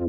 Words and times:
Ihr 0.00 0.06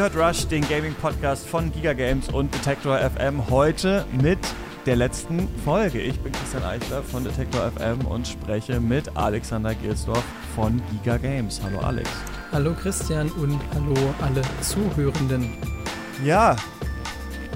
hört 0.00 0.16
Rush, 0.16 0.48
den 0.48 0.68
Gaming-Podcast 0.68 1.46
von 1.46 1.70
Giga 1.70 1.92
Games 1.92 2.30
und 2.30 2.52
Detector 2.52 2.98
FM. 2.98 3.48
Heute 3.48 4.04
mit 4.20 4.40
der 4.86 4.96
letzten 4.96 5.48
Folge. 5.64 6.00
Ich 6.00 6.18
bin 6.18 6.32
Christian 6.32 6.64
Eichler 6.64 7.04
von 7.04 7.22
Detector 7.22 7.70
FM 7.70 8.04
und 8.08 8.26
spreche 8.26 8.80
mit 8.80 9.16
Alexander 9.16 9.72
Gilsdorf 9.76 10.24
von 10.56 10.82
Giga 10.90 11.18
Games. 11.18 11.60
Hallo 11.62 11.78
Alex. 11.78 12.10
Hallo 12.50 12.74
Christian 12.74 13.30
und 13.30 13.60
hallo 13.72 13.94
alle 14.20 14.42
Zuhörenden. 14.62 15.52
Ja, 16.24 16.56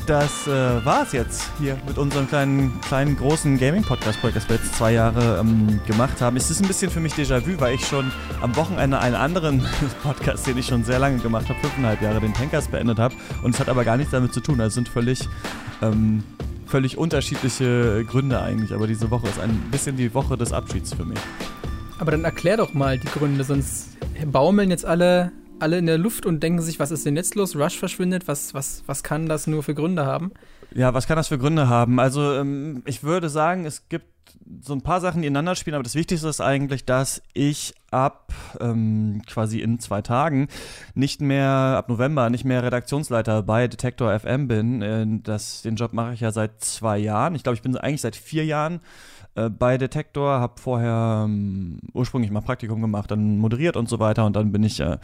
das 0.06 0.46
äh, 0.46 0.84
war 0.84 1.02
es 1.02 1.12
jetzt 1.12 1.50
hier 1.58 1.78
mit 1.86 1.98
unserem 1.98 2.28
kleinen, 2.28 2.80
kleinen 2.80 3.16
großen 3.16 3.58
Gaming-Podcast-Projekt, 3.58 4.36
das 4.36 4.48
wir 4.48 4.56
jetzt 4.56 4.74
zwei 4.74 4.92
Jahre 4.92 5.38
ähm, 5.40 5.80
gemacht 5.86 6.20
haben. 6.20 6.36
Es 6.36 6.50
ist 6.50 6.60
ein 6.60 6.68
bisschen 6.68 6.90
für 6.90 7.00
mich 7.00 7.14
Déjà-vu, 7.14 7.60
weil 7.60 7.74
ich 7.74 7.86
schon 7.86 8.10
am 8.40 8.54
Wochenende 8.56 8.98
einen 8.98 9.14
anderen 9.14 9.66
Podcast, 10.02 10.46
den 10.46 10.58
ich 10.58 10.66
schon 10.66 10.84
sehr 10.84 10.98
lange 10.98 11.18
gemacht 11.18 11.48
habe, 11.48 11.58
fünfeinhalb 11.60 12.02
Jahre, 12.02 12.20
den 12.20 12.34
Tankers 12.34 12.68
beendet 12.68 12.98
habe. 12.98 13.14
Und 13.42 13.54
es 13.54 13.60
hat 13.60 13.68
aber 13.68 13.84
gar 13.84 13.96
nichts 13.96 14.12
damit 14.12 14.32
zu 14.32 14.40
tun. 14.40 14.60
Also 14.60 14.74
sind 14.74 14.88
völlig, 14.88 15.28
ähm, 15.82 16.22
völlig 16.66 16.98
unterschiedliche 16.98 18.04
Gründe 18.04 18.40
eigentlich. 18.40 18.72
Aber 18.72 18.86
diese 18.86 19.10
Woche 19.10 19.28
ist 19.28 19.40
ein 19.40 19.56
bisschen 19.70 19.96
die 19.96 20.12
Woche 20.14 20.36
des 20.36 20.52
Abschieds 20.52 20.94
für 20.94 21.04
mich. 21.04 21.18
Aber 21.98 22.10
dann 22.10 22.24
erklär 22.24 22.56
doch 22.56 22.74
mal 22.74 22.98
die 22.98 23.08
Gründe, 23.08 23.44
sonst 23.44 23.90
baumeln 24.26 24.70
jetzt 24.70 24.84
alle 24.84 25.32
alle 25.58 25.78
in 25.78 25.86
der 25.86 25.98
Luft 25.98 26.26
und 26.26 26.42
denken 26.42 26.60
sich, 26.60 26.78
was 26.78 26.90
ist 26.90 27.06
denn 27.06 27.16
jetzt 27.16 27.34
los? 27.34 27.56
Rush 27.56 27.78
verschwindet, 27.78 28.28
was, 28.28 28.54
was, 28.54 28.82
was 28.86 29.02
kann 29.02 29.26
das 29.26 29.46
nur 29.46 29.62
für 29.62 29.74
Gründe 29.74 30.06
haben? 30.06 30.32
Ja, 30.74 30.94
was 30.94 31.06
kann 31.06 31.16
das 31.16 31.28
für 31.28 31.38
Gründe 31.38 31.68
haben? 31.68 32.00
Also 32.00 32.34
ähm, 32.34 32.82
ich 32.86 33.02
würde 33.02 33.28
sagen, 33.28 33.66
es 33.66 33.88
gibt 33.88 34.06
so 34.60 34.74
ein 34.74 34.82
paar 34.82 35.00
Sachen, 35.00 35.22
die 35.22 35.28
ineinander 35.28 35.54
spielen, 35.54 35.74
aber 35.74 35.82
das 35.82 35.94
Wichtigste 35.94 36.28
ist 36.28 36.40
eigentlich, 36.40 36.84
dass 36.84 37.22
ich 37.32 37.74
ab 37.90 38.32
ähm, 38.60 39.22
quasi 39.26 39.60
in 39.60 39.78
zwei 39.78 40.02
Tagen 40.02 40.48
nicht 40.94 41.20
mehr, 41.20 41.48
ab 41.48 41.88
November, 41.88 42.30
nicht 42.30 42.44
mehr 42.44 42.62
Redaktionsleiter 42.62 43.42
bei 43.42 43.68
Detektor 43.68 44.18
FM 44.18 44.48
bin. 44.48 44.82
Äh, 44.82 45.06
das, 45.22 45.62
den 45.62 45.76
Job 45.76 45.92
mache 45.92 46.14
ich 46.14 46.20
ja 46.20 46.32
seit 46.32 46.62
zwei 46.62 46.98
Jahren. 46.98 47.34
Ich 47.34 47.42
glaube, 47.42 47.56
ich 47.56 47.62
bin 47.62 47.76
eigentlich 47.76 48.00
seit 48.00 48.16
vier 48.16 48.44
Jahren 48.44 48.80
äh, 49.34 49.48
bei 49.48 49.78
Detektor, 49.78 50.40
habe 50.40 50.60
vorher 50.60 51.24
ähm, 51.24 51.80
ursprünglich 51.92 52.30
mal 52.30 52.40
Praktikum 52.40 52.80
gemacht, 52.80 53.10
dann 53.10 53.38
moderiert 53.38 53.76
und 53.76 53.88
so 53.88 53.98
weiter 53.98 54.26
und 54.26 54.36
dann 54.36 54.52
bin 54.52 54.62
ich 54.62 54.80
äh, 54.80 54.98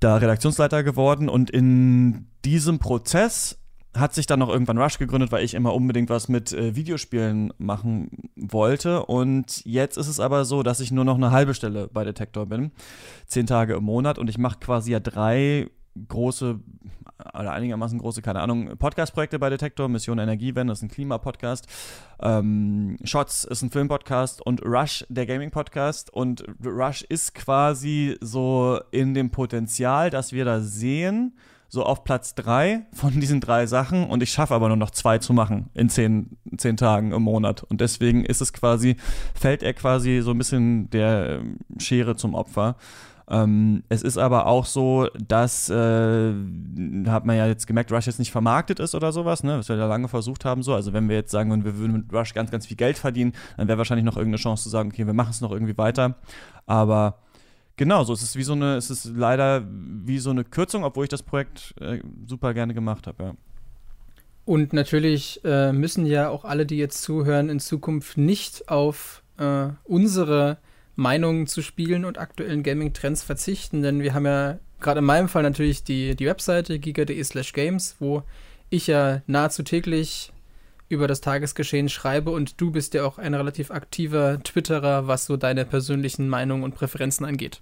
da 0.00 0.16
Redaktionsleiter 0.16 0.82
geworden 0.84 1.28
und 1.28 1.50
in 1.50 2.28
diesem 2.44 2.78
Prozess 2.78 3.58
hat 3.96 4.14
sich 4.14 4.26
dann 4.26 4.38
noch 4.38 4.48
irgendwann 4.48 4.78
Rush 4.78 4.98
gegründet, 4.98 5.32
weil 5.32 5.44
ich 5.44 5.54
immer 5.54 5.74
unbedingt 5.74 6.10
was 6.10 6.28
mit 6.28 6.52
äh, 6.52 6.76
Videospielen 6.76 7.52
machen 7.58 8.10
wollte. 8.36 9.04
Und 9.04 9.64
jetzt 9.64 9.96
ist 9.96 10.08
es 10.08 10.20
aber 10.20 10.44
so, 10.44 10.62
dass 10.62 10.80
ich 10.80 10.92
nur 10.92 11.04
noch 11.04 11.16
eine 11.16 11.30
halbe 11.30 11.54
Stelle 11.54 11.88
bei 11.88 12.04
Detektor 12.04 12.46
bin. 12.46 12.70
Zehn 13.26 13.46
Tage 13.46 13.74
im 13.74 13.84
Monat 13.84 14.18
und 14.18 14.28
ich 14.28 14.38
mache 14.38 14.58
quasi 14.60 14.92
ja 14.92 15.00
drei 15.00 15.68
große 16.06 16.60
oder 17.34 17.52
einigermaßen 17.52 17.98
große, 17.98 18.22
keine 18.22 18.40
Ahnung, 18.40 18.76
Podcast-Projekte 18.76 19.38
bei 19.38 19.50
Detektor. 19.50 19.88
Mission 19.88 20.18
Energiewende 20.18 20.72
ist 20.72 20.82
ein 20.82 20.88
Klimapodcast. 20.88 21.66
Ähm, 22.20 22.96
Shots 23.04 23.44
ist 23.44 23.62
ein 23.62 23.70
Filmpodcast 23.70 24.44
und 24.44 24.64
Rush 24.64 25.04
der 25.08 25.26
Gaming-Podcast. 25.26 26.12
Und 26.12 26.44
Rush 26.64 27.02
ist 27.02 27.34
quasi 27.34 28.16
so 28.20 28.80
in 28.92 29.14
dem 29.14 29.30
Potenzial, 29.30 30.10
dass 30.10 30.32
wir 30.32 30.44
da 30.44 30.60
sehen, 30.60 31.34
so 31.68 31.84
auf 31.84 32.02
Platz 32.04 32.34
drei 32.34 32.86
von 32.92 33.20
diesen 33.20 33.40
drei 33.40 33.66
Sachen 33.66 34.08
und 34.08 34.22
ich 34.22 34.30
schaffe 34.30 34.54
aber 34.54 34.68
nur 34.68 34.78
noch 34.78 34.90
zwei 34.90 35.18
zu 35.18 35.34
machen 35.34 35.68
in 35.74 35.90
zehn, 35.90 36.38
zehn 36.56 36.78
Tagen 36.78 37.12
im 37.12 37.22
Monat. 37.22 37.62
Und 37.62 37.80
deswegen 37.80 38.24
ist 38.24 38.40
es 38.40 38.52
quasi, 38.52 38.96
fällt 39.34 39.62
er 39.62 39.74
quasi 39.74 40.20
so 40.22 40.30
ein 40.30 40.38
bisschen 40.38 40.88
der 40.90 41.42
Schere 41.78 42.16
zum 42.16 42.34
Opfer. 42.34 42.76
Ähm, 43.30 43.82
es 43.88 44.02
ist 44.02 44.16
aber 44.16 44.46
auch 44.46 44.64
so, 44.64 45.08
dass, 45.26 45.68
äh, 45.68 46.32
hat 47.06 47.26
man 47.26 47.36
ja 47.36 47.46
jetzt 47.46 47.66
gemerkt, 47.66 47.92
Rush 47.92 48.06
jetzt 48.06 48.18
nicht 48.18 48.32
vermarktet 48.32 48.80
ist 48.80 48.94
oder 48.94 49.12
sowas, 49.12 49.44
ne? 49.44 49.58
was 49.58 49.68
wir 49.68 49.76
da 49.76 49.86
lange 49.86 50.08
versucht 50.08 50.44
haben. 50.44 50.62
So. 50.62 50.74
Also 50.74 50.92
wenn 50.92 51.08
wir 51.08 51.16
jetzt 51.16 51.30
sagen, 51.30 51.64
wir 51.64 51.76
würden 51.76 51.92
mit 51.92 52.12
Rush 52.12 52.32
ganz, 52.32 52.50
ganz 52.50 52.66
viel 52.66 52.76
Geld 52.76 52.96
verdienen, 52.96 53.32
dann 53.56 53.68
wäre 53.68 53.78
wahrscheinlich 53.78 54.04
noch 54.04 54.16
irgendeine 54.16 54.40
Chance 54.40 54.62
zu 54.62 54.68
sagen, 54.70 54.90
okay, 54.92 55.06
wir 55.06 55.14
machen 55.14 55.30
es 55.30 55.40
noch 55.40 55.52
irgendwie 55.52 55.76
weiter. 55.76 56.16
Aber 56.66 57.18
Genau, 57.78 58.02
so 58.02 58.12
es 58.12 58.22
ist 58.22 58.34
wie 58.34 58.42
so 58.42 58.54
eine, 58.54 58.74
es 58.74 58.90
ist 58.90 59.04
leider 59.04 59.64
wie 59.70 60.18
so 60.18 60.30
eine 60.30 60.42
Kürzung, 60.42 60.82
obwohl 60.82 61.04
ich 61.04 61.10
das 61.10 61.22
Projekt 61.22 61.76
äh, 61.80 62.00
super 62.26 62.52
gerne 62.52 62.74
gemacht 62.74 63.06
habe, 63.06 63.22
ja. 63.22 63.34
Und 64.44 64.72
natürlich 64.72 65.40
äh, 65.44 65.72
müssen 65.72 66.04
ja 66.04 66.28
auch 66.28 66.44
alle, 66.44 66.66
die 66.66 66.76
jetzt 66.76 67.02
zuhören, 67.02 67.48
in 67.48 67.60
Zukunft 67.60 68.18
nicht 68.18 68.68
auf 68.68 69.22
äh, 69.36 69.68
unsere 69.84 70.58
Meinungen 70.98 71.46
zu 71.46 71.62
Spielen 71.62 72.04
und 72.04 72.18
aktuellen 72.18 72.64
Gaming-Trends 72.64 73.22
verzichten, 73.22 73.82
denn 73.82 74.02
wir 74.02 74.14
haben 74.14 74.26
ja 74.26 74.58
gerade 74.80 74.98
in 74.98 75.04
meinem 75.04 75.28
Fall 75.28 75.44
natürlich 75.44 75.84
die, 75.84 76.16
die 76.16 76.26
Webseite 76.26 76.80
giga.de 76.80 77.22
slash 77.22 77.52
games, 77.52 77.94
wo 78.00 78.24
ich 78.68 78.88
ja 78.88 79.22
nahezu 79.28 79.62
täglich 79.62 80.32
über 80.88 81.06
das 81.06 81.20
Tagesgeschehen 81.20 81.88
schreibe 81.88 82.32
und 82.32 82.60
du 82.60 82.72
bist 82.72 82.94
ja 82.94 83.04
auch 83.04 83.18
ein 83.18 83.34
relativ 83.34 83.70
aktiver 83.70 84.42
Twitterer, 84.42 85.06
was 85.06 85.26
so 85.26 85.36
deine 85.36 85.64
persönlichen 85.64 86.28
Meinungen 86.28 86.64
und 86.64 86.74
Präferenzen 86.74 87.24
angeht. 87.24 87.60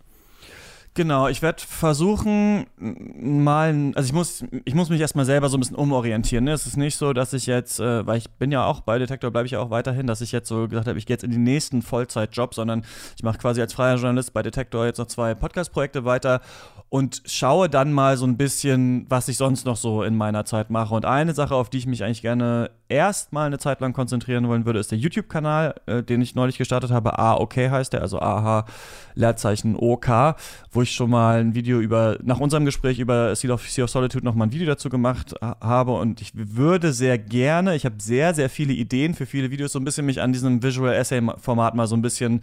Genau, 0.97 1.29
ich 1.29 1.43
werde 1.43 1.61
versuchen, 1.61 2.65
mal, 2.79 3.93
also 3.95 4.07
ich 4.07 4.15
muss, 4.15 4.43
ich 4.65 4.75
muss 4.75 4.89
mich 4.89 4.99
erstmal 4.99 5.27
selber 5.27 5.51
so 5.51 5.59
ein 5.59 5.61
bisschen 5.61 5.77
umorientieren. 5.77 6.45
Ne? 6.45 6.53
Es 6.53 6.67
ist 6.67 6.79
nicht 6.79 6.97
so, 6.97 7.13
dass 7.13 7.35
ich 7.35 7.45
jetzt, 7.45 7.81
äh, 7.81 8.07
weil 8.07 8.17
ich 8.17 8.31
bin 8.31 8.51
ja 8.51 8.65
auch 8.65 8.81
bei 8.81 8.99
Detektor, 8.99 9.31
bleibe 9.31 9.45
ich 9.45 9.53
ja 9.53 9.61
auch 9.61 9.69
weiterhin, 9.69 10.07
dass 10.07 10.23
ich 10.23 10.33
jetzt 10.33 10.49
so 10.49 10.67
gesagt 10.67 10.89
habe, 10.89 10.99
ich 10.99 11.05
gehe 11.05 11.13
jetzt 11.13 11.23
in 11.23 11.33
den 11.33 11.43
nächsten 11.43 11.83
Vollzeitjob, 11.83 12.55
sondern 12.55 12.83
ich 13.15 13.23
mache 13.23 13.37
quasi 13.37 13.61
als 13.61 13.75
freier 13.75 13.97
Journalist 13.97 14.33
bei 14.33 14.43
Detektor 14.43 14.87
jetzt 14.87 14.97
noch 14.97 15.07
zwei 15.07 15.35
Podcast-Projekte 15.35 16.07
weiter 16.07 16.41
und 16.89 17.23
schaue 17.27 17.69
dann 17.69 17.93
mal 17.93 18.17
so 18.17 18.27
ein 18.27 18.37
bisschen, 18.37 19.07
was 19.09 19.29
ich 19.29 19.37
sonst 19.37 19.67
noch 19.67 19.77
so 19.77 20.03
in 20.03 20.17
meiner 20.17 20.45
Zeit 20.45 20.71
mache. 20.71 20.95
Und 20.95 21.05
eine 21.05 21.35
Sache, 21.35 21.55
auf 21.55 21.69
die 21.69 21.79
ich 21.79 21.87
mich 21.87 22.05
eigentlich 22.05 22.23
gerne 22.23 22.71
erstmal 22.89 23.49
eine 23.49 23.59
Zeit 23.59 23.81
lang 23.81 23.93
konzentrieren 23.93 24.47
wollen 24.49 24.65
würde, 24.67 24.79
ist 24.79 24.93
der 24.93 24.99
YouTube-Kanal, 24.99 25.75
äh, 25.87 26.03
den 26.03 26.23
ich 26.23 26.37
neulich 26.37 26.59
gestartet 26.59 26.93
habe. 26.93 27.19
A, 27.19 27.35
okay 27.35 27.71
heißt 27.71 27.93
der, 27.93 28.03
also 28.03 28.21
AH, 28.21 28.67
Leerzeichen 29.15 29.75
OK, 29.77 30.37
wo 30.71 30.83
ich 30.83 30.86
schon 30.93 31.11
mal 31.11 31.41
ein 31.41 31.55
Video 31.55 31.81
über, 31.81 32.19
nach 32.23 32.41
unserem 32.41 32.65
Gespräch 32.65 32.99
über 32.99 33.35
Seal 33.35 33.53
of, 33.53 33.69
sea 33.69 33.85
of 33.85 33.91
Solitude 33.91 34.25
noch 34.25 34.35
mal 34.35 34.47
ein 34.47 34.53
Video 34.53 34.67
dazu 34.67 34.89
gemacht 34.89 35.35
habe. 35.41 35.93
Und 35.93 36.21
ich 36.21 36.33
würde 36.35 36.93
sehr 36.93 37.19
gerne, 37.19 37.75
ich 37.75 37.85
habe 37.85 37.97
sehr, 37.99 38.35
sehr 38.35 38.49
viele 38.49 38.73
Ideen 38.73 39.15
für 39.15 39.27
viele 39.27 39.51
Videos, 39.51 39.73
so 39.73 39.79
ein 39.79 39.85
bisschen 39.85 40.07
mich 40.07 40.21
an 40.21 40.33
diesem 40.33 40.63
Visual 40.63 40.95
Essay-Format 40.95 41.75
mal 41.75 41.87
so 41.87 41.97
ein 41.97 42.03
bisschen 42.03 42.41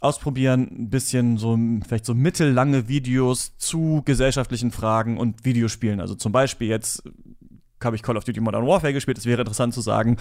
ausprobieren, 0.00 0.68
ein 0.70 0.90
bisschen 0.90 1.38
so 1.38 1.56
vielleicht 1.86 2.04
so 2.04 2.14
mittellange 2.14 2.88
Videos 2.88 3.56
zu 3.58 4.02
gesellschaftlichen 4.04 4.72
Fragen 4.72 5.16
und 5.16 5.44
Videospielen. 5.44 6.00
Also 6.00 6.14
zum 6.14 6.32
Beispiel 6.32 6.68
jetzt 6.68 7.04
habe 7.84 7.96
ich 7.96 8.02
Call 8.02 8.16
of 8.16 8.24
Duty 8.24 8.40
Modern 8.40 8.66
Warfare 8.66 8.92
gespielt. 8.92 9.18
Es 9.18 9.26
wäre 9.26 9.40
interessant 9.40 9.74
zu 9.74 9.80
sagen, 9.80 10.16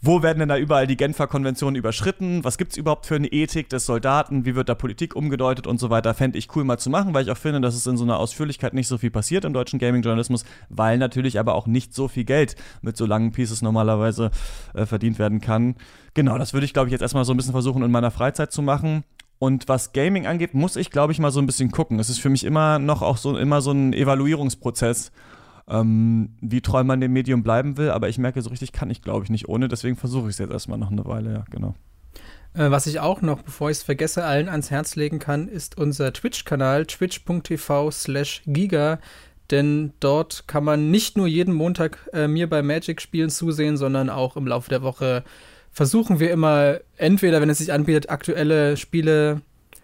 wo 0.00 0.22
werden 0.22 0.40
denn 0.40 0.48
da 0.48 0.56
überall 0.56 0.86
die 0.86 0.96
Genfer 0.96 1.26
Konventionen 1.26 1.76
überschritten? 1.76 2.44
Was 2.44 2.58
gibt 2.58 2.72
es 2.72 2.78
überhaupt 2.78 3.06
für 3.06 3.16
eine 3.16 3.28
Ethik 3.28 3.68
des 3.68 3.86
Soldaten? 3.86 4.44
Wie 4.44 4.54
wird 4.54 4.68
da 4.68 4.74
Politik 4.74 5.16
umgedeutet 5.16 5.66
und 5.66 5.78
so 5.78 5.90
weiter? 5.90 6.14
Fände 6.14 6.38
ich 6.38 6.54
cool 6.56 6.64
mal 6.64 6.78
zu 6.78 6.90
machen, 6.90 7.14
weil 7.14 7.24
ich 7.24 7.30
auch 7.30 7.36
finde, 7.36 7.60
dass 7.60 7.74
es 7.74 7.86
in 7.86 7.96
so 7.96 8.04
einer 8.04 8.18
Ausführlichkeit 8.18 8.74
nicht 8.74 8.88
so 8.88 8.98
viel 8.98 9.10
passiert 9.10 9.44
im 9.44 9.52
deutschen 9.52 9.78
Gaming-Journalismus, 9.78 10.44
weil 10.68 10.98
natürlich 10.98 11.38
aber 11.38 11.54
auch 11.54 11.66
nicht 11.66 11.94
so 11.94 12.08
viel 12.08 12.24
Geld 12.24 12.56
mit 12.82 12.96
so 12.96 13.06
langen 13.06 13.32
Pieces 13.32 13.62
normalerweise 13.62 14.30
äh, 14.74 14.86
verdient 14.86 15.18
werden 15.18 15.40
kann. 15.40 15.76
Genau, 16.14 16.38
das 16.38 16.52
würde 16.52 16.64
ich, 16.64 16.72
glaube 16.72 16.88
ich, 16.88 16.92
jetzt 16.92 17.02
erstmal 17.02 17.24
so 17.24 17.32
ein 17.32 17.36
bisschen 17.36 17.52
versuchen, 17.52 17.82
in 17.82 17.90
meiner 17.90 18.10
Freizeit 18.10 18.52
zu 18.52 18.62
machen. 18.62 19.04
Und 19.38 19.68
was 19.68 19.92
Gaming 19.92 20.26
angeht, 20.26 20.54
muss 20.54 20.76
ich, 20.76 20.90
glaube 20.90 21.12
ich, 21.12 21.18
mal 21.18 21.30
so 21.30 21.40
ein 21.40 21.46
bisschen 21.46 21.70
gucken. 21.70 21.98
Es 21.98 22.08
ist 22.08 22.20
für 22.20 22.30
mich 22.30 22.44
immer 22.44 22.78
noch 22.78 23.02
auch 23.02 23.18
so 23.18 23.36
immer 23.36 23.60
so 23.60 23.70
ein 23.70 23.92
Evaluierungsprozess 23.92 25.12
ähm, 25.68 26.36
wie 26.40 26.60
treu 26.60 26.84
man 26.84 27.00
dem 27.00 27.12
Medium 27.12 27.42
bleiben 27.42 27.76
will. 27.76 27.90
Aber 27.90 28.08
ich 28.08 28.18
merke, 28.18 28.42
so 28.42 28.50
richtig 28.50 28.72
kann 28.72 28.90
ich, 28.90 29.02
glaube 29.02 29.24
ich, 29.24 29.30
nicht 29.30 29.48
ohne. 29.48 29.68
Deswegen 29.68 29.96
versuche 29.96 30.28
ich 30.28 30.34
es 30.34 30.38
jetzt 30.38 30.52
erstmal 30.52 30.78
noch 30.78 30.90
eine 30.90 31.04
Weile, 31.04 31.32
ja, 31.32 31.44
genau. 31.50 31.74
Äh, 32.54 32.70
was 32.70 32.86
ich 32.86 33.00
auch 33.00 33.22
noch, 33.22 33.42
bevor 33.42 33.70
ich 33.70 33.78
es 33.78 33.82
vergesse, 33.82 34.24
allen 34.24 34.48
ans 34.48 34.70
Herz 34.70 34.96
legen 34.96 35.18
kann, 35.18 35.48
ist 35.48 35.76
unser 35.78 36.12
Twitch-Kanal, 36.12 36.86
twitch.tv 36.86 37.90
slash 37.90 38.42
giga. 38.46 38.98
Denn 39.50 39.92
dort 40.00 40.48
kann 40.48 40.64
man 40.64 40.90
nicht 40.90 41.16
nur 41.16 41.28
jeden 41.28 41.54
Montag 41.54 42.08
äh, 42.12 42.26
mir 42.26 42.48
bei 42.48 42.62
Magic-Spielen 42.62 43.30
zusehen, 43.30 43.76
sondern 43.76 44.10
auch 44.10 44.36
im 44.36 44.46
Laufe 44.46 44.70
der 44.70 44.82
Woche 44.82 45.22
versuchen 45.70 46.18
wir 46.18 46.30
immer, 46.30 46.78
entweder, 46.96 47.40
wenn 47.40 47.50
es 47.50 47.58
sich 47.58 47.72
anbietet, 47.72 48.08
aktuelle 48.08 48.76
Spiele 48.76 49.42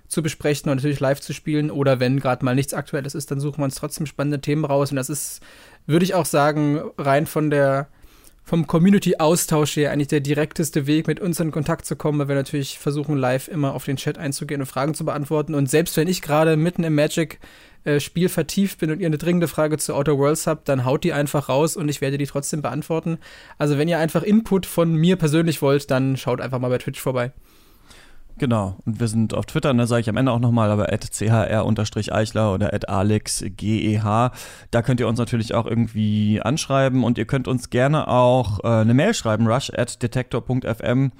zu 0.08 0.22
besprechen 0.22 0.70
und 0.70 0.76
natürlich 0.76 1.00
live 1.00 1.20
zu 1.20 1.32
spielen. 1.32 1.70
Oder 1.70 2.00
wenn 2.00 2.18
gerade 2.18 2.44
mal 2.44 2.54
nichts 2.54 2.74
Aktuelles 2.74 3.14
ist, 3.14 3.30
dann 3.30 3.40
suchen 3.40 3.58
wir 3.58 3.64
uns 3.64 3.76
trotzdem 3.76 4.06
spannende 4.06 4.40
Themen 4.40 4.64
raus. 4.64 4.90
Und 4.90 4.96
das 4.96 5.10
ist, 5.10 5.40
würde 5.86 6.04
ich 6.04 6.14
auch 6.14 6.26
sagen, 6.26 6.80
rein 6.98 7.26
von 7.26 7.50
der 7.50 7.88
vom 8.44 8.66
Community-Austausch 8.66 9.76
her 9.76 9.92
eigentlich 9.92 10.08
der 10.08 10.20
direkteste 10.20 10.86
Weg, 10.86 11.06
mit 11.06 11.20
uns 11.20 11.38
in 11.38 11.52
Kontakt 11.52 11.86
zu 11.86 11.94
kommen, 11.94 12.18
weil 12.18 12.28
wir 12.28 12.34
natürlich 12.34 12.78
versuchen, 12.78 13.16
live 13.16 13.48
immer 13.48 13.72
auf 13.72 13.84
den 13.84 13.96
Chat 13.96 14.18
einzugehen 14.18 14.60
und 14.60 14.66
Fragen 14.66 14.94
zu 14.94 15.04
beantworten. 15.04 15.54
Und 15.54 15.70
selbst 15.70 15.96
wenn 15.96 16.08
ich 16.08 16.22
gerade 16.22 16.56
mitten 16.56 16.82
im 16.82 16.94
Magic 16.94 17.38
äh, 17.84 18.00
vertieft 18.00 18.78
bin 18.78 18.90
und 18.90 19.00
ihr 19.00 19.06
eine 19.06 19.18
dringende 19.18 19.48
Frage 19.48 19.78
zu 19.78 19.94
Outer 19.94 20.18
Worlds 20.18 20.46
habt, 20.46 20.68
dann 20.68 20.84
haut 20.84 21.04
die 21.04 21.12
einfach 21.12 21.48
raus 21.48 21.76
und 21.76 21.88
ich 21.88 22.00
werde 22.00 22.18
die 22.18 22.26
trotzdem 22.26 22.62
beantworten. 22.62 23.18
Also 23.58 23.78
wenn 23.78 23.88
ihr 23.88 23.98
einfach 23.98 24.22
Input 24.22 24.66
von 24.66 24.94
mir 24.94 25.16
persönlich 25.16 25.62
wollt, 25.62 25.90
dann 25.90 26.16
schaut 26.16 26.40
einfach 26.40 26.58
mal 26.58 26.68
bei 26.68 26.78
Twitch 26.78 27.00
vorbei. 27.00 27.32
Genau. 28.38 28.76
Und 28.84 28.98
wir 28.98 29.08
sind 29.08 29.34
auf 29.34 29.46
Twitter, 29.46 29.70
und 29.70 29.78
da 29.78 29.86
sage 29.86 30.00
ich 30.00 30.08
am 30.08 30.16
Ende 30.16 30.32
auch 30.32 30.38
nochmal, 30.38 30.70
aber 30.70 30.92
at 30.92 31.10
chr-eichler 31.12 32.54
oder 32.54 32.72
at 32.72 32.88
alexgeh. 32.88 34.00
Da 34.70 34.82
könnt 34.82 35.00
ihr 35.00 35.08
uns 35.08 35.18
natürlich 35.18 35.54
auch 35.54 35.66
irgendwie 35.66 36.40
anschreiben 36.40 37.04
und 37.04 37.18
ihr 37.18 37.26
könnt 37.26 37.46
uns 37.46 37.70
gerne 37.70 38.08
auch 38.08 38.60
äh, 38.64 38.68
eine 38.68 38.94
Mail 38.94 39.14
schreiben, 39.14 39.46
rush 39.46 39.70
at 39.74 40.02
detektor.fm. 40.02 41.12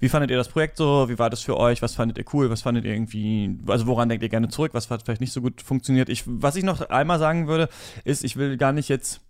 Wie 0.00 0.08
fandet 0.08 0.30
ihr 0.30 0.36
das 0.36 0.48
Projekt 0.48 0.76
so? 0.76 1.08
Wie 1.08 1.18
war 1.18 1.30
das 1.30 1.40
für 1.40 1.56
euch? 1.56 1.82
Was 1.82 1.94
fandet 1.94 2.18
ihr 2.18 2.24
cool? 2.32 2.50
Was 2.50 2.62
fandet 2.62 2.84
ihr 2.84 2.92
irgendwie, 2.92 3.58
also 3.66 3.86
woran 3.86 4.08
denkt 4.08 4.22
ihr 4.22 4.28
gerne 4.28 4.48
zurück? 4.48 4.72
Was 4.74 4.90
hat 4.90 5.02
vielleicht 5.02 5.20
nicht 5.20 5.32
so 5.32 5.40
gut 5.40 5.60
funktioniert? 5.60 6.08
Ich, 6.08 6.22
was 6.26 6.54
ich 6.54 6.62
noch 6.62 6.88
einmal 6.90 7.18
sagen 7.18 7.48
würde, 7.48 7.68
ist, 8.04 8.22
ich 8.24 8.36
will 8.36 8.56
gar 8.56 8.72
nicht 8.72 8.88
jetzt 8.88 9.20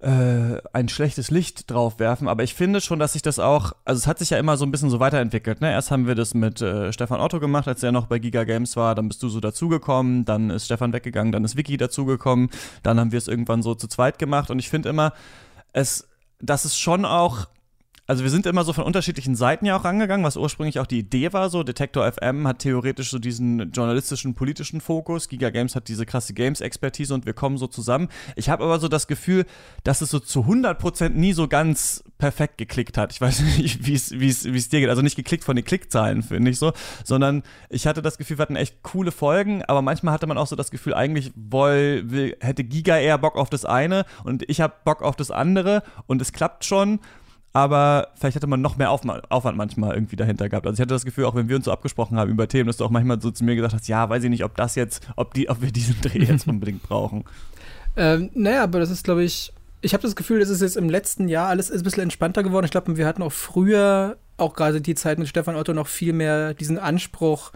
äh, 0.00 0.60
ein 0.72 0.88
schlechtes 0.88 1.30
Licht 1.30 1.70
drauf 1.70 1.98
werfen, 1.98 2.28
aber 2.28 2.44
ich 2.44 2.54
finde 2.54 2.80
schon, 2.80 3.00
dass 3.00 3.14
sich 3.14 3.22
das 3.22 3.38
auch, 3.38 3.72
also 3.84 3.98
es 3.98 4.06
hat 4.06 4.20
sich 4.20 4.30
ja 4.30 4.38
immer 4.38 4.56
so 4.56 4.64
ein 4.64 4.70
bisschen 4.70 4.90
so 4.90 5.00
weiterentwickelt. 5.00 5.60
Ne? 5.60 5.72
Erst 5.72 5.90
haben 5.90 6.06
wir 6.06 6.14
das 6.14 6.34
mit 6.34 6.62
äh, 6.62 6.92
Stefan 6.92 7.20
Otto 7.20 7.40
gemacht, 7.40 7.66
als 7.66 7.82
er 7.82 7.90
noch 7.90 8.06
bei 8.06 8.20
Giga 8.20 8.44
Games 8.44 8.76
war, 8.76 8.94
dann 8.94 9.08
bist 9.08 9.22
du 9.22 9.28
so 9.28 9.40
dazugekommen, 9.40 10.24
dann 10.24 10.50
ist 10.50 10.66
Stefan 10.66 10.92
weggegangen, 10.92 11.32
dann 11.32 11.44
ist 11.44 11.56
Vicky 11.56 11.76
dazugekommen, 11.76 12.50
dann 12.84 13.00
haben 13.00 13.10
wir 13.10 13.18
es 13.18 13.26
irgendwann 13.26 13.62
so 13.62 13.74
zu 13.74 13.88
zweit 13.88 14.18
gemacht 14.20 14.50
und 14.50 14.60
ich 14.60 14.70
finde 14.70 14.88
immer, 14.88 15.12
es, 15.72 16.08
dass 16.40 16.64
es 16.64 16.78
schon 16.78 17.04
auch 17.04 17.48
also 18.08 18.22
wir 18.22 18.30
sind 18.30 18.46
immer 18.46 18.64
so 18.64 18.72
von 18.72 18.84
unterschiedlichen 18.84 19.36
Seiten 19.36 19.66
ja 19.66 19.76
auch 19.76 19.84
rangegangen, 19.84 20.24
was 20.24 20.38
ursprünglich 20.38 20.80
auch 20.80 20.86
die 20.86 21.00
Idee 21.00 21.30
war. 21.34 21.50
So 21.50 21.62
Detektor 21.62 22.10
FM 22.10 22.48
hat 22.48 22.60
theoretisch 22.60 23.10
so 23.10 23.18
diesen 23.18 23.70
journalistischen, 23.70 24.34
politischen 24.34 24.80
Fokus. 24.80 25.28
Giga 25.28 25.50
Games 25.50 25.76
hat 25.76 25.88
diese 25.88 26.06
krasse 26.06 26.32
Games-Expertise 26.32 27.12
und 27.12 27.26
wir 27.26 27.34
kommen 27.34 27.58
so 27.58 27.66
zusammen. 27.66 28.08
Ich 28.34 28.48
habe 28.48 28.64
aber 28.64 28.80
so 28.80 28.88
das 28.88 29.08
Gefühl, 29.08 29.44
dass 29.84 30.00
es 30.00 30.08
so 30.08 30.20
zu 30.20 30.40
100% 30.40 31.10
nie 31.10 31.34
so 31.34 31.48
ganz 31.48 32.02
perfekt 32.16 32.56
geklickt 32.56 32.96
hat. 32.96 33.12
Ich 33.12 33.20
weiß 33.20 33.40
nicht, 33.58 33.86
wie 33.86 33.92
es 33.92 34.68
dir 34.70 34.80
geht. 34.80 34.88
Also 34.88 35.02
nicht 35.02 35.16
geklickt 35.16 35.44
von 35.44 35.54
den 35.54 35.66
Klickzahlen, 35.66 36.22
finde 36.22 36.50
ich 36.50 36.58
so, 36.58 36.72
sondern 37.04 37.42
ich 37.68 37.86
hatte 37.86 38.00
das 38.00 38.16
Gefühl, 38.16 38.38
wir 38.38 38.42
hatten 38.42 38.56
echt 38.56 38.82
coole 38.82 39.12
Folgen, 39.12 39.62
aber 39.66 39.82
manchmal 39.82 40.14
hatte 40.14 40.26
man 40.26 40.38
auch 40.38 40.46
so 40.46 40.56
das 40.56 40.70
Gefühl, 40.70 40.94
eigentlich 40.94 41.30
woll, 41.36 42.04
will, 42.06 42.36
hätte 42.40 42.64
Giga 42.64 42.96
eher 42.96 43.18
Bock 43.18 43.36
auf 43.36 43.50
das 43.50 43.66
eine 43.66 44.06
und 44.24 44.48
ich 44.48 44.62
habe 44.62 44.72
Bock 44.86 45.02
auf 45.02 45.14
das 45.14 45.30
andere 45.30 45.82
und 46.06 46.22
es 46.22 46.32
klappt 46.32 46.64
schon 46.64 47.00
aber 47.52 48.08
vielleicht 48.14 48.36
hätte 48.36 48.46
man 48.46 48.60
noch 48.60 48.76
mehr 48.76 48.90
Aufwand 48.90 49.56
manchmal 49.56 49.94
irgendwie 49.94 50.16
dahinter 50.16 50.48
gehabt. 50.48 50.66
Also 50.66 50.74
ich 50.76 50.80
hatte 50.80 50.94
das 50.94 51.04
Gefühl, 51.04 51.24
auch 51.24 51.34
wenn 51.34 51.48
wir 51.48 51.56
uns 51.56 51.64
so 51.64 51.72
abgesprochen 51.72 52.18
haben 52.18 52.30
über 52.30 52.46
Themen, 52.46 52.66
dass 52.66 52.76
du 52.76 52.84
auch 52.84 52.90
manchmal 52.90 53.20
so 53.20 53.30
zu 53.30 53.44
mir 53.44 53.56
gesagt 53.56 53.74
hast, 53.74 53.88
ja, 53.88 54.08
weiß 54.08 54.22
ich 54.24 54.30
nicht, 54.30 54.44
ob 54.44 54.56
das 54.56 54.74
jetzt, 54.74 55.08
ob 55.16 55.34
die, 55.34 55.48
ob 55.48 55.62
wir 55.62 55.72
diesen 55.72 56.00
Dreh 56.00 56.18
jetzt 56.24 56.46
unbedingt 56.46 56.82
brauchen. 56.82 57.24
Ähm, 57.96 58.30
naja, 58.34 58.62
aber 58.62 58.80
das 58.80 58.90
ist, 58.90 59.04
glaube 59.04 59.24
ich, 59.24 59.52
ich 59.80 59.92
habe 59.92 60.02
das 60.02 60.16
Gefühl, 60.16 60.40
es 60.40 60.50
ist 60.50 60.60
jetzt 60.60 60.76
im 60.76 60.90
letzten 60.90 61.28
Jahr 61.28 61.48
alles 61.48 61.70
ein 61.70 61.82
bisschen 61.82 62.02
entspannter 62.02 62.42
geworden. 62.42 62.64
Ich 62.64 62.70
glaube, 62.70 62.96
wir 62.96 63.06
hatten 63.06 63.22
auch 63.22 63.32
früher, 63.32 64.16
auch 64.36 64.54
gerade 64.54 64.80
die 64.80 64.94
Zeit 64.94 65.18
mit 65.18 65.28
Stefan 65.28 65.56
Otto, 65.56 65.72
noch 65.72 65.86
viel 65.86 66.12
mehr 66.12 66.54
diesen 66.54 66.78
Anspruch, 66.78 67.52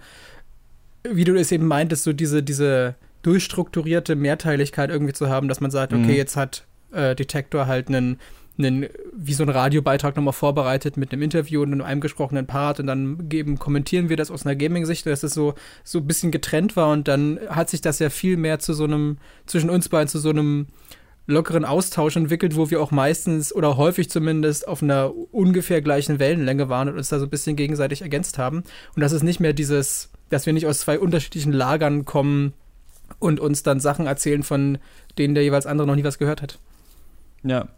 wie 1.05 1.25
du 1.25 1.35
es 1.35 1.53
eben 1.53 1.67
meintest, 1.67 2.05
so 2.05 2.13
diese, 2.13 2.43
diese 2.43 2.95
durchstrukturierte 3.23 4.17
Mehrteiligkeit 4.17 4.91
irgendwie 4.91 5.13
zu 5.13 5.29
haben, 5.29 5.49
dass 5.49 5.61
man 5.61 5.71
sagt, 5.71 5.93
okay, 5.93 6.03
mhm. 6.03 6.11
jetzt 6.11 6.37
hat 6.37 6.65
äh, 6.93 7.15
Detektor 7.15 7.67
halt 7.67 7.89
einen 7.89 8.19
einen, 8.59 8.87
wie 9.17 9.33
so 9.33 9.43
ein 9.43 9.49
Radiobeitrag 9.49 10.17
nochmal 10.17 10.33
vorbereitet 10.33 10.97
mit 10.97 11.13
einem 11.13 11.23
Interview 11.23 11.63
und 11.63 11.73
einem 11.73 11.83
eingesprochenen 11.83 12.47
Part 12.47 12.81
und 12.81 12.87
dann 12.87 13.29
geben, 13.29 13.59
kommentieren 13.59 14.09
wir 14.09 14.17
das 14.17 14.31
aus 14.31 14.45
einer 14.45 14.57
Gaming-Sicht, 14.57 15.07
dass 15.07 15.23
es 15.23 15.35
so, 15.35 15.55
so 15.85 15.99
ein 15.99 16.07
bisschen 16.07 16.31
getrennt 16.31 16.77
war 16.77 16.91
und 16.93 17.09
dann 17.09 17.41
hat 17.49 17.71
sich 17.71 17.81
das 17.81 17.99
ja 17.99 18.11
viel 18.11 18.37
mehr 18.37 18.59
zu 18.59 18.75
so 18.75 18.85
einem, 18.85 19.19
zwischen 19.47 19.71
uns 19.71 19.89
beiden 19.89 20.09
zu 20.09 20.19
so 20.19 20.31
einem 20.31 20.67
lockeren 21.27 21.65
Austausch 21.65 22.17
entwickelt, 22.17 22.57
wo 22.57 22.71
wir 22.71 22.81
auch 22.81 22.91
meistens 22.91 23.55
oder 23.55 23.77
häufig 23.77 24.11
zumindest 24.11 24.67
auf 24.67 24.83
einer 24.83 25.13
ungefähr 25.33 25.81
gleichen 25.81 26.19
Wellenlänge 26.19 26.69
waren 26.69 26.89
und 26.89 26.97
uns 26.97 27.09
da 27.09 27.19
so 27.19 27.27
ein 27.27 27.31
bisschen 27.31 27.57
gegenseitig 27.57 28.03
ergänzt 28.03 28.39
haben. 28.39 28.65
Und 28.95 29.03
das 29.03 29.13
ist 29.13 29.23
nicht 29.23 29.41
mehr 29.41 29.53
dieses, 29.53 30.11
dass 30.31 30.47
wir 30.47 30.53
nicht 30.53 30.67
aus 30.67 30.81
zwei 30.81 30.99
unterschiedlichen 30.99 31.53
Lagern 31.53 32.05
kommen 32.05 32.55
und 33.19 33.39
uns 33.39 33.63
dann 33.63 33.79
Sachen 33.79 34.07
erzählen, 34.07 34.43
von 34.43 34.79
denen 35.17 35.35
der 35.35 35.45
jeweils 35.45 35.67
andere 35.67 35.87
noch 35.87 35.95
nie 35.95 36.05
was 36.05 36.19
gehört 36.19 36.43
hat. 36.43 36.59
Ja, 37.45 37.69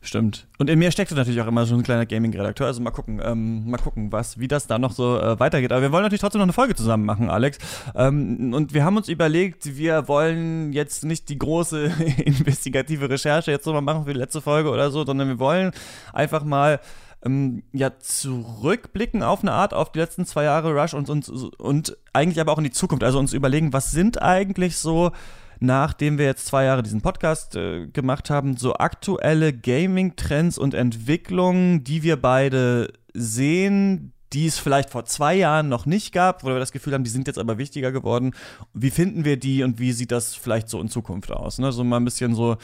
Stimmt. 0.00 0.46
Und 0.58 0.70
in 0.70 0.78
mir 0.78 0.90
steckt 0.90 1.10
natürlich 1.12 1.40
auch 1.40 1.46
immer 1.46 1.66
so 1.66 1.74
ein 1.74 1.82
kleiner 1.82 2.06
Gaming-Redakteur. 2.06 2.66
Also 2.66 2.80
mal 2.80 2.90
gucken, 2.90 3.20
ähm, 3.22 3.68
mal 3.70 3.78
gucken, 3.78 4.12
was, 4.12 4.38
wie 4.38 4.48
das 4.48 4.66
da 4.66 4.78
noch 4.78 4.92
so 4.92 5.18
äh, 5.18 5.38
weitergeht. 5.38 5.72
Aber 5.72 5.82
wir 5.82 5.92
wollen 5.92 6.02
natürlich 6.02 6.20
trotzdem 6.20 6.40
noch 6.40 6.46
eine 6.46 6.52
Folge 6.52 6.74
zusammen 6.74 7.04
machen, 7.04 7.30
Alex. 7.30 7.58
Ähm, 7.94 8.52
und 8.54 8.74
wir 8.74 8.84
haben 8.84 8.96
uns 8.96 9.08
überlegt, 9.08 9.76
wir 9.76 10.08
wollen 10.08 10.72
jetzt 10.72 11.04
nicht 11.04 11.28
die 11.28 11.38
große 11.38 11.84
investigative 12.24 13.10
Recherche 13.10 13.50
jetzt 13.50 13.64
so 13.64 13.72
mal 13.72 13.80
machen 13.80 14.04
für 14.04 14.12
die 14.12 14.18
letzte 14.20 14.40
Folge 14.40 14.70
oder 14.70 14.90
so, 14.90 15.04
sondern 15.04 15.28
wir 15.28 15.38
wollen 15.38 15.72
einfach 16.12 16.44
mal 16.44 16.80
ähm, 17.24 17.62
ja 17.72 17.98
zurückblicken 17.98 19.22
auf 19.22 19.42
eine 19.42 19.52
Art 19.52 19.74
auf 19.74 19.92
die 19.92 19.98
letzten 19.98 20.24
zwei 20.24 20.44
Jahre 20.44 20.72
Rush 20.72 20.94
und, 20.94 21.10
und, 21.10 21.28
und 21.58 21.96
eigentlich 22.12 22.40
aber 22.40 22.52
auch 22.52 22.58
in 22.58 22.64
die 22.64 22.70
Zukunft. 22.70 23.04
Also 23.04 23.18
uns 23.18 23.32
überlegen, 23.32 23.72
was 23.72 23.90
sind 23.90 24.22
eigentlich 24.22 24.76
so 24.76 25.12
nachdem 25.60 26.18
wir 26.18 26.24
jetzt 26.24 26.46
zwei 26.46 26.64
Jahre 26.64 26.82
diesen 26.82 27.00
Podcast 27.00 27.56
äh, 27.56 27.86
gemacht 27.86 28.30
haben, 28.30 28.56
so 28.56 28.74
aktuelle 28.74 29.52
Gaming-Trends 29.52 30.58
und 30.58 30.74
Entwicklungen, 30.74 31.84
die 31.84 32.02
wir 32.02 32.20
beide 32.20 32.92
sehen, 33.14 34.12
die 34.32 34.46
es 34.46 34.58
vielleicht 34.58 34.90
vor 34.90 35.04
zwei 35.04 35.34
Jahren 35.34 35.68
noch 35.68 35.86
nicht 35.86 36.12
gab, 36.12 36.44
wo 36.44 36.48
wir 36.48 36.58
das 36.58 36.72
Gefühl 36.72 36.92
haben, 36.92 37.04
die 37.04 37.10
sind 37.10 37.26
jetzt 37.26 37.38
aber 37.38 37.58
wichtiger 37.58 37.92
geworden. 37.92 38.34
Wie 38.74 38.90
finden 38.90 39.24
wir 39.24 39.38
die 39.38 39.62
und 39.62 39.78
wie 39.78 39.92
sieht 39.92 40.12
das 40.12 40.34
vielleicht 40.34 40.68
so 40.68 40.80
in 40.80 40.88
Zukunft 40.88 41.32
aus? 41.32 41.58
Ne? 41.58 41.72
So 41.72 41.82
mal 41.82 41.96
ein 41.96 42.04
bisschen 42.04 42.34
so, 42.34 42.56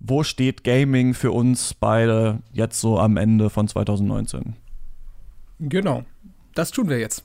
wo 0.00 0.22
steht 0.22 0.64
Gaming 0.64 1.14
für 1.14 1.32
uns 1.32 1.74
beide 1.74 2.40
jetzt 2.52 2.80
so 2.80 2.98
am 2.98 3.16
Ende 3.16 3.50
von 3.50 3.68
2019? 3.68 4.54
Genau, 5.60 6.04
das 6.54 6.70
tun 6.70 6.88
wir 6.88 6.98
jetzt. 6.98 7.24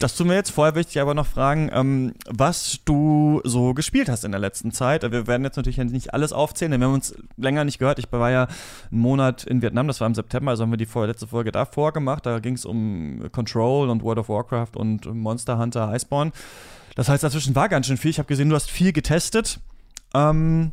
Das 0.00 0.16
tun 0.16 0.28
wir 0.28 0.34
jetzt. 0.34 0.50
Vorher 0.50 0.72
möchte 0.74 0.92
ich 0.92 1.00
aber 1.00 1.12
noch 1.12 1.26
fragen, 1.26 1.70
ähm, 1.74 2.14
was 2.26 2.80
du 2.86 3.42
so 3.44 3.74
gespielt 3.74 4.08
hast 4.08 4.24
in 4.24 4.32
der 4.32 4.40
letzten 4.40 4.72
Zeit. 4.72 5.02
Wir 5.02 5.26
werden 5.26 5.44
jetzt 5.44 5.56
natürlich 5.56 5.76
nicht 5.76 6.14
alles 6.14 6.32
aufzählen, 6.32 6.72
denn 6.72 6.80
wir 6.80 6.86
haben 6.86 6.94
uns 6.94 7.14
länger 7.36 7.66
nicht 7.66 7.78
gehört. 7.78 7.98
Ich 7.98 8.10
war 8.10 8.30
ja 8.30 8.48
einen 8.90 9.00
Monat 9.00 9.44
in 9.44 9.60
Vietnam, 9.60 9.88
das 9.88 10.00
war 10.00 10.06
im 10.06 10.14
September, 10.14 10.52
also 10.52 10.62
haben 10.62 10.70
wir 10.70 10.78
die 10.78 10.88
letzte 11.06 11.26
Folge 11.26 11.52
davor 11.52 11.92
gemacht. 11.92 12.24
Da 12.24 12.38
ging 12.38 12.54
es 12.54 12.64
um 12.64 13.28
Control 13.30 13.90
und 13.90 14.02
World 14.02 14.20
of 14.20 14.30
Warcraft 14.30 14.74
und 14.74 15.04
Monster 15.04 15.58
Hunter 15.58 15.94
Iceborne. 15.94 16.32
Das 16.96 17.10
heißt, 17.10 17.22
dazwischen 17.22 17.54
war 17.54 17.68
ganz 17.68 17.86
schön 17.86 17.98
viel. 17.98 18.10
Ich 18.10 18.18
habe 18.18 18.26
gesehen, 18.26 18.48
du 18.48 18.56
hast 18.56 18.70
viel 18.70 18.94
getestet. 18.94 19.60
Ähm, 20.14 20.72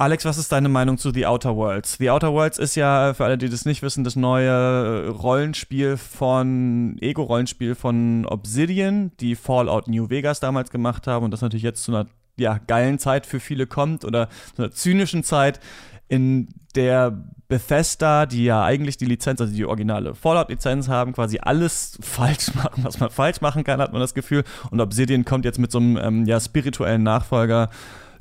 Alex, 0.00 0.24
was 0.24 0.38
ist 0.38 0.52
deine 0.52 0.68
Meinung 0.68 0.96
zu 0.96 1.10
The 1.10 1.26
Outer 1.26 1.56
Worlds? 1.56 1.96
The 1.98 2.10
Outer 2.10 2.32
Worlds 2.32 2.60
ist 2.60 2.76
ja, 2.76 3.14
für 3.14 3.24
alle, 3.24 3.36
die 3.36 3.48
das 3.48 3.64
nicht 3.64 3.82
wissen, 3.82 4.04
das 4.04 4.14
neue 4.14 5.08
Rollenspiel 5.08 5.96
von, 5.96 6.96
Ego-Rollenspiel 7.00 7.74
von 7.74 8.24
Obsidian, 8.24 9.10
die 9.18 9.34
Fallout 9.34 9.88
New 9.88 10.08
Vegas 10.08 10.38
damals 10.38 10.70
gemacht 10.70 11.08
haben 11.08 11.24
und 11.24 11.32
das 11.32 11.40
natürlich 11.40 11.64
jetzt 11.64 11.82
zu 11.82 11.90
einer 11.90 12.08
ja, 12.36 12.60
geilen 12.68 13.00
Zeit 13.00 13.26
für 13.26 13.40
viele 13.40 13.66
kommt 13.66 14.04
oder 14.04 14.28
zu 14.54 14.62
einer 14.62 14.70
zynischen 14.70 15.24
Zeit, 15.24 15.58
in 16.06 16.46
der 16.76 17.24
Bethesda, 17.48 18.26
die 18.26 18.44
ja 18.44 18.62
eigentlich 18.62 18.98
die 18.98 19.04
Lizenz, 19.04 19.40
also 19.40 19.52
die 19.52 19.66
originale 19.66 20.14
Fallout-Lizenz 20.14 20.86
haben, 20.86 21.12
quasi 21.12 21.40
alles 21.42 21.98
falsch 22.00 22.54
machen, 22.54 22.84
was 22.84 23.00
man 23.00 23.10
falsch 23.10 23.40
machen 23.40 23.64
kann, 23.64 23.80
hat 23.80 23.90
man 23.90 24.00
das 24.00 24.14
Gefühl. 24.14 24.44
Und 24.70 24.80
Obsidian 24.80 25.24
kommt 25.24 25.44
jetzt 25.44 25.58
mit 25.58 25.72
so 25.72 25.78
einem 25.78 25.96
ähm, 25.96 26.24
ja, 26.24 26.38
spirituellen 26.38 27.02
Nachfolger 27.02 27.68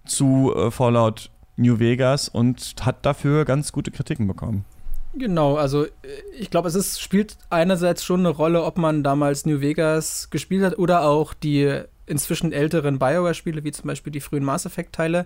zu 0.05 0.55
äh, 0.55 0.71
Fallout 0.71 1.29
New 1.57 1.79
Vegas 1.79 2.29
und 2.29 2.75
hat 2.81 3.05
dafür 3.05 3.45
ganz 3.45 3.71
gute 3.71 3.91
Kritiken 3.91 4.27
bekommen. 4.27 4.65
Genau, 5.13 5.55
also 5.55 5.85
äh, 5.85 5.89
ich 6.37 6.49
glaube, 6.49 6.67
es 6.67 6.75
ist, 6.75 7.01
spielt 7.01 7.37
einerseits 7.49 8.03
schon 8.03 8.21
eine 8.21 8.29
Rolle, 8.29 8.63
ob 8.63 8.77
man 8.77 9.03
damals 9.03 9.45
New 9.45 9.61
Vegas 9.61 10.29
gespielt 10.29 10.63
hat 10.63 10.77
oder 10.77 11.03
auch 11.03 11.33
die 11.33 11.81
inzwischen 12.05 12.53
älteren 12.53 12.99
Bioware-Spiele, 12.99 13.63
wie 13.63 13.71
zum 13.71 13.87
Beispiel 13.87 14.13
die 14.13 14.21
frühen 14.21 14.43
Mass 14.43 14.65
Effect-Teile. 14.65 15.25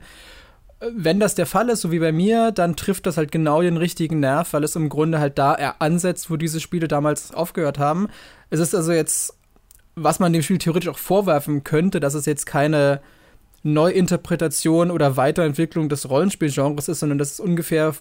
Äh, 0.80 0.88
wenn 0.96 1.20
das 1.20 1.36
der 1.36 1.46
Fall 1.46 1.70
ist, 1.70 1.82
so 1.82 1.92
wie 1.92 2.00
bei 2.00 2.12
mir, 2.12 2.52
dann 2.52 2.76
trifft 2.76 3.06
das 3.06 3.18
halt 3.18 3.32
genau 3.32 3.62
den 3.62 3.78
richtigen 3.78 4.20
Nerv, 4.20 4.54
weil 4.54 4.64
es 4.64 4.76
im 4.76 4.90
Grunde 4.90 5.20
halt 5.20 5.38
da 5.38 5.54
ansetzt, 5.80 6.32
wo 6.32 6.38
diese 6.38 6.60
Spiele 6.60 6.88
damals 6.88 7.34
aufgehört 7.34 7.78
haben. 7.78 8.08
Es 8.50 8.60
ist 8.60 8.74
also 8.74 8.94
jetzt, 8.94 9.38
was 9.96 10.20
man 10.20 10.32
dem 10.32 10.42
Spiel 10.42 10.58
theoretisch 10.58 10.90
auch 10.90 10.98
vorwerfen 10.98 11.64
könnte, 11.64 12.00
dass 12.00 12.14
es 12.14 12.26
jetzt 12.26 12.46
keine 12.46 13.02
Neuinterpretation 13.64 14.92
oder 14.92 15.18
Weiterentwicklung 15.18 15.90
des 15.90 16.10
Rollenspielgenres 16.10 16.88
ist, 16.88 17.00
sondern 17.00 17.18
dass 17.18 17.34
es 17.34 17.40
ungefähr 17.40 17.94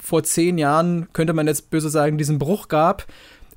vor 0.00 0.24
zehn 0.24 0.58
Jahren, 0.58 1.08
könnte 1.12 1.32
man 1.32 1.46
jetzt 1.46 1.70
böse 1.70 1.90
sagen, 1.90 2.18
diesen 2.18 2.38
Bruch 2.38 2.68
gab, 2.68 3.06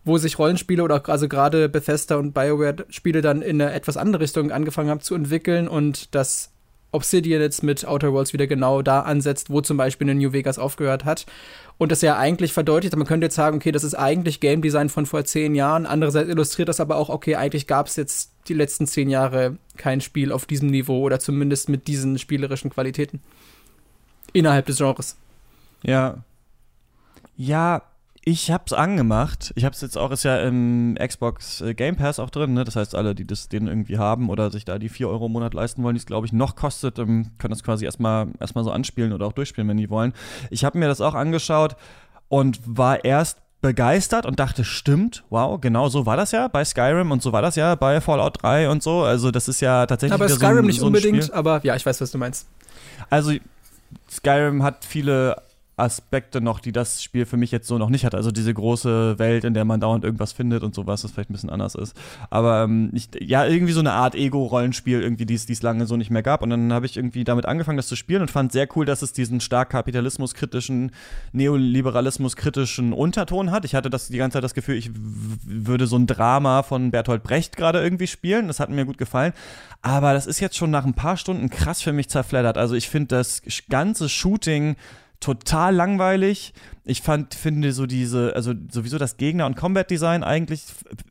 wo 0.04 0.18
sich 0.18 0.38
Rollenspiele 0.38 0.84
oder 0.84 1.08
also 1.10 1.28
gerade 1.28 1.68
Bethesda 1.68 2.18
und 2.18 2.34
BioWare-Spiele 2.34 3.22
dann 3.22 3.42
in 3.42 3.62
eine 3.62 3.74
etwas 3.74 3.98
andere 3.98 4.22
Richtung 4.22 4.52
angefangen 4.52 4.90
haben 4.90 5.02
zu 5.02 5.16
entwickeln 5.16 5.68
und 5.68 6.14
das 6.14 6.52
Obsidian 6.92 7.42
jetzt 7.42 7.64
mit 7.64 7.86
Outer 7.86 8.14
Worlds 8.14 8.32
wieder 8.32 8.48
genau 8.48 8.82
da 8.82 9.02
ansetzt, 9.02 9.50
wo 9.50 9.62
zum 9.62 9.78
Beispiel 9.78 10.10
eine 10.10 10.20
New 10.20 10.32
Vegas 10.32 10.60
aufgehört 10.60 11.04
hat. 11.04 11.26
Und 11.78 11.92
das 11.92 12.02
ja 12.02 12.18
eigentlich 12.18 12.54
verdeutlicht, 12.54 12.96
man 12.96 13.06
könnte 13.06 13.26
jetzt 13.26 13.36
sagen, 13.36 13.58
okay, 13.58 13.72
das 13.72 13.84
ist 13.84 13.96
eigentlich 13.96 14.40
Game 14.40 14.62
Design 14.62 14.88
von 14.90 15.06
vor 15.06 15.26
zehn 15.26 15.56
Jahren. 15.56 15.86
Andererseits 15.86 16.30
illustriert 16.30 16.70
das 16.70 16.80
aber 16.80 16.96
auch, 16.96 17.10
okay, 17.10 17.36
eigentlich 17.36 17.68
gab 17.68 17.88
es 17.88 17.98
jetzt 17.98 18.32
die 18.48 18.54
letzten 18.54 18.88
zehn 18.88 19.10
Jahre 19.10 19.58
kein 19.76 20.00
Spiel 20.00 20.32
auf 20.32 20.46
diesem 20.46 20.70
Niveau 20.70 21.02
oder 21.02 21.20
zumindest 21.20 21.68
mit 21.68 21.88
diesen 21.88 22.18
spielerischen 22.18 22.70
Qualitäten. 22.70 23.22
Innerhalb 24.32 24.66
des 24.68 24.78
Genres. 24.78 25.18
Ja. 25.84 26.24
Ja, 27.36 27.82
ich 28.28 28.50
hab's 28.50 28.74
angemacht. 28.74 29.54
Ich 29.56 29.66
hab's 29.66 29.82
jetzt 29.82 29.98
auch, 29.98 30.10
ist 30.10 30.24
ja 30.24 30.40
im 30.40 30.98
Xbox 31.00 31.62
äh, 31.62 31.76
Game 31.76 31.96
Pass 31.96 32.18
auch 32.20 32.32
drin, 32.32 32.56
ne? 32.56 32.64
Das 32.64 32.76
heißt, 32.76 32.96
alle, 32.96 33.14
die 33.14 33.26
das 33.26 33.50
den 33.50 33.68
irgendwie 33.68 34.00
haben 34.00 34.30
oder 34.32 34.50
sich 34.50 34.66
da 34.66 34.80
die 34.80 34.90
4 34.90 35.08
Euro 35.08 35.28
im 35.28 35.32
Monat 35.32 35.54
leisten 35.54 35.84
wollen, 35.84 35.94
die 35.94 36.00
es, 36.00 36.08
glaube 36.08 36.26
ich, 36.26 36.34
noch 36.34 36.56
kostet, 36.56 36.98
ähm, 36.98 37.32
können 37.38 37.52
das 37.52 37.64
quasi 37.64 37.86
erstmal 37.86 38.28
erstmal 38.40 38.64
so 38.64 38.72
anspielen 38.72 39.14
oder 39.14 39.28
auch 39.28 39.34
durchspielen, 39.34 39.70
wenn 39.70 39.78
die 39.78 39.92
wollen. 39.92 40.12
Ich 40.50 40.66
habe 40.66 40.80
mir 40.80 40.88
das 40.88 41.02
auch 41.02 41.14
angeschaut 41.14 41.76
und 42.28 42.60
war 42.66 43.06
erst 43.06 43.38
begeistert 43.62 44.26
und 44.26 44.40
dachte, 44.40 44.64
stimmt, 44.64 45.24
wow, 45.30 45.62
genau 45.62 45.88
so 45.90 46.08
war 46.08 46.18
das 46.18 46.32
ja 46.32 46.48
bei 46.48 46.66
Skyrim 46.66 47.12
und 47.12 47.22
so 47.22 47.32
war 47.32 47.44
das 47.44 47.56
ja 47.56 47.76
bei 47.76 48.02
Fallout 48.02 48.42
3 48.42 48.70
und 48.70 48.82
so. 48.82 49.04
Also 49.04 49.30
das 49.30 49.48
ist 49.48 49.62
ja 49.62 49.86
tatsächlich. 49.86 50.14
Aber 50.14 50.30
Skyrim 50.30 50.56
so 50.56 50.62
ein, 50.62 50.66
nicht 50.66 50.80
so 50.80 50.88
unbedingt, 50.88 51.26
Spiel. 51.26 51.36
aber 51.36 51.62
ja, 51.64 51.76
ich 51.76 51.86
weiß, 51.86 52.02
was 52.02 52.10
du 52.10 52.18
meinst. 52.18 52.48
Also 53.12 53.34
Skyrim 54.10 54.64
hat 54.64 54.84
viele 54.84 55.45
Aspekte 55.78 56.40
noch, 56.40 56.60
die 56.60 56.72
das 56.72 57.04
Spiel 57.04 57.26
für 57.26 57.36
mich 57.36 57.52
jetzt 57.52 57.68
so 57.68 57.78
noch 57.78 57.90
nicht 57.90 58.06
hat. 58.06 58.16
Also 58.16 58.32
diese 58.32 58.54
große 58.54 59.20
Welt, 59.20 59.44
in 59.44 59.54
der 59.54 59.66
man 59.66 59.82
dauernd 59.82 60.06
irgendwas 60.06 60.32
findet 60.32 60.64
und 60.64 60.74
sowas, 60.74 61.02
das 61.02 61.12
vielleicht 61.12 61.30
ein 61.30 61.34
bisschen 61.34 61.50
anders 61.50 61.76
ist. 61.76 61.96
Aber 62.30 62.64
ähm, 62.64 62.92
ich, 62.94 63.10
ja, 63.20 63.46
irgendwie 63.46 63.74
so 63.74 63.82
eine 63.82 63.92
Art 63.92 64.16
Ego-Rollenspiel, 64.16 65.02
irgendwie, 65.02 65.26
die 65.26 65.34
es 65.34 65.62
lange 65.62 65.86
so 65.86 65.98
nicht 65.98 66.12
mehr 66.12 66.24
gab. 66.24 66.42
Und 66.42 66.50
dann 66.50 66.72
habe 66.72 66.86
ich 66.86 66.96
irgendwie 66.96 67.26
damit 67.26 67.46
angefangen, 67.46 67.78
das 67.78 67.88
zu 67.88 67.98
spielen 67.98 68.22
und 68.22 68.32
fand 68.32 68.54
sehr 68.54 68.68
cool, 68.76 68.86
dass 68.86 69.02
es 69.02 69.12
diesen 69.12 69.42
stark 69.42 69.70
kapitalismuskritischen, 69.70 70.92
neoliberalismuskritischen 71.34 72.94
Unterton 72.94 73.52
hat. 73.52 73.66
Ich 73.66 73.76
hatte 73.76 73.90
das 73.90 74.08
die 74.08 74.18
ganze 74.18 74.36
Zeit 74.36 74.44
das 74.44 74.54
Gefühl, 74.54 74.78
ich 74.78 74.92
würde 74.94 75.88
so 75.88 75.98
ein 75.98 76.08
Drama 76.08 76.64
von 76.64 76.92
Bertolt 76.92 77.24
Brecht 77.24 77.58
gerade 77.58 77.82
irgendwie 77.82 78.08
spielen. 78.08 78.48
Das 78.48 78.62
hat 78.62 78.70
mir 78.70 78.86
gut 78.86 78.98
gefallen. 78.98 79.34
Aber 79.82 80.14
das 80.14 80.26
ist 80.26 80.40
jetzt 80.40 80.56
schon 80.56 80.72
nach 80.72 80.86
ein 80.86 80.94
paar 80.94 81.18
Stunden 81.18 81.50
krass 81.50 81.82
für 81.82 81.94
mich 81.94 82.10
zerfleddert. 82.10 82.58
Also 82.58 82.76
ich 82.76 82.90
finde 82.90 83.08
das 83.10 83.42
ganze 83.70 84.08
Shooting 84.08 84.78
total 85.20 85.76
langweilig. 85.76 86.54
Ich 86.88 87.02
fand, 87.02 87.34
finde 87.34 87.72
so 87.72 87.88
diese, 87.88 88.36
also 88.36 88.54
sowieso 88.70 89.00
das 89.00 89.18
Gegner- 89.18 89.48
und 89.48 89.56
Combat-Design 89.56 90.24
eigentlich 90.24 90.62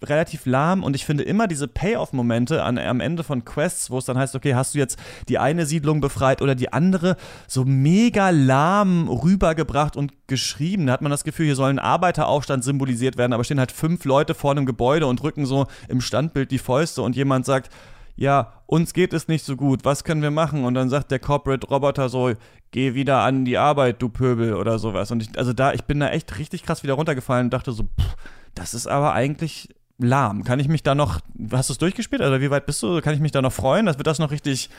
relativ 0.05 0.47
lahm 0.47 0.85
und 0.85 0.95
ich 0.95 1.05
finde 1.05 1.25
immer 1.25 1.49
diese 1.49 1.67
Payoff-Momente 1.67 2.63
am 2.63 3.01
Ende 3.01 3.25
von 3.25 3.45
Quests, 3.45 3.91
wo 3.91 3.99
es 3.99 4.05
dann 4.05 4.17
heißt, 4.17 4.37
okay, 4.37 4.55
hast 4.55 4.75
du 4.75 4.79
jetzt 4.79 4.99
die 5.29 5.39
eine 5.39 5.67
Siedlung 5.67 6.01
befreit 6.01 6.43
oder 6.43 6.55
die 6.55 6.73
andere, 6.73 7.17
so 7.49 7.65
mega 7.65 8.31
lahm 8.31 9.09
rübergebracht 9.09 9.97
und 9.97 10.13
geschrieben. 10.29 10.87
Da 10.87 10.93
hat 10.93 11.03
man 11.03 11.11
das 11.11 11.25
Gefühl, 11.25 11.47
hier 11.47 11.57
soll 11.57 11.71
ein 11.71 11.81
Arbeiteraufstand 11.81 12.63
symbolisiert 12.63 13.17
werden, 13.17 13.33
aber 13.33 13.43
stehen 13.43 13.59
halt 13.59 13.73
fünf 13.73 14.05
Leute 14.05 14.35
vor 14.35 14.53
einem 14.53 14.67
Gebäude 14.67 15.09
und 15.09 15.21
drücken 15.21 15.45
so 15.45 15.67
im 15.89 16.01
Standbild 16.01 16.53
die 16.53 16.59
Fäuste 16.59 17.03
und 17.03 17.17
jemand 17.17 17.47
sagt, 17.47 17.73
ja, 18.17 18.53
uns 18.67 18.93
geht 18.95 19.13
es 19.13 19.29
nicht 19.29 19.45
so 19.45 19.57
gut, 19.57 19.85
was 19.85 20.05
können 20.05 20.23
wir 20.23 20.31
machen? 20.31 20.65
Und 20.65 20.75
dann 20.75 20.89
sagt 20.89 21.11
der 21.11 21.19
Corporate 21.19 21.67
Roboter 21.67 22.09
so, 22.09 22.33
geh 22.71 22.95
wieder 22.95 23.21
an 23.21 23.45
die 23.45 23.59
Arbeit, 23.59 24.01
du 24.01 24.09
Pöbel 24.09 24.55
oder 24.55 24.79
sowas. 24.79 25.11
Und 25.11 25.23
ich, 25.23 25.39
also 25.39 25.53
da, 25.53 25.73
ich 25.73 25.85
bin 25.85 26.01
da 26.01 26.11
echt 26.11 26.39
richtig 26.39 26.63
krass 26.63 26.83
wieder 26.83 26.95
runtergefallen 26.95 27.47
und 27.47 27.53
dachte 27.53 27.73
so, 27.73 27.85
pff, 27.85 28.17
das 28.55 28.75
ist 28.75 28.87
aber 28.87 29.13
eigentlich 29.13 29.69
lahm. 29.99 30.45
Kann 30.45 30.61
ich 30.61 30.69
mich 30.69 30.83
da 30.83 30.95
noch, 30.95 31.21
hast 31.53 31.71
du 31.71 31.73
es 31.73 31.79
durchgespielt? 31.79 32.23
Also 32.23 32.41
wie 32.41 32.51
weit 32.51 32.67
bist 32.67 32.83
du? 32.83 33.01
Kann 33.01 33.15
ich 33.15 33.21
mich 33.21 33.33
da 33.33 33.43
noch 33.43 33.53
freuen? 33.53 33.87
wird 33.87 34.07
das 34.07 34.19
noch 34.19 34.31
richtig 34.31 34.71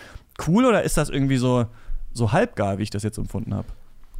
cool 0.47 0.65
oder 0.65 0.83
ist 0.83 0.97
das 0.97 1.09
irgendwie 1.09 1.37
so, 1.37 1.65
so 2.13 2.31
halbgar, 2.31 2.77
wie 2.77 2.83
ich 2.83 2.89
das 2.89 3.03
jetzt 3.03 3.17
empfunden 3.17 3.53
habe? 3.53 3.67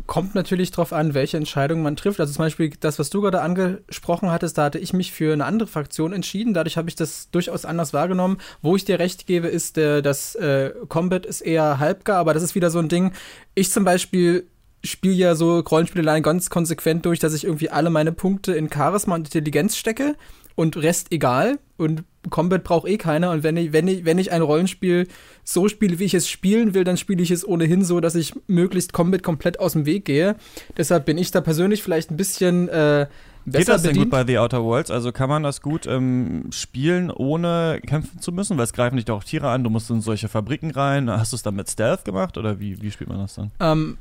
Kommt 0.08 0.36
natürlich 0.36 0.72
darauf 0.72 0.94
an, 0.94 1.14
welche 1.14 1.38
Entscheidung 1.38 1.82
man 1.82 1.96
trifft. 1.96 2.20
Also 2.20 2.34
zum 2.34 2.46
Beispiel 2.46 2.72
das, 2.80 3.00
was 3.00 3.10
du 3.10 3.22
gerade 3.22 3.42
angesprochen 3.42 4.32
hattest, 4.32 4.58
da 4.58 4.66
hatte 4.66 4.80
ich 4.80 4.94
mich 4.94 5.12
für 5.12 5.34
eine 5.34 5.46
andere 5.46 5.68
Fraktion 5.68 6.14
entschieden. 6.14 6.54
Dadurch 6.54 6.78
habe 6.78 6.90
ich 6.90 6.96
das 6.96 7.30
durchaus 7.32 7.66
anders 7.66 7.94
wahrgenommen. 7.94 8.38
Wo 8.62 8.76
ich 8.76 8.86
dir 8.86 9.00
recht 9.00 9.26
gebe, 9.26 9.48
ist, 9.48 9.78
äh, 9.78 10.02
das 10.02 10.36
äh, 10.36 10.74
Combat 10.90 11.26
ist 11.26 11.42
eher 11.42 11.80
halbgar, 11.80 12.18
aber 12.18 12.34
das 12.34 12.44
ist 12.44 12.56
wieder 12.56 12.70
so 12.70 12.80
ein 12.80 12.90
Ding. 12.90 13.14
Ich 13.56 13.72
zum 13.72 13.84
Beispiel 13.84 14.48
spiele 14.84 15.16
ja 15.16 15.36
so 15.36 15.60
Rollenspiele 15.60 16.22
ganz 16.22 16.50
konsequent 16.50 17.06
durch, 17.06 17.20
dass 17.20 17.34
ich 17.34 17.44
irgendwie 17.44 17.70
alle 17.70 17.90
meine 17.90 18.12
Punkte 18.12 18.54
in 18.54 18.72
Charisma 18.72 19.16
und 19.16 19.28
Intelligenz 19.28 19.76
stecke 19.76 20.16
und 20.54 20.78
Rest 20.78 21.12
egal. 21.12 21.58
Und 21.78 22.04
Combat 22.30 22.64
braucht 22.64 22.88
eh 22.88 22.98
keiner. 22.98 23.32
Und 23.32 23.44
wenn 23.44 23.58
ich, 23.58 23.74
wenn 23.74 23.88
ich, 23.88 24.06
wenn 24.06 24.18
ich 24.18 24.32
ein 24.32 24.42
Rollenspiel 24.42 25.08
so 25.44 25.68
spiele, 25.68 26.00
wie 26.00 26.06
ich 26.06 26.14
es 26.14 26.28
spielen 26.28 26.74
will, 26.74 26.84
dann 26.84 26.98
spiele 26.98 27.22
ich 27.22 27.32
es 27.32 27.48
ohnehin 27.48 27.84
so, 27.84 28.00
dass 28.00 28.16
ich 28.16 28.34
möglichst 28.48 28.94
Combat 28.94 29.24
komplett 29.24 29.60
aus 29.60 29.74
dem 29.74 29.86
Weg 29.86 30.06
gehe. 30.06 30.36
Deshalb 30.78 31.06
bin 31.06 31.18
ich 31.18 31.32
da 31.32 31.42
persönlich 31.42 31.84
vielleicht 31.84 32.12
ein 32.12 32.18
bisschen 32.18 32.70
äh, 32.70 33.08
Geht 33.46 33.68
das 33.68 33.84
denn 33.84 33.92
bedient? 33.92 34.06
gut 34.06 34.12
bei 34.12 34.26
The 34.26 34.40
Outer 34.40 34.64
Worlds? 34.64 34.92
Also 34.92 35.12
kann 35.12 35.30
man 35.30 35.44
das 35.44 35.62
gut 35.62 35.86
ähm, 35.86 36.48
spielen, 36.52 37.12
ohne 37.12 37.80
kämpfen 37.86 38.20
zu 38.20 38.32
müssen? 38.32 38.58
Weil 38.58 38.64
es 38.64 38.74
greifen 38.74 38.96
dich 38.96 39.06
doch 39.06 39.18
auch 39.18 39.24
Tiere 39.24 39.50
an, 39.50 39.64
du 39.64 39.70
musst 39.70 39.90
in 39.90 40.02
solche 40.02 40.28
Fabriken 40.28 40.72
rein. 40.72 41.10
Hast 41.10 41.32
du 41.32 41.36
es 41.36 41.44
dann 41.44 41.56
mit 41.56 41.70
Stealth 41.70 42.06
gemacht 42.06 42.38
oder 42.38 42.60
wie, 42.60 42.82
wie 42.82 42.92
spielt 42.92 43.10
man 43.10 43.20
das 43.20 43.36
dann? 43.36 43.52
Ähm, 43.60 43.98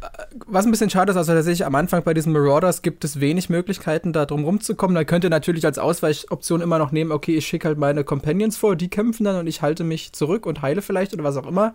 was 0.46 0.64
ein 0.64 0.70
bisschen 0.70 0.90
schade 0.90 1.10
ist, 1.10 1.16
also 1.16 1.32
tatsächlich 1.32 1.66
am 1.66 1.74
Anfang 1.74 2.02
bei 2.04 2.14
diesen 2.14 2.32
Marauders 2.32 2.82
gibt 2.82 3.04
es 3.04 3.20
wenig 3.20 3.50
Möglichkeiten, 3.50 4.12
da 4.12 4.26
drum 4.26 4.44
rumzukommen. 4.44 4.94
Da 4.94 5.04
könnt 5.04 5.24
ihr 5.24 5.30
natürlich 5.30 5.66
als 5.66 5.78
Ausweichoption 5.78 6.60
immer 6.60 6.78
noch 6.78 6.92
nehmen, 6.92 7.12
okay, 7.12 7.36
ich 7.36 7.46
schicke 7.46 7.68
halt 7.68 7.78
meine 7.78 8.04
Companions 8.04 8.56
vor, 8.56 8.76
die 8.76 8.88
kämpfen 8.88 9.24
dann 9.24 9.36
und 9.36 9.46
ich 9.46 9.62
halte 9.62 9.84
mich 9.84 10.12
zurück 10.12 10.46
und 10.46 10.62
heile 10.62 10.82
vielleicht 10.82 11.12
oder 11.12 11.24
was 11.24 11.36
auch 11.36 11.46
immer. 11.46 11.74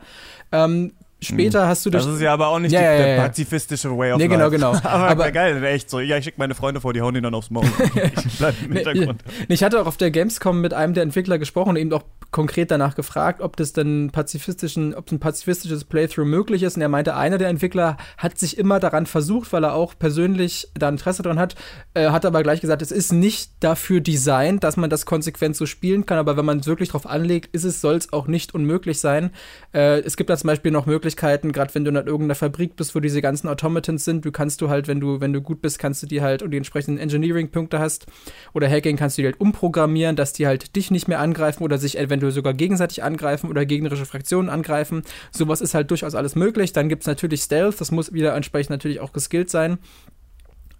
Ähm, 0.51 0.93
Später 1.21 1.67
hast 1.67 1.85
du 1.85 1.89
das. 1.89 2.05
Das 2.05 2.15
ist 2.15 2.21
ja 2.21 2.31
aber 2.31 2.47
auch 2.47 2.59
nicht 2.59 2.71
ja, 2.71 2.79
die, 2.79 2.85
ja, 2.85 2.93
ja, 2.93 3.05
der 3.05 3.21
pazifistische 3.23 3.95
Way 3.97 4.13
of 4.13 4.19
nee, 4.19 4.27
genau, 4.27 4.45
life. 4.45 4.51
genau, 4.51 4.71
genau. 4.71 4.89
aber, 4.89 5.09
aber 5.09 5.31
geil, 5.31 5.61
echt 5.65 5.89
so. 5.89 5.99
Ja, 5.99 6.17
ich 6.17 6.23
schicke 6.23 6.39
meine 6.39 6.55
Freunde 6.55 6.79
vor, 6.79 6.93
die 6.93 7.01
hauen 7.01 7.15
ihn 7.15 7.23
dann 7.23 7.33
aufs 7.33 7.49
Maul. 7.49 7.65
ich 8.25 8.37
bleib 8.37 8.55
im 8.63 8.71
Hintergrund. 8.71 9.23
ich 9.49 9.63
hatte 9.63 9.81
auch 9.81 9.85
auf 9.85 9.97
der 9.97 10.11
Gamescom 10.11 10.61
mit 10.61 10.73
einem 10.73 10.93
der 10.93 11.03
Entwickler 11.03 11.37
gesprochen 11.37 11.71
und 11.71 11.75
eben 11.75 11.91
auch 11.91 12.03
konkret 12.31 12.71
danach 12.71 12.95
gefragt, 12.95 13.41
ob 13.41 13.57
das 13.57 13.73
denn 13.73 14.11
pazifistischen, 14.11 14.93
ob 14.93 15.11
ein 15.11 15.19
pazifistisches 15.19 15.83
Playthrough 15.83 16.25
möglich 16.25 16.63
ist. 16.63 16.75
Und 16.75 16.81
er 16.81 16.89
meinte, 16.89 17.15
einer 17.15 17.37
der 17.37 17.49
Entwickler 17.49 17.97
hat 18.17 18.37
sich 18.37 18.57
immer 18.57 18.79
daran 18.79 19.05
versucht, 19.05 19.51
weil 19.51 19.63
er 19.63 19.73
auch 19.73 19.95
persönlich 19.97 20.69
da 20.73 20.89
Interesse 20.89 21.23
dran 21.23 21.39
hat, 21.39 21.55
äh, 21.95 22.09
hat 22.09 22.25
aber 22.25 22.43
gleich 22.43 22.61
gesagt, 22.61 22.81
es 22.81 22.91
ist 22.91 23.11
nicht 23.11 23.51
dafür 23.59 23.99
designt, 23.99 24.63
dass 24.63 24.77
man 24.77 24.89
das 24.89 25.05
konsequent 25.05 25.55
so 25.55 25.65
spielen 25.65 26.05
kann, 26.05 26.17
aber 26.17 26.37
wenn 26.37 26.45
man 26.45 26.59
es 26.59 26.67
wirklich 26.67 26.89
drauf 26.89 27.07
anlegt, 27.07 27.53
ist 27.53 27.63
es, 27.63 27.81
soll 27.81 27.95
es 27.95 28.13
auch 28.13 28.27
nicht 28.27 28.53
unmöglich 28.53 28.99
sein. 28.99 29.31
Äh, 29.73 29.99
es 30.01 30.15
gibt 30.15 30.29
da 30.29 30.37
zum 30.37 30.47
Beispiel 30.47 30.71
noch 30.71 30.85
Möglichkeiten, 30.85 31.08
gerade 31.17 31.73
wenn 31.73 31.83
du 31.83 31.89
in 31.89 31.95
irgendeiner 31.95 32.35
Fabrik 32.35 32.75
bist, 32.75 32.95
wo 32.95 32.99
diese 32.99 33.21
ganzen 33.21 33.47
Automatons 33.47 34.05
sind, 34.05 34.23
du 34.25 34.31
kannst 34.31 34.61
du 34.61 34.69
halt, 34.69 34.87
wenn 34.87 34.99
du, 34.99 35.19
wenn 35.19 35.33
du 35.33 35.41
gut 35.41 35.61
bist, 35.61 35.79
kannst 35.79 36.03
du 36.03 36.07
die 36.07 36.21
halt 36.21 36.43
und 36.43 36.51
die 36.51 36.57
entsprechenden 36.57 36.99
Engineering-Punkte 36.99 37.79
hast 37.79 38.05
oder 38.53 38.69
Hacking 38.69 38.97
kannst 38.97 39.17
du 39.17 39.21
die 39.21 39.27
halt 39.27 39.39
umprogrammieren, 39.39 40.15
dass 40.15 40.33
die 40.33 40.47
halt 40.47 40.75
dich 40.75 40.91
nicht 40.91 41.07
mehr 41.07 41.19
angreifen 41.19 41.63
oder 41.63 41.77
sich 41.77 41.97
eventuell 41.97 42.19
eventuell 42.19 42.31
sogar 42.31 42.53
gegenseitig 42.53 43.03
angreifen 43.03 43.49
oder 43.49 43.65
gegnerische 43.65 44.05
Fraktionen 44.05 44.49
angreifen. 44.49 45.03
Sowas 45.31 45.61
ist 45.61 45.73
halt 45.73 45.89
durchaus 45.91 46.15
alles 46.15 46.35
möglich. 46.35 46.73
Dann 46.73 46.89
gibt 46.89 47.03
es 47.03 47.07
natürlich 47.07 47.41
Stealth, 47.41 47.79
das 47.79 47.91
muss 47.91 48.13
wieder 48.13 48.35
entsprechend 48.35 48.71
natürlich 48.71 48.99
auch 48.99 49.13
geskillt 49.13 49.49
sein. 49.49 49.79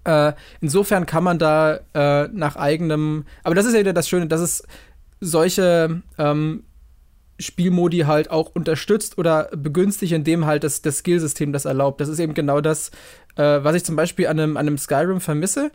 Äh, 0.04 0.34
insofern 0.62 1.06
kann 1.06 1.24
man 1.24 1.40
da 1.40 1.80
äh, 1.94 2.28
nach 2.30 2.56
eigenem, 2.56 3.26
aber 3.44 3.56
das 3.56 3.66
ist 3.66 3.74
ja 3.74 3.80
wieder 3.80 3.94
das 3.94 4.08
Schöne, 4.08 4.28
dass 4.28 4.42
es 4.42 4.64
solche 5.20 6.02
ähm, 6.18 6.64
Spielmodi 7.40 8.00
halt 8.00 8.30
auch 8.30 8.52
unterstützt 8.54 9.18
oder 9.18 9.50
begünstigt, 9.56 10.12
indem 10.12 10.46
halt 10.46 10.64
das, 10.64 10.82
das 10.82 11.00
Skillsystem 11.00 11.54
das 11.54 11.66
erlaubt. 11.66 12.02
Das 12.02 12.10
ist 12.10 12.20
eben 12.20 12.34
genau 12.34 12.62
das, 12.62 12.92
äh, 13.36 13.64
was 13.64 13.76
ich 13.76 13.86
zum 13.86 13.96
Beispiel 13.96 14.28
an 14.28 14.40
einem, 14.40 14.58
an 14.58 14.68
einem 14.68 14.78
Skyrim 14.78 15.22
vermisse. 15.22 15.72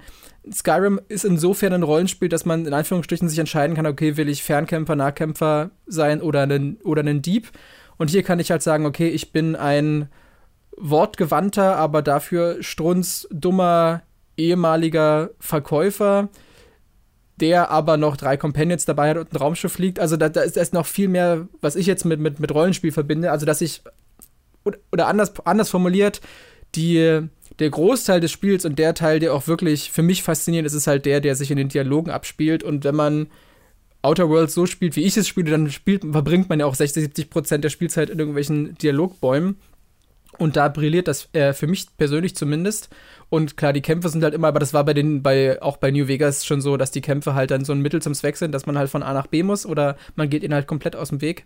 Skyrim 0.52 1.00
ist 1.08 1.24
insofern 1.24 1.72
ein 1.72 1.82
Rollenspiel, 1.82 2.28
dass 2.28 2.44
man 2.44 2.66
in 2.66 2.74
Anführungsstrichen 2.74 3.28
sich 3.28 3.38
entscheiden 3.38 3.74
kann, 3.74 3.86
okay, 3.86 4.16
will 4.16 4.28
ich 4.28 4.42
Fernkämpfer, 4.42 4.94
Nahkämpfer 4.94 5.70
sein 5.86 6.20
oder 6.20 6.42
einen, 6.42 6.76
oder 6.84 7.00
einen 7.00 7.22
Dieb. 7.22 7.50
Und 7.96 8.10
hier 8.10 8.22
kann 8.22 8.40
ich 8.40 8.50
halt 8.50 8.62
sagen, 8.62 8.84
okay, 8.84 9.08
ich 9.08 9.32
bin 9.32 9.56
ein 9.56 10.08
wortgewandter, 10.76 11.76
aber 11.76 12.02
dafür 12.02 12.62
strunzdummer 12.62 14.02
ehemaliger 14.36 15.30
Verkäufer, 15.38 16.28
der 17.40 17.70
aber 17.70 17.96
noch 17.96 18.16
drei 18.16 18.36
Companions 18.36 18.84
dabei 18.84 19.10
hat 19.10 19.16
und 19.16 19.32
ein 19.32 19.36
Raumschiff 19.36 19.72
fliegt. 19.72 19.98
Also 19.98 20.16
da, 20.16 20.28
da 20.28 20.42
ist, 20.42 20.56
ist 20.56 20.72
noch 20.72 20.86
viel 20.86 21.08
mehr, 21.08 21.48
was 21.60 21.76
ich 21.76 21.86
jetzt 21.86 22.04
mit, 22.04 22.20
mit, 22.20 22.38
mit 22.38 22.54
Rollenspiel 22.54 22.92
verbinde. 22.92 23.30
Also 23.32 23.44
dass 23.44 23.60
ich, 23.60 23.82
oder, 24.92 25.08
anders, 25.08 25.32
anders 25.44 25.70
formuliert, 25.70 26.20
die, 26.74 27.28
der 27.58 27.70
Großteil 27.70 28.20
des 28.20 28.30
Spiels 28.30 28.64
und 28.64 28.78
der 28.78 28.94
Teil, 28.94 29.18
der 29.18 29.34
auch 29.34 29.46
wirklich 29.46 29.90
für 29.90 30.02
mich 30.02 30.22
fasziniert 30.22 30.66
ist, 30.66 30.74
ist 30.74 30.86
halt 30.86 31.06
der, 31.06 31.20
der 31.20 31.34
sich 31.34 31.50
in 31.50 31.56
den 31.56 31.68
Dialogen 31.68 32.10
abspielt. 32.10 32.62
Und 32.62 32.84
wenn 32.84 32.94
man 32.94 33.26
Outer 34.02 34.28
Worlds 34.28 34.54
so 34.54 34.66
spielt, 34.66 34.96
wie 34.96 35.04
ich 35.04 35.16
es 35.16 35.26
spiele, 35.26 35.50
dann 35.50 35.70
spielt, 35.70 36.02
verbringt 36.02 36.48
man 36.48 36.60
ja 36.60 36.66
auch 36.66 36.74
60, 36.74 37.02
70 37.04 37.30
Prozent 37.30 37.64
der 37.64 37.70
Spielzeit 37.70 38.10
in 38.10 38.18
irgendwelchen 38.18 38.76
Dialogbäumen. 38.76 39.56
Und 40.38 40.56
da 40.56 40.68
brilliert 40.68 41.08
das 41.08 41.28
äh, 41.32 41.52
für 41.52 41.66
mich 41.66 41.86
persönlich 41.96 42.36
zumindest. 42.36 42.90
Und 43.28 43.56
klar, 43.56 43.72
die 43.72 43.80
Kämpfe 43.80 44.08
sind 44.08 44.22
halt 44.22 44.34
immer, 44.34 44.48
aber 44.48 44.60
das 44.60 44.74
war 44.74 44.84
bei 44.84 44.94
den, 44.94 45.22
bei, 45.22 45.60
auch 45.62 45.76
bei 45.76 45.90
New 45.90 46.08
Vegas 46.08 46.44
schon 46.44 46.60
so, 46.60 46.76
dass 46.76 46.90
die 46.90 47.00
Kämpfe 47.00 47.34
halt 47.34 47.50
dann 47.50 47.64
so 47.64 47.72
ein 47.72 47.80
Mittel 47.80 48.00
zum 48.02 48.14
Zweck 48.14 48.36
sind, 48.36 48.52
dass 48.52 48.66
man 48.66 48.78
halt 48.78 48.90
von 48.90 49.02
A 49.02 49.12
nach 49.12 49.26
B 49.26 49.42
muss 49.42 49.66
oder 49.66 49.96
man 50.14 50.28
geht 50.30 50.42
ihnen 50.42 50.54
halt 50.54 50.66
komplett 50.66 50.94
aus 50.96 51.08
dem 51.08 51.20
Weg. 51.20 51.44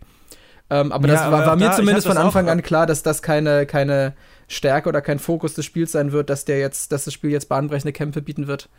Ähm, 0.69 0.91
aber 0.91 1.07
ja, 1.07 1.13
das 1.15 1.31
war, 1.31 1.45
war 1.45 1.55
mir 1.55 1.65
da, 1.65 1.71
zumindest 1.73 2.07
von 2.07 2.17
Anfang 2.17 2.47
an 2.47 2.61
klar, 2.61 2.85
dass 2.85 3.01
das 3.01 3.21
keine, 3.21 3.65
keine 3.65 4.13
Stärke 4.47 4.89
oder 4.89 5.01
kein 5.01 5.17
Fokus 5.17 5.55
des 5.55 5.65
Spiels 5.65 5.91
sein 5.91 6.11
wird, 6.11 6.29
dass 6.29 6.45
der 6.45 6.59
jetzt, 6.59 6.91
dass 6.91 7.05
das 7.05 7.13
Spiel 7.13 7.31
jetzt 7.31 7.49
bahnbrechende 7.49 7.93
Kämpfe 7.93 8.21
bieten 8.21 8.47
wird. 8.47 8.69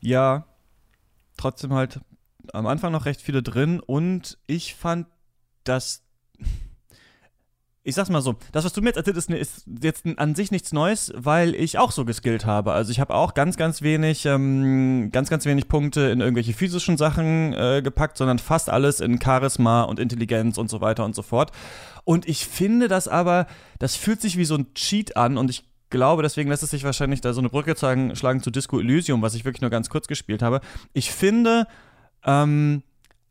Ja, 0.00 0.46
trotzdem 1.36 1.74
halt 1.74 2.00
am 2.52 2.66
Anfang 2.66 2.92
noch 2.92 3.04
recht 3.04 3.20
viele 3.20 3.42
drin 3.42 3.80
und 3.80 4.38
ich 4.46 4.74
fand, 4.74 5.06
dass 5.64 6.02
ich 7.84 7.96
sag's 7.96 8.10
mal 8.10 8.22
so, 8.22 8.36
das, 8.52 8.64
was 8.64 8.72
du 8.72 8.80
mir 8.80 8.88
jetzt 8.88 8.96
erzählt 8.96 9.16
hast, 9.16 9.28
ist 9.28 9.66
jetzt 9.82 10.04
an 10.16 10.34
sich 10.36 10.52
nichts 10.52 10.72
Neues, 10.72 11.12
weil 11.16 11.54
ich 11.54 11.78
auch 11.78 11.90
so 11.90 12.04
geskillt 12.04 12.46
habe. 12.46 12.72
Also 12.72 12.92
ich 12.92 13.00
habe 13.00 13.12
auch 13.12 13.34
ganz, 13.34 13.56
ganz 13.56 13.82
wenig, 13.82 14.24
ähm, 14.24 15.10
ganz, 15.10 15.30
ganz 15.30 15.44
wenig 15.46 15.66
Punkte 15.66 16.02
in 16.02 16.20
irgendwelche 16.20 16.52
physischen 16.52 16.96
Sachen 16.96 17.52
äh, 17.54 17.82
gepackt, 17.82 18.16
sondern 18.16 18.38
fast 18.38 18.70
alles 18.70 19.00
in 19.00 19.20
Charisma 19.20 19.82
und 19.82 19.98
Intelligenz 19.98 20.58
und 20.58 20.70
so 20.70 20.80
weiter 20.80 21.04
und 21.04 21.16
so 21.16 21.22
fort. 21.22 21.50
Und 22.04 22.28
ich 22.28 22.46
finde 22.46 22.86
das 22.86 23.08
aber, 23.08 23.46
das 23.80 23.96
fühlt 23.96 24.20
sich 24.20 24.36
wie 24.36 24.44
so 24.44 24.54
ein 24.54 24.74
Cheat 24.74 25.16
an 25.16 25.36
und 25.36 25.50
ich 25.50 25.64
glaube, 25.90 26.22
deswegen 26.22 26.50
lässt 26.50 26.62
es 26.62 26.70
sich 26.70 26.84
wahrscheinlich 26.84 27.20
da 27.20 27.32
so 27.32 27.40
eine 27.40 27.50
Brücke 27.50 27.74
zeigen, 27.74 28.14
schlagen 28.14 28.42
zu 28.42 28.50
Disco 28.50 28.78
Elysium, 28.78 29.22
was 29.22 29.34
ich 29.34 29.44
wirklich 29.44 29.60
nur 29.60 29.70
ganz 29.70 29.90
kurz 29.90 30.06
gespielt 30.06 30.40
habe. 30.40 30.60
Ich 30.92 31.10
finde, 31.10 31.66
ähm, 32.24 32.82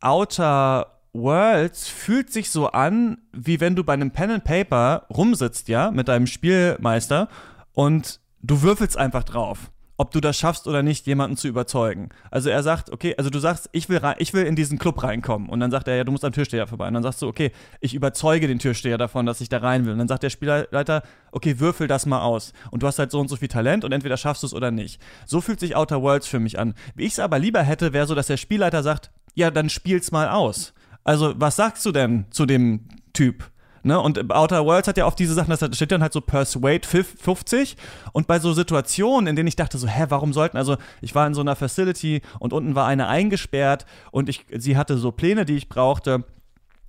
Outer 0.01 1.00
Worlds 1.13 1.87
fühlt 1.89 2.31
sich 2.31 2.49
so 2.49 2.67
an, 2.67 3.17
wie 3.33 3.59
wenn 3.59 3.75
du 3.75 3.83
bei 3.83 3.93
einem 3.93 4.11
Pen 4.11 4.31
and 4.31 4.43
Paper 4.43 5.05
rumsitzt, 5.09 5.67
ja, 5.67 5.91
mit 5.91 6.07
deinem 6.07 6.27
Spielmeister 6.27 7.27
und 7.73 8.19
du 8.41 8.61
würfelst 8.61 8.97
einfach 8.97 9.23
drauf, 9.23 9.71
ob 9.97 10.11
du 10.11 10.21
das 10.21 10.37
schaffst 10.37 10.67
oder 10.67 10.83
nicht, 10.83 11.05
jemanden 11.07 11.35
zu 11.35 11.49
überzeugen. 11.49 12.09
Also 12.31 12.49
er 12.49 12.63
sagt, 12.63 12.91
okay, 12.91 13.13
also 13.17 13.29
du 13.29 13.39
sagst, 13.39 13.69
ich 13.73 13.89
will, 13.89 14.01
ich 14.19 14.33
will 14.33 14.45
in 14.45 14.55
diesen 14.55 14.79
Club 14.79 15.03
reinkommen 15.03 15.49
und 15.49 15.59
dann 15.59 15.69
sagt 15.69 15.89
er, 15.89 15.97
ja, 15.97 16.05
du 16.05 16.13
musst 16.13 16.23
am 16.23 16.31
Türsteher 16.31 16.65
vorbei 16.65 16.87
und 16.87 16.93
dann 16.93 17.03
sagst 17.03 17.21
du, 17.21 17.27
okay, 17.27 17.51
ich 17.81 17.93
überzeuge 17.93 18.47
den 18.47 18.59
Türsteher 18.59 18.97
davon, 18.97 19.25
dass 19.25 19.41
ich 19.41 19.49
da 19.49 19.57
rein 19.57 19.85
will 19.85 19.91
und 19.91 19.99
dann 19.99 20.07
sagt 20.07 20.23
der 20.23 20.29
Spielleiter, 20.29 21.03
okay, 21.33 21.59
würfel 21.59 21.89
das 21.89 22.05
mal 22.05 22.21
aus 22.21 22.53
und 22.71 22.83
du 22.83 22.87
hast 22.87 22.99
halt 22.99 23.11
so 23.11 23.19
und 23.19 23.27
so 23.27 23.35
viel 23.35 23.49
Talent 23.49 23.83
und 23.83 23.91
entweder 23.91 24.15
schaffst 24.15 24.43
du 24.43 24.47
es 24.47 24.53
oder 24.53 24.71
nicht. 24.71 25.01
So 25.25 25.41
fühlt 25.41 25.59
sich 25.59 25.75
Outer 25.75 26.01
Worlds 26.01 26.27
für 26.27 26.39
mich 26.39 26.57
an. 26.57 26.73
Wie 26.95 27.03
ich 27.03 27.13
es 27.13 27.19
aber 27.19 27.37
lieber 27.37 27.61
hätte, 27.61 27.91
wäre 27.91 28.07
so, 28.07 28.15
dass 28.15 28.27
der 28.27 28.37
Spielleiter 28.37 28.81
sagt, 28.81 29.11
ja, 29.33 29.51
dann 29.51 29.69
spiel's 29.69 30.11
mal 30.11 30.29
aus. 30.29 30.73
Also, 31.03 31.33
was 31.37 31.55
sagst 31.55 31.85
du 31.85 31.91
denn 31.91 32.25
zu 32.31 32.45
dem 32.45 32.81
Typ? 33.13 33.49
Ne? 33.83 33.99
Und 33.99 34.31
Outer 34.31 34.65
Worlds 34.65 34.87
hat 34.87 34.97
ja 34.97 35.05
oft 35.05 35.17
diese 35.17 35.33
Sachen, 35.33 35.49
da 35.49 35.73
steht 35.73 35.91
dann 35.91 36.03
halt 36.03 36.13
so 36.13 36.21
Persuade 36.21 36.87
50 36.87 37.77
und 38.13 38.27
bei 38.27 38.39
so 38.39 38.53
Situationen, 38.53 39.27
in 39.27 39.35
denen 39.35 39.47
ich 39.47 39.55
dachte 39.55 39.77
so, 39.77 39.87
hä, 39.87 40.05
warum 40.09 40.33
sollten, 40.33 40.57
also 40.57 40.77
ich 41.01 41.15
war 41.15 41.25
in 41.25 41.33
so 41.33 41.41
einer 41.41 41.55
Facility 41.55 42.21
und 42.39 42.53
unten 42.53 42.75
war 42.75 42.85
eine 42.85 43.07
eingesperrt 43.07 43.85
und 44.11 44.29
ich, 44.29 44.45
sie 44.55 44.77
hatte 44.77 44.97
so 44.97 45.11
Pläne, 45.11 45.45
die 45.45 45.57
ich 45.57 45.67
brauchte 45.67 46.25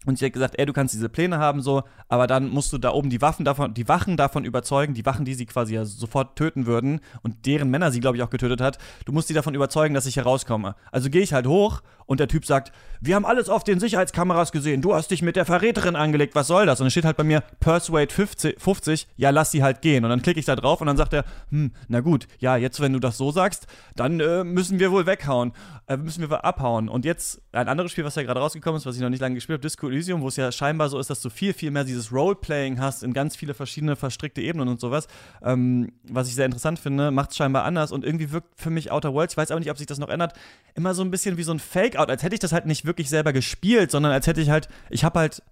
und 0.07 0.19
sie 0.19 0.27
hat 0.27 0.33
gesagt, 0.33 0.55
ey, 0.59 0.67
du 0.67 0.73
kannst 0.73 0.95
diese 0.95 1.09
Pläne 1.09 1.39
haben, 1.39 1.63
so, 1.63 1.83
aber 2.09 2.27
dann 2.27 2.51
musst 2.51 2.73
du 2.73 2.79
da 2.79 2.91
oben 2.91 3.11
die 3.11 3.21
Waffen 3.21 3.45
davon, 3.45 3.75
die 3.75 3.89
Wachen 3.89 4.17
davon 4.17 4.45
überzeugen, 4.45 4.95
die 4.95 5.07
Wachen, 5.07 5.25
die 5.25 5.35
sie 5.35 5.47
quasi 5.47 5.75
ja 5.75 5.85
sofort 5.85 6.37
töten 6.37 6.67
würden 6.67 7.01
und 7.23 7.47
deren 7.47 7.71
Männer 7.71 7.91
sie, 7.91 8.01
glaube 8.01 8.17
ich, 8.17 8.23
auch 8.23 8.31
getötet 8.31 8.61
hat, 8.61 8.79
du 9.05 9.13
musst 9.13 9.29
sie 9.29 9.35
davon 9.35 9.55
überzeugen, 9.55 9.95
dass 9.95 10.07
ich 10.07 10.15
hier 10.15 10.25
rauskomme. 10.25 10.75
Also 10.91 11.11
gehe 11.11 11.23
ich 11.23 11.33
halt 11.33 11.47
hoch 11.47 11.83
und 12.07 12.21
der 12.21 12.29
Typ 12.29 12.45
sagt, 12.45 12.73
wir 13.01 13.15
haben 13.15 13.25
alles 13.25 13.49
auf 13.49 13.65
den 13.65 13.81
Sicherheitskameras 13.81 14.53
gesehen, 14.53 14.83
du 14.83 14.95
hast 14.95 15.11
dich 15.11 15.23
mit 15.23 15.37
der 15.37 15.45
Verräterin 15.45 15.97
angelegt, 15.97 16.35
was 16.35 16.47
soll 16.47 16.67
das? 16.67 16.81
Und 16.81 16.85
dann 16.85 16.91
steht 16.91 17.05
halt 17.05 17.17
bei 17.17 17.25
mir 17.25 17.43
Persuade 17.61 18.13
50, 18.13 18.61
50 18.61 19.09
ja, 19.17 19.31
lass 19.31 19.51
sie 19.51 19.63
halt 19.63 19.83
gehen. 19.83 20.05
Und 20.05 20.11
dann 20.11 20.23
klicke 20.23 20.41
ich 20.41 20.47
da 20.47 20.57
drauf 20.57 20.81
und 20.81 20.87
dann 20.87 20.97
sagt 20.97 21.13
er, 21.13 21.25
hm, 21.51 21.73
na 21.89 22.01
gut, 22.01 22.27
ja, 22.39 22.57
jetzt, 22.57 22.81
wenn 22.81 22.93
du 22.93 22.99
das 22.99 23.17
so 23.19 23.31
sagst, 23.31 23.67
dann 23.97 24.21
äh, 24.21 24.45
müssen 24.45 24.79
wir 24.79 24.91
wohl 24.93 25.07
weghauen, 25.07 25.53
äh, 25.87 25.97
müssen 25.97 26.29
wir 26.29 26.45
abhauen. 26.45 26.89
Und 26.89 27.05
jetzt 27.05 27.43
ein 27.53 27.69
anderes 27.69 27.93
Spiel, 27.93 28.05
was 28.05 28.15
ja 28.15 28.23
gerade 28.23 28.41
rausgekommen 28.41 28.79
ist, 28.79 28.87
was 28.87 28.97
ich 28.97 29.03
noch 29.03 29.11
nicht 29.11 29.21
lange 29.21 29.35
gespielt 29.35 29.59
habe, 29.59 29.63
Disco 29.63 29.89
Elysium, 29.93 30.23
wo 30.23 30.29
es 30.29 30.37
ja 30.37 30.51
scheinbar 30.51 30.89
so 30.89 30.99
ist, 30.99 31.11
dass 31.11 31.21
du 31.21 31.31
viel, 31.31 31.53
viel 31.53 31.71
mehr 31.71 31.85
dieses 31.85 32.13
Roleplaying 32.13 32.81
hast 32.81 33.03
in 33.03 33.13
ganz 33.13 33.37
viele 33.37 33.55
verschiedene 33.55 33.97
verstrickte 33.97 34.41
Ebenen 34.41 34.69
und 34.69 34.81
sowas, 34.81 35.07
ähm, 35.43 35.93
was 36.05 36.29
ich 36.29 36.35
sehr 36.35 36.47
interessant 36.47 36.79
finde, 36.79 37.11
macht 37.11 37.31
es 37.31 37.37
scheinbar 37.37 37.65
anders 37.65 37.93
und 37.93 38.05
irgendwie 38.05 38.33
wirkt 38.33 38.61
für 38.61 38.71
mich 38.71 38.91
Outer 38.91 39.13
Worlds, 39.13 39.35
ich 39.35 39.37
weiß 39.37 39.51
aber 39.51 39.61
nicht, 39.61 39.71
ob 39.71 39.79
sich 39.79 39.87
das 39.87 39.99
noch 39.99 40.09
ändert, 40.09 40.35
immer 40.75 40.95
so 40.95 41.03
ein 41.03 41.11
bisschen 41.11 41.37
wie 41.37 41.43
so 41.43 41.53
ein 41.53 41.59
Fake-Out, 41.59 42.11
als 42.11 42.23
hätte 42.23 42.35
ich 42.35 42.41
das 42.41 42.53
halt 42.53 42.67
nicht 42.67 42.85
wirklich 42.85 43.09
selber 43.09 43.33
gespielt, 43.33 43.91
sondern 43.91 44.13
als 44.13 44.27
hätte 44.27 44.41
ich 44.41 44.51
halt, 44.51 44.69
ich 44.91 45.05
habe 45.05 45.19
halt 45.19 45.43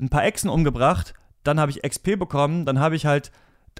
ein 0.00 0.08
paar 0.08 0.24
Echsen 0.24 0.48
umgebracht, 0.48 1.14
dann 1.44 1.60
habe 1.60 1.70
ich 1.70 1.82
XP 1.82 2.18
bekommen, 2.18 2.64
dann 2.66 2.78
habe 2.78 2.96
ich 2.96 3.06
halt 3.06 3.32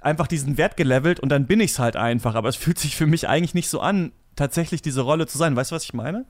einfach 0.03 0.27
diesen 0.27 0.59
Wert 0.59 0.77
gelevelt 0.77 1.21
und 1.21 1.29
dann 1.29 1.47
bin 1.47 1.61
ich 1.61 1.73
es 1.73 1.79
halt 1.79 1.97
einfach, 1.97 2.35
aber 2.35 2.49
es 2.49 2.57
fühlt 2.57 2.79
sich 2.79 2.97
für 2.97 3.07
mich 3.07 3.29
eigentlich 3.29 3.55
nicht 3.55 3.69
so 3.69 3.81
an, 3.81 4.13
tatsächlich 4.39 4.83
diese 4.83 5.03
Rolle 5.03 5.27
zu 5.27 5.37
sein. 5.37 5.57
Weißt 5.57 5.71
du, 5.71 5.75
was 5.75 5.85
ich 5.85 5.95
meine? 5.95 6.25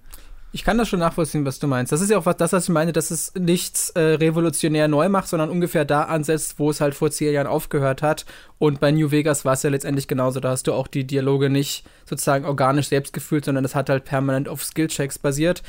Ich 0.50 0.64
kann 0.64 0.78
das 0.78 0.88
schon 0.88 1.00
nachvollziehen, 1.00 1.44
was 1.44 1.58
du 1.58 1.66
meinst. 1.66 1.92
Das 1.92 2.00
ist 2.00 2.10
ja 2.10 2.16
auch 2.16 2.24
was, 2.24 2.38
das, 2.38 2.54
was 2.54 2.64
ich 2.64 2.70
meine, 2.70 2.92
dass 2.92 3.10
es 3.10 3.34
nichts 3.34 3.90
äh, 3.90 4.00
revolutionär 4.00 4.88
neu 4.88 5.10
macht, 5.10 5.28
sondern 5.28 5.50
ungefähr 5.50 5.84
da 5.84 6.04
ansetzt, 6.04 6.58
wo 6.58 6.70
es 6.70 6.80
halt 6.80 6.94
vor 6.94 7.10
zehn 7.10 7.34
Jahren 7.34 7.46
aufgehört 7.46 8.00
hat. 8.00 8.24
Und 8.58 8.80
bei 8.80 8.90
New 8.90 9.10
Vegas 9.10 9.44
war 9.44 9.52
es 9.52 9.62
ja 9.62 9.68
letztendlich 9.68 10.08
genauso. 10.08 10.40
Da 10.40 10.48
hast 10.48 10.66
du 10.66 10.72
auch 10.72 10.88
die 10.88 11.06
Dialoge 11.06 11.50
nicht 11.50 11.84
sozusagen 12.06 12.46
organisch 12.46 12.88
selbst 12.88 13.12
gefühlt, 13.12 13.44
sondern 13.44 13.64
es 13.66 13.74
hat 13.74 13.90
halt 13.90 14.06
permanent 14.06 14.48
auf 14.48 14.64
Skillchecks 14.64 15.18
basiert. 15.18 15.62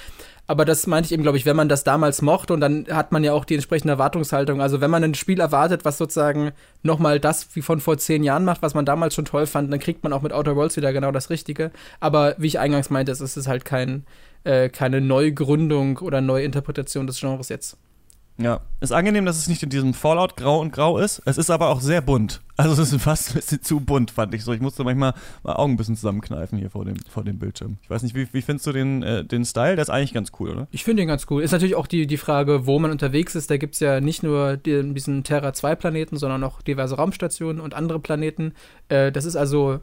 Aber 0.48 0.66
das 0.66 0.88
meinte 0.88 1.08
ich 1.08 1.12
eben, 1.12 1.22
glaube 1.22 1.38
ich, 1.38 1.46
wenn 1.46 1.58
man 1.58 1.70
das 1.70 1.84
damals 1.84 2.24
mochte 2.24 2.54
und 2.54 2.62
dann 2.62 2.88
hat 2.90 3.12
man 3.12 3.24
ja 3.24 3.34
auch 3.34 3.46
die 3.46 3.54
entsprechende 3.54 3.92
Erwartungshaltung. 3.92 4.62
Also 4.62 4.82
wenn 4.82 4.90
man 4.90 5.04
ein 5.04 5.14
Spiel 5.14 5.42
erwartet, 5.42 5.86
was 5.86 6.00
sozusagen 6.00 6.54
nochmal 6.82 7.20
das 7.20 7.50
wie 7.54 7.62
von 7.62 7.80
vor 7.82 8.00
zehn 8.00 8.24
Jahren 8.24 8.46
macht, 8.46 8.64
was 8.64 8.74
man 8.74 8.86
damals 8.86 9.14
schon 9.14 9.26
toll 9.26 9.46
fand, 9.46 9.72
dann 9.72 9.80
kriegt 9.80 10.04
man 10.04 10.12
auch 10.12 10.24
mit 10.24 10.34
Outer 10.34 10.56
Worlds 10.56 10.76
wieder 10.76 10.92
genau 10.92 11.12
das 11.12 11.30
Richtige. 11.30 11.70
Aber 12.00 12.34
wie 12.40 12.48
ich 12.48 12.58
eingangs 12.58 12.90
meinte, 12.90 13.12
es 13.12 13.22
ist 13.22 13.48
halt 13.48 13.64
kein 13.64 14.06
äh, 14.44 14.70
keine 14.70 15.02
Neugründung 15.02 15.98
oder 15.98 16.22
Neuinterpretation 16.22 17.08
des 17.08 17.20
Genres 17.20 17.50
jetzt. 17.50 17.78
Ja, 18.42 18.62
ist 18.80 18.94
angenehm, 18.94 19.26
dass 19.26 19.38
es 19.38 19.50
nicht 19.50 19.62
in 19.64 19.70
diesem 19.70 19.94
Fallout 19.94 20.38
grau 20.38 20.62
und 20.62 20.72
grau 20.72 20.98
ist. 20.98 21.22
Es 21.26 21.38
ist 21.38 21.50
aber 21.50 21.68
auch 21.68 21.82
sehr 21.82 22.00
bunt. 22.00 22.40
Also 22.56 22.82
es 22.82 22.94
ist 22.94 23.02
fast 23.04 23.32
ein 23.32 23.36
bisschen 23.36 23.62
zu 23.62 23.82
bunt, 23.82 24.12
fand 24.12 24.34
ich 24.34 24.46
so. 24.46 24.54
Ich 24.54 24.62
musste 24.62 24.86
manchmal 24.86 25.14
mal 25.44 25.58
Augen 25.58 25.74
ein 25.74 25.78
bisschen 25.78 25.98
zusammenkneifen 25.98 26.58
hier 26.58 26.70
vor 26.70 26.86
dem, 26.86 26.96
vor 27.10 27.26
dem 27.26 27.38
Bildschirm. 27.38 27.80
Ich 27.82 27.90
weiß 27.90 28.02
nicht, 28.02 28.16
wie, 28.16 28.30
wie 28.32 28.42
findest 28.42 28.66
du 28.66 28.72
den, 28.72 29.04
äh, 29.04 29.26
den 29.26 29.44
Style? 29.44 29.76
Der 29.76 29.82
ist 29.82 29.90
eigentlich 29.90 30.14
ganz 30.14 30.32
cool, 30.40 30.52
oder? 30.52 30.68
Ich 30.72 30.86
finde 30.86 31.02
ihn 31.02 31.10
ganz 31.10 31.26
cool. 31.30 31.44
Ist 31.44 31.52
natürlich 31.52 31.76
auch 31.76 31.88
die, 31.88 32.08
die 32.08 32.16
Frage, 32.16 32.66
wo 32.66 32.80
man 32.80 32.92
unterwegs 32.92 33.36
ist. 33.36 33.52
Da 33.52 33.58
gibt 33.58 33.74
es 33.74 33.82
ja 33.82 34.00
nicht 34.00 34.24
nur 34.24 34.56
die, 34.56 34.94
diesen 34.94 35.26
Terra 35.26 35.52
2 35.52 35.76
Planeten, 35.76 36.16
sondern 36.16 36.42
auch 36.46 36.62
diverse 36.62 36.96
Raumstationen 36.96 37.60
und 37.62 37.74
andere 37.74 38.00
Planeten. 38.00 38.54
Äh, 38.88 39.12
das 39.12 39.26
ist 39.26 39.36
also 39.36 39.82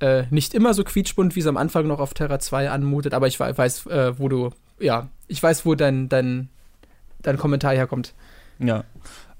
äh, 0.00 0.24
nicht 0.30 0.54
immer 0.54 0.74
so 0.74 0.84
quietschbunt, 0.84 1.34
wie 1.34 1.40
es 1.40 1.46
am 1.46 1.56
Anfang 1.56 1.86
noch 1.86 2.00
auf 2.00 2.14
Terra 2.14 2.38
2 2.38 2.70
anmutet, 2.70 3.14
aber 3.14 3.26
ich 3.26 3.38
weiß, 3.38 3.86
äh, 3.86 4.18
wo 4.18 4.28
du, 4.28 4.50
ja, 4.78 5.08
ich 5.26 5.42
weiß, 5.42 5.66
wo 5.66 5.74
dein, 5.74 6.08
dein, 6.08 6.48
dein 7.22 7.36
Kommentar 7.36 7.74
herkommt. 7.74 8.14
Ja. 8.58 8.84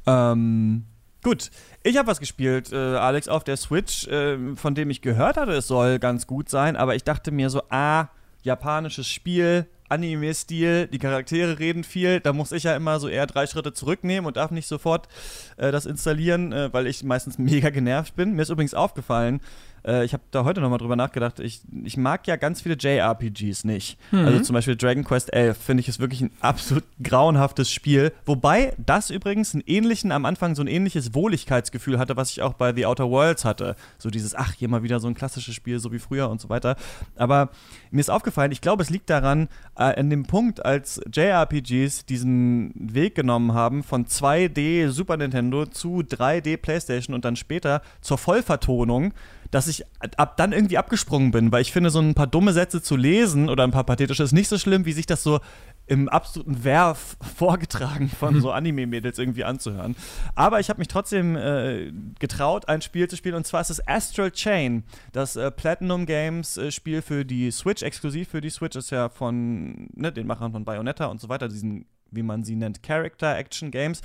Ähm, 0.06 0.84
gut. 1.22 1.50
Ich 1.84 1.96
habe 1.96 2.08
was 2.08 2.20
gespielt, 2.20 2.72
äh, 2.72 2.76
Alex, 2.76 3.28
auf 3.28 3.44
der 3.44 3.56
Switch, 3.56 4.06
äh, 4.08 4.56
von 4.56 4.74
dem 4.74 4.90
ich 4.90 5.00
gehört 5.00 5.36
hatte, 5.36 5.52
es 5.52 5.68
soll 5.68 5.98
ganz 5.98 6.26
gut 6.26 6.48
sein, 6.48 6.76
aber 6.76 6.96
ich 6.96 7.04
dachte 7.04 7.30
mir 7.30 7.50
so, 7.50 7.62
ah, 7.70 8.08
japanisches 8.42 9.08
Spiel, 9.08 9.66
Anime-Stil, 9.88 10.88
die 10.88 10.98
Charaktere 10.98 11.58
reden 11.58 11.84
viel, 11.84 12.20
da 12.20 12.32
muss 12.32 12.52
ich 12.52 12.64
ja 12.64 12.76
immer 12.76 13.00
so 13.00 13.08
eher 13.08 13.26
drei 13.26 13.46
Schritte 13.46 13.72
zurücknehmen 13.72 14.26
und 14.26 14.36
darf 14.36 14.50
nicht 14.50 14.66
sofort 14.66 15.08
äh, 15.56 15.72
das 15.72 15.86
installieren, 15.86 16.52
äh, 16.52 16.72
weil 16.72 16.86
ich 16.86 17.02
meistens 17.04 17.38
mega 17.38 17.70
genervt 17.70 18.16
bin. 18.16 18.34
Mir 18.34 18.42
ist 18.42 18.50
übrigens 18.50 18.74
aufgefallen, 18.74 19.40
äh, 19.88 20.04
ich 20.04 20.12
habe 20.12 20.22
da 20.30 20.44
heute 20.44 20.60
nochmal 20.60 20.78
drüber 20.78 20.96
nachgedacht, 20.96 21.40
ich, 21.40 21.62
ich 21.84 21.96
mag 21.96 22.26
ja 22.26 22.36
ganz 22.36 22.60
viele 22.60 22.76
JRPGs 22.76 23.64
nicht. 23.64 23.98
Mhm. 24.10 24.26
Also 24.26 24.40
zum 24.40 24.54
Beispiel 24.54 24.76
Dragon 24.76 25.02
Quest 25.02 25.32
11 25.32 25.56
finde 25.56 25.80
ich 25.80 25.88
es 25.88 25.98
wirklich 25.98 26.20
ein 26.20 26.30
absolut 26.40 26.84
grauenhaftes 27.02 27.72
Spiel. 27.72 28.12
Wobei 28.26 28.74
das 28.76 29.10
übrigens 29.10 29.54
einen 29.54 29.64
ähnlichen, 29.66 30.12
am 30.12 30.26
Anfang 30.26 30.54
so 30.54 30.62
ein 30.62 30.68
ähnliches 30.68 31.14
Wohligkeitsgefühl 31.14 31.98
hatte, 31.98 32.16
was 32.16 32.30
ich 32.30 32.42
auch 32.42 32.52
bei 32.52 32.74
The 32.74 32.86
Outer 32.86 33.10
Worlds 33.10 33.44
hatte. 33.44 33.76
So 33.96 34.10
dieses, 34.10 34.34
ach, 34.34 34.52
hier 34.52 34.68
mal 34.68 34.82
wieder 34.82 35.00
so 35.00 35.08
ein 35.08 35.14
klassisches 35.14 35.54
Spiel, 35.54 35.78
so 35.78 35.90
wie 35.92 35.98
früher 35.98 36.28
und 36.28 36.40
so 36.40 36.48
weiter. 36.48 36.76
Aber 37.16 37.50
mir 37.90 38.00
ist 38.00 38.10
aufgefallen, 38.10 38.52
ich 38.52 38.60
glaube, 38.60 38.82
es 38.82 38.90
liegt 38.90 39.08
daran, 39.08 39.48
äh, 39.76 39.98
an 39.98 40.10
dem 40.10 40.26
Punkt, 40.26 40.64
als 40.64 41.00
JRPGs 41.12 42.04
diesen 42.04 42.72
Weg 42.74 43.14
genommen 43.14 43.54
haben 43.54 43.82
von 43.82 44.06
2D 44.06 44.90
Super 44.90 45.16
Nintendo 45.16 45.66
zu 45.66 46.00
3D 46.00 46.58
PlayStation 46.58 47.14
und 47.14 47.24
dann 47.24 47.36
später 47.36 47.82
zur 48.00 48.18
Vollvertonung, 48.18 49.14
dass 49.50 49.68
ich 49.68 49.84
ab 50.16 50.36
dann 50.36 50.52
irgendwie 50.52 50.78
abgesprungen 50.78 51.30
bin, 51.30 51.52
weil 51.52 51.62
ich 51.62 51.72
finde, 51.72 51.90
so 51.90 52.00
ein 52.00 52.14
paar 52.14 52.26
dumme 52.26 52.52
Sätze 52.52 52.82
zu 52.82 52.96
lesen 52.96 53.48
oder 53.48 53.64
ein 53.64 53.70
paar 53.70 53.84
pathetische 53.84 54.22
ist 54.22 54.32
nicht 54.32 54.48
so 54.48 54.58
schlimm, 54.58 54.84
wie 54.84 54.92
sich 54.92 55.06
das 55.06 55.22
so 55.22 55.40
im 55.86 56.08
absoluten 56.08 56.64
Werf 56.64 57.16
vorgetragen 57.36 58.08
von 58.08 58.34
mhm. 58.34 58.40
so 58.40 58.52
Anime-Mädels 58.52 59.18
irgendwie 59.18 59.44
anzuhören. 59.44 59.96
Aber 60.34 60.60
ich 60.60 60.68
habe 60.68 60.78
mich 60.78 60.88
trotzdem 60.88 61.36
äh, 61.36 61.92
getraut, 62.18 62.68
ein 62.68 62.82
Spiel 62.82 63.08
zu 63.08 63.16
spielen 63.16 63.34
und 63.34 63.46
zwar 63.46 63.62
ist 63.62 63.70
es 63.70 63.86
Astral 63.88 64.30
Chain, 64.30 64.84
das 65.12 65.36
äh, 65.36 65.50
Platinum 65.50 66.04
Games 66.04 66.58
äh, 66.58 66.70
Spiel 66.70 67.02
für 67.02 67.24
die 67.24 67.50
Switch, 67.50 67.82
exklusiv 67.82 68.28
für 68.28 68.40
die 68.40 68.50
Switch, 68.50 68.76
ist 68.76 68.90
ja 68.90 69.08
von 69.08 69.88
ne, 69.94 70.12
den 70.12 70.26
Machern 70.26 70.52
von 70.52 70.64
Bayonetta 70.64 71.06
und 71.06 71.20
so 71.20 71.28
weiter, 71.28 71.48
diesen 71.48 71.86
wie 72.10 72.22
man 72.22 72.44
sie 72.44 72.56
nennt, 72.56 72.82
Character 72.82 73.36
Action 73.36 73.70
Games. 73.70 74.00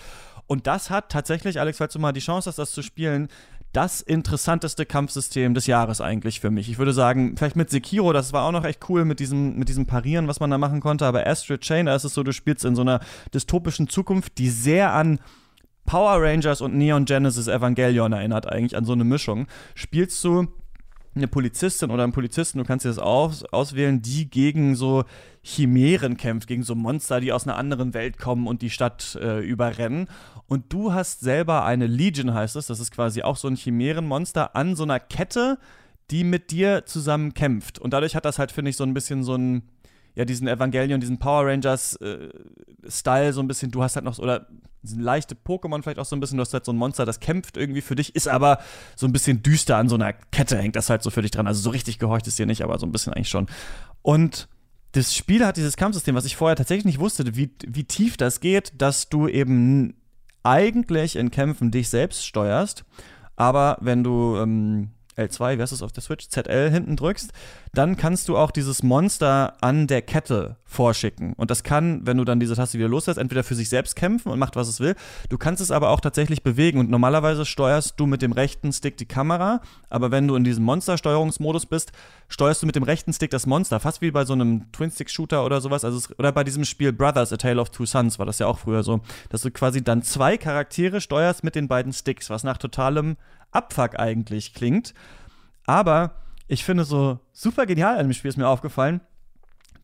Und 0.46 0.68
das 0.68 0.90
hat 0.90 1.10
tatsächlich, 1.10 1.60
Alex, 1.60 1.78
falls 1.78 1.94
du 1.94 2.00
mal 2.00 2.12
die 2.12 2.20
Chance 2.20 2.50
hast, 2.50 2.60
das 2.60 2.72
zu 2.72 2.82
spielen, 2.82 3.30
das 3.74 4.02
interessanteste 4.02 4.86
Kampfsystem 4.86 5.54
des 5.54 5.68
Jahres 5.68 6.00
eigentlich 6.00 6.40
für 6.40 6.52
mich. 6.52 6.70
Ich 6.70 6.78
würde 6.78 6.94
sagen, 6.94 7.36
vielleicht 7.36 7.56
mit 7.56 7.72
Sekiro, 7.72 8.14
das 8.14 8.32
war 8.32 8.46
auch 8.46 8.52
noch 8.52 8.64
echt 8.64 8.88
cool 8.88 9.04
mit 9.04 9.20
diesem, 9.20 9.58
mit 9.58 9.68
diesem 9.68 9.88
Parieren, 9.88 10.28
was 10.28 10.40
man 10.40 10.52
da 10.52 10.58
machen 10.58 10.80
konnte, 10.80 11.06
aber 11.06 11.28
Astrid 11.28 11.62
Chain, 11.62 11.88
da 11.88 11.96
ist 11.96 12.04
es 12.04 12.14
so, 12.14 12.24
du 12.24 12.32
spielst 12.32 12.66
in 12.66 12.76
so 12.76 12.82
einer 12.82 13.00
dystopischen 13.34 13.90
Zukunft, 13.90 14.38
die 14.38 14.50
sehr 14.50 14.94
an 14.94 15.20
Power 15.86 16.22
Rangers 16.22 16.62
und 16.62 16.76
Neon 16.76 17.06
Genesis 17.06 17.48
Evangelion 17.48 18.14
erinnert, 18.14 18.48
eigentlich 18.48 18.78
an 18.78 18.86
so 18.86 18.94
eine 18.94 19.04
Mischung. 19.04 19.48
Spielst 19.76 20.24
du 20.24 20.48
eine 21.16 21.28
Polizistin 21.28 21.92
oder 21.92 22.04
einen 22.04 22.14
Polizisten, 22.14 22.58
du 22.58 22.64
kannst 22.64 22.86
dir 22.86 22.90
das 22.90 23.00
aus, 23.00 23.44
auswählen, 23.46 24.02
die 24.02 24.30
gegen 24.30 24.76
so 24.76 25.04
Chimären 25.44 26.18
kämpft, 26.18 26.48
gegen 26.48 26.64
so 26.64 26.74
Monster, 26.76 27.20
die 27.20 27.32
aus 27.32 27.46
einer 27.46 27.58
anderen 27.58 27.94
Welt 27.94 28.18
kommen 28.18 28.48
und 28.48 28.62
die 28.62 28.70
Stadt 28.70 29.18
äh, 29.22 29.40
überrennen. 29.40 30.08
Und 30.48 30.72
du 30.74 30.94
hast 30.94 31.20
selber 31.20 31.66
eine 31.66 31.88
Legion, 31.88 32.34
heißt 32.34 32.56
es, 32.56 32.68
das 32.68 32.80
ist 32.80 32.92
quasi 32.92 33.22
auch 33.22 33.38
so 33.38 33.48
ein 33.48 33.56
Chimärenmonster 33.56 34.56
an 34.56 34.76
so 34.76 34.84
einer 34.84 35.00
Kette, 35.00 35.60
die 36.12 36.24
mit 36.24 36.52
dir 36.52 36.86
zusammen 36.86 37.34
kämpft. 37.34 37.80
Und 37.80 37.94
dadurch 37.94 38.16
hat 38.16 38.26
das 38.26 38.40
halt, 38.40 38.52
finde 38.52 38.70
ich, 38.70 38.78
so 38.78 38.84
ein 38.84 38.94
bisschen 38.94 39.24
so 39.24 39.36
ein, 39.36 39.64
ja, 40.16 40.26
diesen 40.26 40.48
Evangelion, 40.48 41.00
diesen 41.00 41.18
Power 41.18 41.48
Rangers-Style 41.48 43.28
äh, 43.28 43.34
so 43.34 43.42
ein 43.42 43.48
bisschen, 43.48 43.72
du 43.72 43.84
hast 43.84 43.96
halt 43.96 44.06
noch, 44.06 44.14
so, 44.14 44.24
oder 44.24 44.48
leichte 44.84 45.36
Pokémon 45.36 45.82
vielleicht 45.82 46.00
auch 46.00 46.06
so 46.06 46.16
ein 46.16 46.20
bisschen, 46.20 46.38
du 46.38 46.42
hast 46.42 46.54
halt 46.54 46.66
so 46.66 46.74
ein 46.74 46.78
Monster, 46.78 47.06
das 47.06 47.20
kämpft 47.20 47.58
irgendwie 47.58 47.82
für 47.82 47.96
dich, 47.96 48.16
ist 48.16 48.28
aber 48.28 48.60
so 48.96 49.08
ein 49.08 49.14
bisschen 49.14 49.42
düster 49.42 49.78
an 49.78 49.90
so 49.90 49.96
einer 49.96 50.14
Kette, 50.14 50.58
hängt 50.58 50.76
das 50.76 50.90
halt 50.90 51.02
so 51.04 51.10
für 51.10 51.22
dich 51.22 51.32
dran. 51.32 51.48
Also 51.48 51.62
so 51.62 51.70
richtig 51.70 52.00
gehorcht 52.00 52.28
es 52.28 52.36
dir 52.36 52.46
nicht, 52.46 52.64
aber 52.64 52.78
so 52.80 52.86
ein 52.86 52.92
bisschen 52.92 53.14
eigentlich 53.14 53.30
schon. 53.30 53.48
Und 54.02 54.48
das 54.92 55.16
Spiel 55.16 55.46
hat 55.46 55.58
dieses 55.58 55.78
Kampfsystem, 55.78 56.16
was 56.16 56.26
ich 56.26 56.36
vorher 56.36 56.56
tatsächlich 56.56 56.86
nicht 56.86 57.00
wusste, 57.00 57.36
wie, 57.36 57.52
wie 57.66 57.86
tief 57.86 58.18
das 58.18 58.42
geht, 58.42 58.74
dass 58.78 59.10
du 59.10 59.28
eben 59.28 59.96
eigentlich 60.44 61.16
in 61.16 61.32
Kämpfen 61.32 61.72
dich 61.72 61.90
selbst 61.90 62.26
steuerst, 62.28 62.84
aber 63.36 63.78
wenn 63.82 64.04
du 64.04 64.38
ähm, 64.38 64.92
L2, 65.18 65.58
wie 65.58 65.62
heißt 65.62 65.72
das 65.72 65.82
auf 65.82 65.92
der 65.92 66.04
Switch, 66.04 66.28
ZL 66.28 66.70
hinten 66.72 66.96
drückst, 66.96 67.32
dann 67.74 67.98
kannst 67.98 68.30
du 68.30 68.38
auch 68.38 68.52
dieses 68.52 68.84
Monster 68.84 69.54
an 69.62 69.88
der 69.88 70.02
Kette 70.02 70.58
vorschicken. 70.66 71.34
Und 71.34 71.52
das 71.52 71.64
kann, 71.64 72.06
wenn 72.06 72.18
du 72.18 72.26
dann 72.26 72.40
diese 72.40 72.56
Taste 72.56 72.78
wieder 72.78 72.88
loslässt, 72.88 73.20
entweder 73.20 73.44
für 73.44 73.56
sich 73.56 73.70
selbst 73.70 73.96
kämpfen 73.96 74.32
und 74.32 74.40
macht, 74.40 74.56
was 74.56 74.68
es 74.68 74.80
will. 74.80 74.96
Du 75.30 75.38
kannst 75.38 75.62
es 75.62 75.72
aber 75.72 75.90
auch 75.90 76.00
tatsächlich 76.00 76.44
bewegen. 76.44 76.80
Und 76.80 76.90
normalerweise 76.90 77.46
steuerst 77.46 78.00
du 78.00 78.06
mit 78.06 78.22
dem 78.22 78.32
rechten 78.32 78.74
Stick 78.74 78.98
die 78.98 79.06
Kamera, 79.06 79.62
aber 79.90 80.12
wenn 80.12 80.28
du 80.28 80.36
in 80.36 80.44
diesem 80.44 80.64
Monster-Steuerungsmodus 80.64 81.68
bist, 81.68 81.92
steuerst 82.28 82.62
du 82.62 82.66
mit 82.66 82.76
dem 82.76 82.84
rechten 82.84 83.14
Stick 83.14 83.32
das 83.32 83.46
Monster. 83.46 83.80
Fast 83.80 84.02
wie 84.02 84.12
bei 84.12 84.26
so 84.26 84.34
einem 84.34 84.72
Twin-Stick-Shooter 84.72 85.46
oder 85.46 85.62
sowas. 85.62 85.86
Also 85.86 85.98
es, 85.98 86.20
oder 86.20 86.32
bei 86.32 86.44
diesem 86.44 86.66
Spiel 86.66 86.92
Brothers, 86.92 87.32
A 87.32 87.38
Tale 87.38 87.62
of 87.62 87.70
Two 87.70 87.86
Sons, 87.86 88.20
war 88.20 88.26
das 88.26 88.40
ja 88.40 88.48
auch 88.48 88.60
früher 88.60 88.84
so, 88.84 89.02
dass 89.30 89.42
du 89.42 89.52
quasi 89.52 89.84
dann 89.84 90.02
zwei 90.02 90.38
Charaktere 90.38 91.02
steuerst 91.02 91.44
mit 91.44 91.56
den 91.56 91.68
beiden 91.68 91.94
Sticks, 91.94 92.30
was 92.30 92.44
nach 92.44 92.58
totalem 92.58 93.18
Abfuck 93.54 94.00
eigentlich 94.00 94.54
klingt. 94.54 94.94
Aber 95.66 96.16
ich 96.48 96.64
finde 96.64 96.84
so 96.84 97.20
super 97.32 97.66
genial 97.66 97.98
an 97.98 98.08
dem 98.08 98.14
Spiel 98.14 98.30
ist 98.30 98.38
mir 98.38 98.48
aufgefallen, 98.48 99.02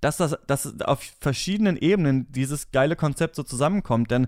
dass 0.01 0.17
das 0.17 0.38
dass 0.47 0.82
auf 0.82 1.03
verschiedenen 1.19 1.77
Ebenen 1.77 2.32
dieses 2.32 2.71
geile 2.71 2.95
Konzept 2.95 3.36
so 3.36 3.43
zusammenkommt. 3.43 4.12
Denn 4.12 4.27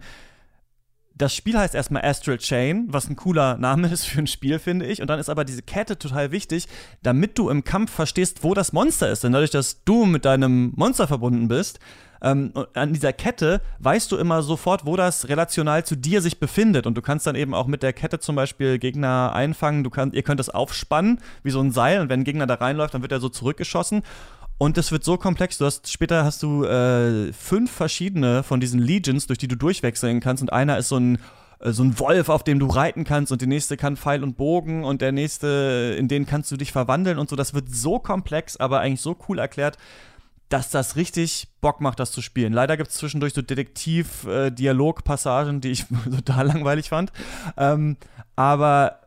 das 1.13 1.35
Spiel 1.35 1.57
heißt 1.57 1.75
erstmal 1.75 2.03
Astral 2.03 2.37
Chain, 2.37 2.87
was 2.89 3.09
ein 3.09 3.15
cooler 3.15 3.57
Name 3.57 3.87
ist 3.91 4.05
für 4.05 4.19
ein 4.19 4.27
Spiel, 4.27 4.59
finde 4.59 4.85
ich. 4.85 5.01
Und 5.01 5.09
dann 5.09 5.19
ist 5.19 5.29
aber 5.29 5.45
diese 5.45 5.61
Kette 5.61 5.97
total 5.97 6.31
wichtig, 6.31 6.67
damit 7.03 7.37
du 7.37 7.49
im 7.49 7.63
Kampf 7.63 7.91
verstehst, 7.91 8.43
wo 8.43 8.53
das 8.53 8.73
Monster 8.73 9.11
ist. 9.11 9.23
Denn 9.23 9.33
dadurch, 9.33 9.51
dass 9.51 9.83
du 9.83 10.05
mit 10.05 10.25
deinem 10.25 10.73
Monster 10.75 11.07
verbunden 11.07 11.47
bist, 11.47 11.79
ähm, 12.21 12.53
an 12.73 12.93
dieser 12.93 13.13
Kette 13.13 13.61
weißt 13.79 14.11
du 14.11 14.17
immer 14.17 14.43
sofort, 14.43 14.85
wo 14.85 14.95
das 14.95 15.27
relational 15.27 15.83
zu 15.83 15.95
dir 15.95 16.21
sich 16.21 16.39
befindet. 16.39 16.85
Und 16.85 16.95
du 16.95 17.01
kannst 17.01 17.25
dann 17.25 17.35
eben 17.35 17.53
auch 17.53 17.67
mit 17.67 17.83
der 17.83 17.93
Kette 17.93 18.19
zum 18.19 18.35
Beispiel 18.35 18.77
Gegner 18.77 19.33
einfangen. 19.33 19.83
Du 19.83 19.89
kannst, 19.89 20.15
ihr 20.15 20.23
könnt 20.23 20.39
das 20.39 20.49
aufspannen, 20.49 21.19
wie 21.43 21.51
so 21.51 21.59
ein 21.59 21.71
Seil. 21.71 21.99
Und 22.01 22.09
wenn 22.09 22.21
ein 22.21 22.25
Gegner 22.25 22.47
da 22.47 22.55
reinläuft, 22.55 22.93
dann 22.93 23.01
wird 23.01 23.11
er 23.11 23.19
so 23.19 23.29
zurückgeschossen. 23.29 24.03
Und 24.59 24.77
es 24.77 24.91
wird 24.91 25.03
so 25.03 25.17
komplex. 25.17 25.57
Du 25.57 25.65
hast 25.65 25.91
später 25.91 26.23
hast 26.23 26.43
du 26.43 26.63
äh, 26.65 27.33
fünf 27.33 27.71
verschiedene 27.71 28.43
von 28.43 28.59
diesen 28.59 28.79
Legions, 28.79 29.25
durch 29.25 29.39
die 29.39 29.47
du 29.47 29.55
durchwechseln 29.55 30.19
kannst. 30.19 30.43
Und 30.43 30.53
einer 30.53 30.77
ist 30.77 30.89
so 30.89 30.97
ein 30.97 31.17
äh, 31.61 31.71
so 31.71 31.83
ein 31.83 31.97
Wolf, 31.99 32.29
auf 32.29 32.43
dem 32.43 32.59
du 32.59 32.67
reiten 32.67 33.03
kannst 33.03 33.31
und 33.31 33.41
der 33.41 33.47
nächste 33.47 33.77
kann 33.77 33.97
Pfeil 33.97 34.23
und 34.23 34.37
Bogen 34.37 34.83
und 34.83 35.01
der 35.01 35.11
nächste, 35.11 35.95
in 35.97 36.07
den 36.07 36.25
kannst 36.25 36.51
du 36.51 36.57
dich 36.57 36.71
verwandeln 36.71 37.17
und 37.17 37.29
so. 37.29 37.35
Das 37.35 37.53
wird 37.53 37.73
so 37.73 37.99
komplex, 37.99 38.57
aber 38.57 38.79
eigentlich 38.79 39.01
so 39.01 39.17
cool 39.27 39.39
erklärt, 39.39 39.77
dass 40.51 40.69
das 40.69 40.97
richtig 40.97 41.47
Bock 41.61 41.81
macht, 41.81 41.99
das 41.99 42.11
zu 42.11 42.21
spielen. 42.21 42.53
Leider 42.53 42.77
gibt 42.77 42.91
es 42.91 42.97
zwischendurch 42.97 43.33
so 43.33 43.41
Detektiv-Dialog-Passagen, 43.41 45.57
äh, 45.57 45.61
die 45.61 45.71
ich 45.71 45.87
total 46.15 46.45
langweilig 46.47 46.89
fand. 46.89 47.11
Ähm, 47.57 47.97
aber 48.35 48.99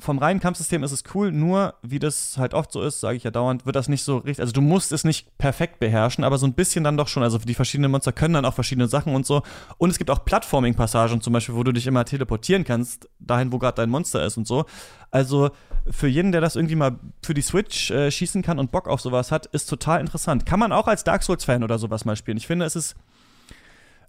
vom 0.00 0.18
reinen 0.18 0.40
Kampfsystem 0.40 0.82
ist 0.82 0.90
es 0.90 1.04
cool, 1.14 1.30
nur 1.30 1.74
wie 1.82 2.00
das 2.00 2.36
halt 2.36 2.52
oft 2.52 2.72
so 2.72 2.82
ist, 2.82 2.98
sage 2.98 3.16
ich 3.16 3.22
ja 3.22 3.30
dauernd, 3.30 3.64
wird 3.64 3.76
das 3.76 3.88
nicht 3.88 4.02
so 4.02 4.16
richtig. 4.16 4.40
Also 4.40 4.52
du 4.52 4.60
musst 4.60 4.90
es 4.90 5.04
nicht 5.04 5.38
perfekt 5.38 5.78
beherrschen, 5.78 6.24
aber 6.24 6.36
so 6.36 6.46
ein 6.46 6.54
bisschen 6.54 6.82
dann 6.82 6.96
doch 6.96 7.06
schon. 7.06 7.22
Also 7.22 7.38
die 7.38 7.54
verschiedenen 7.54 7.92
Monster 7.92 8.10
können 8.10 8.34
dann 8.34 8.44
auch 8.44 8.54
verschiedene 8.54 8.88
Sachen 8.88 9.14
und 9.14 9.24
so. 9.24 9.42
Und 9.78 9.90
es 9.90 9.98
gibt 9.98 10.10
auch 10.10 10.24
Plattforming-Passagen 10.24 11.20
zum 11.20 11.32
Beispiel, 11.32 11.54
wo 11.54 11.62
du 11.62 11.70
dich 11.70 11.86
immer 11.86 12.04
teleportieren 12.04 12.64
kannst, 12.64 13.08
dahin, 13.20 13.52
wo 13.52 13.58
gerade 13.58 13.76
dein 13.76 13.90
Monster 13.90 14.24
ist 14.24 14.36
und 14.36 14.48
so. 14.48 14.64
Also 15.12 15.50
für 15.90 16.08
jeden, 16.08 16.32
der 16.32 16.40
das 16.40 16.56
irgendwie 16.56 16.76
mal 16.76 16.98
für 17.22 17.34
die 17.34 17.42
Switch 17.42 17.90
äh, 17.90 18.10
schießen 18.10 18.42
kann 18.42 18.58
und 18.58 18.70
Bock 18.70 18.88
auf 18.88 19.00
sowas 19.00 19.32
hat, 19.32 19.46
ist 19.46 19.66
total 19.66 20.00
interessant. 20.00 20.46
Kann 20.46 20.60
man 20.60 20.72
auch 20.72 20.86
als 20.86 21.04
Dark 21.04 21.22
Souls-Fan 21.22 21.62
oder 21.62 21.78
sowas 21.78 22.04
mal 22.04 22.16
spielen. 22.16 22.36
Ich 22.36 22.46
finde, 22.46 22.64
es 22.64 22.76
ist 22.76 22.96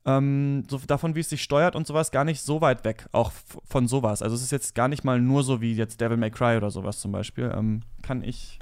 ähm, 0.06 0.64
so 0.70 0.80
davon, 0.88 1.16
wie 1.16 1.20
es 1.20 1.30
sich 1.30 1.44
steuert 1.44 1.76
und 1.76 1.86
sowas, 1.88 2.12
gar 2.12 2.24
nicht 2.24 2.42
so 2.42 2.62
weit 2.62 2.84
weg, 2.86 3.08
auch 3.12 3.32
von 3.66 3.88
sowas. 3.88 4.22
Also 4.22 4.36
es 4.36 4.42
ist 4.42 4.52
jetzt 4.52 4.76
gar 4.76 4.88
nicht 4.88 5.04
mal 5.04 5.20
nur 5.20 5.44
so 5.44 5.62
wie 5.62 5.74
jetzt 5.74 6.02
Devil 6.02 6.18
May 6.18 6.32
Cry 6.32 6.58
oder 6.58 6.72
sowas 6.72 7.00
zum 7.00 7.12
Beispiel. 7.12 7.52
Ähm, 7.56 7.82
kann 8.02 8.24
ich 8.24 8.60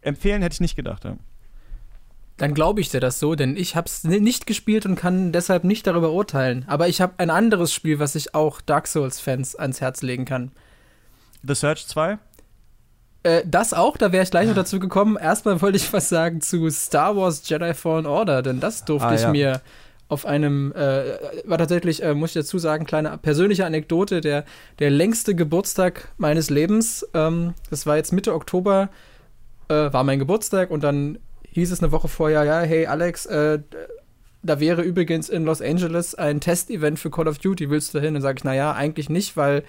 empfehlen, 0.00 0.42
hätte 0.42 0.54
ich 0.54 0.60
nicht 0.60 0.76
gedacht. 0.76 1.04
Ja. 1.04 1.16
Dann 2.36 2.54
glaube 2.54 2.80
ich 2.80 2.88
dir 2.88 3.00
das 3.00 3.20
so, 3.20 3.34
denn 3.34 3.56
ich 3.56 3.76
habe 3.76 3.86
es 3.86 4.04
nicht 4.04 4.46
gespielt 4.46 4.86
und 4.86 4.96
kann 4.96 5.32
deshalb 5.32 5.64
nicht 5.64 5.86
darüber 5.86 6.12
urteilen. 6.12 6.64
Aber 6.66 6.88
ich 6.88 7.00
habe 7.00 7.14
ein 7.18 7.30
anderes 7.30 7.72
Spiel, 7.72 7.98
was 7.98 8.14
ich 8.14 8.34
auch 8.34 8.60
Dark 8.60 8.86
Souls-Fans 8.86 9.56
ans 9.56 9.80
Herz 9.80 10.02
legen 10.02 10.24
kann. 10.24 10.52
The 11.42 11.54
Search 11.54 11.86
2? 11.86 12.18
Äh, 13.22 13.42
das 13.46 13.72
auch, 13.72 13.96
da 13.96 14.12
wäre 14.12 14.24
ich 14.24 14.30
gleich 14.30 14.48
noch 14.48 14.54
dazu 14.54 14.80
gekommen. 14.80 15.16
Erstmal 15.16 15.60
wollte 15.60 15.76
ich 15.76 15.92
was 15.92 16.08
sagen 16.08 16.40
zu 16.40 16.68
Star 16.70 17.16
Wars 17.16 17.48
Jedi 17.48 17.74
Fallen 17.74 18.06
Order, 18.06 18.42
denn 18.42 18.60
das 18.60 18.84
durfte 18.84 19.08
ah, 19.08 19.14
ich 19.14 19.22
ja. 19.22 19.30
mir 19.30 19.60
auf 20.08 20.26
einem, 20.26 20.72
äh, 20.72 21.16
war 21.44 21.56
tatsächlich, 21.56 22.02
äh, 22.02 22.14
muss 22.14 22.30
ich 22.30 22.42
dazu 22.42 22.58
sagen, 22.58 22.84
kleine 22.84 23.16
persönliche 23.16 23.64
Anekdote, 23.64 24.20
der, 24.20 24.44
der 24.78 24.90
längste 24.90 25.34
Geburtstag 25.34 26.08
meines 26.18 26.50
Lebens. 26.50 27.06
Ähm, 27.14 27.54
das 27.70 27.86
war 27.86 27.96
jetzt 27.96 28.12
Mitte 28.12 28.34
Oktober, 28.34 28.90
äh, 29.68 29.92
war 29.92 30.04
mein 30.04 30.18
Geburtstag 30.18 30.70
und 30.70 30.84
dann 30.84 31.18
hieß 31.52 31.72
es 31.72 31.82
eine 31.82 31.92
Woche 31.92 32.08
vorher, 32.08 32.44
ja, 32.44 32.60
hey 32.60 32.86
Alex, 32.86 33.24
äh, 33.26 33.60
da 34.42 34.60
wäre 34.60 34.82
übrigens 34.82 35.28
in 35.28 35.44
Los 35.44 35.62
Angeles 35.62 36.14
ein 36.14 36.40
Testevent 36.40 36.98
für 36.98 37.10
Call 37.10 37.28
of 37.28 37.38
Duty, 37.38 37.70
willst 37.70 37.94
du 37.94 37.98
da 37.98 38.04
hin? 38.04 38.14
Dann 38.14 38.22
sage 38.22 38.38
ich, 38.38 38.44
naja, 38.44 38.72
eigentlich 38.72 39.08
nicht, 39.08 39.36
weil 39.36 39.62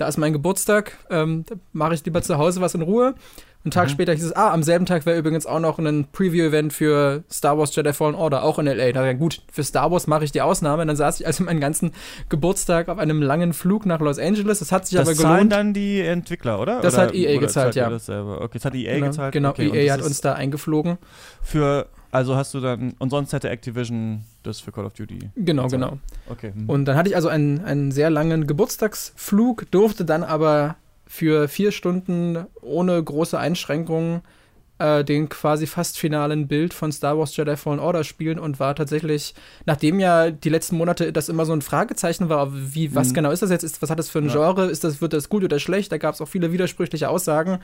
da 0.00 0.08
ist 0.08 0.16
mein 0.16 0.32
Geburtstag, 0.32 0.96
ähm, 1.10 1.44
da 1.46 1.56
mache 1.72 1.94
ich 1.94 2.04
lieber 2.04 2.22
zu 2.22 2.38
Hause 2.38 2.60
was 2.60 2.74
in 2.74 2.82
Ruhe. 2.82 3.14
Einen 3.62 3.72
Tag 3.72 3.88
mhm. 3.88 3.90
später 3.90 4.14
hieß 4.14 4.24
es, 4.24 4.32
ah, 4.34 4.52
am 4.52 4.62
selben 4.62 4.86
Tag 4.86 5.04
wäre 5.04 5.18
übrigens 5.18 5.44
auch 5.44 5.60
noch 5.60 5.78
ein 5.78 6.06
Preview-Event 6.12 6.72
für 6.72 7.24
Star 7.30 7.58
Wars 7.58 7.76
Jedi 7.76 7.92
Fallen 7.92 8.14
Order, 8.14 8.42
auch 8.42 8.58
in 8.58 8.66
L.A. 8.66 8.90
Da 8.92 9.12
gut, 9.12 9.42
für 9.52 9.62
Star 9.62 9.90
Wars 9.90 10.06
mache 10.06 10.24
ich 10.24 10.32
die 10.32 10.40
Ausnahme. 10.40 10.86
Dann 10.86 10.96
saß 10.96 11.20
ich 11.20 11.26
also 11.26 11.44
meinen 11.44 11.60
ganzen 11.60 11.92
Geburtstag 12.30 12.88
auf 12.88 12.96
einem 12.96 13.20
langen 13.20 13.52
Flug 13.52 13.84
nach 13.84 14.00
Los 14.00 14.18
Angeles. 14.18 14.60
Das 14.60 14.72
hat 14.72 14.86
sich 14.86 14.96
das 14.96 15.06
aber 15.06 15.14
gelohnt. 15.14 15.30
Das 15.30 15.36
zahlen 15.36 15.48
dann 15.50 15.74
die 15.74 16.00
Entwickler, 16.00 16.58
oder? 16.58 16.80
Das 16.80 16.94
oder, 16.94 17.02
hat 17.02 17.14
EA 17.14 17.38
gezahlt, 17.38 17.74
ja. 17.74 17.90
Okay, 17.90 18.48
das 18.54 18.64
hat 18.64 18.74
EA 18.74 18.94
genau, 18.94 19.06
gezahlt? 19.08 19.32
Genau, 19.32 19.50
okay, 19.50 19.68
EA 19.68 19.92
hat 19.92 20.02
uns 20.02 20.22
da 20.22 20.32
eingeflogen. 20.32 20.96
Für 21.42 21.86
also 22.12 22.36
hast 22.36 22.54
du 22.54 22.60
dann, 22.60 22.94
und 22.98 23.10
sonst 23.10 23.32
hätte 23.32 23.50
Activision 23.50 24.24
das 24.42 24.60
für 24.60 24.72
Call 24.72 24.84
of 24.84 24.94
Duty. 24.94 25.30
Genau, 25.36 25.68
genau. 25.68 25.98
Okay. 26.28 26.52
Hm. 26.52 26.68
Und 26.68 26.84
dann 26.86 26.96
hatte 26.96 27.08
ich 27.08 27.16
also 27.16 27.28
einen, 27.28 27.64
einen 27.64 27.92
sehr 27.92 28.10
langen 28.10 28.46
Geburtstagsflug, 28.46 29.70
durfte 29.70 30.04
dann 30.04 30.24
aber 30.24 30.76
für 31.06 31.48
vier 31.48 31.72
Stunden 31.72 32.46
ohne 32.62 33.02
große 33.02 33.38
Einschränkungen 33.38 34.22
äh, 34.80 35.04
den 35.04 35.28
quasi 35.28 35.66
fast 35.66 35.98
finalen 35.98 36.48
Bild 36.48 36.72
von 36.72 36.90
Star 36.90 37.18
Wars 37.18 37.36
Jedi 37.36 37.56
Fallen 37.56 37.78
Order 37.78 38.02
spielen 38.02 38.38
und 38.38 38.58
war 38.58 38.74
tatsächlich, 38.74 39.34
nachdem 39.66 40.00
ja 40.00 40.30
die 40.30 40.48
letzten 40.48 40.76
Monate 40.76 41.12
das 41.12 41.28
immer 41.28 41.44
so 41.44 41.52
ein 41.52 41.62
Fragezeichen 41.62 42.28
war, 42.28 42.48
wie, 42.52 42.94
was 42.94 43.10
mhm. 43.10 43.14
genau 43.14 43.30
ist 43.30 43.42
das 43.42 43.50
jetzt, 43.50 43.62
ist, 43.62 43.82
was 43.82 43.90
hat 43.90 43.98
das 43.98 44.08
für 44.08 44.20
ein 44.20 44.28
ja. 44.28 44.32
Genre, 44.32 44.66
ist 44.66 44.82
das, 44.82 45.00
wird 45.00 45.12
das 45.12 45.28
gut 45.28 45.44
oder 45.44 45.58
schlecht, 45.58 45.92
da 45.92 45.98
gab 45.98 46.14
es 46.14 46.20
auch 46.20 46.28
viele 46.28 46.50
widersprüchliche 46.50 47.08
Aussagen, 47.08 47.58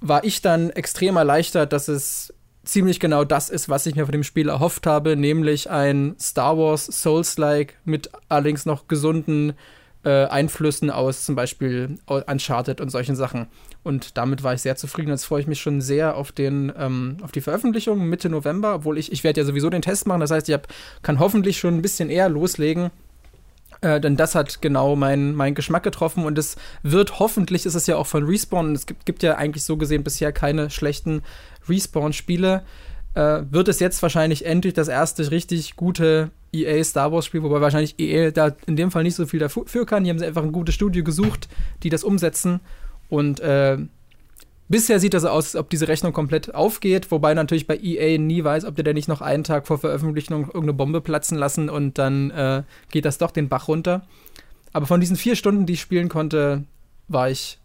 war 0.00 0.24
ich 0.24 0.42
dann 0.42 0.70
extrem 0.70 1.16
erleichtert, 1.16 1.72
dass 1.72 1.88
es 1.88 2.32
ziemlich 2.66 3.00
genau 3.00 3.24
das 3.24 3.48
ist, 3.48 3.68
was 3.68 3.86
ich 3.86 3.94
mir 3.94 4.04
von 4.04 4.12
dem 4.12 4.24
Spiel 4.24 4.48
erhofft 4.48 4.86
habe, 4.86 5.16
nämlich 5.16 5.70
ein 5.70 6.16
Star 6.20 6.58
Wars 6.58 6.86
Souls-like 6.86 7.78
mit 7.84 8.10
allerdings 8.28 8.66
noch 8.66 8.88
gesunden 8.88 9.54
äh, 10.04 10.26
Einflüssen 10.26 10.90
aus 10.90 11.24
zum 11.24 11.34
Beispiel 11.34 11.98
Uncharted 12.06 12.80
und 12.80 12.90
solchen 12.90 13.16
Sachen. 13.16 13.46
Und 13.82 14.16
damit 14.16 14.42
war 14.42 14.54
ich 14.54 14.62
sehr 14.62 14.76
zufrieden. 14.76 15.10
Jetzt 15.10 15.24
freue 15.24 15.40
ich 15.40 15.46
mich 15.46 15.60
schon 15.60 15.80
sehr 15.80 16.16
auf, 16.16 16.32
den, 16.32 16.72
ähm, 16.78 17.18
auf 17.22 17.32
die 17.32 17.40
Veröffentlichung 17.40 18.08
Mitte 18.08 18.28
November, 18.28 18.74
obwohl 18.74 18.98
ich, 18.98 19.10
ich 19.12 19.24
werde 19.24 19.40
ja 19.40 19.46
sowieso 19.46 19.70
den 19.70 19.82
Test 19.82 20.06
machen. 20.06 20.20
Das 20.20 20.30
heißt, 20.30 20.48
ich 20.48 20.54
hab, 20.54 20.68
kann 21.02 21.18
hoffentlich 21.18 21.58
schon 21.58 21.76
ein 21.76 21.82
bisschen 21.82 22.10
eher 22.10 22.28
loslegen. 22.28 22.90
Äh, 23.80 24.00
denn 24.00 24.16
das 24.16 24.34
hat 24.34 24.62
genau 24.62 24.96
meinen 24.96 25.34
mein 25.34 25.54
Geschmack 25.54 25.82
getroffen 25.82 26.24
und 26.24 26.38
es 26.38 26.56
wird 26.82 27.18
hoffentlich, 27.18 27.66
ist 27.66 27.74
es 27.74 27.86
ja 27.86 27.96
auch 27.96 28.06
von 28.06 28.24
Respawn, 28.24 28.74
es 28.74 28.86
gibt, 28.86 29.04
gibt 29.04 29.22
ja 29.22 29.36
eigentlich 29.36 29.64
so 29.64 29.76
gesehen 29.76 30.02
bisher 30.02 30.32
keine 30.32 30.70
schlechten 30.70 31.22
Respawn-Spiele, 31.68 32.62
äh, 33.14 33.42
wird 33.50 33.68
es 33.68 33.80
jetzt 33.80 34.02
wahrscheinlich 34.02 34.44
endlich 34.44 34.74
das 34.74 34.88
erste 34.88 35.30
richtig 35.30 35.76
gute 35.76 36.30
EA 36.52 36.82
Star 36.84 37.12
Wars 37.12 37.26
Spiel, 37.26 37.42
wobei 37.42 37.60
wahrscheinlich 37.60 37.98
EA 37.98 38.30
da 38.30 38.54
in 38.66 38.76
dem 38.76 38.90
Fall 38.90 39.02
nicht 39.02 39.14
so 39.14 39.26
viel 39.26 39.40
dafür 39.40 39.86
kann. 39.86 40.04
Die 40.04 40.10
haben 40.10 40.22
einfach 40.22 40.42
ein 40.42 40.52
gutes 40.52 40.74
Studio 40.74 41.04
gesucht, 41.04 41.48
die 41.82 41.90
das 41.90 42.04
umsetzen 42.04 42.60
und 43.08 43.40
äh, 43.40 43.78
Bisher 44.68 44.98
sieht 44.98 45.14
das 45.14 45.24
aus, 45.24 45.54
als 45.54 45.56
ob 45.56 45.70
diese 45.70 45.86
Rechnung 45.86 46.12
komplett 46.12 46.52
aufgeht, 46.52 47.12
wobei 47.12 47.34
natürlich 47.34 47.68
bei 47.68 47.78
EA 47.78 48.18
nie 48.18 48.42
weiß, 48.42 48.64
ob 48.64 48.74
die 48.74 48.82
da 48.82 48.92
nicht 48.92 49.06
noch 49.06 49.20
einen 49.20 49.44
Tag 49.44 49.68
vor 49.68 49.78
Veröffentlichung 49.78 50.46
irgendeine 50.46 50.72
Bombe 50.72 51.00
platzen 51.00 51.38
lassen 51.38 51.68
und 51.68 51.98
dann 51.98 52.32
äh, 52.32 52.64
geht 52.90 53.04
das 53.04 53.18
doch 53.18 53.30
den 53.30 53.48
Bach 53.48 53.68
runter. 53.68 54.04
Aber 54.72 54.86
von 54.86 55.00
diesen 55.00 55.16
vier 55.16 55.36
Stunden, 55.36 55.66
die 55.66 55.74
ich 55.74 55.80
spielen 55.80 56.08
konnte, 56.08 56.64
war 57.06 57.30
ich, 57.30 57.58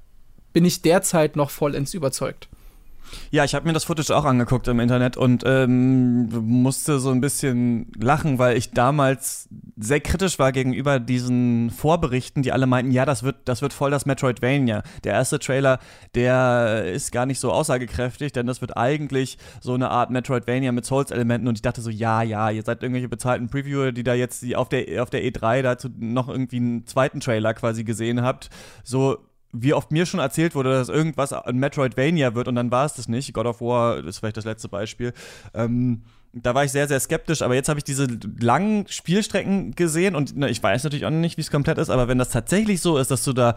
bin 0.54 0.64
ich 0.64 0.84
derzeit 0.84 1.36
noch 1.36 1.50
vollends 1.50 1.96
überzeugt. 1.96 2.50
Ja, 3.32 3.44
ich 3.44 3.56
habe 3.56 3.66
mir 3.68 3.74
das 3.74 3.84
Footage 3.84 4.16
auch 4.16 4.26
angeguckt 4.26 4.68
im 4.68 4.80
Internet 4.80 5.18
und 5.18 5.44
ähm, 5.46 6.30
musste 6.46 7.00
so 7.00 7.12
ein 7.12 7.22
bisschen 7.22 7.92
lachen, 8.00 8.40
weil 8.40 8.58
ich 8.58 8.72
damals 8.72 9.50
sehr 9.78 10.00
kritisch 10.00 10.38
war 10.40 10.52
gegenüber 10.52 11.00
diesen 11.00 11.70
Vorberichten, 11.70 12.44
die 12.44 12.52
alle 12.52 12.68
meinten, 12.68 12.92
ja, 12.92 13.06
das 13.06 13.24
wird, 13.24 13.38
das 13.46 13.62
wird 13.62 13.74
voll 13.74 13.92
das 13.92 14.06
Metroidvania. 14.06 14.84
Der 15.04 15.14
erste 15.14 15.40
Trailer, 15.40 15.80
der 16.16 16.86
ist 16.86 17.12
gar 17.12 17.26
nicht 17.26 17.40
so 17.40 17.52
aussagekräftig, 17.52 18.32
denn 18.32 18.48
das 18.48 18.62
wird 18.62 18.78
eigentlich 18.78 19.38
so 19.62 19.74
eine 19.74 19.90
Art 19.90 20.10
Metroidvania 20.10 20.72
mit 20.72 20.86
Souls-Elementen 20.86 21.48
und 21.48 21.56
ich 21.56 21.62
dachte 21.62 21.82
so, 21.82 21.90
ja, 21.90 22.22
ja, 22.22 22.50
ihr 22.50 22.64
seid 22.64 22.84
irgendwelche 22.84 23.10
bezahlten 23.10 23.50
Previewer, 23.50 23.92
die 23.92 24.04
da 24.04 24.14
jetzt 24.14 24.44
auf 24.56 24.70
der, 24.70 25.02
auf 25.02 25.10
der 25.10 25.24
E3 25.24 25.62
dazu 25.62 25.90
noch 25.98 26.30
irgendwie 26.30 26.58
einen 26.58 26.86
zweiten 26.86 27.20
Trailer 27.20 27.54
quasi 27.54 27.84
gesehen 27.84 28.22
habt. 28.22 28.50
So, 28.84 29.18
wie 29.54 29.74
oft 29.74 29.92
mir 29.92 30.06
schon 30.06 30.20
erzählt 30.20 30.56
wurde, 30.56 30.72
dass 30.72 30.90
irgendwas 30.90 31.34
ein 31.34 31.58
Metroidvania 31.58 32.36
wird 32.36 32.48
und 32.48 32.56
dann 32.56 32.72
war 32.72 32.86
es 32.86 32.94
das 32.94 33.08
nicht. 33.08 33.34
God 33.34 33.46
of 33.46 33.62
War 33.62 33.98
ist 33.98 34.20
vielleicht 34.20 34.38
das 34.38 34.46
letzte 34.46 34.70
Beispiel. 34.70 35.14
Ähm, 35.54 36.04
da 36.34 36.56
war 36.56 36.64
ich 36.64 36.72
sehr, 36.72 36.88
sehr 36.88 37.00
skeptisch, 37.00 37.42
aber 37.42 37.56
jetzt 37.56 37.68
habe 37.68 37.78
ich 37.78 37.84
diese 37.84 38.08
langen 38.40 38.88
Spielstrecken 38.88 39.76
gesehen 39.76 40.16
und 40.16 40.34
na, 40.36 40.48
ich 40.48 40.64
weiß 40.64 40.84
natürlich 40.84 41.06
auch 41.06 41.10
nicht, 41.10 41.38
wie 41.38 41.42
es 41.42 41.52
komplett 41.52 41.78
ist, 41.78 41.90
aber 41.90 42.08
wenn 42.08 42.18
das 42.18 42.30
tatsächlich 42.30 42.82
so 42.82 42.98
ist, 42.98 43.12
dass 43.12 43.24
du 43.24 43.34
da 43.34 43.56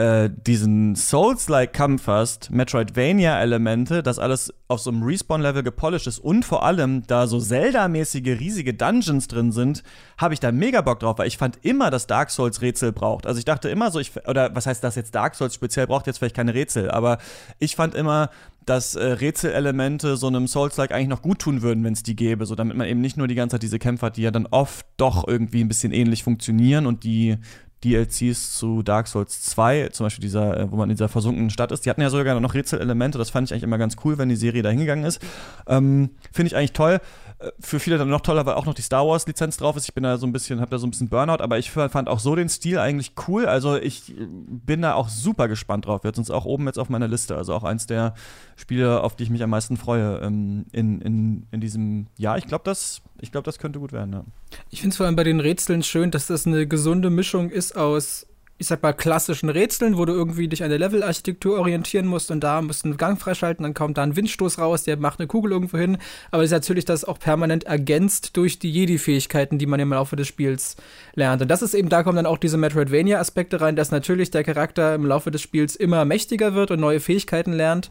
äh, 0.00 0.30
diesen 0.34 0.96
Souls-like 0.96 1.74
Kampf 1.74 2.06
hast, 2.06 2.50
Metroidvania-Elemente, 2.50 4.02
das 4.02 4.18
alles 4.18 4.50
auf 4.66 4.80
so 4.80 4.90
einem 4.90 5.02
Respawn-Level 5.02 5.62
gepolished 5.62 6.06
ist 6.06 6.20
und 6.20 6.46
vor 6.46 6.64
allem 6.64 7.06
da 7.06 7.26
so 7.26 7.38
Zelda-mäßige 7.38 8.40
riesige 8.40 8.72
Dungeons 8.72 9.28
drin 9.28 9.52
sind, 9.52 9.82
habe 10.16 10.32
ich 10.32 10.40
da 10.40 10.52
mega 10.52 10.80
Bock 10.80 11.00
drauf, 11.00 11.18
weil 11.18 11.28
ich 11.28 11.36
fand 11.36 11.58
immer, 11.62 11.90
dass 11.90 12.06
Dark 12.06 12.30
Souls 12.30 12.62
Rätsel 12.62 12.92
braucht. 12.92 13.26
Also 13.26 13.38
ich 13.38 13.44
dachte 13.44 13.68
immer 13.68 13.90
so, 13.90 14.00
ich, 14.00 14.12
oder 14.26 14.54
was 14.54 14.64
heißt 14.64 14.82
das 14.82 14.94
jetzt 14.94 15.14
Dark 15.14 15.34
Souls 15.34 15.54
speziell 15.54 15.86
braucht 15.86 16.06
jetzt 16.06 16.18
vielleicht 16.18 16.36
keine 16.36 16.54
Rätsel, 16.54 16.90
aber 16.90 17.18
ich 17.58 17.76
fand 17.76 17.94
immer, 17.94 18.30
dass 18.64 18.94
äh, 18.94 19.04
Rätselelemente 19.04 20.16
so 20.16 20.28
einem 20.28 20.46
Souls-like 20.46 20.92
eigentlich 20.92 21.08
noch 21.08 21.22
gut 21.22 21.40
tun 21.40 21.60
würden, 21.60 21.84
wenn 21.84 21.92
es 21.92 22.02
die 22.02 22.16
gäbe, 22.16 22.46
so 22.46 22.54
damit 22.54 22.74
man 22.74 22.86
eben 22.86 23.02
nicht 23.02 23.18
nur 23.18 23.28
die 23.28 23.34
ganze 23.34 23.54
Zeit 23.54 23.64
diese 23.64 23.78
Kämpfe 23.78 24.06
hat, 24.06 24.16
die 24.16 24.22
ja 24.22 24.30
dann 24.30 24.46
oft 24.46 24.86
doch 24.96 25.28
irgendwie 25.28 25.62
ein 25.62 25.68
bisschen 25.68 25.92
ähnlich 25.92 26.22
funktionieren 26.22 26.86
und 26.86 27.04
die 27.04 27.36
DLCs 27.84 28.56
zu 28.56 28.82
Dark 28.82 29.08
Souls 29.08 29.42
2, 29.42 29.88
zum 29.88 30.06
Beispiel 30.06 30.22
dieser, 30.22 30.58
äh, 30.58 30.70
wo 30.70 30.76
man 30.76 30.90
in 30.90 30.96
dieser 30.96 31.08
versunkenen 31.08 31.50
Stadt 31.50 31.72
ist, 31.72 31.86
die 31.86 31.90
hatten 31.90 32.02
ja 32.02 32.10
sogar 32.10 32.38
noch 32.38 32.54
Rätselelemente, 32.54 33.18
das 33.18 33.30
fand 33.30 33.48
ich 33.48 33.52
eigentlich 33.52 33.64
immer 33.64 33.78
ganz 33.78 33.96
cool, 34.04 34.18
wenn 34.18 34.28
die 34.28 34.36
Serie 34.36 34.62
da 34.62 34.70
hingegangen 34.70 35.04
ist. 35.04 35.20
Ähm, 35.66 36.10
Finde 36.32 36.48
ich 36.48 36.56
eigentlich 36.56 36.72
toll. 36.72 37.00
Äh, 37.40 37.52
für 37.58 37.80
viele 37.80 37.98
dann 37.98 38.08
noch 38.08 38.20
toller, 38.20 38.44
weil 38.46 38.54
auch 38.54 38.66
noch 38.66 38.74
die 38.74 38.82
Star 38.82 39.06
Wars 39.06 39.26
Lizenz 39.26 39.56
drauf 39.56 39.76
ist. 39.76 39.88
Ich 39.88 39.94
bin 39.94 40.04
da 40.04 40.18
so 40.18 40.26
ein 40.26 40.32
bisschen, 40.32 40.60
habe 40.60 40.70
da 40.70 40.78
so 40.78 40.86
ein 40.86 40.90
bisschen 40.90 41.08
Burnout, 41.08 41.42
aber 41.42 41.58
ich 41.58 41.70
fand 41.70 42.08
auch 42.08 42.20
so 42.20 42.36
den 42.36 42.48
Stil 42.48 42.78
eigentlich 42.78 43.12
cool. 43.28 43.46
Also 43.46 43.76
ich 43.76 44.14
bin 44.16 44.82
da 44.82 44.94
auch 44.94 45.08
super 45.08 45.48
gespannt 45.48 45.86
drauf. 45.86 46.04
Wird 46.04 46.18
uns 46.18 46.30
auch 46.30 46.44
oben 46.44 46.66
jetzt 46.66 46.78
auf 46.78 46.90
meiner 46.90 47.08
Liste. 47.08 47.36
Also 47.36 47.54
auch 47.54 47.64
eins 47.64 47.86
der 47.86 48.14
Spiele, 48.56 49.02
auf 49.02 49.16
die 49.16 49.24
ich 49.24 49.30
mich 49.30 49.42
am 49.42 49.50
meisten 49.50 49.76
freue 49.76 50.18
ähm, 50.18 50.66
in, 50.72 51.00
in, 51.00 51.46
in 51.50 51.60
diesem 51.60 52.06
Jahr. 52.16 52.36
Ich 52.36 52.46
glaube, 52.46 52.64
das, 52.64 53.00
glaub, 53.32 53.44
das 53.44 53.58
könnte 53.58 53.78
gut 53.78 53.92
werden. 53.92 54.12
Ja. 54.12 54.24
Ich 54.70 54.80
finde 54.80 54.92
es 54.92 54.96
vor 54.96 55.06
allem 55.06 55.16
bei 55.16 55.24
den 55.24 55.40
Rätseln 55.40 55.82
schön, 55.82 56.10
dass 56.10 56.26
das 56.26 56.46
eine 56.46 56.66
gesunde 56.66 57.10
Mischung 57.10 57.50
ist 57.50 57.76
aus 57.76 58.26
ich 58.60 58.66
sag 58.66 58.82
mal, 58.82 58.92
klassischen 58.92 59.48
Rätseln, 59.48 59.96
wo 59.96 60.04
du 60.04 60.12
irgendwie 60.12 60.46
dich 60.46 60.62
an 60.62 60.68
der 60.68 60.78
Levelarchitektur 60.78 61.58
orientieren 61.58 62.06
musst 62.06 62.30
und 62.30 62.40
da 62.40 62.60
musst 62.60 62.84
du 62.84 62.88
einen 62.88 62.98
Gang 62.98 63.18
freischalten, 63.18 63.62
dann 63.62 63.72
kommt 63.72 63.96
da 63.96 64.02
ein 64.02 64.16
Windstoß 64.16 64.58
raus, 64.58 64.84
der 64.84 64.98
macht 64.98 65.18
eine 65.18 65.28
Kugel 65.28 65.52
irgendwo 65.52 65.78
hin. 65.78 65.96
Aber 66.30 66.42
es 66.42 66.48
ist 66.50 66.56
natürlich 66.56 66.84
das 66.84 67.06
auch 67.06 67.18
permanent 67.18 67.64
ergänzt 67.64 68.36
durch 68.36 68.58
die 68.58 68.70
Jedi-Fähigkeiten, 68.70 69.56
die 69.56 69.64
man 69.64 69.80
im 69.80 69.94
Laufe 69.94 70.14
des 70.14 70.28
Spiels 70.28 70.76
lernt. 71.14 71.40
Und 71.40 71.48
das 71.48 71.62
ist 71.62 71.72
eben, 71.72 71.88
da 71.88 72.02
kommen 72.02 72.16
dann 72.16 72.26
auch 72.26 72.36
diese 72.36 72.58
Metroidvania-Aspekte 72.58 73.62
rein, 73.62 73.76
dass 73.76 73.92
natürlich 73.92 74.30
der 74.30 74.44
Charakter 74.44 74.94
im 74.94 75.06
Laufe 75.06 75.30
des 75.30 75.40
Spiels 75.40 75.74
immer 75.74 76.04
mächtiger 76.04 76.52
wird 76.52 76.70
und 76.70 76.80
neue 76.80 77.00
Fähigkeiten 77.00 77.54
lernt 77.54 77.90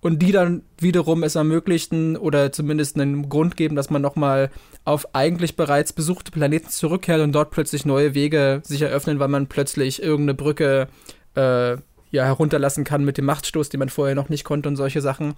und 0.00 0.20
die 0.20 0.32
dann 0.32 0.62
wiederum 0.78 1.22
es 1.22 1.34
ermöglichten 1.34 2.16
oder 2.16 2.52
zumindest 2.52 2.96
einen 2.96 3.28
Grund 3.28 3.56
geben, 3.56 3.74
dass 3.76 3.90
man 3.90 4.02
nochmal 4.02 4.50
auf 4.84 5.14
eigentlich 5.14 5.56
bereits 5.56 5.92
besuchte 5.92 6.30
Planeten 6.30 6.70
zurückkehrt 6.70 7.20
und 7.20 7.32
dort 7.32 7.50
plötzlich 7.50 7.84
neue 7.84 8.14
Wege 8.14 8.60
sich 8.64 8.82
eröffnen, 8.82 9.18
weil 9.18 9.28
man 9.28 9.48
plötzlich 9.48 10.02
irgendeine 10.02 10.34
Brücke 10.34 10.88
äh, 11.34 11.76
ja, 12.10 12.24
herunterlassen 12.24 12.84
kann 12.84 13.04
mit 13.04 13.18
dem 13.18 13.26
Machtstoß, 13.26 13.68
den 13.68 13.80
man 13.80 13.88
vorher 13.88 14.14
noch 14.14 14.28
nicht 14.28 14.44
konnte 14.44 14.68
und 14.68 14.76
solche 14.76 15.00
Sachen. 15.00 15.34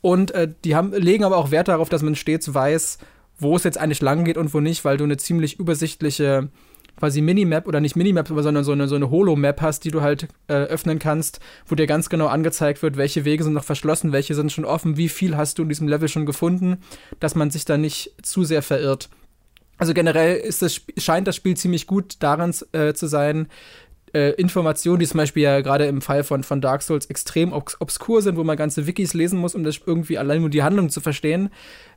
Und 0.00 0.30
äh, 0.30 0.48
die 0.64 0.74
haben, 0.74 0.92
legen 0.92 1.24
aber 1.24 1.36
auch 1.36 1.50
Wert 1.50 1.68
darauf, 1.68 1.88
dass 1.88 2.02
man 2.02 2.14
stets 2.14 2.52
weiß, 2.52 2.98
wo 3.38 3.56
es 3.56 3.64
jetzt 3.64 3.78
eigentlich 3.78 4.02
lang 4.02 4.24
geht 4.24 4.36
und 4.36 4.52
wo 4.54 4.60
nicht, 4.60 4.84
weil 4.84 4.96
du 4.96 5.04
eine 5.04 5.16
ziemlich 5.16 5.60
übersichtliche 5.60 6.48
quasi 6.98 7.20
Minimap 7.20 7.66
oder 7.66 7.80
nicht 7.80 7.96
Minimap, 7.96 8.28
sondern 8.28 8.64
so 8.64 8.72
eine, 8.72 8.88
so 8.88 8.96
eine 8.96 9.10
Holo-Map 9.10 9.60
hast, 9.60 9.84
die 9.84 9.90
du 9.90 10.02
halt 10.02 10.28
äh, 10.48 10.54
öffnen 10.54 10.98
kannst, 10.98 11.40
wo 11.66 11.74
dir 11.74 11.86
ganz 11.86 12.08
genau 12.08 12.26
angezeigt 12.26 12.82
wird, 12.82 12.96
welche 12.96 13.24
Wege 13.24 13.44
sind 13.44 13.52
noch 13.52 13.64
verschlossen, 13.64 14.12
welche 14.12 14.34
sind 14.34 14.52
schon 14.52 14.64
offen, 14.64 14.96
wie 14.96 15.08
viel 15.08 15.36
hast 15.36 15.58
du 15.58 15.62
in 15.62 15.68
diesem 15.68 15.88
Level 15.88 16.08
schon 16.08 16.26
gefunden, 16.26 16.78
dass 17.20 17.34
man 17.34 17.50
sich 17.50 17.64
da 17.64 17.78
nicht 17.78 18.14
zu 18.22 18.44
sehr 18.44 18.62
verirrt. 18.62 19.08
Also 19.78 19.94
generell 19.94 20.36
ist 20.36 20.60
das, 20.60 20.80
scheint 20.96 21.28
das 21.28 21.36
Spiel 21.36 21.56
ziemlich 21.56 21.86
gut 21.86 22.16
daran 22.18 22.52
äh, 22.72 22.94
zu 22.94 23.06
sein, 23.06 23.46
äh, 24.14 24.30
Informationen, 24.32 25.00
die 25.00 25.06
zum 25.06 25.18
Beispiel 25.18 25.42
ja 25.42 25.60
gerade 25.60 25.86
im 25.86 26.00
Fall 26.00 26.24
von, 26.24 26.42
von 26.42 26.60
Dark 26.60 26.82
Souls 26.82 27.06
extrem 27.06 27.52
obs 27.52 27.76
obskur 27.80 28.22
sind, 28.22 28.36
wo 28.36 28.44
man 28.44 28.56
ganze 28.56 28.86
Wikis 28.86 29.14
lesen 29.14 29.38
muss, 29.38 29.54
um 29.54 29.64
das 29.64 29.80
irgendwie 29.84 30.18
allein 30.18 30.40
nur 30.40 30.50
die 30.50 30.62
Handlung 30.62 30.90
zu 30.90 31.00
verstehen, 31.00 31.50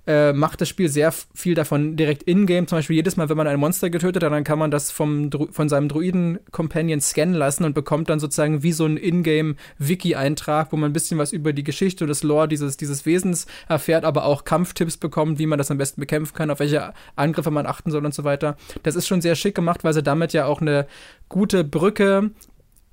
äh, 0.08 0.34
macht 0.34 0.62
das 0.62 0.70
Spiel 0.70 0.90
sehr 0.90 1.12
viel 1.12 1.54
davon 1.54 1.96
direkt 1.96 2.24
in-game. 2.24 2.68
Zum 2.68 2.80
Beispiel 2.80 2.96
jedes 2.96 3.18
Mal, 3.18 3.30
wenn 3.30 3.38
man 3.38 3.48
ein 3.48 3.60
Monster 3.60 3.90
getötet 3.90 4.24
hat, 4.24 4.32
dann 4.32 4.44
kann 4.44 4.58
man 4.58 4.72
das 4.72 4.90
vom 4.90 5.30
von 5.52 5.70
seinem 5.70 5.90
Druiden-Companion 5.90 7.02
scannen 7.02 7.36
lassen 7.36 7.66
und 7.66 7.74
bekommt 7.74 8.10
dann 8.10 8.20
sozusagen 8.20 8.64
wie 8.64 8.72
so 8.72 8.86
ein 8.86 8.98
In-game-Wiki-Eintrag, 8.98 10.72
wo 10.72 10.78
man 10.78 10.90
ein 10.90 10.94
bisschen 10.94 11.20
was 11.20 11.32
über 11.32 11.54
die 11.54 11.64
Geschichte 11.64 12.04
und 12.04 12.10
das 12.10 12.24
Lore 12.24 12.48
dieses, 12.48 12.78
dieses 12.78 13.06
Wesens 13.06 13.46
erfährt, 13.68 14.04
aber 14.04 14.26
auch 14.26 14.44
Kampftipps 14.44 14.98
bekommt, 14.98 15.38
wie 15.38 15.46
man 15.46 15.58
das 15.58 15.70
am 15.70 15.78
besten 15.78 16.02
bekämpfen 16.02 16.34
kann, 16.34 16.50
auf 16.50 16.60
welche 16.60 16.94
Angriffe 17.16 17.52
man 17.52 17.68
achten 17.68 17.92
soll 17.92 18.04
und 18.04 18.14
so 18.14 18.24
weiter. 18.24 18.58
Das 18.84 18.96
ist 18.96 19.08
schon 19.08 19.22
sehr 19.22 19.36
schick 19.36 19.54
gemacht, 19.54 19.84
weil 19.84 19.94
sie 19.94 20.04
damit 20.04 20.34
ja 20.34 20.46
auch 20.46 20.62
eine 20.62 20.88
gute 21.32 21.64
Brücke 21.64 22.32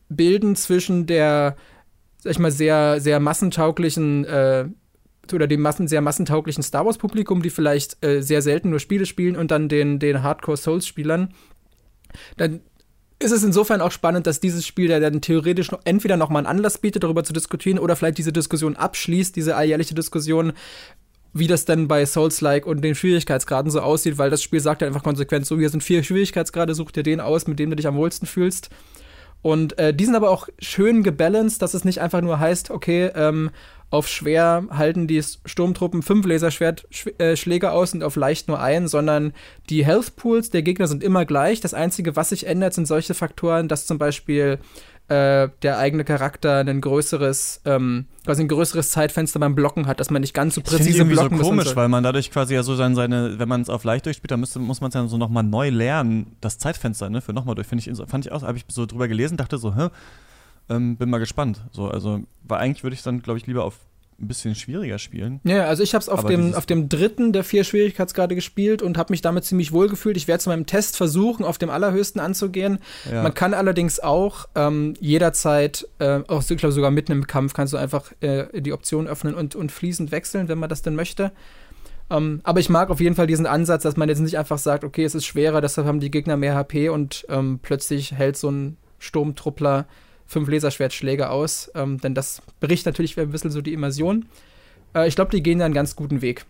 bilden 0.08 0.56
zwischen 0.56 1.06
der, 1.06 1.56
sag 2.18 2.30
ich 2.30 2.38
mal, 2.38 2.52
sehr, 2.52 3.00
sehr 3.00 3.20
massentauglichen 3.20 4.24
äh, 4.24 4.68
oder 5.30 5.46
dem 5.46 5.60
Massen, 5.60 5.88
sehr 5.88 6.00
massentauglichen 6.00 6.62
Star 6.62 6.86
Wars-Publikum, 6.86 7.42
die 7.42 7.50
vielleicht 7.50 8.02
äh, 8.02 8.22
sehr 8.22 8.40
selten 8.40 8.70
nur 8.70 8.78
Spiele 8.78 9.04
spielen 9.04 9.36
und 9.36 9.50
dann 9.50 9.68
den, 9.68 9.98
den 9.98 10.22
Hardcore-Souls-Spielern. 10.22 11.34
Dann 12.38 12.60
ist 13.18 13.32
es 13.32 13.42
insofern 13.42 13.82
auch 13.82 13.90
spannend, 13.90 14.26
dass 14.26 14.40
dieses 14.40 14.66
Spiel 14.66 14.88
ja 14.88 15.00
dann 15.00 15.20
theoretisch 15.20 15.70
noch, 15.70 15.80
entweder 15.84 16.16
nochmal 16.16 16.46
einen 16.46 16.58
Anlass 16.58 16.78
bietet, 16.78 17.02
darüber 17.02 17.24
zu 17.24 17.32
diskutieren, 17.32 17.78
oder 17.78 17.96
vielleicht 17.96 18.16
diese 18.16 18.32
Diskussion 18.32 18.76
abschließt, 18.76 19.34
diese 19.36 19.56
alljährliche 19.56 19.94
Diskussion, 19.94 20.52
wie 21.32 21.46
das 21.46 21.64
denn 21.64 21.88
bei 21.88 22.04
Souls-like 22.04 22.66
und 22.66 22.82
den 22.82 22.94
Schwierigkeitsgraden 22.94 23.70
so 23.70 23.80
aussieht, 23.80 24.18
weil 24.18 24.30
das 24.30 24.42
Spiel 24.42 24.60
sagt 24.60 24.82
ja 24.82 24.88
einfach 24.88 25.02
konsequent 25.02 25.46
so, 25.46 25.58
hier 25.58 25.70
sind 25.70 25.82
vier 25.82 26.02
Schwierigkeitsgrade, 26.02 26.74
such 26.74 26.90
dir 26.90 27.02
den 27.02 27.20
aus, 27.20 27.46
mit 27.46 27.58
dem 27.58 27.70
du 27.70 27.76
dich 27.76 27.86
am 27.86 27.96
wohlsten 27.96 28.26
fühlst. 28.26 28.70
Und 29.40 29.78
äh, 29.78 29.94
die 29.94 30.04
sind 30.04 30.16
aber 30.16 30.30
auch 30.30 30.48
schön 30.58 31.02
gebalanced, 31.02 31.62
dass 31.62 31.74
es 31.74 31.84
nicht 31.84 32.00
einfach 32.00 32.20
nur 32.20 32.40
heißt, 32.40 32.70
okay, 32.70 33.10
ähm, 33.14 33.50
auf 33.90 34.08
schwer 34.08 34.64
halten 34.70 35.06
die 35.06 35.22
Sturmtruppen 35.22 36.02
fünf 36.02 36.26
Laserschwertschläge 36.26 37.66
äh, 37.66 37.70
aus 37.70 37.94
und 37.94 38.02
auf 38.02 38.16
leicht 38.16 38.48
nur 38.48 38.60
einen, 38.60 38.88
sondern 38.88 39.32
die 39.70 39.84
Health 39.84 40.16
Pools 40.16 40.50
der 40.50 40.62
Gegner 40.62 40.88
sind 40.88 41.02
immer 41.02 41.24
gleich. 41.24 41.60
Das 41.60 41.72
Einzige, 41.72 42.14
was 42.14 42.30
sich 42.30 42.46
ändert, 42.46 42.74
sind 42.74 42.86
solche 42.86 43.14
Faktoren, 43.14 43.68
dass 43.68 43.86
zum 43.86 43.96
Beispiel 43.96 44.58
äh, 45.08 45.48
der 45.62 45.78
eigene 45.78 46.04
Charakter 46.04 46.58
ein 46.58 46.80
größeres, 46.80 47.62
ähm, 47.64 48.06
quasi 48.26 48.42
ein 48.42 48.48
größeres 48.48 48.90
Zeitfenster 48.90 49.40
beim 49.40 49.54
Blocken 49.54 49.86
hat, 49.86 50.00
dass 50.00 50.10
man 50.10 50.20
nicht 50.20 50.34
ganz 50.34 50.54
so 50.54 50.60
präzise 50.60 50.98
das 50.98 51.08
blocken 51.08 51.38
muss. 51.38 51.46
so 51.46 51.50
komisch, 51.50 51.76
weil 51.76 51.88
man 51.88 52.04
dadurch 52.04 52.30
quasi 52.30 52.54
ja 52.54 52.62
so 52.62 52.76
sein, 52.76 52.94
seine, 52.94 53.38
wenn 53.38 53.48
man 53.48 53.62
es 53.62 53.70
auf 53.70 53.84
leicht 53.84 54.04
durchspielt, 54.04 54.30
dann 54.30 54.40
müsste, 54.40 54.58
muss 54.58 54.82
man 54.82 54.88
es 54.88 54.94
ja 54.94 55.06
so 55.06 55.16
nochmal 55.16 55.44
neu 55.44 55.70
lernen, 55.70 56.36
das 56.42 56.58
Zeitfenster, 56.58 57.08
ne, 57.08 57.22
für 57.22 57.32
nochmal 57.32 57.54
durch. 57.54 57.68
Ich, 57.72 57.90
fand 58.06 58.26
ich 58.26 58.32
auch, 58.32 58.42
habe 58.42 58.58
ich 58.58 58.66
so 58.68 58.84
drüber 58.84 59.08
gelesen, 59.08 59.38
dachte 59.38 59.56
so, 59.56 59.74
hä? 59.74 59.88
Ähm, 60.68 60.98
bin 60.98 61.08
mal 61.08 61.18
gespannt. 61.18 61.64
So, 61.72 61.88
also, 61.88 62.20
weil 62.42 62.58
eigentlich 62.58 62.82
würde 62.82 62.94
ich 62.94 63.02
dann, 63.02 63.22
glaube 63.22 63.38
ich, 63.38 63.46
lieber 63.46 63.64
auf 63.64 63.76
ein 64.20 64.26
bisschen 64.26 64.56
schwieriger 64.56 64.98
spielen. 64.98 65.40
Ja, 65.44 65.66
also 65.66 65.82
ich 65.82 65.94
habe 65.94 66.02
es 66.02 66.08
auf 66.08 66.24
dem, 66.24 66.54
auf 66.54 66.66
dem 66.66 66.88
dritten 66.88 67.32
der 67.32 67.44
vier 67.44 67.62
Schwierigkeitsgrade 67.62 68.34
gespielt 68.34 68.82
und 68.82 68.98
habe 68.98 69.12
mich 69.12 69.20
damit 69.20 69.44
ziemlich 69.44 69.70
wohl 69.70 69.88
gefühlt. 69.88 70.16
Ich 70.16 70.26
werde 70.26 70.42
zu 70.42 70.48
meinem 70.50 70.66
Test 70.66 70.96
versuchen, 70.96 71.44
auf 71.44 71.56
dem 71.56 71.70
allerhöchsten 71.70 72.20
anzugehen. 72.20 72.78
Ja. 73.10 73.22
Man 73.22 73.34
kann 73.34 73.54
allerdings 73.54 74.00
auch 74.00 74.48
ähm, 74.56 74.94
jederzeit, 74.98 75.86
äh, 76.00 76.20
auch 76.26 76.42
ich 76.48 76.56
glaube 76.56 76.72
sogar 76.72 76.90
mitten 76.90 77.12
im 77.12 77.26
Kampf, 77.28 77.54
kannst 77.54 77.72
du 77.72 77.76
einfach 77.76 78.10
äh, 78.20 78.60
die 78.60 78.72
Option 78.72 79.06
öffnen 79.06 79.34
und, 79.34 79.54
und 79.54 79.70
fließend 79.70 80.10
wechseln, 80.10 80.48
wenn 80.48 80.58
man 80.58 80.68
das 80.68 80.82
denn 80.82 80.96
möchte. 80.96 81.30
Ähm, 82.10 82.40
aber 82.42 82.58
ich 82.58 82.70
mag 82.70 82.90
auf 82.90 83.00
jeden 83.00 83.14
Fall 83.14 83.28
diesen 83.28 83.46
Ansatz, 83.46 83.84
dass 83.84 83.96
man 83.96 84.08
jetzt 84.08 84.20
nicht 84.20 84.38
einfach 84.38 84.58
sagt, 84.58 84.82
okay, 84.82 85.04
es 85.04 85.14
ist 85.14 85.26
schwerer, 85.26 85.60
deshalb 85.60 85.86
haben 85.86 86.00
die 86.00 86.10
Gegner 86.10 86.36
mehr 86.36 86.56
HP 86.56 86.88
und 86.88 87.24
ähm, 87.28 87.60
plötzlich 87.62 88.12
hält 88.12 88.36
so 88.36 88.50
ein 88.50 88.78
Sturmtruppler 88.98 89.86
fünf 90.28 90.48
Laserschwertschläge 90.48 91.30
aus. 91.30 91.72
Ähm, 91.74 91.98
denn 91.98 92.14
das 92.14 92.42
bricht 92.60 92.86
natürlich 92.86 93.18
ein 93.18 93.30
bisschen 93.30 93.50
so 93.50 93.62
die 93.62 93.72
Immersion. 93.72 94.26
Äh, 94.94 95.08
ich 95.08 95.16
glaube, 95.16 95.32
die 95.32 95.42
gehen 95.42 95.58
da 95.58 95.64
einen 95.64 95.74
ganz 95.74 95.96
guten 95.96 96.20
Weg. 96.22 96.44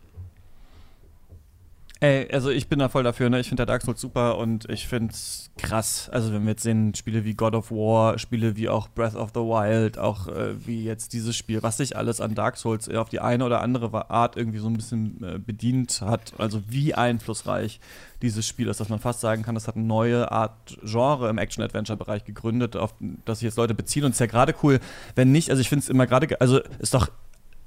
Ey, 2.01 2.29
also 2.33 2.51
ich 2.51 2.69
bin 2.69 2.79
da 2.79 2.89
voll 2.89 3.03
dafür, 3.03 3.29
ne? 3.29 3.41
Ich 3.41 3.49
finde 3.49 3.67
Dark 3.67 3.83
Souls 3.83 4.01
super 4.01 4.39
und 4.39 4.71
ich 4.71 4.87
finde 4.87 5.13
es 5.13 5.51
krass. 5.59 6.09
Also 6.13 6.33
wenn 6.33 6.45
wir 6.45 6.51
jetzt 6.51 6.63
sehen, 6.63 6.95
Spiele 6.95 7.25
wie 7.25 7.35
God 7.35 7.57
of 7.57 7.73
War, 7.73 8.21
Spiele 8.21 8.55
wie 8.55 8.69
auch 8.69 8.87
Breath 8.87 9.17
of 9.17 9.31
the 9.35 9.41
Wild, 9.41 9.99
auch 9.99 10.29
äh, 10.29 10.65
wie 10.65 10.85
jetzt 10.85 11.13
dieses 11.13 11.37
Spiel, 11.37 11.61
was 11.65 11.79
sich 11.79 11.97
alles 11.97 12.21
an 12.21 12.37
Dark 12.37 12.57
Souls 12.57 12.89
auf 12.89 13.09
die 13.09 13.19
eine 13.19 13.45
oder 13.45 13.63
andere 13.63 14.11
Art 14.11 14.37
irgendwie 14.37 14.59
so 14.59 14.69
ein 14.69 14.75
bisschen 14.75 15.25
äh, 15.25 15.39
bedient 15.41 16.01
hat, 16.01 16.35
also 16.39 16.63
wie 16.69 16.95
einflussreich 16.95 17.81
dieses 18.23 18.47
Spiel 18.47 18.69
ist, 18.69 18.79
dass 18.79 18.91
man 18.91 19.01
fast 19.01 19.21
sagen 19.21 19.43
kann, 19.43 19.57
das 19.57 19.67
hat 19.67 19.75
eine 19.75 19.85
neue 19.85 20.31
Art 20.31 20.79
Genre 20.85 21.29
im 21.29 21.39
Action-Adventure-Bereich 21.39 22.25
gegründet, 22.25 22.77
auf 22.77 22.95
das 23.25 23.41
sich 23.41 23.47
jetzt 23.47 23.57
Leute 23.57 23.75
beziehen. 23.75 24.05
Und 24.05 24.11
es 24.11 24.17
ist 24.17 24.21
ja 24.21 24.27
gerade 24.27 24.55
cool, 24.63 24.79
wenn 25.17 25.33
nicht, 25.33 25.51
also 25.51 25.61
ich 25.61 25.69
finde 25.69 25.83
es 25.83 25.89
immer 25.89 26.07
gerade, 26.07 26.41
also 26.41 26.61
ist 26.79 26.95
doch, 26.95 27.09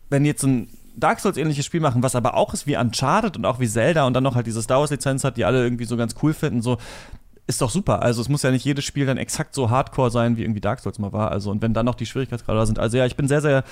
wenn 0.10 0.24
jetzt 0.24 0.44
ein 0.44 0.70
Dark 0.95 1.19
Souls-ähnliches 1.19 1.65
Spiel 1.65 1.80
machen, 1.80 2.04
was 2.04 2.15
aber 2.15 2.36
auch 2.36 2.54
ist 2.54 2.67
wie 2.67 2.77
Uncharted 2.77 3.38
und 3.38 3.45
auch 3.45 3.60
wie 3.60 3.67
Zelda 3.67 4.06
und 4.06 4.13
dann 4.13 4.23
noch 4.23 4.36
halt 4.36 4.47
diese 4.47 4.62
Star 4.62 4.80
Wars-Lizenz 4.80 5.23
hat, 5.23 5.38
die 5.38 5.45
alle 5.45 5.63
irgendwie 5.63 5.86
so 5.86 5.97
ganz 5.97 6.15
cool 6.21 6.34
finden, 6.34 6.62
so 6.62 6.77
ist 7.47 7.62
doch 7.62 7.69
super. 7.69 8.01
Also 8.01 8.21
es 8.21 8.30
muss 8.30 8.43
ja 8.43 8.51
nicht 8.51 8.65
jedes 8.65 8.86
Spiel 8.86 9.06
dann 9.06 9.17
exakt 9.17 9.56
so 9.56 9.69
hardcore 9.69 10.12
sein, 10.12 10.38
wie 10.38 10.43
irgendwie 10.43 10.62
Dark 10.62 10.80
Souls 10.80 10.99
mal 10.99 11.12
war. 11.12 11.32
Also 11.32 11.51
und 11.51 11.62
wenn 11.62 11.73
dann 11.73 11.86
noch 11.86 11.95
die 11.95 12.06
Schwierigkeitsgrade 12.06 12.58
da 12.58 12.65
sind. 12.65 12.80
Also 12.80 12.97
ja, 12.97 13.06
ich 13.06 13.15
bin 13.15 13.27
sehr, 13.27 13.41
sehr, 13.41 13.63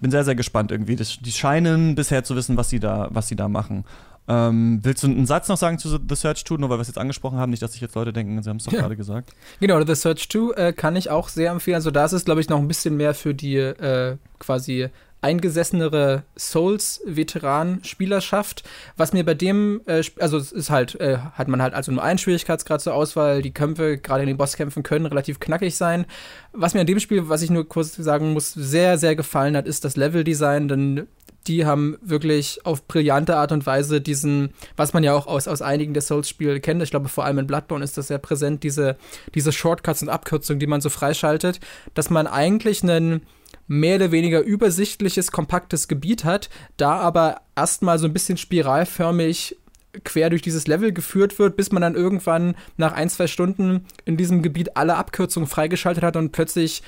bin 0.00 0.10
sehr, 0.10 0.24
sehr 0.24 0.34
gespannt 0.34 0.70
irgendwie. 0.70 0.96
Das, 0.96 1.18
die 1.20 1.32
scheinen 1.32 1.94
bisher 1.94 2.24
zu 2.24 2.36
wissen, 2.36 2.56
was 2.56 2.68
sie 2.68 2.80
da, 2.80 3.08
was 3.10 3.28
sie 3.28 3.36
da 3.36 3.48
machen. 3.48 3.84
Ähm, 4.28 4.80
willst 4.82 5.04
du 5.04 5.06
einen 5.06 5.26
Satz 5.26 5.48
noch 5.48 5.56
sagen 5.56 5.78
zu 5.78 5.88
The 5.88 6.16
Search 6.16 6.44
2, 6.44 6.56
nur 6.56 6.68
weil 6.68 6.78
wir 6.78 6.82
es 6.82 6.88
jetzt 6.88 6.98
angesprochen 6.98 7.38
haben, 7.38 7.50
nicht, 7.50 7.62
dass 7.62 7.72
sich 7.72 7.80
jetzt 7.80 7.94
Leute 7.94 8.12
denken, 8.12 8.42
sie 8.42 8.50
haben 8.50 8.56
es 8.56 8.64
doch 8.64 8.72
ja. 8.72 8.80
gerade 8.80 8.96
gesagt. 8.96 9.32
Genau, 9.60 9.82
The 9.84 9.94
Search 9.94 10.28
2 10.28 10.54
äh, 10.56 10.72
kann 10.72 10.96
ich 10.96 11.10
auch 11.10 11.28
sehr 11.28 11.52
empfehlen. 11.52 11.76
Also 11.76 11.92
da 11.92 12.04
ist 12.04 12.12
es, 12.12 12.24
glaube 12.24 12.40
ich, 12.40 12.48
noch 12.48 12.58
ein 12.58 12.66
bisschen 12.66 12.96
mehr 12.96 13.14
für 13.14 13.34
die 13.34 13.56
äh, 13.56 14.16
quasi 14.40 14.88
eingesessenere 15.26 16.22
Souls-Veteran-Spielerschaft. 16.38 18.62
Was 18.96 19.12
mir 19.12 19.24
bei 19.24 19.34
dem, 19.34 19.80
äh, 19.86 20.04
also 20.20 20.36
es 20.36 20.52
ist 20.52 20.70
halt, 20.70 20.94
äh, 21.00 21.18
hat 21.32 21.48
man 21.48 21.60
halt 21.60 21.74
also 21.74 21.90
nur 21.90 22.04
einen 22.04 22.18
Schwierigkeitsgrad 22.18 22.80
zur 22.80 22.94
Auswahl. 22.94 23.42
Die 23.42 23.52
Kämpfe, 23.52 23.98
gerade 23.98 24.22
in 24.22 24.28
den 24.28 24.36
Bosskämpfen, 24.36 24.84
können 24.84 25.06
relativ 25.06 25.40
knackig 25.40 25.76
sein. 25.76 26.06
Was 26.52 26.74
mir 26.74 26.80
an 26.80 26.86
dem 26.86 27.00
Spiel, 27.00 27.28
was 27.28 27.42
ich 27.42 27.50
nur 27.50 27.68
kurz 27.68 27.96
sagen 27.96 28.32
muss, 28.32 28.52
sehr, 28.52 28.98
sehr 28.98 29.16
gefallen 29.16 29.56
hat, 29.56 29.66
ist 29.66 29.84
das 29.84 29.96
Leveldesign, 29.96 30.68
denn 30.68 31.08
die 31.48 31.64
haben 31.64 31.96
wirklich 32.00 32.60
auf 32.64 32.86
brillante 32.86 33.36
Art 33.36 33.52
und 33.52 33.66
Weise 33.66 34.00
diesen, 34.00 34.52
was 34.76 34.92
man 34.92 35.04
ja 35.04 35.14
auch 35.14 35.26
aus, 35.26 35.48
aus 35.48 35.62
einigen 35.62 35.94
der 35.94 36.02
Souls-Spiele 36.02 36.60
kennt, 36.60 36.82
ich 36.82 36.90
glaube 36.90 37.08
vor 37.08 37.24
allem 37.24 37.38
in 37.38 37.46
Bloodborne 37.46 37.84
ist 37.84 37.96
das 37.96 38.08
sehr 38.08 38.18
präsent, 38.18 38.62
diese, 38.62 38.96
diese 39.34 39.52
Shortcuts 39.52 40.02
und 40.02 40.08
Abkürzungen, 40.08 40.60
die 40.60 40.66
man 40.66 40.80
so 40.80 40.90
freischaltet, 40.90 41.60
dass 41.94 42.10
man 42.10 42.26
eigentlich 42.26 42.82
einen 42.82 43.22
mehr 43.66 43.96
oder 43.96 44.12
weniger 44.12 44.42
übersichtliches, 44.42 45.32
kompaktes 45.32 45.88
Gebiet 45.88 46.24
hat, 46.24 46.48
da 46.76 46.96
aber 46.96 47.40
erstmal 47.56 47.98
so 47.98 48.06
ein 48.06 48.12
bisschen 48.12 48.38
spiralförmig 48.38 49.56
quer 50.04 50.30
durch 50.30 50.42
dieses 50.42 50.66
Level 50.66 50.92
geführt 50.92 51.38
wird, 51.38 51.56
bis 51.56 51.72
man 51.72 51.82
dann 51.82 51.94
irgendwann 51.94 52.54
nach 52.76 52.92
ein, 52.92 53.08
zwei 53.08 53.26
Stunden 53.26 53.86
in 54.04 54.16
diesem 54.16 54.42
Gebiet 54.42 54.76
alle 54.76 54.96
Abkürzungen 54.96 55.48
freigeschaltet 55.48 56.04
hat 56.04 56.16
und 56.16 56.32
plötzlich 56.32 56.82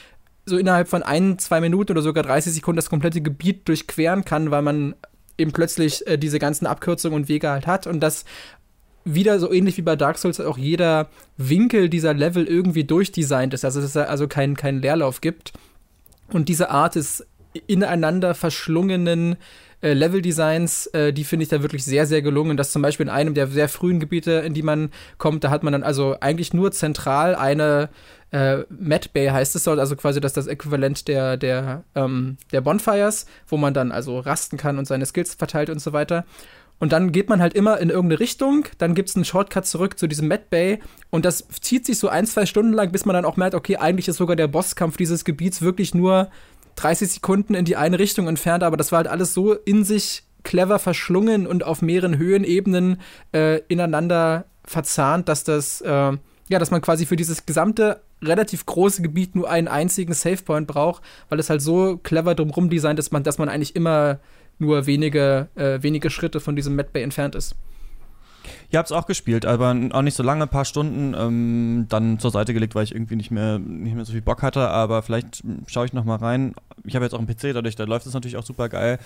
so 0.44 0.56
innerhalb 0.56 0.88
von 0.88 1.02
ein, 1.02 1.38
zwei 1.38 1.60
Minuten 1.60 1.92
oder 1.92 2.02
sogar 2.02 2.24
30 2.24 2.52
Sekunden 2.52 2.76
das 2.76 2.90
komplette 2.90 3.20
Gebiet 3.20 3.68
durchqueren 3.68 4.24
kann, 4.24 4.50
weil 4.50 4.62
man 4.62 4.94
eben 5.36 5.52
plötzlich 5.52 6.06
äh, 6.06 6.18
diese 6.18 6.38
ganzen 6.38 6.66
Abkürzungen 6.66 7.16
und 7.16 7.28
Wege 7.28 7.50
halt 7.50 7.66
hat 7.66 7.86
und 7.86 8.00
das 8.00 8.24
wieder 9.04 9.38
so 9.38 9.52
ähnlich 9.52 9.76
wie 9.78 9.82
bei 9.82 9.96
Dark 9.96 10.18
Souls 10.18 10.40
auch 10.40 10.58
jeder 10.58 11.08
Winkel 11.36 11.88
dieser 11.88 12.12
Level 12.12 12.46
irgendwie 12.46 12.84
durchdesignt 12.84 13.54
ist, 13.54 13.64
also 13.64 13.80
dass 13.80 13.90
es 13.90 13.96
also 13.96 14.28
keinen 14.28 14.56
kein 14.56 14.82
Leerlauf 14.82 15.20
gibt. 15.20 15.52
Und 16.32 16.48
diese 16.48 16.70
Art 16.70 16.94
des 16.94 17.26
ineinander 17.66 18.34
verschlungenen 18.34 19.36
äh, 19.80 19.92
Level-Designs, 19.92 20.86
äh, 20.88 21.12
die 21.12 21.24
finde 21.24 21.44
ich 21.44 21.48
da 21.48 21.62
wirklich 21.62 21.84
sehr, 21.84 22.06
sehr 22.06 22.22
gelungen. 22.22 22.56
Das 22.56 22.72
zum 22.72 22.82
Beispiel 22.82 23.06
in 23.06 23.12
einem 23.12 23.34
der 23.34 23.46
sehr 23.46 23.68
frühen 23.68 24.00
Gebiete, 24.00 24.32
in 24.32 24.54
die 24.54 24.62
man 24.62 24.90
kommt, 25.18 25.44
da 25.44 25.50
hat 25.50 25.62
man 25.62 25.72
dann 25.72 25.82
also 25.82 26.16
eigentlich 26.20 26.52
nur 26.52 26.72
zentral 26.72 27.34
eine 27.34 27.88
äh, 28.30 28.64
Mad 28.68 29.08
Bay 29.12 29.28
heißt 29.28 29.56
es 29.56 29.64
dort, 29.64 29.78
also 29.78 29.96
quasi 29.96 30.20
das 30.20 30.34
das 30.34 30.46
Äquivalent 30.46 31.08
der, 31.08 31.36
der, 31.36 31.84
ähm, 31.94 32.36
der 32.52 32.60
Bonfires, 32.60 33.26
wo 33.46 33.56
man 33.56 33.72
dann 33.72 33.90
also 33.90 34.18
rasten 34.18 34.58
kann 34.58 34.78
und 34.78 34.86
seine 34.86 35.06
Skills 35.06 35.34
verteilt 35.34 35.70
und 35.70 35.80
so 35.80 35.92
weiter. 35.92 36.26
Und 36.78 36.92
dann 36.92 37.10
geht 37.10 37.28
man 37.28 37.40
halt 37.40 37.54
immer 37.54 37.78
in 37.78 37.90
irgendeine 37.90 38.20
Richtung, 38.20 38.66
dann 38.78 38.94
gibt 38.94 39.08
es 39.08 39.16
einen 39.16 39.24
Shortcut 39.24 39.66
zurück 39.66 39.98
zu 39.98 40.06
diesem 40.06 40.28
Mad 40.28 40.44
Bay 40.48 40.78
und 41.10 41.24
das 41.24 41.46
zieht 41.60 41.84
sich 41.84 41.98
so 41.98 42.08
ein, 42.08 42.26
zwei 42.26 42.46
Stunden 42.46 42.72
lang, 42.72 42.92
bis 42.92 43.04
man 43.04 43.14
dann 43.14 43.24
auch 43.24 43.36
merkt, 43.36 43.54
okay, 43.54 43.76
eigentlich 43.76 44.06
ist 44.06 44.18
sogar 44.18 44.36
der 44.36 44.46
Bosskampf 44.46 44.96
dieses 44.96 45.24
Gebiets 45.24 45.60
wirklich 45.60 45.94
nur 45.94 46.28
30 46.76 47.10
Sekunden 47.10 47.54
in 47.54 47.64
die 47.64 47.76
eine 47.76 47.98
Richtung 47.98 48.28
entfernt, 48.28 48.62
aber 48.62 48.76
das 48.76 48.92
war 48.92 48.98
halt 48.98 49.08
alles 49.08 49.34
so 49.34 49.54
in 49.54 49.82
sich 49.82 50.22
clever 50.44 50.78
verschlungen 50.78 51.46
und 51.46 51.64
auf 51.64 51.82
mehreren 51.82 52.16
Höhenebenen 52.16 53.00
äh, 53.32 53.58
ineinander 53.66 54.44
verzahnt, 54.64 55.28
dass 55.28 55.42
das, 55.42 55.80
äh, 55.80 55.88
ja, 55.88 56.58
dass 56.58 56.70
man 56.70 56.80
quasi 56.80 57.06
für 57.06 57.16
dieses 57.16 57.44
gesamte 57.44 58.00
relativ 58.22 58.66
große 58.66 59.02
Gebiet 59.02 59.34
nur 59.34 59.50
einen 59.50 59.68
einzigen 59.68 60.12
Savepoint 60.12 60.66
braucht, 60.66 61.02
weil 61.28 61.38
es 61.38 61.50
halt 61.50 61.62
so 61.62 61.98
clever 61.98 62.34
drumherum 62.34 62.70
designt 62.70 62.98
ist, 62.98 63.12
dass 63.12 63.38
man 63.38 63.48
eigentlich 63.48 63.76
immer 63.76 64.18
nur 64.58 64.86
wenige, 64.86 65.48
äh, 65.54 65.82
wenige 65.82 66.10
Schritte 66.10 66.40
von 66.40 66.56
diesem 66.56 66.76
Mad 66.76 66.90
Bay 66.92 67.02
entfernt 67.02 67.34
ist. 67.34 67.54
Ich 68.70 68.76
habe 68.76 68.84
es 68.84 68.92
auch 68.92 69.06
gespielt, 69.06 69.46
aber 69.46 69.76
auch 69.92 70.02
nicht 70.02 70.14
so 70.14 70.22
lange, 70.22 70.42
ein 70.42 70.48
paar 70.48 70.64
Stunden, 70.64 71.14
ähm, 71.18 71.86
dann 71.88 72.18
zur 72.18 72.30
Seite 72.30 72.54
gelegt, 72.54 72.74
weil 72.74 72.84
ich 72.84 72.94
irgendwie 72.94 73.16
nicht 73.16 73.30
mehr, 73.30 73.58
nicht 73.58 73.94
mehr 73.94 74.04
so 74.04 74.12
viel 74.12 74.22
Bock 74.22 74.42
hatte, 74.42 74.68
aber 74.68 75.02
vielleicht 75.02 75.42
schaue 75.66 75.86
ich 75.86 75.92
noch 75.92 76.04
mal 76.04 76.16
rein. 76.16 76.54
Ich 76.84 76.94
habe 76.94 77.04
jetzt 77.04 77.14
auch 77.14 77.18
einen 77.18 77.26
PC, 77.26 77.54
dadurch 77.54 77.76
da 77.76 77.84
läuft 77.84 78.06
es 78.06 78.14
natürlich 78.14 78.36
auch 78.36 78.44
super 78.44 78.68
geil. 78.68 78.98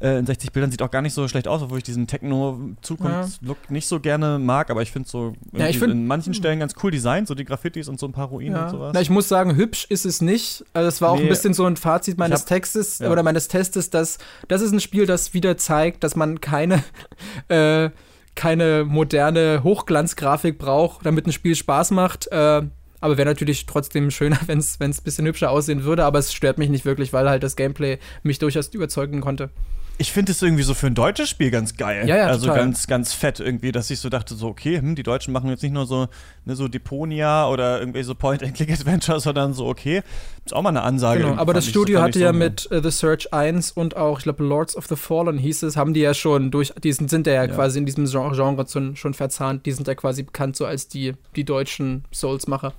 Äh, 0.00 0.18
in 0.18 0.26
60 0.26 0.52
Bildern 0.52 0.70
sieht 0.70 0.82
auch 0.82 0.90
gar 0.90 1.02
nicht 1.02 1.14
so 1.14 1.26
schlecht 1.28 1.48
aus, 1.48 1.62
obwohl 1.62 1.78
ich 1.78 1.84
diesen 1.84 2.06
Techno-Zukunftslook 2.06 3.58
ja. 3.64 3.72
nicht 3.72 3.86
so 3.86 4.00
gerne 4.00 4.38
mag, 4.38 4.70
aber 4.70 4.82
ich 4.82 4.92
finde 4.92 5.08
so 5.08 5.34
ja, 5.52 5.66
find, 5.66 5.92
in 5.92 6.06
manchen 6.06 6.34
Stellen 6.34 6.60
ganz 6.60 6.74
cool 6.82 6.90
designt, 6.90 7.28
so 7.28 7.34
die 7.34 7.44
Graffitis 7.44 7.88
und 7.88 7.98
so 7.98 8.06
ein 8.06 8.12
paar 8.12 8.28
Ruinen 8.28 8.54
ja. 8.54 8.64
und 8.64 8.70
sowas. 8.70 8.92
Na, 8.94 9.00
ich 9.00 9.10
muss 9.10 9.28
sagen, 9.28 9.56
hübsch 9.56 9.86
ist 9.88 10.06
es 10.06 10.20
nicht. 10.20 10.64
Also 10.72 10.86
das 10.86 11.00
war 11.00 11.10
auch 11.10 11.16
nee. 11.16 11.22
ein 11.22 11.28
bisschen 11.28 11.54
so 11.54 11.64
ein 11.64 11.76
Fazit 11.76 12.18
meines 12.18 12.42
hab, 12.42 12.48
Textes 12.48 13.00
oder 13.00 13.22
meines 13.22 13.48
Testes, 13.48 13.90
dass 13.90 14.18
das 14.48 14.62
ist 14.62 14.72
ein 14.72 14.80
Spiel, 14.80 15.06
das 15.06 15.34
wieder 15.34 15.56
zeigt, 15.56 16.04
dass 16.04 16.16
man 16.16 16.40
keine 16.40 16.82
äh, 17.48 17.90
keine 18.36 18.84
moderne 18.84 19.62
Hochglanzgrafik 19.64 20.58
braucht, 20.58 21.04
damit 21.04 21.26
ein 21.26 21.32
Spiel 21.32 21.56
Spaß 21.56 21.90
macht. 21.90 22.30
Äh, 22.30 22.62
aber 23.00 23.18
wäre 23.18 23.28
natürlich 23.28 23.66
trotzdem 23.66 24.10
schöner, 24.10 24.38
wenn 24.46 24.58
es 24.58 24.78
ein 24.80 24.94
bisschen 25.02 25.26
hübscher 25.26 25.50
aussehen 25.50 25.82
würde. 25.82 26.04
Aber 26.04 26.20
es 26.20 26.32
stört 26.32 26.58
mich 26.58 26.68
nicht 26.68 26.84
wirklich, 26.84 27.12
weil 27.12 27.28
halt 27.28 27.42
das 27.42 27.56
Gameplay 27.56 27.98
mich 28.22 28.38
durchaus 28.38 28.68
überzeugen 28.68 29.20
konnte 29.20 29.50
ich 29.98 30.12
finde 30.12 30.32
es 30.32 30.42
irgendwie 30.42 30.62
so 30.62 30.74
für 30.74 30.86
ein 30.86 30.94
deutsches 30.94 31.30
Spiel 31.30 31.50
ganz 31.50 31.76
geil. 31.76 32.06
Ja, 32.06 32.16
ja, 32.16 32.26
also 32.26 32.46
total. 32.46 32.60
ganz, 32.60 32.86
ganz 32.86 33.12
fett 33.14 33.40
irgendwie, 33.40 33.72
dass 33.72 33.88
ich 33.90 33.98
so 33.98 34.08
dachte, 34.10 34.34
so, 34.34 34.48
okay, 34.48 34.78
hm, 34.78 34.94
die 34.94 35.02
Deutschen 35.02 35.32
machen 35.32 35.48
jetzt 35.48 35.62
nicht 35.62 35.72
nur 35.72 35.86
so, 35.86 36.08
ne, 36.44 36.54
so 36.54 36.68
Deponia 36.68 37.48
oder 37.48 37.80
irgendwelche 37.80 38.06
so 38.06 38.14
Point-and-Click-Adventures, 38.14 39.22
sondern 39.24 39.54
so, 39.54 39.66
okay, 39.66 40.02
ist 40.44 40.54
auch 40.54 40.62
mal 40.62 40.68
eine 40.68 40.82
Ansage. 40.82 41.22
Genau, 41.22 41.36
aber 41.36 41.54
das 41.54 41.66
Studio 41.66 41.98
so, 41.98 42.04
hatte 42.04 42.18
ja 42.18 42.32
mit 42.32 42.68
uh, 42.70 42.82
The 42.82 42.90
Search 42.90 43.32
1 43.32 43.72
und 43.72 43.96
auch, 43.96 44.18
ich 44.18 44.24
glaube, 44.24 44.44
Lords 44.44 44.76
of 44.76 44.86
the 44.86 44.96
Fallen 44.96 45.38
hieß 45.38 45.62
es, 45.62 45.76
haben 45.76 45.94
die 45.94 46.00
ja 46.00 46.12
schon 46.12 46.50
durch, 46.50 46.74
die 46.82 46.92
sind, 46.92 47.08
sind 47.08 47.26
ja, 47.26 47.32
ja, 47.32 47.46
quasi 47.46 47.78
in 47.78 47.86
diesem 47.86 48.06
Genre 48.06 48.34
schon, 48.68 48.96
schon 48.96 49.14
verzahnt, 49.14 49.64
die 49.64 49.72
sind 49.72 49.88
ja 49.88 49.94
quasi 49.94 50.24
bekannt 50.24 50.56
so 50.56 50.66
als 50.66 50.88
die, 50.88 51.14
die 51.36 51.44
deutschen 51.44 52.04
Souls-Macher. 52.12 52.74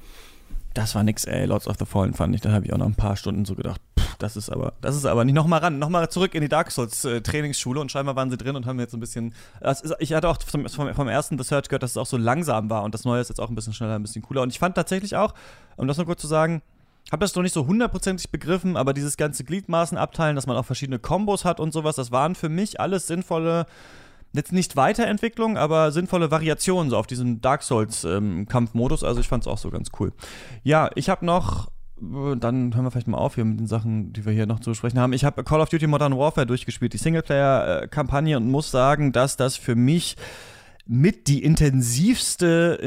Das 0.75 0.93
war 0.93 1.03
nix, 1.03 1.25
ey, 1.25 1.45
Lords 1.45 1.67
of 1.67 1.77
the 1.79 1.85
Fallen 1.85 2.13
fand 2.13 2.35
ich, 2.35 2.41
da 2.41 2.51
habe 2.51 2.65
ich 2.65 2.73
auch 2.73 2.77
noch 2.77 2.85
ein 2.85 2.93
paar 2.93 3.15
Stunden 3.15 3.45
so 3.45 3.55
gedacht, 3.55 3.81
das 4.17 4.37
ist 4.37 4.49
aber, 4.49 4.73
das 4.81 4.95
ist 4.95 5.05
aber 5.05 5.25
nicht 5.25 5.35
nochmal 5.35 5.59
ran, 5.59 5.79
nochmal 5.79 6.09
zurück 6.09 6.33
in 6.35 6.41
die 6.41 6.49
Dark 6.49 6.71
Souls 6.71 7.05
äh, 7.05 7.21
Trainingsschule 7.21 7.79
und 7.79 7.91
scheinbar 7.91 8.15
waren 8.15 8.29
sie 8.29 8.37
drin 8.37 8.55
und 8.55 8.65
haben 8.65 8.79
jetzt 8.79 8.93
ein 8.93 8.99
bisschen. 8.99 9.33
Ist, 9.61 9.95
ich 9.99 10.13
hatte 10.13 10.29
auch 10.29 10.37
vom, 10.41 10.67
vom, 10.67 11.07
ersten 11.07 11.37
The 11.37 11.43
Search 11.43 11.69
gehört, 11.69 11.83
dass 11.83 11.91
es 11.91 11.97
auch 11.97 12.05
so 12.05 12.17
langsam 12.17 12.69
war 12.69 12.83
und 12.83 12.93
das 12.93 13.05
Neue 13.05 13.21
ist 13.21 13.29
jetzt 13.29 13.39
auch 13.39 13.49
ein 13.49 13.55
bisschen 13.55 13.73
schneller, 13.73 13.95
ein 13.95 14.01
bisschen 14.01 14.21
cooler. 14.21 14.41
Und 14.41 14.49
ich 14.49 14.59
fand 14.59 14.75
tatsächlich 14.75 15.15
auch, 15.15 15.33
um 15.75 15.87
das 15.87 15.97
nur 15.97 16.05
kurz 16.05 16.21
zu 16.21 16.27
sagen, 16.27 16.61
habe 17.11 17.21
das 17.21 17.35
noch 17.35 17.43
nicht 17.43 17.53
so 17.53 17.67
hundertprozentig 17.67 18.31
begriffen, 18.31 18.75
aber 18.75 18.93
dieses 18.93 19.17
ganze 19.17 19.43
Gliedmaßen 19.43 19.97
abteilen, 19.97 20.35
dass 20.35 20.47
man 20.47 20.57
auch 20.57 20.65
verschiedene 20.65 20.99
Kombos 20.99 21.45
hat 21.45 21.59
und 21.59 21.71
sowas, 21.71 21.95
das 21.95 22.11
waren 22.11 22.35
für 22.35 22.49
mich 22.49 22.79
alles 22.81 23.07
sinnvolle 23.07 23.65
jetzt 24.33 24.51
nicht 24.51 24.75
Weiterentwicklung, 24.75 25.57
aber 25.57 25.91
sinnvolle 25.91 26.31
Variationen 26.31 26.89
so 26.89 26.97
auf 26.97 27.07
diesen 27.07 27.41
Dark 27.41 27.63
Souls 27.63 28.03
ähm, 28.03 28.47
Kampfmodus. 28.47 29.03
Also 29.03 29.21
ich 29.21 29.27
fand 29.27 29.43
es 29.43 29.47
auch 29.47 29.57
so 29.57 29.69
ganz 29.69 29.89
cool. 29.99 30.11
Ja, 30.63 30.89
ich 30.95 31.09
habe 31.09 31.25
noch 31.25 31.69
dann 31.99 32.75
hören 32.75 32.83
wir 32.85 32.91
vielleicht 32.91 33.07
mal 33.07 33.17
auf 33.17 33.35
hier 33.35 33.45
mit 33.45 33.59
den 33.59 33.67
Sachen, 33.67 34.13
die 34.13 34.25
wir 34.25 34.33
hier 34.33 34.45
noch 34.45 34.59
zu 34.59 34.69
besprechen 34.69 34.99
haben. 34.99 35.13
Ich 35.13 35.25
habe 35.25 35.43
Call 35.43 35.61
of 35.61 35.69
Duty 35.69 35.87
Modern 35.87 36.17
Warfare 36.17 36.45
durchgespielt, 36.45 36.93
die 36.93 36.97
Singleplayer-Kampagne, 36.97 38.37
und 38.37 38.49
muss 38.49 38.71
sagen, 38.71 39.11
dass 39.11 39.37
das 39.37 39.55
für 39.55 39.75
mich 39.75 40.15
mit 40.85 41.27
die 41.27 41.43
intensivste 41.43 42.79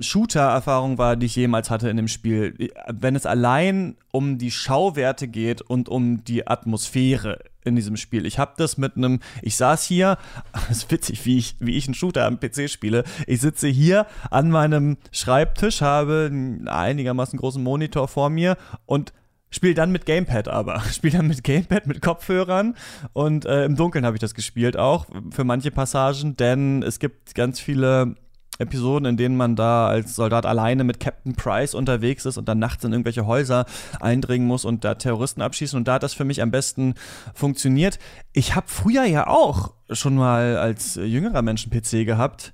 Shooter-Erfahrung 0.00 0.98
war, 0.98 1.16
die 1.16 1.26
ich 1.26 1.36
jemals 1.36 1.70
hatte 1.70 1.88
in 1.88 1.96
dem 1.96 2.08
Spiel. 2.08 2.70
Wenn 2.92 3.16
es 3.16 3.24
allein 3.24 3.96
um 4.12 4.36
die 4.36 4.50
Schauwerte 4.50 5.26
geht 5.26 5.62
und 5.62 5.88
um 5.88 6.22
die 6.22 6.46
Atmosphäre 6.46 7.38
in 7.66 7.76
diesem 7.76 7.96
Spiel. 7.96 8.26
Ich 8.26 8.38
habe 8.38 8.52
das 8.56 8.78
mit 8.78 8.96
einem, 8.96 9.20
ich 9.42 9.56
saß 9.56 9.84
hier, 9.84 10.18
das 10.52 10.78
ist 10.78 10.90
witzig, 10.90 11.24
wie 11.26 11.38
ich, 11.38 11.56
wie 11.60 11.76
ich 11.76 11.86
einen 11.86 11.94
Shooter 11.94 12.26
am 12.26 12.40
PC 12.40 12.70
spiele. 12.70 13.04
Ich 13.26 13.40
sitze 13.40 13.68
hier 13.68 14.06
an 14.30 14.50
meinem 14.50 14.96
Schreibtisch, 15.12 15.82
habe 15.82 16.28
einen 16.30 16.68
einigermaßen 16.68 17.38
großen 17.38 17.62
Monitor 17.62 18.08
vor 18.08 18.30
mir 18.30 18.56
und 18.86 19.12
Spiel 19.48 19.74
dann 19.74 19.92
mit 19.92 20.06
Gamepad 20.06 20.48
aber. 20.48 20.80
Spiel 20.92 21.12
dann 21.12 21.28
mit 21.28 21.44
Gamepad, 21.44 21.86
mit 21.86 22.02
Kopfhörern. 22.02 22.74
Und 23.12 23.46
äh, 23.46 23.64
im 23.64 23.76
Dunkeln 23.76 24.04
habe 24.04 24.16
ich 24.16 24.20
das 24.20 24.34
gespielt 24.34 24.76
auch 24.76 25.06
für 25.30 25.44
manche 25.44 25.70
Passagen, 25.70 26.36
denn 26.36 26.82
es 26.82 26.98
gibt 26.98 27.34
ganz 27.34 27.60
viele 27.60 28.16
Episoden, 28.58 29.06
in 29.06 29.16
denen 29.16 29.36
man 29.36 29.56
da 29.56 29.86
als 29.86 30.16
Soldat 30.16 30.46
alleine 30.46 30.84
mit 30.84 31.00
Captain 31.00 31.34
Price 31.34 31.74
unterwegs 31.74 32.24
ist 32.26 32.38
und 32.38 32.48
dann 32.48 32.58
nachts 32.58 32.84
in 32.84 32.92
irgendwelche 32.92 33.26
Häuser 33.26 33.66
eindringen 34.00 34.46
muss 34.46 34.64
und 34.64 34.84
da 34.84 34.94
Terroristen 34.94 35.42
abschießen. 35.42 35.76
Und 35.76 35.88
da 35.88 35.94
hat 35.94 36.02
das 36.02 36.14
für 36.14 36.24
mich 36.24 36.42
am 36.42 36.50
besten 36.50 36.94
funktioniert. 37.34 37.98
Ich 38.32 38.54
habe 38.54 38.66
früher 38.68 39.04
ja 39.04 39.26
auch 39.26 39.74
schon 39.90 40.16
mal 40.16 40.56
als 40.56 40.96
jüngerer 40.96 41.42
Mensch 41.42 41.66
einen 41.66 41.80
PC 41.80 42.06
gehabt 42.06 42.52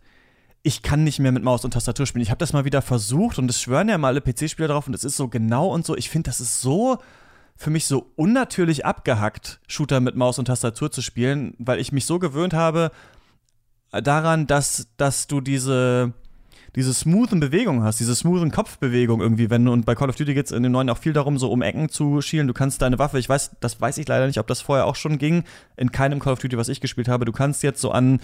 ich 0.63 0.83
kann 0.83 1.05
nicht 1.05 1.19
mehr 1.19 1.33
mit 1.33 1.43
Maus 1.43 1.65
und 1.65 1.73
Tastatur 1.73 2.07
spielen. 2.07 2.23
Ich 2.23 2.31
habe 2.31 2.39
das 2.39 2.53
mal 2.53 2.65
wieder 2.65 2.83
versucht 2.83 3.39
und 3.39 3.51
es 3.51 3.61
schwören 3.61 3.89
ja 3.89 3.99
mal 3.99 4.09
alle 4.09 4.21
PC-Spieler 4.21 4.69
drauf 4.69 4.87
und 4.87 4.95
es 4.95 5.05
ist 5.05 5.17
so 5.17 5.29
genau 5.29 5.67
und 5.69 5.85
so. 5.85 5.97
Ich 5.97 6.09
finde, 6.09 6.31
das 6.31 6.41
ist 6.41 6.61
so 6.61 6.99
für 7.57 7.71
mich 7.71 7.87
so 7.87 8.11
unnatürlich 8.17 8.87
abgehackt, 8.87 9.61
Shooter 9.67 10.01
mit 10.01 10.17
Maus 10.17 10.39
und 10.39 10.47
Tastatur 10.47 10.91
zu 10.91 11.03
spielen, 11.03 11.55
weil 11.59 11.81
ich 11.81 11.93
mich 11.93 12.07
so 12.07 12.19
gewöhnt 12.19 12.55
habe 12.55 12.91
daran, 14.01 14.47
dass, 14.47 14.89
dass 14.97 15.27
du 15.27 15.41
diese, 15.41 16.13
diese 16.75 16.95
smoothen 16.95 17.41
Bewegungen 17.41 17.83
hast, 17.83 18.01
diese 18.01 18.15
smoothen 18.15 18.51
Kopfbewegungen 18.51 19.23
irgendwie, 19.23 19.51
wenn 19.51 19.69
und 19.69 19.85
bei 19.85 19.95
Call 19.95 20.09
of 20.09 20.17
Duty 20.17 20.35
geht 20.35 20.47
es 20.47 20.53
in 20.53 20.63
dem 20.63 20.73
neuen 20.73 20.89
auch 20.89 20.99
viel 20.99 21.13
darum, 21.13 21.39
so 21.39 21.51
um 21.51 21.61
Ecken 21.63 21.89
zu 21.89 22.23
schielen. 22.23 22.47
Du 22.47 22.55
kannst 22.55 22.81
deine 22.81 22.99
Waffe, 22.99 23.19
ich 23.19 23.29
weiß, 23.29 23.57
das 23.61 23.81
weiß 23.81 23.99
ich 23.99 24.09
leider 24.09 24.27
nicht, 24.27 24.39
ob 24.39 24.47
das 24.47 24.63
vorher 24.63 24.87
auch 24.87 24.97
schon 24.97 25.19
ging, 25.19 25.45
in 25.77 25.93
keinem 25.93 26.21
Call 26.21 26.33
of 26.33 26.39
Duty, 26.39 26.57
was 26.57 26.69
ich 26.69 26.81
gespielt 26.81 27.09
habe, 27.09 27.25
du 27.25 27.33
kannst 27.33 27.63
jetzt 27.63 27.81
so 27.81 27.91
an 27.91 28.21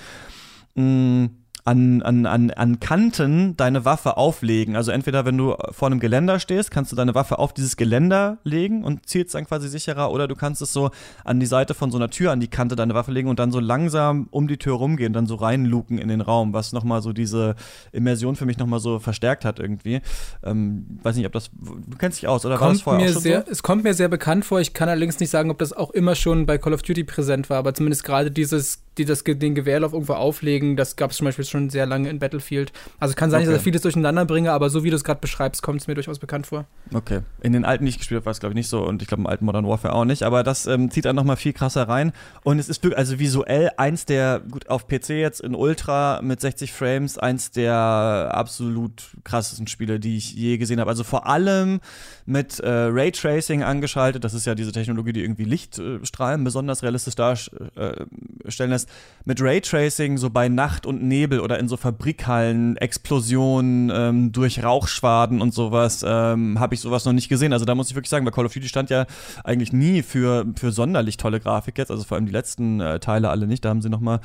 mh, 0.75 0.83
mm, 0.83 1.31
an, 1.69 2.01
an, 2.01 2.25
an, 2.25 2.51
an 2.51 2.81
Kanten 2.81 3.55
deine 3.59 3.85
Waffe 3.85 4.17
auflegen. 4.17 4.75
Also 4.75 4.91
entweder 4.91 5.27
wenn 5.27 5.37
du 5.37 5.55
vor 5.71 5.89
einem 5.89 6.01
Geländer 6.01 6.41
stehst, 6.41 6.71
kannst 6.71 6.93
du 6.93 6.97
deine 6.97 7.15
Waffe 7.15 7.39
auf 7.39 7.53
dieses 7.53 7.77
Geländer 7.77 8.39
legen 8.43 8.85
und 8.85 9.07
zielst 9.07 9.35
dann 9.35 9.45
quasi 9.45 9.69
sicherer 9.69 10.11
oder 10.11 10.29
du 10.29 10.35
kannst 10.35 10.63
es 10.63 10.73
so 10.73 10.91
an 11.25 11.41
die 11.41 11.47
Seite 11.47 11.75
von 11.75 11.91
so 11.91 11.99
einer 11.99 12.09
Tür, 12.09 12.33
an 12.33 12.41
die 12.41 12.49
Kante 12.49 12.75
deine 12.75 12.95
Waffe 12.95 13.13
legen 13.13 13.29
und 13.29 13.39
dann 13.39 13.53
so 13.53 13.61
langsam 13.61 14.29
um 14.31 14.49
die 14.49 14.57
Tür 14.57 14.77
rumgehen, 14.77 15.13
dann 15.13 15.27
so 15.27 15.35
reinluken 15.35 15.99
in 15.99 16.09
den 16.09 16.23
Raum, 16.23 16.55
was 16.55 16.73
nochmal 16.73 17.03
so 17.03 17.13
diese 17.13 17.55
Immersion 17.93 18.35
für 18.35 18.47
mich 18.47 18.57
nochmal 18.57 18.81
so 18.81 18.99
verstärkt 18.99 19.45
hat 19.45 19.59
irgendwie. 19.59 20.01
Ähm, 20.43 20.99
weiß 21.03 21.17
nicht, 21.17 21.27
ob 21.27 21.33
das, 21.33 21.51
du 21.53 21.99
kennst 21.99 22.23
dich 22.23 22.29
aus, 22.29 22.47
oder 22.47 22.57
kommt 22.57 22.87
war 22.87 22.99
das 22.99 23.15
mir 23.15 23.21
sehr, 23.21 23.45
so? 23.45 23.53
Es 23.53 23.63
kommt 23.63 23.85
mir 23.85 23.93
sehr 23.93 24.09
bekannt 24.09 24.47
vor, 24.47 24.59
ich 24.59 24.73
kann 24.73 24.89
allerdings 24.89 25.21
nicht 25.21 25.31
sagen, 25.31 25.51
ob 25.51 25.59
das 25.59 25.75
auch 25.75 25.91
immer 25.91 26.15
schon 26.15 26.47
bei 26.47 26.57
Call 26.57 26.73
of 26.73 26.81
Duty 26.81 27.05
präsent 27.05 27.51
war, 27.51 27.59
aber 27.59 27.75
zumindest 27.75 28.05
gerade 28.05 28.31
dieses 28.31 28.88
die 28.99 29.05
das, 29.05 29.25
den 29.25 29.55
Gewehrlauf 29.55 29.93
irgendwo 29.93 30.15
auflegen. 30.15 30.77
Das 30.77 30.97
gab 30.97 31.13
es 31.13 31.17
zum 31.17 31.25
Beispiel 31.27 31.45
schon 31.45 31.71
sehr 31.71 31.87
lange 31.87 32.09
in 32.09 32.19
Battlefield. 32.19 32.73
Also 32.99 33.15
kann 33.15 33.31
sein, 33.31 33.43
okay. 33.43 33.51
dass 33.51 33.59
ich 33.59 33.65
vieles 33.65 33.83
durcheinander 33.83 34.25
bringe, 34.25 34.53
aber 34.53 34.71
so 34.71 34.85
wie 34.85 34.91
du 34.91 34.97
es 34.97 35.05
gerade 35.05 35.21
beschreibst, 35.21 35.63
kommt 35.63 35.81
es 35.81 35.87
mir 35.87 35.95
durchaus 35.95 36.19
bekannt 36.19 36.47
vor. 36.47 36.67
Okay. 36.93 37.21
In 37.41 37.53
den 37.53 37.65
alten, 37.65 37.85
die 37.85 37.91
ich 37.91 37.99
gespielt 37.99 38.21
habe, 38.21 38.27
war 38.27 38.33
es 38.33 38.41
glaube 38.41 38.53
ich 38.53 38.57
nicht 38.57 38.69
so 38.69 38.85
und 38.85 39.03
ich 39.03 39.09
glaube 39.09 39.23
im 39.23 39.27
alten 39.27 39.45
Modern 39.45 39.67
Warfare 39.67 39.95
auch 39.95 40.05
nicht, 40.05 40.23
aber 40.23 40.43
das 40.43 40.67
ähm, 40.67 40.91
zieht 40.91 41.05
dann 41.05 41.17
nochmal 41.17 41.37
viel 41.37 41.53
krasser 41.53 41.89
rein 41.89 42.13
und 42.43 42.59
es 42.59 42.69
ist 42.69 42.85
also 42.95 43.19
visuell 43.19 43.71
eins 43.77 44.05
der, 44.05 44.41
gut, 44.51 44.69
auf 44.69 44.89
PC 44.89 45.11
jetzt 45.11 45.41
in 45.41 45.55
Ultra 45.55 46.21
mit 46.23 46.41
60 46.41 46.73
Frames, 46.73 47.19
eins 47.19 47.51
der 47.51 48.31
absolut 48.33 49.11
krassesten 49.25 49.67
Spiele, 49.67 50.01
die 50.01 50.17
ich 50.17 50.35
je 50.35 50.59
gesehen 50.59 50.81
habe. 50.81 50.91
Also 50.91 51.05
vor 51.05 51.27
allem 51.27 51.81
mit 52.27 52.61
äh, 52.61 52.69
Raytracing 52.69 53.63
angeschaltet, 53.63 54.25
das 54.25 54.35
ist 54.35 54.47
ja 54.47 54.55
diese 54.55 54.73
Technologie, 54.73 55.13
die 55.13 55.23
irgendwie 55.23 55.45
Lichtstrahlen 55.45 56.45
besonders 56.45 56.83
realistisch 56.83 57.15
darstellen 57.15 57.61
äh, 57.77 58.67
lässt 58.67 58.88
mit 59.29 59.43
Raytracing 59.43 60.17
so 60.17 60.31
bei 60.31 60.49
Nacht 60.49 60.87
und 60.87 61.03
Nebel 61.03 61.41
oder 61.41 61.59
in 61.59 61.69
so 61.69 61.77
Fabrikhallen, 61.77 62.79
Explosionen 62.79 63.93
ähm, 63.95 64.33
durch 64.33 64.65
Rauchschwaden 64.65 65.43
und 65.43 65.53
sowas, 65.53 66.03
ähm, 66.07 66.59
habe 66.59 66.75
ich 66.75 66.81
sowas 66.81 67.05
noch 67.05 67.13
nicht 67.13 67.29
gesehen. 67.29 67.53
Also 67.53 67.67
da 67.67 67.75
muss 67.75 67.91
ich 67.91 67.95
wirklich 67.95 68.09
sagen, 68.09 68.25
bei 68.25 68.31
Call 68.31 68.47
of 68.47 68.55
Duty 68.55 68.69
stand 68.69 68.89
ja 68.89 69.05
eigentlich 69.45 69.71
nie 69.71 70.03
für, 70.03 70.47
für 70.57 70.73
sonderlich 70.73 71.19
tolle 71.19 71.41
Grafik 71.41 71.77
jetzt, 71.77 71.91
also 71.91 72.05
vor 72.05 72.17
allem 72.17 72.25
die 72.25 72.33
letzten 72.33 72.81
äh, 72.81 73.01
Teile 73.01 73.29
alle 73.29 73.47
nicht, 73.47 73.67
da 73.67 73.69
haben 73.69 73.83
sie 73.83 73.91
nochmal 73.91 74.21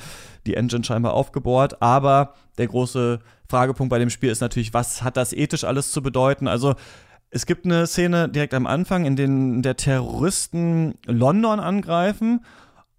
die 0.46 0.54
Engine 0.54 0.84
scheinbar 0.84 1.12
aufgebohrt, 1.12 1.82
aber 1.82 2.32
der 2.56 2.68
große 2.68 3.20
Fragepunkt 3.46 3.90
bei 3.90 3.98
dem 3.98 4.08
Spiel 4.08 4.30
ist 4.30 4.40
natürlich, 4.40 4.72
was 4.72 5.02
hat 5.02 5.18
das 5.18 5.34
ethisch 5.34 5.64
alles 5.64 5.92
zu 5.92 6.02
bedeuten? 6.02 6.48
Also 6.48 6.76
es 7.28 7.44
gibt 7.44 7.66
eine 7.66 7.86
Szene 7.86 8.30
direkt 8.30 8.54
am 8.54 8.66
Anfang, 8.66 9.04
in 9.04 9.16
der 9.16 9.28
der 9.60 9.76
Terroristen 9.76 10.94
London 11.04 11.60
angreifen 11.60 12.40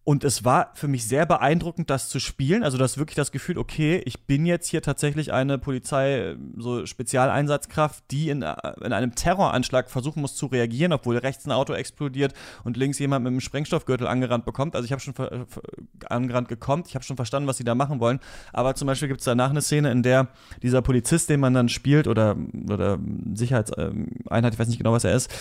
und 0.05 0.23
es 0.23 0.45
war 0.45 0.69
für 0.75 0.87
mich 0.87 1.07
sehr 1.07 1.25
beeindruckend, 1.25 1.89
das 1.89 2.09
zu 2.09 2.19
spielen. 2.19 2.63
Also, 2.63 2.77
das 2.77 2.99
wirklich 2.99 3.15
das 3.15 3.31
Gefühl, 3.31 3.57
okay, 3.57 4.03
ich 4.05 4.25
bin 4.27 4.45
jetzt 4.45 4.69
hier 4.69 4.83
tatsächlich 4.83 5.33
eine 5.33 5.57
Polizei, 5.57 6.35
so 6.57 6.85
Spezialeinsatzkraft, 6.85 8.03
die 8.11 8.29
in, 8.29 8.43
in 8.43 8.93
einem 8.93 9.15
Terroranschlag 9.15 9.89
versuchen 9.89 10.21
muss 10.21 10.35
zu 10.35 10.45
reagieren, 10.45 10.93
obwohl 10.93 11.17
rechts 11.17 11.47
ein 11.47 11.51
Auto 11.51 11.73
explodiert 11.73 12.35
und 12.63 12.77
links 12.77 12.99
jemand 12.99 13.23
mit 13.23 13.31
einem 13.31 13.41
Sprengstoffgürtel 13.41 14.05
angerannt 14.05 14.45
bekommt. 14.45 14.75
Also, 14.75 14.85
ich 14.85 14.91
habe 14.91 15.01
schon 15.01 15.15
angerannt 16.07 16.49
gekommen, 16.49 16.83
ich 16.87 16.93
habe 16.93 17.03
schon 17.03 17.15
verstanden, 17.15 17.49
was 17.49 17.57
sie 17.57 17.63
da 17.63 17.73
machen 17.73 17.99
wollen. 17.99 18.19
Aber 18.53 18.75
zum 18.75 18.85
Beispiel 18.85 19.07
gibt 19.07 19.21
es 19.21 19.25
danach 19.25 19.49
eine 19.49 19.63
Szene, 19.63 19.91
in 19.91 20.03
der 20.03 20.27
dieser 20.61 20.83
Polizist, 20.83 21.31
den 21.31 21.39
man 21.39 21.55
dann 21.55 21.67
spielt, 21.67 22.07
oder, 22.07 22.35
oder 22.69 22.99
Sicherheitseinheit, 23.33 24.53
ich 24.53 24.59
weiß 24.59 24.67
nicht 24.67 24.77
genau, 24.77 24.91
was 24.91 25.03
er 25.03 25.15
ist, 25.15 25.33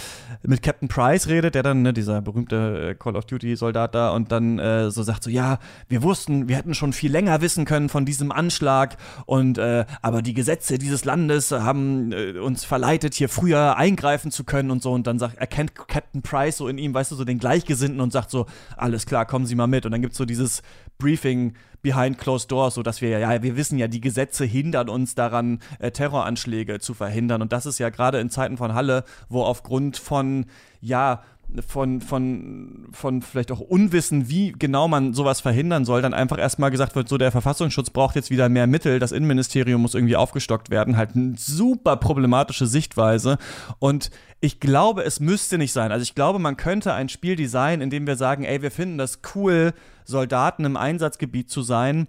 mit 0.43 0.63
Captain 0.63 0.89
Price 0.89 1.29
redet, 1.29 1.55
der 1.55 1.63
dann, 1.63 1.83
ne, 1.83 1.93
dieser 1.93 2.23
berühmte 2.23 2.93
äh, 2.93 2.95
Call 2.95 3.15
of 3.15 3.27
Duty-Soldat 3.27 3.95
da, 3.95 4.09
und 4.09 4.33
dann 4.33 4.54
äh, 4.59 4.91
so 4.91 5.03
sagt 5.03 5.25
so, 5.25 5.31
ja, 5.31 5.59
wir 5.89 6.03
wussten, 6.03 6.49
wir 6.49 6.57
hätten 6.57 6.75
schon 6.75 6.93
viel 6.93 7.11
länger 7.11 7.41
wissen 7.41 7.65
können 7.65 7.89
von 7.89 8.05
diesem 8.05 8.33
Anschlag 8.33 8.97
und 9.27 9.59
äh, 9.59 9.85
aber 10.03 10.23
die 10.23 10.35
Gesetze 10.35 10.79
dieses 10.79 11.05
Landes 11.05 11.51
haben 11.51 12.13
äh, 12.13 12.39
uns 12.39 12.65
verleitet, 12.65 13.15
hier 13.15 13.29
früher 13.29 13.77
eingreifen 13.77 14.31
zu 14.31 14.45
können 14.45 14.71
und 14.71 14.83
so. 14.83 14.93
Und 14.93 15.07
dann 15.07 15.19
sagt, 15.19 15.39
erkennt 15.39 15.75
Captain 15.75 16.23
Price 16.23 16.59
so 16.59 16.69
in 16.69 16.79
ihm, 16.79 16.95
weißt 16.95 17.13
du, 17.13 17.17
so 17.17 17.25
den 17.25 17.39
Gleichgesinnten 17.39 18.01
und 18.01 18.13
sagt 18.13 18.31
so, 18.31 18.47
alles 18.77 19.07
klar, 19.07 19.27
kommen 19.27 19.47
Sie 19.47 19.55
mal 19.55 19.67
mit. 19.67 19.87
Und 19.87 19.93
dann 19.93 20.03
gibt 20.03 20.13
es 20.13 20.19
so 20.19 20.25
dieses 20.25 20.63
Briefing 20.99 21.55
behind 21.83 22.19
closed 22.19 22.51
doors, 22.51 22.75
so 22.75 22.83
dass 22.83 23.01
wir 23.01 23.11
ja, 23.19 23.43
wir 23.43 23.57
wissen 23.57 23.79
ja, 23.79 23.89
die 23.89 24.01
Gesetze 24.01 24.45
hindern 24.45 24.89
uns 24.89 25.15
daran, 25.15 25.61
äh, 25.79 25.91
Terroranschläge 25.91 26.81
zu 26.81 26.95
verhindern. 26.95 27.43
Und 27.43 27.53
das 27.53 27.67
ist 27.67 27.79
ja 27.79 27.91
gerade 27.91 28.19
in 28.21 28.31
Zeiten 28.31 28.57
von 28.57 28.75
Halle, 28.75 29.05
wo 29.29 29.43
aufgrund 29.43 29.97
von 29.97 30.47
ja 30.81 31.23
von, 31.67 32.01
von, 32.01 32.89
von 32.93 33.23
vielleicht 33.23 33.53
auch 33.53 33.61
Unwissen, 33.61 34.29
wie 34.29 34.53
genau 34.53 34.89
man 34.89 35.15
sowas 35.15 35.41
verhindern 35.41 35.85
soll, 35.85 36.03
dann 36.03 36.15
einfach 36.15 36.39
erstmal 36.39 36.71
gesagt 36.71 36.97
wird, 36.97 37.09
so 37.09 37.19
der 37.19 37.31
Verfassungsschutz 37.31 37.91
braucht 37.91 38.17
jetzt 38.17 38.31
wieder 38.31 38.49
mehr 38.49 38.67
Mittel, 38.67 38.99
das 38.99 39.13
Innenministerium 39.13 39.83
muss 39.83 39.95
irgendwie 39.95 40.17
aufgestockt 40.17 40.71
werden. 40.71 40.97
Halt 40.97 41.15
eine 41.15 41.35
super 41.37 41.97
problematische 41.97 42.67
Sichtweise. 42.67 43.39
Und 43.79 44.11
ich 44.41 44.61
glaube, 44.61 45.05
es 45.05 45.21
müsste 45.21 45.59
nicht 45.59 45.73
sein. 45.73 45.93
Also 45.93 46.03
ich 46.03 46.15
glaube, 46.15 46.39
man 46.39 46.57
könnte 46.57 46.93
ein 46.93 47.09
Spiel 47.09 47.37
designen, 47.37 47.83
in 47.83 47.91
dem 47.91 48.07
wir 48.07 48.17
sagen, 48.17 48.45
ey, 48.45 48.61
wir 48.63 48.71
finden 48.71 48.99
das 48.99 49.21
cool, 49.35 49.73
Soldaten 50.05 50.65
im 50.65 50.77
Einsatzgebiet 50.77 51.51
zu 51.51 51.63
sein, 51.63 52.09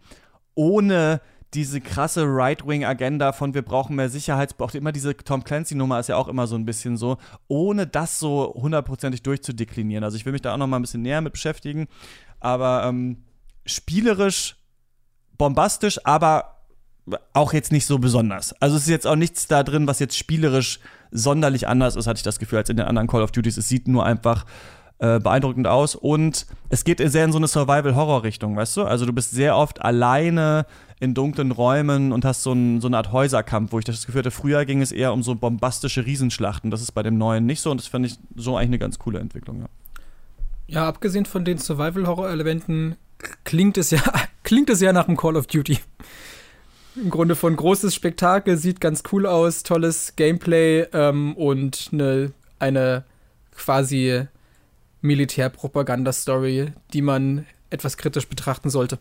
ohne 0.56 1.22
diese 1.56 1.80
krasse 1.80 2.26
Right-Wing-Agenda 2.26 3.32
von 3.32 3.54
wir 3.54 3.62
brauchen 3.62 3.96
mehr 3.96 4.10
Sicherheit, 4.10 4.58
braucht 4.58 4.76
immer 4.76 4.92
diese 4.92 5.16
Tom 5.16 5.44
Clancy-Nummer 5.44 6.00
ist 6.00 6.10
ja 6.10 6.18
auch 6.18 6.28
immer 6.28 6.48
so 6.48 6.56
ein 6.56 6.66
bisschen 6.66 6.98
so, 6.98 7.18
ohne 7.48 7.88
das 7.88 8.20
so 8.20 8.54
hundertprozentig 8.56 9.24
durchzudeklinieren. 9.24 10.04
Also 10.04 10.18
ich 10.18 10.26
will 10.26 10.34
mich 10.34 10.42
da 10.42 10.54
auch 10.54 10.58
noch 10.58 10.68
mal 10.68 10.78
ein 10.78 10.82
bisschen 10.82 11.02
näher 11.02 11.22
mit 11.22 11.34
beschäftigen, 11.34 11.88
aber 12.42 12.84
ähm, 12.86 13.24
spielerisch 13.66 14.58
bombastisch, 15.38 16.06
aber 16.06 16.56
auch 17.34 17.54
jetzt 17.54 17.72
nicht 17.72 17.86
so 17.86 18.00
besonders. 18.00 18.54
Also 18.62 18.76
es 18.76 18.84
ist 18.84 18.90
jetzt 18.90 19.08
auch 19.08 19.16
nichts 19.16 19.48
da 19.48 19.64
drin, 19.64 19.88
was 19.88 20.00
jetzt 20.00 20.18
spielerisch 20.18 20.80
sonderlich 21.12 21.68
anders 21.68 21.96
ist, 21.96 22.08
hatte 22.08 22.18
ich 22.18 22.24
das 22.24 22.40
Gefühl, 22.40 22.60
als 22.60 22.70
in 22.70 22.78
den 22.78 22.86
anderen 22.86 23.08
Call 23.08 23.22
of 23.22 23.32
Duties. 23.32 23.58
Es 23.58 23.70
sieht 23.70 23.88
nur 23.88 24.06
einfach 24.06 24.46
äh, 25.00 25.20
beeindruckend 25.20 25.68
aus 25.68 25.96
und 25.96 26.46
es 26.70 26.84
geht 26.84 27.00
sehr 27.00 27.26
in 27.26 27.32
so 27.32 27.38
eine 27.38 27.48
Survival-Horror-Richtung, 27.48 28.56
weißt 28.56 28.78
du? 28.78 28.84
Also 28.84 29.06
du 29.06 29.14
bist 29.14 29.32
sehr 29.32 29.58
oft 29.58 29.82
alleine 29.82 30.66
in 31.00 31.14
dunklen 31.14 31.52
Räumen 31.52 32.12
und 32.12 32.24
hast 32.24 32.44
so, 32.44 32.54
ein, 32.54 32.80
so 32.80 32.88
eine 32.88 32.98
Art 32.98 33.12
Häuserkampf, 33.12 33.72
wo 33.72 33.80
ich 33.80 33.86
das 33.86 34.06
Gefühl 34.06 34.20
hatte, 34.20 34.32
früher 34.32 34.66
ging 34.66 34.82
es 34.82 34.92
eher 34.92 35.12
um 35.14 35.24
so 35.24 35.36
bombastische 35.36 36.06
Riesenschlachten. 36.06 36.72
Das 36.72 36.82
ist 36.82 36.94
bei 36.94 37.04
dem 37.04 37.18
neuen 37.18 37.46
nicht 37.46 37.62
so 37.62 37.72
und 37.72 37.80
das 37.80 37.88
finde 37.88 38.08
ich 38.08 38.18
so 38.36 38.56
eigentlich 38.56 38.70
eine 38.70 38.80
ganz 38.80 39.00
coole 39.00 39.20
Entwicklung, 39.20 39.62
ja. 39.62 39.68
Ja, 40.68 40.88
abgesehen 40.88 41.26
von 41.26 41.46
den 41.46 41.60
Survival-Horror-Elementen 41.60 42.96
klingt 43.44 43.78
es 43.78 43.92
ja, 43.92 44.02
klingt 44.44 44.70
es 44.70 44.82
ja 44.82 44.94
nach 44.94 45.08
einem 45.08 45.18
Call 45.18 45.36
of 45.36 45.48
Duty. 45.48 45.78
Im 46.96 47.10
Grunde 47.10 47.36
von 47.36 47.56
großes 47.56 47.94
Spektakel, 47.94 48.58
sieht 48.58 48.80
ganz 48.80 49.04
cool 49.12 49.26
aus, 49.26 49.64
tolles 49.64 50.16
Gameplay 50.16 50.88
ähm, 50.94 51.36
und 51.36 51.90
eine 51.92 52.32
eine 52.60 53.04
quasi 53.56 54.28
Militärpropaganda-Story, 55.06 56.74
die 56.94 57.02
man 57.02 57.46
etwas 57.70 57.98
kritisch 57.98 58.28
betrachten 58.28 58.70
sollte. 58.70 59.00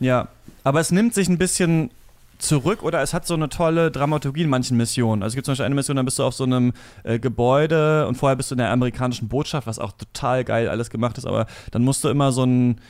Ja, 0.00 0.28
aber 0.64 0.80
es 0.80 0.90
nimmt 0.90 1.14
sich 1.14 1.28
ein 1.28 1.38
bisschen 1.38 1.90
zurück 2.38 2.82
oder 2.82 3.00
es 3.02 3.14
hat 3.14 3.26
so 3.26 3.34
eine 3.34 3.48
tolle 3.48 3.90
Dramaturgie 3.90 4.42
in 4.42 4.48
manchen 4.48 4.76
Missionen. 4.76 5.22
Also 5.22 5.32
es 5.32 5.36
gibt 5.36 5.46
zum 5.46 5.52
Beispiel 5.52 5.66
eine 5.66 5.76
Mission, 5.76 5.96
da 5.96 6.02
bist 6.02 6.18
du 6.18 6.24
auf 6.24 6.34
so 6.34 6.44
einem 6.44 6.72
äh, 7.04 7.18
Gebäude 7.18 8.06
und 8.08 8.16
vorher 8.16 8.36
bist 8.36 8.50
du 8.50 8.54
in 8.54 8.58
der 8.58 8.70
amerikanischen 8.70 9.28
Botschaft, 9.28 9.66
was 9.66 9.78
auch 9.78 9.92
total 9.92 10.44
geil 10.44 10.68
alles 10.68 10.90
gemacht 10.90 11.18
ist, 11.18 11.26
aber 11.26 11.46
dann 11.70 11.82
musst 11.82 12.02
du 12.02 12.08
immer 12.08 12.32
so 12.32 12.44
ein 12.44 12.80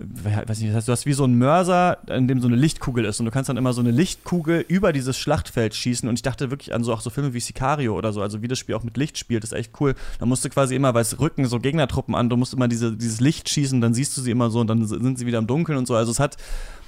weiß 0.00 0.60
nicht, 0.60 0.70
das 0.70 0.76
heißt, 0.76 0.88
du 0.88 0.92
hast 0.92 1.06
wie 1.06 1.12
so 1.12 1.24
einen 1.24 1.38
Mörser, 1.38 1.98
in 2.08 2.28
dem 2.28 2.40
so 2.40 2.46
eine 2.46 2.56
Lichtkugel 2.56 3.04
ist 3.04 3.20
und 3.20 3.26
du 3.26 3.32
kannst 3.32 3.48
dann 3.48 3.56
immer 3.56 3.72
so 3.72 3.80
eine 3.80 3.90
Lichtkugel 3.90 4.64
über 4.68 4.92
dieses 4.92 5.18
Schlachtfeld 5.18 5.74
schießen 5.74 6.08
und 6.08 6.14
ich 6.14 6.22
dachte 6.22 6.50
wirklich 6.50 6.74
an 6.74 6.84
so 6.84 6.92
auch 6.92 7.00
so 7.00 7.10
Filme 7.10 7.34
wie 7.34 7.40
Sicario 7.40 7.96
oder 7.96 8.12
so, 8.12 8.22
also 8.22 8.42
wie 8.42 8.48
das 8.48 8.58
Spiel 8.58 8.74
auch 8.74 8.84
mit 8.84 8.96
Licht 8.96 9.18
spielt, 9.18 9.44
ist 9.44 9.52
echt 9.52 9.72
cool. 9.80 9.94
Da 10.18 10.26
musst 10.26 10.44
du 10.44 10.50
quasi 10.50 10.74
immer, 10.74 10.94
weil 10.94 11.02
es 11.02 11.18
rücken 11.18 11.46
so 11.46 11.58
Gegnertruppen 11.58 12.14
an, 12.14 12.28
du 12.28 12.36
musst 12.36 12.54
immer 12.54 12.68
diese, 12.68 12.96
dieses 12.96 13.20
Licht 13.20 13.48
schießen, 13.48 13.80
dann 13.80 13.94
siehst 13.94 14.16
du 14.16 14.20
sie 14.20 14.30
immer 14.30 14.50
so 14.50 14.60
und 14.60 14.68
dann 14.68 14.86
sind 14.86 15.18
sie 15.18 15.26
wieder 15.26 15.38
im 15.38 15.46
Dunkeln 15.46 15.78
und 15.78 15.86
so, 15.86 15.94
also 15.94 16.12
es 16.12 16.20
hat 16.20 16.36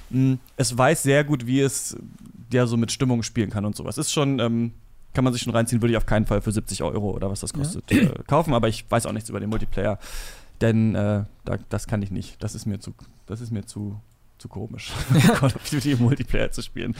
mh, 0.09 0.37
es 0.57 0.77
weiß 0.77 1.03
sehr 1.03 1.23
gut, 1.23 1.47
wie 1.47 1.61
es 1.61 1.97
ja 2.53 2.65
so 2.65 2.77
mit 2.77 2.91
Stimmung 2.91 3.23
spielen 3.23 3.49
kann 3.49 3.65
und 3.65 3.75
sowas. 3.75 3.97
Ist 3.97 4.11
schon 4.11 4.39
ähm, 4.39 4.71
kann 5.13 5.23
man 5.23 5.33
sich 5.33 5.41
schon 5.41 5.53
reinziehen, 5.53 5.81
würde 5.81 5.91
ich 5.91 5.97
auf 5.97 6.05
keinen 6.05 6.25
Fall 6.25 6.41
für 6.41 6.51
70 6.51 6.83
Euro 6.83 7.11
oder 7.11 7.29
was 7.29 7.41
das 7.41 7.53
kostet 7.53 7.89
ja. 7.91 7.97
äh, 7.97 8.13
kaufen, 8.27 8.53
aber 8.53 8.67
ich 8.67 8.89
weiß 8.89 9.05
auch 9.05 9.11
nichts 9.11 9.29
über 9.29 9.39
den 9.39 9.49
Multiplayer. 9.49 9.99
Denn 10.61 10.95
äh, 10.95 11.23
da, 11.45 11.57
das 11.69 11.87
kann 11.87 12.01
ich 12.01 12.11
nicht. 12.11 12.41
Das 12.43 12.55
ist 12.55 12.65
mir 12.65 12.79
zu, 12.79 12.93
das 13.25 13.41
ist 13.41 13.51
mir 13.51 13.65
zu, 13.65 13.99
zu 14.37 14.47
komisch, 14.47 14.91
Call 15.33 15.51
of 15.55 15.69
Duty 15.69 15.95
Multiplayer 15.95 16.51
zu 16.51 16.61
spielen. 16.61 16.95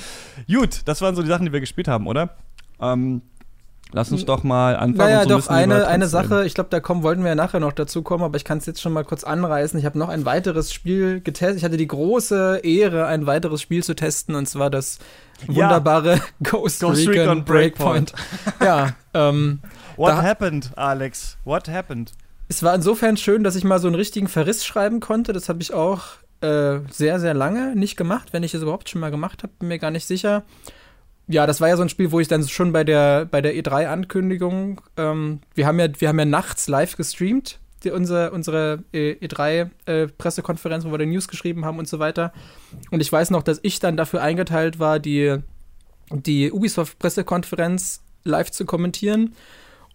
Gut, 0.47 0.81
das 0.85 1.01
waren 1.01 1.15
so 1.15 1.21
die 1.21 1.27
Sachen, 1.27 1.45
die 1.45 1.53
wir 1.53 1.59
gespielt 1.59 1.87
haben, 1.87 2.07
oder? 2.07 2.35
Ähm, 2.79 3.21
Lass 3.93 4.11
uns 4.11 4.25
doch 4.25 4.43
mal 4.43 4.75
anfangen. 4.75 4.97
Naja, 4.97 5.23
so 5.23 5.29
doch, 5.29 5.47
eine, 5.49 5.87
eine 5.87 6.07
Sache, 6.07 6.45
ich 6.45 6.53
glaube, 6.53 6.69
da 6.69 6.79
kommen, 6.79 7.03
wollten 7.03 7.23
wir 7.23 7.29
ja 7.29 7.35
nachher 7.35 7.59
noch 7.59 7.73
dazu 7.73 8.03
kommen, 8.03 8.23
aber 8.23 8.37
ich 8.37 8.45
kann 8.45 8.57
es 8.57 8.65
jetzt 8.65 8.81
schon 8.81 8.93
mal 8.93 9.03
kurz 9.03 9.25
anreißen. 9.25 9.77
Ich 9.77 9.85
habe 9.85 9.99
noch 9.99 10.07
ein 10.07 10.23
weiteres 10.25 10.73
Spiel 10.73 11.19
getestet. 11.19 11.57
Ich 11.57 11.63
hatte 11.65 11.75
die 11.75 11.87
große 11.87 12.61
Ehre, 12.63 13.07
ein 13.07 13.25
weiteres 13.25 13.61
Spiel 13.61 13.83
zu 13.83 13.93
testen, 13.93 14.35
und 14.35 14.47
zwar 14.47 14.69
das 14.69 14.99
wunderbare 15.45 16.15
ja. 16.15 16.21
Ghost, 16.43 16.79
Ghost 16.79 17.07
Recon, 17.07 17.19
Recon 17.19 17.45
Breakpoint. 17.45 18.13
Breakpoint. 18.13 18.61
ja, 18.61 18.95
ähm, 19.13 19.59
What 19.97 20.13
happened, 20.13 20.71
Alex? 20.77 21.37
What 21.43 21.67
happened? 21.67 22.13
Es 22.51 22.63
war 22.63 22.75
insofern 22.75 23.15
schön, 23.15 23.45
dass 23.45 23.55
ich 23.55 23.63
mal 23.63 23.79
so 23.79 23.87
einen 23.87 23.95
richtigen 23.95 24.27
Verriss 24.27 24.65
schreiben 24.65 24.99
konnte. 24.99 25.31
Das 25.31 25.47
habe 25.47 25.61
ich 25.61 25.73
auch 25.73 26.03
äh, 26.41 26.79
sehr, 26.89 27.17
sehr 27.21 27.33
lange 27.33 27.77
nicht 27.77 27.95
gemacht. 27.95 28.33
Wenn 28.33 28.43
ich 28.43 28.53
es 28.53 28.61
überhaupt 28.61 28.89
schon 28.89 28.99
mal 28.99 29.09
gemacht 29.09 29.41
habe, 29.41 29.53
bin 29.57 29.69
mir 29.69 29.79
gar 29.79 29.89
nicht 29.89 30.05
sicher. 30.05 30.43
Ja, 31.29 31.47
das 31.47 31.61
war 31.61 31.69
ja 31.69 31.77
so 31.77 31.83
ein 31.83 31.87
Spiel, 31.87 32.11
wo 32.11 32.19
ich 32.19 32.27
dann 32.27 32.45
schon 32.45 32.73
bei 32.73 32.83
der, 32.83 33.23
bei 33.23 33.39
der 33.39 33.55
E3-Ankündigung, 33.55 34.81
ähm, 34.97 35.39
wir, 35.55 35.65
haben 35.65 35.79
ja, 35.79 35.87
wir 35.97 36.09
haben 36.09 36.19
ja 36.19 36.25
nachts 36.25 36.67
live 36.67 36.97
gestreamt, 36.97 37.59
die, 37.85 37.91
unsere, 37.91 38.31
unsere 38.31 38.83
E3-Pressekonferenz, 38.93 40.83
äh, 40.83 40.87
wo 40.87 40.91
wir 40.91 40.97
die 40.97 41.05
News 41.05 41.29
geschrieben 41.29 41.63
haben 41.63 41.79
und 41.79 41.87
so 41.87 41.99
weiter. 41.99 42.33
Und 42.89 42.99
ich 42.99 43.09
weiß 43.09 43.29
noch, 43.29 43.43
dass 43.43 43.61
ich 43.63 43.79
dann 43.79 43.95
dafür 43.95 44.21
eingeteilt 44.23 44.77
war, 44.77 44.99
die, 44.99 45.37
die 46.11 46.51
Ubisoft-Pressekonferenz 46.51 48.03
live 48.25 48.51
zu 48.51 48.65
kommentieren. 48.65 49.35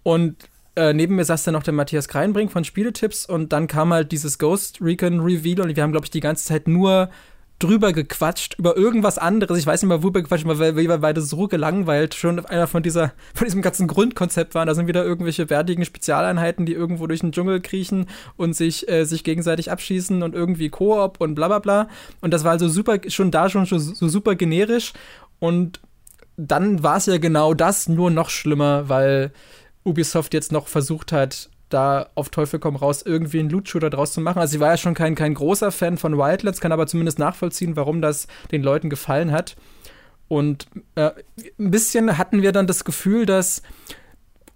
Und 0.02 0.48
äh, 0.76 0.92
neben 0.92 1.16
mir 1.16 1.24
saß 1.24 1.44
dann 1.44 1.54
noch 1.54 1.62
der 1.62 1.74
Matthias 1.74 2.08
Kreinbrink 2.08 2.52
von 2.52 2.64
Spieletipps 2.64 3.26
und 3.26 3.52
dann 3.52 3.66
kam 3.66 3.92
halt 3.92 4.12
dieses 4.12 4.38
Ghost 4.38 4.80
Recon 4.80 5.20
Reveal 5.20 5.60
und 5.60 5.74
wir 5.74 5.82
haben, 5.82 5.92
glaube 5.92 6.06
ich, 6.06 6.10
die 6.10 6.20
ganze 6.20 6.44
Zeit 6.44 6.68
nur 6.68 7.10
drüber 7.58 7.94
gequatscht, 7.94 8.58
über 8.58 8.76
irgendwas 8.76 9.16
anderes. 9.16 9.58
Ich 9.58 9.66
weiß 9.66 9.80
nicht 9.80 9.88
mal, 9.88 10.02
worüber 10.02 10.20
gequatscht, 10.20 10.44
weil 10.46 10.76
wir 10.76 10.98
beide 10.98 11.22
so 11.22 11.48
gelangweilt 11.48 12.14
schon 12.14 12.44
einer 12.44 12.66
von 12.66 12.82
dieser, 12.82 13.12
von 13.34 13.46
diesem 13.46 13.62
ganzen 13.62 13.86
Grundkonzept 13.86 14.54
waren. 14.54 14.66
Da 14.66 14.74
sind 14.74 14.86
wieder 14.86 15.04
irgendwelche 15.04 15.48
wertigen 15.48 15.84
Spezialeinheiten, 15.84 16.66
die 16.66 16.74
irgendwo 16.74 17.06
durch 17.06 17.20
den 17.20 17.32
Dschungel 17.32 17.60
kriechen 17.60 18.06
und 18.36 18.54
sich, 18.54 18.88
äh, 18.88 19.04
sich 19.04 19.24
gegenseitig 19.24 19.70
abschießen 19.70 20.22
und 20.22 20.34
irgendwie 20.34 20.68
Koop 20.68 21.20
und 21.20 21.34
bla 21.34 21.48
bla 21.48 21.58
bla. 21.60 21.88
Und 22.20 22.34
das 22.34 22.44
war 22.44 22.52
also 22.52 22.68
super, 22.68 22.98
schon 23.08 23.30
da 23.30 23.48
schon 23.48 23.64
so, 23.64 23.78
so 23.78 24.08
super 24.08 24.34
generisch. 24.34 24.92
Und 25.38 25.80
dann 26.36 26.82
war 26.82 26.98
es 26.98 27.06
ja 27.06 27.16
genau 27.16 27.54
das, 27.54 27.88
nur 27.88 28.10
noch 28.10 28.28
schlimmer, 28.28 28.90
weil 28.90 29.32
Ubisoft 29.86 30.34
jetzt 30.34 30.52
noch 30.52 30.68
versucht 30.68 31.12
hat, 31.12 31.50
da 31.68 32.10
auf 32.14 32.28
Teufel 32.28 32.60
komm 32.60 32.76
raus 32.76 33.02
irgendwie 33.02 33.40
einen 33.40 33.50
Loot-Shooter 33.50 33.90
draus 33.90 34.12
zu 34.12 34.20
machen. 34.20 34.38
Also 34.38 34.52
sie 34.52 34.60
war 34.60 34.70
ja 34.70 34.76
schon 34.76 34.94
kein, 34.94 35.14
kein 35.14 35.34
großer 35.34 35.72
Fan 35.72 35.98
von 35.98 36.16
Wildlands, 36.16 36.60
kann 36.60 36.72
aber 36.72 36.86
zumindest 36.86 37.18
nachvollziehen, 37.18 37.76
warum 37.76 38.00
das 38.00 38.26
den 38.52 38.62
Leuten 38.62 38.90
gefallen 38.90 39.32
hat. 39.32 39.56
Und 40.28 40.66
äh, 40.96 41.10
ein 41.58 41.70
bisschen 41.70 42.18
hatten 42.18 42.42
wir 42.42 42.52
dann 42.52 42.66
das 42.66 42.84
Gefühl, 42.84 43.26
dass 43.26 43.62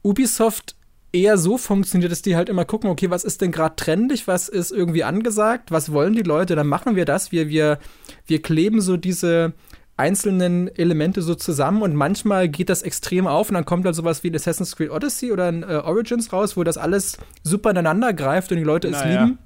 Ubisoft 0.02 0.76
eher 1.12 1.38
so 1.38 1.58
funktioniert, 1.58 2.12
dass 2.12 2.22
die 2.22 2.36
halt 2.36 2.48
immer 2.48 2.64
gucken, 2.64 2.90
okay, 2.90 3.10
was 3.10 3.24
ist 3.24 3.40
denn 3.40 3.50
gerade 3.50 3.76
trendig, 3.76 4.26
was 4.28 4.48
ist 4.48 4.70
irgendwie 4.70 5.04
angesagt, 5.04 5.70
was 5.70 5.92
wollen 5.92 6.14
die 6.14 6.22
Leute, 6.22 6.54
dann 6.54 6.68
machen 6.68 6.94
wir 6.94 7.04
das. 7.04 7.32
Wir, 7.32 7.48
wir, 7.48 7.78
wir 8.26 8.42
kleben 8.42 8.80
so 8.80 8.96
diese 8.96 9.52
einzelnen 10.00 10.74
Elemente 10.76 11.20
so 11.20 11.34
zusammen 11.34 11.82
und 11.82 11.94
manchmal 11.94 12.48
geht 12.48 12.70
das 12.70 12.82
extrem 12.82 13.26
auf 13.26 13.50
und 13.50 13.54
dann 13.54 13.66
kommt 13.66 13.84
dann 13.84 13.92
sowas 13.92 14.24
wie 14.24 14.30
ein 14.30 14.34
Assassin's 14.34 14.74
Creed 14.74 14.90
Odyssey 14.90 15.30
oder 15.30 15.46
ein 15.46 15.62
äh, 15.62 15.82
Origins 15.84 16.32
raus, 16.32 16.56
wo 16.56 16.64
das 16.64 16.78
alles 16.78 17.18
super 17.42 17.70
ineinander 17.70 18.14
greift 18.14 18.50
und 18.50 18.56
die 18.56 18.64
Leute 18.64 18.88
es 18.88 19.04
lieben. 19.04 19.38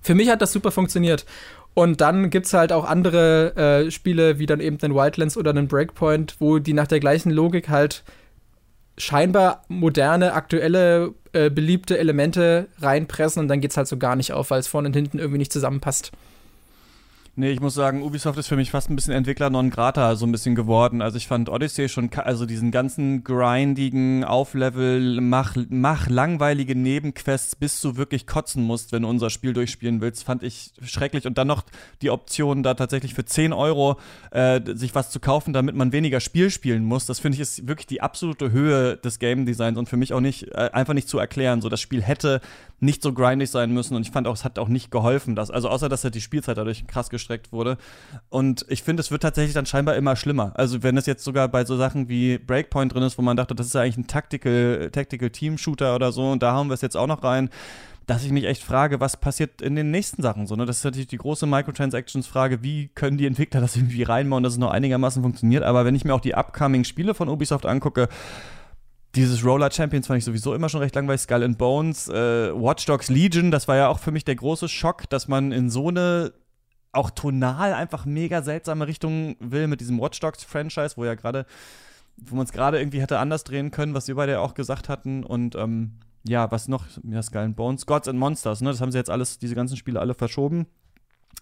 Für 0.00 0.14
mich 0.14 0.30
hat 0.30 0.40
das 0.40 0.52
super 0.52 0.70
funktioniert. 0.70 1.26
Und 1.74 2.00
dann 2.00 2.30
gibt 2.30 2.46
es 2.46 2.54
halt 2.54 2.72
auch 2.72 2.86
andere 2.86 3.54
äh, 3.84 3.90
Spiele, 3.90 4.38
wie 4.38 4.46
dann 4.46 4.60
eben 4.60 4.78
den 4.78 4.94
Wildlands 4.94 5.36
oder 5.36 5.52
den 5.52 5.68
Breakpoint, 5.68 6.36
wo 6.38 6.58
die 6.58 6.72
nach 6.72 6.86
der 6.86 7.00
gleichen 7.00 7.30
Logik 7.30 7.68
halt 7.68 8.02
scheinbar 8.96 9.62
moderne, 9.68 10.32
aktuelle, 10.32 11.12
äh, 11.34 11.50
beliebte 11.50 11.98
Elemente 11.98 12.68
reinpressen 12.80 13.42
und 13.42 13.48
dann 13.48 13.60
geht 13.60 13.72
es 13.72 13.76
halt 13.76 13.88
so 13.88 13.98
gar 13.98 14.16
nicht 14.16 14.32
auf, 14.32 14.50
weil 14.50 14.60
es 14.60 14.68
vorne 14.68 14.88
und 14.88 14.96
hinten 14.96 15.18
irgendwie 15.18 15.38
nicht 15.38 15.52
zusammenpasst. 15.52 16.12
Nee, 17.38 17.50
ich 17.50 17.60
muss 17.60 17.74
sagen, 17.74 18.02
Ubisoft 18.02 18.38
ist 18.38 18.48
für 18.48 18.56
mich 18.56 18.70
fast 18.70 18.88
ein 18.88 18.96
bisschen 18.96 19.12
Entwickler 19.12 19.50
non 19.50 19.68
grata 19.68 20.16
so 20.16 20.24
ein 20.24 20.32
bisschen 20.32 20.54
geworden. 20.54 21.02
Also 21.02 21.18
ich 21.18 21.26
fand 21.26 21.50
Odyssey 21.50 21.90
schon, 21.90 22.08
also 22.14 22.46
diesen 22.46 22.70
ganzen 22.70 23.24
grindigen 23.24 24.24
Auflevel, 24.24 25.20
mach, 25.20 25.54
mach 25.68 26.08
langweilige 26.08 26.74
Nebenquests, 26.74 27.54
bis 27.54 27.78
du 27.82 27.98
wirklich 27.98 28.26
kotzen 28.26 28.62
musst, 28.62 28.92
wenn 28.92 29.02
du 29.02 29.08
unser 29.10 29.28
Spiel 29.28 29.52
durchspielen 29.52 30.00
willst, 30.00 30.24
fand 30.24 30.42
ich 30.42 30.72
schrecklich. 30.80 31.26
Und 31.26 31.36
dann 31.36 31.48
noch 31.48 31.64
die 32.00 32.08
Option, 32.08 32.62
da 32.62 32.72
tatsächlich 32.72 33.12
für 33.12 33.26
10 33.26 33.52
Euro 33.52 34.00
äh, 34.30 34.62
sich 34.74 34.94
was 34.94 35.10
zu 35.10 35.20
kaufen, 35.20 35.52
damit 35.52 35.76
man 35.76 35.92
weniger 35.92 36.20
Spiel 36.20 36.48
spielen 36.48 36.86
muss. 36.86 37.04
Das 37.04 37.18
finde 37.18 37.36
ich 37.36 37.42
ist 37.42 37.68
wirklich 37.68 37.86
die 37.86 38.00
absolute 38.00 38.50
Höhe 38.50 38.96
des 38.96 39.18
Game 39.18 39.44
Designs 39.44 39.76
und 39.76 39.90
für 39.90 39.98
mich 39.98 40.14
auch 40.14 40.20
nicht, 40.20 40.44
äh, 40.52 40.70
einfach 40.72 40.94
nicht 40.94 41.10
zu 41.10 41.18
erklären. 41.18 41.60
So, 41.60 41.68
das 41.68 41.82
Spiel 41.82 42.00
hätte 42.00 42.40
nicht 42.78 43.02
so 43.02 43.12
grindig 43.12 43.50
sein 43.50 43.72
müssen 43.72 43.94
und 43.96 44.02
ich 44.02 44.10
fand 44.10 44.26
auch, 44.26 44.34
es 44.34 44.44
hat 44.44 44.58
auch 44.58 44.68
nicht 44.68 44.90
geholfen, 44.90 45.34
dass, 45.34 45.50
also 45.50 45.68
außer, 45.68 45.88
dass 45.88 46.04
halt 46.04 46.14
die 46.14 46.20
Spielzeit 46.20 46.58
dadurch 46.58 46.86
krass 46.86 47.08
gestreckt 47.08 47.52
wurde. 47.52 47.78
Und 48.28 48.66
ich 48.68 48.82
finde, 48.82 49.00
es 49.00 49.10
wird 49.10 49.22
tatsächlich 49.22 49.54
dann 49.54 49.66
scheinbar 49.66 49.96
immer 49.96 50.16
schlimmer. 50.16 50.52
Also 50.54 50.82
wenn 50.82 50.96
es 50.96 51.06
jetzt 51.06 51.24
sogar 51.24 51.48
bei 51.48 51.64
so 51.64 51.76
Sachen 51.76 52.08
wie 52.08 52.38
Breakpoint 52.38 52.92
drin 52.92 53.02
ist, 53.02 53.16
wo 53.16 53.22
man 53.22 53.36
dachte, 53.36 53.54
das 53.54 53.68
ist 53.68 53.74
ja 53.74 53.80
eigentlich 53.80 53.98
ein 53.98 54.06
Tactical, 54.06 54.90
Tactical 54.92 55.30
Team 55.30 55.56
Shooter 55.56 55.94
oder 55.94 56.12
so 56.12 56.30
und 56.30 56.42
da 56.42 56.52
haben 56.52 56.68
wir 56.68 56.74
es 56.74 56.82
jetzt 56.82 56.96
auch 56.96 57.06
noch 57.06 57.22
rein, 57.22 57.48
dass 58.06 58.24
ich 58.24 58.30
mich 58.30 58.44
echt 58.44 58.62
frage, 58.62 59.00
was 59.00 59.16
passiert 59.16 59.60
in 59.60 59.74
den 59.74 59.90
nächsten 59.90 60.22
Sachen. 60.22 60.46
So, 60.46 60.54
ne? 60.54 60.64
Das 60.64 60.78
ist 60.78 60.84
natürlich 60.84 61.08
die 61.08 61.16
große 61.16 61.46
Microtransactions-Frage, 61.46 62.62
wie 62.62 62.88
können 62.94 63.18
die 63.18 63.26
Entwickler 63.26 63.60
das 63.60 63.74
irgendwie 63.74 64.04
reinbauen, 64.04 64.44
dass 64.44 64.52
es 64.52 64.58
noch 64.58 64.70
einigermaßen 64.70 65.22
funktioniert. 65.22 65.64
Aber 65.64 65.84
wenn 65.84 65.96
ich 65.96 66.04
mir 66.04 66.14
auch 66.14 66.20
die 66.20 66.36
upcoming 66.36 66.84
Spiele 66.84 67.14
von 67.14 67.28
Ubisoft 67.28 67.66
angucke, 67.66 68.08
dieses 69.16 69.44
Roller 69.44 69.70
Champions 69.70 70.06
fand 70.06 70.18
ich 70.18 70.24
sowieso 70.24 70.54
immer 70.54 70.68
schon 70.68 70.80
recht 70.80 70.94
langweilig. 70.94 71.22
Skull 71.22 71.42
and 71.42 71.58
Bones, 71.58 72.08
äh, 72.08 72.52
Watch 72.54 72.84
Dogs 72.84 73.08
Legion, 73.08 73.50
das 73.50 73.66
war 73.66 73.76
ja 73.76 73.88
auch 73.88 73.98
für 73.98 74.12
mich 74.12 74.24
der 74.24 74.36
große 74.36 74.68
Schock, 74.68 75.08
dass 75.08 75.26
man 75.26 75.52
in 75.52 75.70
so 75.70 75.88
eine 75.88 76.32
auch 76.92 77.10
tonal 77.10 77.74
einfach 77.74 78.04
mega 78.06 78.42
seltsame 78.42 78.86
Richtung 78.86 79.36
will 79.40 79.66
mit 79.66 79.80
diesem 79.80 80.00
Watch 80.00 80.20
Dogs 80.20 80.44
Franchise, 80.44 80.96
wo 80.96 81.04
ja 81.04 81.14
gerade, 81.14 81.46
wo 82.16 82.36
man 82.36 82.44
es 82.44 82.52
gerade 82.52 82.78
irgendwie 82.78 83.00
hätte 83.00 83.18
anders 83.18 83.44
drehen 83.44 83.70
können, 83.70 83.94
was 83.94 84.08
wir 84.08 84.14
beide 84.14 84.32
ja 84.32 84.40
auch 84.40 84.54
gesagt 84.54 84.88
hatten. 84.88 85.24
Und 85.24 85.54
ähm, 85.56 85.92
ja, 86.26 86.50
was 86.50 86.68
noch? 86.68 86.86
Ja, 87.04 87.22
Skull 87.22 87.42
and 87.42 87.56
Bones, 87.56 87.86
Gods 87.86 88.08
and 88.08 88.18
Monsters, 88.18 88.60
ne? 88.60 88.70
Das 88.70 88.80
haben 88.80 88.92
sie 88.92 88.98
jetzt 88.98 89.10
alles, 89.10 89.38
diese 89.38 89.54
ganzen 89.54 89.76
Spiele 89.76 90.00
alle 90.00 90.14
verschoben. 90.14 90.66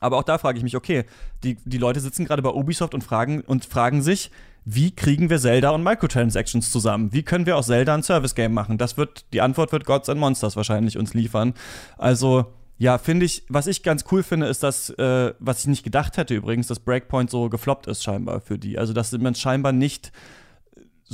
Aber 0.01 0.19
auch 0.19 0.25
da 0.25 0.39
frage 0.39 0.59
ich 0.59 0.65
mich, 0.65 0.77
okay, 0.77 1.05
die, 1.45 1.57
die 1.65 1.79
Leute 1.79 2.01
sitzen 2.01 2.25
gerade 2.25 2.43
bei 2.43 2.51
Ubisoft 2.51 2.95
und 2.95 3.05
fragen, 3.05 3.41
und 3.43 3.65
fragen 3.65 4.03
sich, 4.03 4.31
wie 4.65 4.91
kriegen 4.95 5.31
wir 5.31 5.39
Zelda 5.39 5.71
und 5.71 5.83
Microtransactions 5.83 6.71
zusammen? 6.71 7.13
Wie 7.13 7.23
können 7.23 7.47
wir 7.47 7.57
aus 7.57 7.67
Zelda 7.67 7.95
ein 7.95 8.03
Service-Game 8.03 8.53
machen? 8.53 8.79
Das 8.79 8.97
wird, 8.97 9.27
die 9.33 9.41
Antwort 9.41 9.73
wird 9.73 9.85
Gods 9.85 10.09
and 10.09 10.21
Monsters 10.21 10.57
wahrscheinlich 10.57 10.97
uns 10.97 11.13
liefern. 11.13 11.55
Also, 11.99 12.47
ja, 12.79 12.99
finde 12.99 13.27
ich, 13.27 13.45
was 13.49 13.67
ich 13.67 13.83
ganz 13.83 14.05
cool 14.11 14.23
finde, 14.23 14.47
ist, 14.47 14.63
dass, 14.63 14.91
äh, 14.91 15.35
was 15.39 15.61
ich 15.61 15.67
nicht 15.67 15.85
gedacht 15.85 16.17
hätte 16.17 16.35
übrigens, 16.35 16.67
dass 16.67 16.81
Breakpoint 16.81 17.31
so 17.31 17.49
gefloppt 17.49 17.87
ist 17.87 18.03
scheinbar 18.03 18.41
für 18.41 18.59
die. 18.59 18.79
Also, 18.79 18.93
dass 18.93 19.13
man 19.13 19.35
scheinbar 19.35 19.73
nicht 19.73 20.13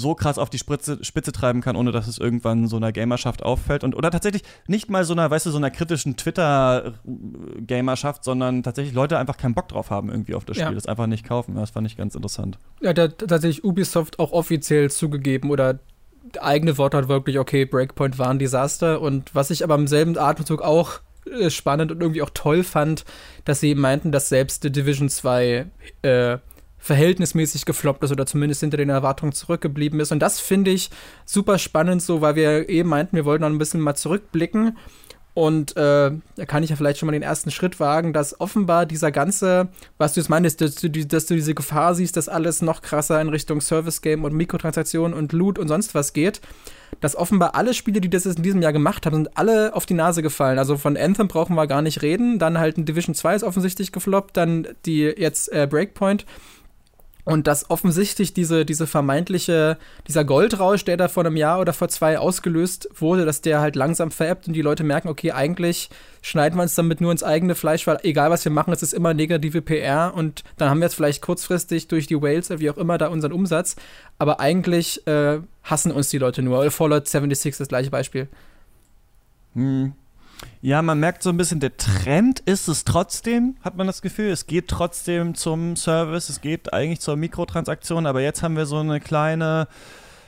so 0.00 0.14
krass 0.14 0.38
auf 0.38 0.50
die 0.50 0.58
Spitze, 0.58 1.04
Spitze 1.04 1.32
treiben 1.32 1.60
kann, 1.60 1.76
ohne 1.76 1.92
dass 1.92 2.08
es 2.08 2.18
irgendwann 2.18 2.66
so 2.66 2.76
einer 2.76 2.92
Gamerschaft 2.92 3.42
auffällt. 3.42 3.84
Und, 3.84 3.94
oder 3.94 4.10
tatsächlich 4.10 4.42
nicht 4.66 4.90
mal 4.90 5.04
so 5.04 5.12
einer, 5.12 5.30
weißt 5.30 5.46
du, 5.46 5.50
so 5.50 5.58
einer 5.58 5.70
kritischen 5.70 6.16
Twitter-Gamerschaft, 6.16 8.24
sondern 8.24 8.62
tatsächlich 8.62 8.94
Leute 8.94 9.18
einfach 9.18 9.36
keinen 9.36 9.54
Bock 9.54 9.68
drauf 9.68 9.90
haben 9.90 10.10
irgendwie 10.10 10.34
auf 10.34 10.44
das 10.44 10.56
Spiel, 10.56 10.68
ja. 10.68 10.74
das 10.74 10.86
einfach 10.86 11.06
nicht 11.06 11.24
kaufen. 11.24 11.54
Das 11.54 11.70
fand 11.70 11.86
ich 11.86 11.96
ganz 11.96 12.14
interessant. 12.14 12.58
Ja, 12.80 12.92
da 12.92 13.04
hat 13.04 13.18
tatsächlich 13.18 13.64
Ubisoft 13.64 14.18
auch 14.18 14.32
offiziell 14.32 14.90
zugegeben 14.90 15.50
oder 15.50 15.78
eigene 16.40 16.78
Wort 16.78 16.94
hat 16.94 17.08
wirklich, 17.08 17.38
okay, 17.38 17.64
Breakpoint 17.64 18.18
war 18.18 18.28
ein 18.28 18.38
Desaster. 18.38 19.00
Und 19.00 19.34
was 19.34 19.50
ich 19.50 19.64
aber 19.64 19.74
im 19.74 19.86
selben 19.86 20.18
Atemzug 20.18 20.62
auch 20.62 21.00
äh, 21.26 21.50
spannend 21.50 21.92
und 21.92 22.00
irgendwie 22.00 22.22
auch 22.22 22.30
toll 22.32 22.62
fand, 22.62 23.04
dass 23.44 23.60
sie 23.60 23.74
meinten, 23.74 24.12
dass 24.12 24.28
selbst 24.28 24.64
die 24.64 24.72
Division 24.72 25.08
2 25.08 25.66
äh, 26.02 26.38
verhältnismäßig 26.80 27.66
gefloppt 27.66 28.02
ist 28.02 28.10
oder 28.10 28.26
zumindest 28.26 28.60
hinter 28.60 28.78
den 28.78 28.88
Erwartungen 28.88 29.32
zurückgeblieben 29.32 30.00
ist. 30.00 30.12
Und 30.12 30.18
das 30.20 30.40
finde 30.40 30.70
ich 30.70 30.90
super 31.26 31.58
spannend, 31.58 32.02
so 32.02 32.20
weil 32.20 32.34
wir 32.34 32.68
eben 32.68 32.88
meinten, 32.88 33.16
wir 33.16 33.24
wollten 33.24 33.42
noch 33.42 33.50
ein 33.50 33.58
bisschen 33.58 33.80
mal 33.80 33.94
zurückblicken. 33.94 34.76
Und 35.32 35.76
äh, 35.76 36.10
da 36.36 36.44
kann 36.46 36.64
ich 36.64 36.70
ja 36.70 36.76
vielleicht 36.76 36.98
schon 36.98 37.06
mal 37.06 37.12
den 37.12 37.22
ersten 37.22 37.52
Schritt 37.52 37.78
wagen, 37.78 38.12
dass 38.12 38.40
offenbar 38.40 38.84
dieser 38.84 39.12
ganze, 39.12 39.68
was 39.96 40.14
du 40.14 40.20
jetzt 40.20 40.28
meinst, 40.28 40.60
dass 40.60 40.74
du, 40.74 40.90
dass 40.90 41.26
du 41.26 41.34
diese 41.34 41.54
Gefahr 41.54 41.94
siehst, 41.94 42.16
dass 42.16 42.28
alles 42.28 42.62
noch 42.62 42.82
krasser 42.82 43.20
in 43.20 43.28
Richtung 43.28 43.60
Service-Game 43.60 44.24
und 44.24 44.34
Mikrotransaktionen 44.34 45.16
und 45.16 45.32
Loot 45.32 45.58
und 45.58 45.68
sonst 45.68 45.94
was 45.94 46.14
geht, 46.14 46.40
dass 47.00 47.14
offenbar 47.14 47.54
alle 47.54 47.74
Spiele, 47.74 48.00
die 48.00 48.10
das 48.10 48.26
in 48.26 48.42
diesem 48.42 48.60
Jahr 48.60 48.72
gemacht 48.72 49.06
haben, 49.06 49.14
sind 49.14 49.36
alle 49.36 49.74
auf 49.74 49.86
die 49.86 49.94
Nase 49.94 50.22
gefallen. 50.22 50.58
Also 50.58 50.76
von 50.76 50.96
Anthem 50.96 51.28
brauchen 51.28 51.54
wir 51.54 51.68
gar 51.68 51.82
nicht 51.82 52.02
reden. 52.02 52.40
Dann 52.40 52.58
halt 52.58 52.76
ein 52.76 52.84
Division 52.84 53.14
2 53.14 53.36
ist 53.36 53.42
offensichtlich 53.44 53.92
gefloppt, 53.92 54.36
dann 54.36 54.66
die 54.84 55.02
jetzt 55.02 55.52
äh, 55.52 55.68
Breakpoint. 55.70 56.26
Und 57.30 57.46
dass 57.46 57.70
offensichtlich 57.70 58.34
diese, 58.34 58.64
diese 58.64 58.88
vermeintliche, 58.88 59.78
dieser 60.08 60.24
Goldrausch, 60.24 60.84
der 60.84 60.96
da 60.96 61.06
vor 61.06 61.24
einem 61.24 61.36
Jahr 61.36 61.60
oder 61.60 61.72
vor 61.72 61.88
zwei 61.88 62.18
ausgelöst 62.18 62.88
wurde, 62.96 63.24
dass 63.24 63.40
der 63.40 63.60
halt 63.60 63.76
langsam 63.76 64.10
veräppt 64.10 64.48
und 64.48 64.54
die 64.54 64.62
Leute 64.62 64.82
merken, 64.82 65.06
okay, 65.06 65.30
eigentlich 65.30 65.90
schneiden 66.22 66.58
wir 66.58 66.64
uns 66.64 66.74
damit 66.74 67.00
nur 67.00 67.12
ins 67.12 67.22
eigene 67.22 67.54
Fleisch, 67.54 67.86
weil 67.86 68.00
egal 68.02 68.32
was 68.32 68.44
wir 68.44 68.50
machen, 68.50 68.72
es 68.72 68.82
ist 68.82 68.92
immer 68.92 69.14
negative 69.14 69.62
PR 69.62 70.12
und 70.12 70.42
dann 70.56 70.70
haben 70.70 70.80
wir 70.80 70.86
jetzt 70.86 70.96
vielleicht 70.96 71.22
kurzfristig 71.22 71.86
durch 71.86 72.08
die 72.08 72.20
Whales 72.20 72.50
oder 72.50 72.58
wie 72.58 72.68
auch 72.68 72.76
immer 72.76 72.98
da 72.98 73.06
unseren 73.06 73.30
Umsatz, 73.30 73.76
aber 74.18 74.40
eigentlich 74.40 75.06
äh, 75.06 75.38
hassen 75.62 75.92
uns 75.92 76.10
die 76.10 76.18
Leute 76.18 76.42
nur. 76.42 76.68
Fallout 76.72 77.06
76 77.06 77.58
das 77.58 77.68
gleiche 77.68 77.90
Beispiel. 77.90 78.26
Hm. 79.54 79.92
Ja, 80.62 80.82
man 80.82 81.00
merkt 81.00 81.22
so 81.22 81.30
ein 81.30 81.36
bisschen, 81.36 81.60
der 81.60 81.76
Trend 81.76 82.40
ist 82.40 82.68
es 82.68 82.84
trotzdem, 82.84 83.56
hat 83.62 83.76
man 83.76 83.86
das 83.86 84.02
Gefühl. 84.02 84.30
Es 84.30 84.46
geht 84.46 84.68
trotzdem 84.68 85.34
zum 85.34 85.76
Service, 85.76 86.28
es 86.28 86.40
geht 86.40 86.72
eigentlich 86.72 87.00
zur 87.00 87.16
Mikrotransaktion, 87.16 88.06
aber 88.06 88.20
jetzt 88.20 88.42
haben 88.42 88.56
wir 88.56 88.66
so 88.66 88.78
eine 88.78 89.00
kleine 89.00 89.68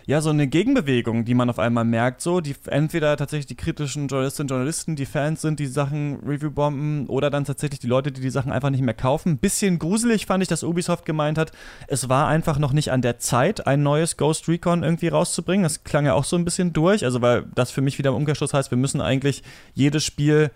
ja, 0.06 0.20
so 0.20 0.30
eine 0.30 0.46
Gegenbewegung, 0.46 1.24
die 1.24 1.34
man 1.34 1.50
auf 1.50 1.58
einmal 1.58 1.84
merkt, 1.84 2.20
so, 2.20 2.40
die 2.40 2.54
entweder 2.66 3.16
tatsächlich 3.16 3.46
die 3.46 3.56
kritischen 3.56 4.08
Journalistinnen 4.08 4.46
und 4.46 4.50
Journalisten, 4.50 4.96
die 4.96 5.06
Fans 5.06 5.42
sind, 5.42 5.60
die 5.60 5.66
Sachen 5.66 6.20
Review-bomben 6.26 7.06
oder 7.06 7.30
dann 7.30 7.44
tatsächlich 7.44 7.80
die 7.80 7.86
Leute, 7.86 8.12
die 8.12 8.20
die 8.20 8.30
Sachen 8.30 8.52
einfach 8.52 8.70
nicht 8.70 8.82
mehr 8.82 8.94
kaufen. 8.94 9.38
Bisschen 9.38 9.78
gruselig 9.78 10.26
fand 10.26 10.42
ich, 10.42 10.48
dass 10.48 10.64
Ubisoft 10.64 11.04
gemeint 11.04 11.38
hat, 11.38 11.52
es 11.88 12.08
war 12.08 12.28
einfach 12.28 12.58
noch 12.58 12.72
nicht 12.72 12.90
an 12.90 13.02
der 13.02 13.18
Zeit, 13.18 13.66
ein 13.66 13.82
neues 13.82 14.16
Ghost 14.16 14.48
Recon 14.48 14.82
irgendwie 14.82 15.08
rauszubringen. 15.08 15.62
Das 15.62 15.84
klang 15.84 16.06
ja 16.06 16.14
auch 16.14 16.24
so 16.24 16.36
ein 16.36 16.44
bisschen 16.44 16.72
durch, 16.72 17.04
also 17.04 17.22
weil 17.22 17.44
das 17.54 17.70
für 17.70 17.80
mich 17.80 17.98
wieder 17.98 18.10
im 18.10 18.16
Umkehrschluss 18.16 18.54
heißt, 18.54 18.70
wir 18.70 18.78
müssen 18.78 19.00
eigentlich 19.00 19.42
jedes 19.74 20.04
Spiel 20.04 20.50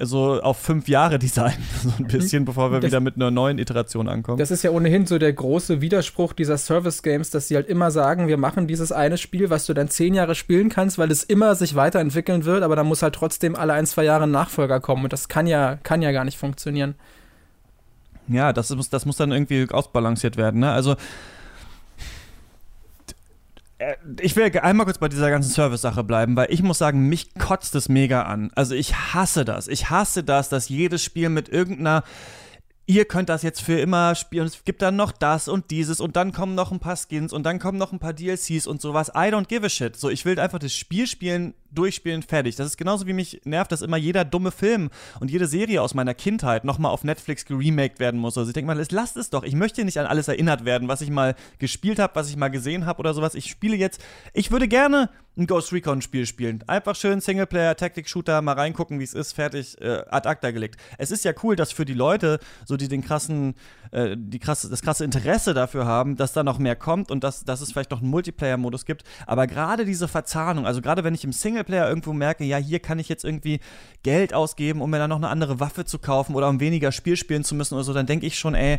so 0.00 0.40
auf 0.40 0.58
fünf 0.58 0.88
Jahre 0.88 1.18
designen, 1.18 1.62
so 1.82 1.90
ein 1.98 2.06
bisschen, 2.06 2.42
mhm. 2.42 2.46
bevor 2.46 2.72
wir 2.72 2.80
das, 2.80 2.90
wieder 2.90 3.00
mit 3.00 3.16
einer 3.16 3.30
neuen 3.30 3.58
Iteration 3.58 4.08
ankommen. 4.08 4.38
Das 4.38 4.50
ist 4.50 4.62
ja 4.62 4.70
ohnehin 4.70 5.06
so 5.06 5.18
der 5.18 5.32
große 5.32 5.80
Widerspruch 5.80 6.32
dieser 6.32 6.58
Service-Games, 6.58 7.30
dass 7.30 7.48
sie 7.48 7.56
halt 7.56 7.68
immer 7.68 7.90
sagen, 7.90 8.26
wir 8.26 8.36
machen 8.36 8.66
dieses 8.66 8.92
eine 8.92 9.18
Spiel, 9.18 9.50
was 9.50 9.66
du 9.66 9.74
dann 9.74 9.88
zehn 9.88 10.14
Jahre 10.14 10.34
spielen 10.34 10.68
kannst, 10.68 10.98
weil 10.98 11.10
es 11.10 11.22
immer 11.22 11.54
sich 11.54 11.74
weiterentwickeln 11.74 12.44
wird, 12.44 12.62
aber 12.62 12.76
da 12.76 12.84
muss 12.84 13.02
halt 13.02 13.14
trotzdem 13.14 13.54
alle 13.56 13.72
ein, 13.72 13.86
zwei 13.86 14.04
Jahre 14.04 14.24
ein 14.24 14.30
Nachfolger 14.30 14.80
kommen 14.80 15.04
und 15.04 15.12
das 15.12 15.28
kann 15.28 15.46
ja, 15.46 15.76
kann 15.82 16.02
ja 16.02 16.12
gar 16.12 16.24
nicht 16.24 16.38
funktionieren. 16.38 16.94
Ja, 18.26 18.52
das 18.52 18.70
muss, 18.74 18.88
das 18.88 19.04
muss 19.04 19.16
dann 19.16 19.32
irgendwie 19.32 19.68
ausbalanciert 19.70 20.36
werden, 20.36 20.60
ne? 20.60 20.72
Also 20.72 20.96
ich 24.20 24.36
will 24.36 24.56
einmal 24.58 24.86
kurz 24.86 24.98
bei 24.98 25.08
dieser 25.08 25.30
ganzen 25.30 25.50
Service-Sache 25.50 26.04
bleiben, 26.04 26.36
weil 26.36 26.46
ich 26.50 26.62
muss 26.62 26.78
sagen, 26.78 27.08
mich 27.08 27.34
kotzt 27.34 27.74
es 27.74 27.88
mega 27.88 28.22
an. 28.22 28.50
Also 28.54 28.74
ich 28.74 28.94
hasse 28.94 29.44
das. 29.44 29.68
Ich 29.68 29.90
hasse 29.90 30.22
das, 30.22 30.48
dass 30.48 30.68
jedes 30.68 31.02
Spiel 31.02 31.28
mit 31.28 31.48
irgendeiner 31.48 32.04
ihr 32.86 33.06
könnt 33.06 33.28
das 33.28 33.42
jetzt 33.42 33.62
für 33.62 33.78
immer 33.78 34.14
spielen. 34.14 34.46
Es 34.46 34.64
gibt 34.64 34.82
dann 34.82 34.96
noch 34.96 35.12
das 35.12 35.48
und 35.48 35.70
dieses 35.70 36.00
und 36.00 36.16
dann 36.16 36.32
kommen 36.32 36.54
noch 36.54 36.70
ein 36.70 36.80
paar 36.80 36.96
Skins 36.96 37.32
und 37.32 37.44
dann 37.44 37.58
kommen 37.58 37.78
noch 37.78 37.92
ein 37.92 37.98
paar 37.98 38.12
DLCs 38.12 38.66
und 38.66 38.80
sowas. 38.80 39.08
I 39.08 39.30
don't 39.30 39.46
give 39.46 39.64
a 39.64 39.68
shit. 39.68 39.96
So, 39.96 40.10
ich 40.10 40.24
will 40.24 40.38
einfach 40.38 40.58
das 40.58 40.74
Spiel 40.74 41.06
spielen, 41.06 41.54
durchspielen, 41.70 42.22
fertig. 42.22 42.56
Das 42.56 42.66
ist 42.66 42.76
genauso 42.76 43.06
wie 43.06 43.14
mich 43.14 43.40
nervt, 43.44 43.72
dass 43.72 43.82
immer 43.82 43.96
jeder 43.96 44.24
dumme 44.24 44.50
Film 44.50 44.90
und 45.18 45.30
jede 45.30 45.46
Serie 45.46 45.80
aus 45.80 45.94
meiner 45.94 46.14
Kindheit 46.14 46.64
nochmal 46.64 46.92
auf 46.92 47.04
Netflix 47.04 47.46
geremaked 47.46 48.00
werden 48.00 48.20
muss. 48.20 48.36
Also 48.36 48.50
ich 48.50 48.54
denke 48.54 48.66
mal, 48.66 48.86
lasst 48.90 49.16
es 49.16 49.30
doch. 49.30 49.44
Ich 49.44 49.54
möchte 49.54 49.84
nicht 49.84 49.98
an 49.98 50.06
alles 50.06 50.28
erinnert 50.28 50.64
werden, 50.64 50.88
was 50.88 51.00
ich 51.00 51.10
mal 51.10 51.34
gespielt 51.58 51.98
habe, 51.98 52.14
was 52.14 52.28
ich 52.28 52.36
mal 52.36 52.48
gesehen 52.48 52.86
habe 52.86 53.00
oder 53.00 53.14
sowas. 53.14 53.34
Ich 53.34 53.46
spiele 53.46 53.76
jetzt, 53.76 54.00
ich 54.34 54.50
würde 54.50 54.68
gerne 54.68 55.08
ein 55.36 55.46
Ghost 55.46 55.72
Recon 55.72 56.00
Spiel 56.00 56.26
spielen. 56.26 56.62
Einfach 56.66 56.94
schön 56.94 57.20
Singleplayer, 57.20 57.76
Tactic 57.76 58.08
Shooter, 58.08 58.40
mal 58.40 58.52
reingucken, 58.52 59.00
wie 59.00 59.04
es 59.04 59.14
ist, 59.14 59.32
fertig, 59.32 59.80
äh, 59.80 60.04
ad 60.08 60.28
acta 60.28 60.52
gelegt. 60.52 60.76
Es 60.96 61.10
ist 61.10 61.24
ja 61.24 61.32
cool, 61.42 61.56
dass 61.56 61.72
für 61.72 61.84
die 61.84 61.94
Leute, 61.94 62.38
so 62.64 62.76
die 62.76 62.88
den 62.88 63.02
krassen, 63.02 63.54
äh, 63.90 64.16
die 64.16 64.38
krasse, 64.38 64.70
das 64.70 64.82
krasse 64.82 65.04
Interesse 65.04 65.52
dafür 65.52 65.86
haben, 65.86 66.16
dass 66.16 66.32
da 66.32 66.44
noch 66.44 66.58
mehr 66.58 66.76
kommt 66.76 67.10
und 67.10 67.24
dass, 67.24 67.44
dass 67.44 67.60
es 67.60 67.72
vielleicht 67.72 67.90
noch 67.90 68.00
einen 68.00 68.10
Multiplayer-Modus 68.10 68.84
gibt. 68.84 69.02
Aber 69.26 69.46
gerade 69.46 69.84
diese 69.84 70.06
Verzahnung, 70.06 70.66
also 70.66 70.80
gerade 70.80 71.02
wenn 71.02 71.14
ich 71.14 71.24
im 71.24 71.32
Singleplayer 71.32 71.88
irgendwo 71.88 72.12
merke, 72.12 72.44
ja, 72.44 72.56
hier 72.58 72.78
kann 72.78 73.00
ich 73.00 73.08
jetzt 73.08 73.24
irgendwie 73.24 73.58
Geld 74.04 74.34
ausgeben, 74.34 74.80
um 74.80 74.90
mir 74.90 74.98
dann 74.98 75.10
noch 75.10 75.16
eine 75.16 75.28
andere 75.28 75.58
Waffe 75.58 75.84
zu 75.84 75.98
kaufen 75.98 76.36
oder 76.36 76.48
um 76.48 76.60
weniger 76.60 76.92
Spiel 76.92 77.16
spielen 77.16 77.42
zu 77.42 77.56
müssen 77.56 77.74
oder 77.74 77.84
so, 77.84 77.92
dann 77.92 78.06
denke 78.06 78.26
ich 78.26 78.38
schon, 78.38 78.54
ey, 78.54 78.78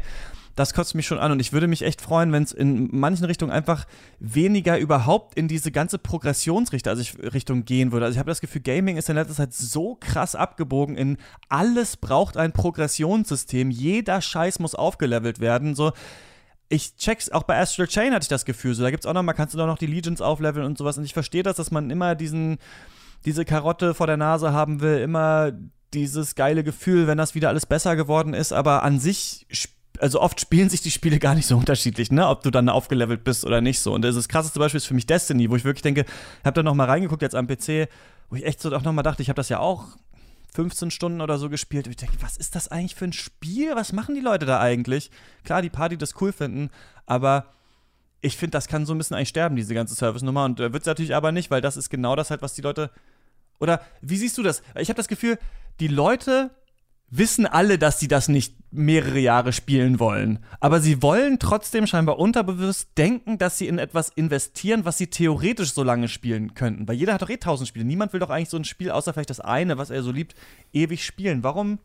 das 0.56 0.74
kotzt 0.74 0.96
mich 0.96 1.06
schon 1.06 1.20
an 1.20 1.32
und 1.32 1.40
ich 1.40 1.54
würde 1.54 1.68
mich 1.68 1.82
echt 1.82 2.02
freuen, 2.02 2.32
wenn 2.32 2.44
es 2.44 2.52
in 2.52 2.90
manchen 2.92 3.26
Richtungen 3.26 3.52
einfach 3.52 3.86
weniger 4.20 4.78
überhaupt 4.78 5.36
in 5.36 5.48
diese 5.48 5.72
ganze 5.72 5.98
Progressionsrichtung 5.98 6.92
also 6.92 7.18
Richtung 7.22 7.66
gehen 7.66 7.92
würde. 7.92 8.06
Also 8.06 8.16
ich 8.16 8.20
habe 8.20 8.32
das 8.32 8.42
Gefühl, 8.42 8.62
Gaming 8.62 8.98
ist 8.98 9.10
in 9.10 9.16
letzter 9.16 9.36
Zeit 9.36 9.54
so 9.54 9.96
krass 9.96 10.36
abgebogen 10.36 10.96
in 10.96 11.18
alles 11.50 11.98
braucht 11.98 12.38
ein 12.38 12.54
Progressionssystem, 12.54 13.70
jeder 13.70 14.22
Scheiß 14.22 14.60
muss 14.60 14.76
aufgelevelt 14.76 15.40
werden, 15.40 15.76
so 15.76 15.92
ich 16.68 16.96
check's, 16.96 17.30
auch 17.30 17.44
bei 17.44 17.60
Astral 17.60 17.88
Chain 17.88 18.14
hatte 18.14 18.24
ich 18.24 18.30
das 18.30 18.44
Gefühl, 18.44 18.74
so. 18.74 18.82
Da 18.82 18.90
gibt's 18.90 19.06
auch 19.06 19.14
noch 19.14 19.22
mal, 19.22 19.34
kannst 19.34 19.54
du 19.54 19.58
doch 19.60 19.68
noch 19.68 19.78
die 19.78 19.86
Legions 19.86 20.20
aufleveln 20.20 20.66
und 20.66 20.80
sowas. 20.80 20.98
Und 20.98 21.04
ich 21.04 21.14
verstehe 21.14 21.44
das, 21.44 21.58
dass 21.58 21.70
man 21.70 21.92
immer 21.92 22.16
diesen 22.16 22.58
diese 23.26 23.46
Karotte 23.46 23.94
vor 23.94 24.08
der 24.08 24.18
Nase 24.18 24.54
haben 24.54 24.82
will, 24.82 25.00
immer 25.00 25.52
dieses 25.94 26.36
geile 26.36 26.64
Gefühl, 26.64 27.08
wenn 27.08 27.18
das 27.18 27.36
wieder 27.36 27.50
alles 27.50 27.66
besser 27.66 27.96
geworden 27.96 28.34
ist, 28.34 28.54
aber 28.54 28.84
an 28.84 29.00
sich 29.00 29.48
also 30.00 30.22
oft 30.22 30.40
spielen 30.40 30.70
sich 30.70 30.82
die 30.82 30.92
Spiele 30.92 31.20
gar 31.20 31.36
nicht 31.36 31.48
so 31.48 31.58
unterschiedlich, 31.58 32.12
ne? 32.12 32.28
Ob 32.28 32.44
du 32.44 32.52
dann 32.52 32.70
aufgelevelt 32.70 33.24
bist 33.24 33.46
oder 33.46 33.62
nicht 33.62 33.80
so. 33.80 33.94
Und 33.94 34.04
das, 34.04 34.28
krasseste 34.28 34.60
Beispiel 34.60 34.78
ist 34.78 34.86
für 34.86 34.94
mich 34.94 35.06
Destiny, 35.06 35.50
wo 35.50 35.56
ich 35.56 35.64
wirklich 35.64 35.82
denke, 35.82 36.02
ich 36.02 36.46
habe 36.46 36.56
da 36.56 36.64
noch 36.64 36.76
mal 36.76 36.86
reingeguckt 36.86 37.22
jetzt 37.22 37.36
am 37.36 37.48
PC, 37.48 37.90
wo 38.30 38.36
ich 38.36 38.46
echt 38.46 38.62
so 38.62 38.76
auch 38.76 38.84
noch 38.84 38.94
mal 38.94 39.04
dachte, 39.04 39.22
ich 39.22 39.30
habe 39.30 39.38
das 39.38 39.50
ja 39.50 39.60
auch 39.60 39.86
15 40.54 40.92
Stunden 40.92 41.22
oder 41.22 41.38
so 41.38 41.50
gespielt. 41.50 41.88
Und 41.88 41.92
ich 41.92 41.98
denke, 41.98 42.16
was 42.22 42.38
ist 42.38 42.56
das 42.56 42.70
eigentlich 42.70 42.96
für 42.96 43.06
ein 43.06 43.14
Spiel? 43.14 43.76
Was 43.76 43.94
machen 43.94 44.16
die 44.16 44.22
Leute 44.22 44.46
da 44.46 44.60
eigentlich? 44.60 45.12
Klar, 45.44 45.62
die 45.62 45.70
Party 45.70 45.98
das 45.98 46.20
cool 46.22 46.32
finden, 46.32 46.70
aber 47.06 47.46
ich 48.22 48.38
finde, 48.38 48.52
das 48.52 48.68
kann 48.68 48.86
so 48.86 48.94
ein 48.94 48.98
bisschen 48.98 49.16
eigentlich 49.16 49.30
sterben, 49.30 49.56
diese 49.56 49.74
ganze 49.74 49.96
Service-Nummer. 49.96 50.46
Und 50.46 50.60
äh, 50.60 50.74
wird 50.74 50.84
es 50.84 50.88
natürlich 50.88 51.14
aber 51.14 51.32
nicht, 51.32 51.52
weil 51.52 51.62
das 51.62 51.78
ist 51.78 51.90
genau 51.90 52.16
das 52.16 52.32
halt, 52.32 52.42
was 52.42 52.54
die 52.54 52.62
Leute. 52.62 52.90
Oder 53.60 53.82
wie 54.02 54.18
siehst 54.18 54.38
du 54.38 54.44
das? 54.44 54.64
Ich 54.80 54.90
habe 54.90 54.98
das 54.98 55.08
Gefühl, 55.08 55.38
die 55.80 55.88
Leute 55.88 56.50
wissen 57.10 57.46
alle, 57.46 57.78
dass 57.78 58.00
sie 58.00 58.08
das 58.08 58.28
nicht 58.28 58.56
mehrere 58.72 59.20
Jahre 59.20 59.54
spielen 59.54 60.00
wollen. 60.00 60.40
Aber 60.60 60.82
sie 60.82 61.02
wollen 61.02 61.40
trotzdem 61.40 61.88
scheinbar 61.88 62.20
unterbewusst 62.20 62.90
denken, 62.98 63.38
dass 63.38 63.58
sie 63.58 63.68
in 63.68 63.80
etwas 63.80 64.10
investieren, 64.10 64.86
was 64.86 64.98
sie 64.98 65.08
theoretisch 65.08 65.74
so 65.74 65.84
lange 65.84 66.08
spielen 66.08 66.54
könnten. 66.56 66.88
Weil 66.88 66.96
jeder 66.96 67.14
hat 67.14 67.22
doch 67.22 67.30
eh 67.30 67.38
tausend 67.38 67.68
Spiele. 67.68 67.86
Niemand 67.86 68.12
will 68.12 68.20
doch 68.20 68.30
eigentlich 68.30 68.50
so 68.50 68.58
ein 68.58 68.66
Spiel, 68.66 68.92
außer 68.92 69.14
vielleicht 69.14 69.30
das 69.30 69.40
eine, 69.40 69.78
was 69.78 69.90
er 69.90 70.04
so 70.04 70.12
liebt, 70.12 70.36
ewig 70.74 71.06
spielen. 71.06 71.44
Warum? 71.44 71.80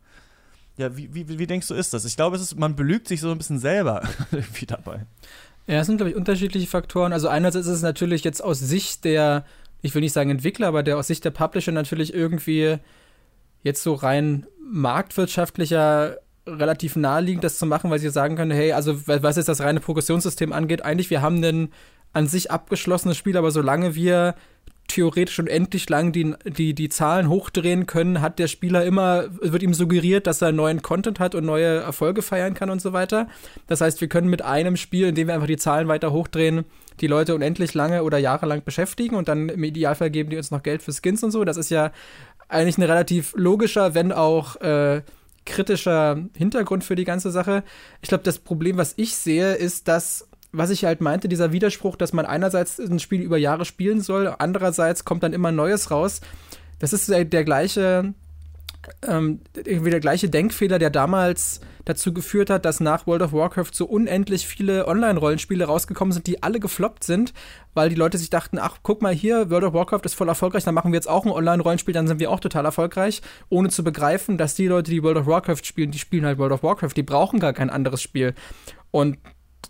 Ja, 0.77 0.95
wie, 0.97 1.13
wie, 1.13 1.39
wie 1.39 1.47
denkst 1.47 1.67
du, 1.67 1.75
ist 1.75 1.93
das? 1.93 2.05
Ich 2.05 2.15
glaube, 2.15 2.37
ist, 2.37 2.57
man 2.57 2.75
belügt 2.75 3.07
sich 3.07 3.21
so 3.21 3.31
ein 3.31 3.37
bisschen 3.37 3.59
selber 3.59 4.01
irgendwie 4.31 4.65
dabei. 4.65 5.05
Ja, 5.67 5.81
es 5.81 5.87
sind, 5.87 5.97
glaube 5.97 6.09
ich, 6.09 6.15
unterschiedliche 6.15 6.67
Faktoren. 6.67 7.13
Also 7.13 7.27
einerseits 7.27 7.67
ist 7.67 7.75
es 7.75 7.81
natürlich 7.81 8.23
jetzt 8.23 8.43
aus 8.43 8.59
Sicht 8.59 9.05
der, 9.05 9.45
ich 9.81 9.93
will 9.93 10.01
nicht 10.01 10.13
sagen 10.13 10.31
Entwickler, 10.31 10.67
aber 10.67 10.83
der 10.83 10.97
aus 10.97 11.07
Sicht 11.07 11.23
der 11.23 11.31
Publisher 11.31 11.71
natürlich 11.71 12.13
irgendwie 12.13 12.77
jetzt 13.63 13.83
so 13.83 13.93
rein 13.93 14.47
marktwirtschaftlicher 14.63 16.17
relativ 16.47 16.95
naheliegend, 16.95 17.43
das 17.43 17.57
zu 17.57 17.65
machen, 17.65 17.91
weil 17.91 17.99
sie 17.99 18.09
sagen 18.09 18.35
können, 18.35 18.51
hey, 18.51 18.71
also 18.73 19.07
was 19.07 19.35
jetzt 19.35 19.49
das 19.49 19.61
reine 19.61 19.79
Progressionssystem 19.79 20.53
angeht, 20.53 20.83
eigentlich, 20.83 21.09
wir 21.09 21.21
haben 21.21 21.43
ein 21.43 21.69
an 22.13 22.27
sich 22.27 22.51
abgeschlossenes 22.51 23.17
Spiel, 23.17 23.37
aber 23.37 23.51
solange 23.51 23.95
wir 23.95 24.35
theoretisch 24.87 25.39
unendlich 25.39 25.89
lang 25.89 26.11
die, 26.11 26.35
die, 26.45 26.73
die 26.73 26.89
Zahlen 26.89 27.29
hochdrehen 27.29 27.85
können, 27.85 28.19
hat 28.19 28.39
der 28.39 28.47
Spieler 28.47 28.83
immer, 28.83 29.25
wird 29.41 29.63
ihm 29.63 29.73
suggeriert, 29.73 30.27
dass 30.27 30.41
er 30.41 30.51
neuen 30.51 30.81
Content 30.81 31.19
hat 31.19 31.33
und 31.33 31.45
neue 31.45 31.79
Erfolge 31.79 32.21
feiern 32.21 32.53
kann 32.53 32.69
und 32.69 32.81
so 32.81 32.91
weiter. 32.91 33.27
Das 33.67 33.79
heißt, 33.79 34.01
wir 34.01 34.09
können 34.09 34.29
mit 34.29 34.41
einem 34.41 34.75
Spiel, 34.75 35.07
in 35.07 35.15
dem 35.15 35.27
wir 35.27 35.35
einfach 35.35 35.47
die 35.47 35.57
Zahlen 35.57 35.87
weiter 35.87 36.11
hochdrehen, 36.11 36.65
die 36.99 37.07
Leute 37.07 37.33
unendlich 37.33 37.73
lange 37.73 38.03
oder 38.03 38.17
jahrelang 38.17 38.63
beschäftigen 38.63 39.15
und 39.15 39.29
dann 39.29 39.47
im 39.47 39.63
Idealfall 39.63 40.11
geben 40.11 40.29
die 40.29 40.37
uns 40.37 40.51
noch 40.51 40.61
Geld 40.61 40.81
für 40.81 40.91
Skins 40.91 41.23
und 41.23 41.31
so. 41.31 41.45
Das 41.45 41.55
ist 41.55 41.69
ja 41.69 41.91
eigentlich 42.51 42.77
ein 42.77 42.83
relativ 42.83 43.33
logischer, 43.35 43.93
wenn 43.93 44.11
auch 44.11 44.57
äh, 44.57 45.01
kritischer 45.45 46.19
Hintergrund 46.35 46.83
für 46.83 46.95
die 46.95 47.05
ganze 47.05 47.31
Sache. 47.31 47.63
Ich 48.01 48.09
glaube, 48.09 48.23
das 48.23 48.39
Problem, 48.39 48.77
was 48.77 48.93
ich 48.97 49.15
sehe, 49.15 49.53
ist, 49.53 49.87
dass 49.87 50.27
was 50.53 50.69
ich 50.69 50.83
halt 50.83 50.99
meinte, 50.99 51.29
dieser 51.29 51.53
Widerspruch, 51.53 51.95
dass 51.95 52.13
man 52.13 52.25
einerseits 52.25 52.77
ein 52.77 52.99
Spiel 52.99 53.21
über 53.21 53.37
Jahre 53.37 53.63
spielen 53.63 54.01
soll, 54.01 54.35
andererseits 54.37 55.05
kommt 55.05 55.23
dann 55.23 55.33
immer 55.33 55.51
Neues 55.51 55.91
raus. 55.91 56.19
Das 56.79 56.93
ist 56.93 57.09
der, 57.09 57.23
der 57.23 57.45
gleiche, 57.45 58.13
ähm, 59.07 59.39
irgendwie 59.55 59.91
der 59.91 60.01
gleiche 60.01 60.29
Denkfehler, 60.29 60.77
der 60.77 60.89
damals 60.89 61.61
dazu 61.91 62.13
geführt 62.13 62.49
hat, 62.49 62.65
dass 62.65 62.79
nach 62.79 63.07
World 63.07 63.21
of 63.21 63.33
Warcraft 63.33 63.71
so 63.73 63.85
unendlich 63.85 64.47
viele 64.47 64.87
Online-Rollenspiele 64.87 65.65
rausgekommen 65.65 66.11
sind, 66.11 66.27
die 66.27 66.43
alle 66.43 66.59
gefloppt 66.59 67.03
sind, 67.03 67.33
weil 67.73 67.89
die 67.89 67.95
Leute 67.95 68.17
sich 68.17 68.29
dachten, 68.29 68.57
ach, 68.59 68.77
guck 68.83 69.01
mal 69.01 69.13
hier, 69.13 69.49
World 69.49 69.65
of 69.65 69.73
Warcraft 69.73 70.01
ist 70.05 70.15
voll 70.15 70.29
erfolgreich, 70.29 70.63
dann 70.63 70.73
machen 70.73 70.91
wir 70.91 70.97
jetzt 70.97 71.09
auch 71.09 71.25
ein 71.25 71.31
Online-Rollenspiel, 71.31 71.93
dann 71.93 72.07
sind 72.07 72.19
wir 72.19 72.31
auch 72.31 72.39
total 72.39 72.65
erfolgreich, 72.65 73.21
ohne 73.49 73.69
zu 73.69 73.83
begreifen, 73.83 74.37
dass 74.37 74.55
die 74.55 74.67
Leute, 74.67 74.91
die 74.91 75.03
World 75.03 75.17
of 75.17 75.27
Warcraft 75.27 75.63
spielen, 75.63 75.91
die 75.91 75.99
spielen 75.99 76.25
halt 76.25 76.37
World 76.37 76.53
of 76.53 76.63
Warcraft, 76.63 76.93
die 76.95 77.03
brauchen 77.03 77.39
gar 77.39 77.53
kein 77.53 77.69
anderes 77.69 78.01
Spiel. 78.01 78.33
Und 78.91 79.17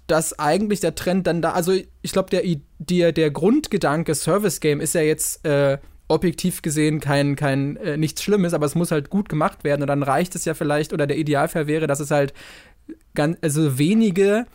dass 0.07 0.37
eigentlich 0.39 0.79
der 0.79 0.95
Trend 0.95 1.27
dann 1.27 1.41
da, 1.41 1.51
also 1.51 1.73
ich 1.73 2.11
glaube, 2.11 2.29
der, 2.29 2.43
der, 2.79 3.11
der 3.11 3.31
Grundgedanke 3.31 4.15
Service 4.15 4.59
Game 4.59 4.81
ist 4.81 4.93
ja 4.93 5.01
jetzt 5.01 5.45
äh, 5.45 5.77
objektiv 6.11 6.61
gesehen 6.61 6.99
kein, 6.99 7.35
kein 7.35 7.77
äh, 7.77 7.97
nichts 7.97 8.23
Schlimmes, 8.23 8.53
aber 8.53 8.65
es 8.65 8.75
muss 8.75 8.91
halt 8.91 9.09
gut 9.09 9.29
gemacht 9.29 9.63
werden 9.63 9.81
und 9.81 9.87
dann 9.87 10.03
reicht 10.03 10.35
es 10.35 10.45
ja 10.45 10.53
vielleicht, 10.53 10.93
oder 10.93 11.07
der 11.07 11.17
Idealfall 11.17 11.67
wäre, 11.67 11.87
dass 11.87 11.99
es 11.99 12.11
halt 12.11 12.33
ganz, 13.13 13.37
also 13.41 13.77
wenige 13.77 14.45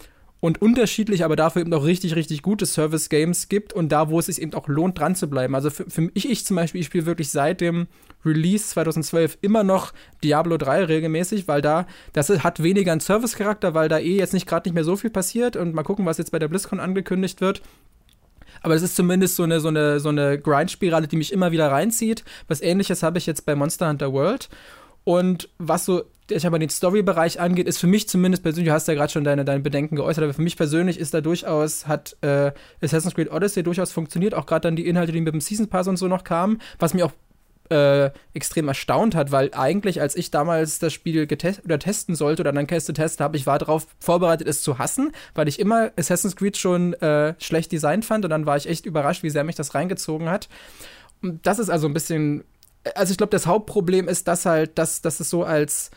und 0.41 0.61
unterschiedlich, 0.61 1.25
aber 1.25 1.35
dafür 1.35 1.63
eben 1.63 1.73
auch 1.73 1.85
richtig, 1.85 2.15
richtig 2.15 2.43
gute 2.43 2.67
Service-Games 2.67 3.49
gibt 3.49 3.73
und 3.73 3.91
da, 3.91 4.11
wo 4.11 4.19
es 4.19 4.27
sich 4.27 4.41
eben 4.41 4.55
auch 4.55 4.69
lohnt, 4.69 4.99
dran 4.99 5.15
zu 5.15 5.29
bleiben. 5.29 5.55
Also 5.55 5.71
für, 5.71 5.89
für 5.89 6.03
mich, 6.03 6.29
ich 6.29 6.45
zum 6.45 6.57
Beispiel, 6.57 6.83
ich 6.83 6.87
spiele 6.87 7.07
wirklich 7.07 7.31
seit 7.31 7.61
dem 7.61 7.87
Release 8.25 8.69
2012 8.69 9.39
immer 9.41 9.65
noch 9.65 9.93
Diablo 10.23 10.57
3 10.59 10.85
regelmäßig, 10.85 11.49
weil 11.49 11.63
da, 11.63 11.87
das 12.13 12.29
hat 12.29 12.63
weniger 12.63 12.93
einen 12.93 13.01
Service-Charakter, 13.01 13.75
weil 13.75 13.89
da 13.89 13.99
eh 13.99 14.19
jetzt 14.19 14.35
nicht 14.35 14.47
gerade 14.47 14.69
nicht 14.69 14.75
mehr 14.75 14.85
so 14.85 14.97
viel 14.97 15.11
passiert 15.11 15.57
und 15.57 15.75
mal 15.75 15.83
gucken, 15.83 16.05
was 16.07 16.19
jetzt 16.19 16.33
bei 16.33 16.39
der 16.39 16.49
BlizzCon 16.49 16.81
angekündigt 16.81 17.41
wird. 17.41 17.63
Aber 18.67 18.75
es 18.75 18.83
ist 18.83 18.97
zumindest 18.97 19.37
so 19.37 19.45
eine, 19.45 19.61
so 19.61 19.69
eine, 19.69 20.01
so 20.01 20.09
eine 20.09 20.41
Grind-Spirale, 20.41 21.07
die 21.07 21.15
mich 21.15 21.33
immer 21.33 21.53
wieder 21.53 21.71
reinzieht. 21.71 22.25
Was 22.49 22.61
ähnliches 22.61 23.05
habe 23.05 23.17
ich 23.17 23.25
jetzt 23.25 23.47
bei 23.47 23.55
Monster 23.55 23.89
Hunter 23.89 24.13
World. 24.13 24.49
Und 25.05 25.49
was 25.59 25.85
so, 25.85 26.03
ich 26.29 26.45
habe 26.45 26.59
den 26.59 26.69
Story-Bereich 26.69 27.39
angeht, 27.39 27.69
ist 27.69 27.79
für 27.79 27.87
mich 27.87 28.09
zumindest 28.09 28.43
persönlich, 28.43 28.69
du 28.69 28.75
hast 28.75 28.89
ja 28.89 28.95
gerade 28.95 29.13
schon 29.13 29.23
deine, 29.23 29.45
deine 29.45 29.61
Bedenken 29.61 29.95
geäußert, 29.95 30.25
aber 30.25 30.35
für 30.35 30.43
mich 30.43 30.57
persönlich 30.57 30.99
ist 30.99 31.15
da 31.15 31.21
durchaus, 31.21 31.87
hat 31.87 32.17
äh, 32.23 32.51
Assassin's 32.83 33.15
Creed 33.15 33.31
Odyssey 33.31 33.63
durchaus 33.63 33.93
funktioniert, 33.93 34.35
auch 34.35 34.47
gerade 34.47 34.63
dann 34.63 34.75
die 34.75 34.89
Inhalte, 34.89 35.13
die 35.13 35.21
mit 35.21 35.33
dem 35.33 35.41
Season 35.41 35.69
Pass 35.69 35.87
und 35.87 35.97
so 35.97 36.09
noch 36.09 36.25
kamen, 36.25 36.61
was 36.81 36.93
mir 36.93 37.07
auch 37.07 37.13
äh, 37.71 38.11
extrem 38.35 38.69
erstaunt 38.69 39.15
hat, 39.15 39.33
weil 39.33 39.51
eigentlich, 39.53 40.01
als 40.01 40.17
ich 40.17 40.31
damals 40.31 40.79
das 40.79 40.93
Spiel 40.93 41.27
getest 41.27 41.65
oder 41.65 41.79
testen 41.79 42.15
sollte 42.15 42.43
oder 42.43 42.53
dann 42.53 42.67
Käste 42.67 42.93
testen 42.93 43.25
habe, 43.25 43.37
ich 43.37 43.47
war 43.47 43.59
darauf 43.59 43.87
vorbereitet, 43.99 44.49
es 44.49 44.63
zu 44.63 44.79
hassen, 44.79 45.13
weil 45.35 45.49
ich 45.49 45.59
immer 45.59 45.91
Assassin's 45.97 46.37
Creed 46.37 46.57
schon 46.57 46.95
äh, 46.95 47.35
schlecht 47.39 47.73
designt 47.73 48.05
fand 48.05 48.25
und 48.25 48.31
dann 48.31 48.47
war 48.47 48.57
ich 48.57 48.69
echt 48.69 48.87
überrascht, 48.87 49.23
wie 49.23 49.31
sehr 49.31 49.45
mich 49.45 49.57
das 49.57 49.75
reingezogen 49.75 50.29
hat. 50.29 50.49
Und 51.23 51.47
das 51.47 51.59
ist 51.59 51.71
also 51.71 51.87
ein 51.87 51.95
bisschen, 51.95 52.45
also 52.95 53.11
ich 53.11 53.19
glaube, 53.19 53.31
das 53.31 53.47
Hauptproblem 53.47 54.09
ist, 54.09 54.29
dass 54.29 54.47
halt, 54.47 54.79
dass, 54.79 55.01
dass 55.01 55.21
es 55.21 55.31
so 55.31 55.45
als 55.45 55.91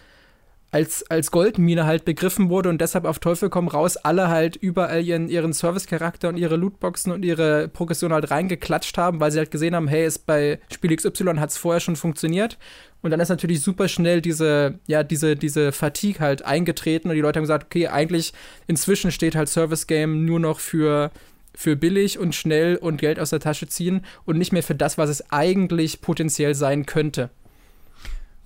als, 0.71 1.03
als 1.09 1.31
Goldmine 1.31 1.85
halt 1.85 2.05
begriffen 2.05 2.49
wurde 2.49 2.69
und 2.69 2.79
deshalb 2.79 3.05
auf 3.05 3.19
Teufel 3.19 3.49
komm 3.49 3.67
raus 3.67 3.97
alle 3.97 4.29
halt 4.29 4.55
überall 4.55 5.03
ihren, 5.03 5.27
ihren 5.27 5.53
Service-Charakter 5.53 6.29
und 6.29 6.37
ihre 6.37 6.57
Lootboxen 6.57 7.11
und 7.11 7.25
ihre 7.25 7.67
Progression 7.67 8.13
halt 8.13 8.29
reingeklatscht 8.29 8.97
haben, 8.97 9.19
weil 9.19 9.31
sie 9.31 9.39
halt 9.39 9.51
gesehen 9.51 9.75
haben, 9.75 9.87
hey, 9.87 10.05
es 10.05 10.19
bei 10.19 10.59
Spiel 10.71 10.95
XY 10.95 11.37
hat 11.37 11.49
es 11.49 11.57
vorher 11.57 11.79
schon 11.79 11.95
funktioniert. 11.95 12.57
Und 13.01 13.11
dann 13.11 13.19
ist 13.19 13.29
natürlich 13.29 13.61
super 13.61 13.87
schnell 13.87 14.21
diese, 14.21 14.77
ja, 14.85 15.03
diese, 15.03 15.35
diese 15.35 15.71
Fatigue 15.71 16.19
halt 16.19 16.43
eingetreten 16.43 17.09
und 17.09 17.15
die 17.15 17.21
Leute 17.21 17.37
haben 17.37 17.45
gesagt, 17.45 17.65
okay, 17.65 17.87
eigentlich 17.87 18.33
inzwischen 18.67 19.11
steht 19.11 19.35
halt 19.35 19.49
Service 19.49 19.87
Game 19.87 20.25
nur 20.25 20.39
noch 20.39 20.59
für, 20.59 21.11
für 21.55 21.77
billig 21.77 22.19
und 22.19 22.35
schnell 22.35 22.75
und 22.75 22.97
Geld 22.97 23.19
aus 23.19 23.31
der 23.31 23.39
Tasche 23.39 23.67
ziehen 23.67 24.05
und 24.25 24.37
nicht 24.37 24.51
mehr 24.51 24.63
für 24.63 24.75
das, 24.75 24.97
was 24.97 25.09
es 25.09 25.31
eigentlich 25.31 26.01
potenziell 26.01 26.55
sein 26.55 26.85
könnte. 26.85 27.29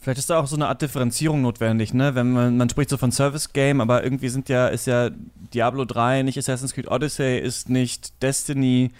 Vielleicht 0.04 0.20
ist 0.20 0.30
da 0.30 0.38
auch 0.38 0.48
so 0.48 0.58
eine 0.58 0.68
Art 0.68 0.82
Differenzierung 0.82 1.42
notwendig, 1.42 1.94
ne? 1.94 2.14
Wenn 2.14 2.34
man, 2.34 2.58
man 2.58 2.70
spricht 2.70 2.90
so 2.90 2.98
von 2.98 3.14
Service 3.14 3.54
Game, 3.54 3.80
aber 3.80 4.04
irgendwie 4.04 4.28
sind 4.28 4.50
ja, 4.50 4.68
ist 4.68 4.86
ja 4.86 5.10
Diablo 5.54 5.86
3 5.86 6.24
nicht 6.24 6.38
Assassin's 6.38 6.74
Creed 6.74 6.92
Odyssey, 6.92 7.40
ist 7.40 7.70
nicht 7.70 8.22
Destiny, 8.22 8.92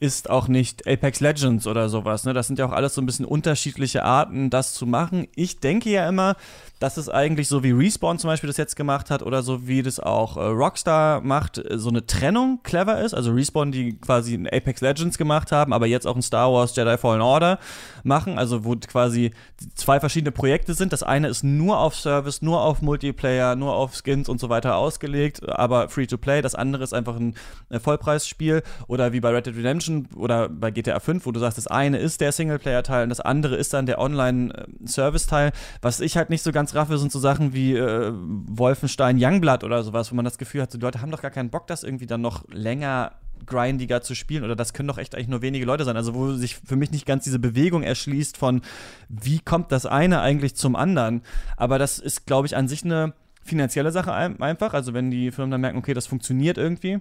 ist 0.00 0.28
auch 0.28 0.48
nicht 0.48 0.86
Apex 0.86 1.20
Legends 1.20 1.66
oder 1.66 1.88
sowas, 1.88 2.24
ne? 2.24 2.32
Das 2.34 2.46
sind 2.46 2.58
ja 2.58 2.66
auch 2.66 2.72
alles 2.72 2.94
so 2.94 3.00
ein 3.00 3.06
bisschen 3.06 3.24
unterschiedliche 3.24 4.02
Arten, 4.02 4.50
das 4.50 4.74
zu 4.74 4.86
machen. 4.86 5.28
Ich 5.34 5.60
denke 5.60 5.90
ja 5.90 6.08
immer, 6.08 6.36
dass 6.80 6.96
es 6.96 7.08
eigentlich 7.08 7.48
so 7.48 7.62
wie 7.62 7.70
Respawn 7.70 8.18
zum 8.18 8.28
Beispiel 8.28 8.48
das 8.48 8.56
jetzt 8.56 8.76
gemacht 8.76 9.10
hat 9.10 9.22
oder 9.22 9.42
so 9.42 9.66
wie 9.66 9.82
das 9.82 10.00
auch 10.00 10.36
äh, 10.36 10.40
Rockstar 10.40 11.20
macht, 11.20 11.58
äh, 11.58 11.78
so 11.78 11.88
eine 11.88 12.04
Trennung 12.04 12.60
clever 12.62 13.00
ist. 13.00 13.14
Also 13.14 13.32
Respawn, 13.32 13.72
die 13.72 13.98
quasi 13.98 14.34
ein 14.34 14.46
Apex 14.46 14.80
Legends 14.80 15.16
gemacht 15.16 15.52
haben, 15.52 15.72
aber 15.72 15.86
jetzt 15.86 16.06
auch 16.06 16.16
ein 16.16 16.22
Star 16.22 16.52
Wars 16.52 16.76
Jedi 16.76 16.98
Fallen 16.98 17.22
Order 17.22 17.58
machen, 18.02 18.38
also 18.38 18.64
wo 18.64 18.76
quasi 18.76 19.30
zwei 19.74 20.00
verschiedene 20.00 20.32
Projekte 20.32 20.74
sind. 20.74 20.92
Das 20.92 21.02
eine 21.02 21.28
ist 21.28 21.44
nur 21.44 21.78
auf 21.78 21.94
Service, 21.94 22.42
nur 22.42 22.60
auf 22.60 22.82
Multiplayer, 22.82 23.56
nur 23.56 23.74
auf 23.74 23.94
Skins 23.94 24.28
und 24.28 24.40
so 24.40 24.48
weiter 24.48 24.76
ausgelegt, 24.76 25.48
aber 25.48 25.88
free 25.88 26.06
to 26.06 26.18
play. 26.18 26.42
Das 26.42 26.54
andere 26.54 26.82
ist 26.82 26.92
einfach 26.92 27.16
ein 27.16 27.34
äh, 27.70 27.78
Vollpreisspiel 27.78 28.62
oder 28.88 29.12
wie 29.12 29.20
bei 29.20 29.30
Red 29.30 29.46
Dead 29.46 29.56
Redemption 29.56 29.93
oder 30.16 30.48
bei 30.48 30.70
GTA 30.70 31.00
5, 31.00 31.26
wo 31.26 31.32
du 31.32 31.40
sagst, 31.40 31.58
das 31.58 31.66
eine 31.66 31.98
ist 31.98 32.20
der 32.20 32.32
Singleplayer-Teil 32.32 33.04
und 33.04 33.08
das 33.08 33.20
andere 33.20 33.56
ist 33.56 33.72
dann 33.72 33.86
der 33.86 33.98
Online-Service-Teil. 33.98 35.52
Was 35.82 36.00
ich 36.00 36.16
halt 36.16 36.30
nicht 36.30 36.42
so 36.42 36.52
ganz 36.52 36.74
raffe, 36.74 36.98
sind 36.98 37.12
so 37.12 37.18
Sachen 37.18 37.54
wie 37.54 37.74
äh, 37.74 38.12
Wolfenstein 38.14 39.16
Youngblood 39.20 39.64
oder 39.64 39.82
sowas, 39.82 40.10
wo 40.10 40.16
man 40.16 40.24
das 40.24 40.38
Gefühl 40.38 40.62
hat, 40.62 40.72
die 40.72 40.78
Leute 40.78 41.00
haben 41.00 41.10
doch 41.10 41.22
gar 41.22 41.30
keinen 41.30 41.50
Bock, 41.50 41.66
das 41.66 41.82
irgendwie 41.82 42.06
dann 42.06 42.20
noch 42.20 42.44
länger 42.50 43.12
grindiger 43.46 44.00
zu 44.00 44.14
spielen 44.14 44.44
oder 44.44 44.56
das 44.56 44.72
können 44.72 44.88
doch 44.88 44.98
echt 44.98 45.14
eigentlich 45.14 45.28
nur 45.28 45.42
wenige 45.42 45.66
Leute 45.66 45.84
sein. 45.84 45.96
Also 45.96 46.14
wo 46.14 46.32
sich 46.32 46.56
für 46.56 46.76
mich 46.76 46.90
nicht 46.90 47.06
ganz 47.06 47.24
diese 47.24 47.38
Bewegung 47.38 47.82
erschließt 47.82 48.36
von, 48.36 48.62
wie 49.08 49.40
kommt 49.40 49.72
das 49.72 49.86
eine 49.86 50.20
eigentlich 50.20 50.56
zum 50.56 50.76
anderen. 50.76 51.22
Aber 51.56 51.78
das 51.78 51.98
ist, 51.98 52.26
glaube 52.26 52.46
ich, 52.46 52.56
an 52.56 52.68
sich 52.68 52.84
eine 52.84 53.12
finanzielle 53.42 53.92
Sache 53.92 54.12
einfach. 54.12 54.74
Also 54.74 54.94
wenn 54.94 55.10
die 55.10 55.30
Firmen 55.30 55.50
dann 55.50 55.60
merken, 55.60 55.78
okay, 55.78 55.94
das 55.94 56.06
funktioniert 56.06 56.58
irgendwie, 56.58 57.00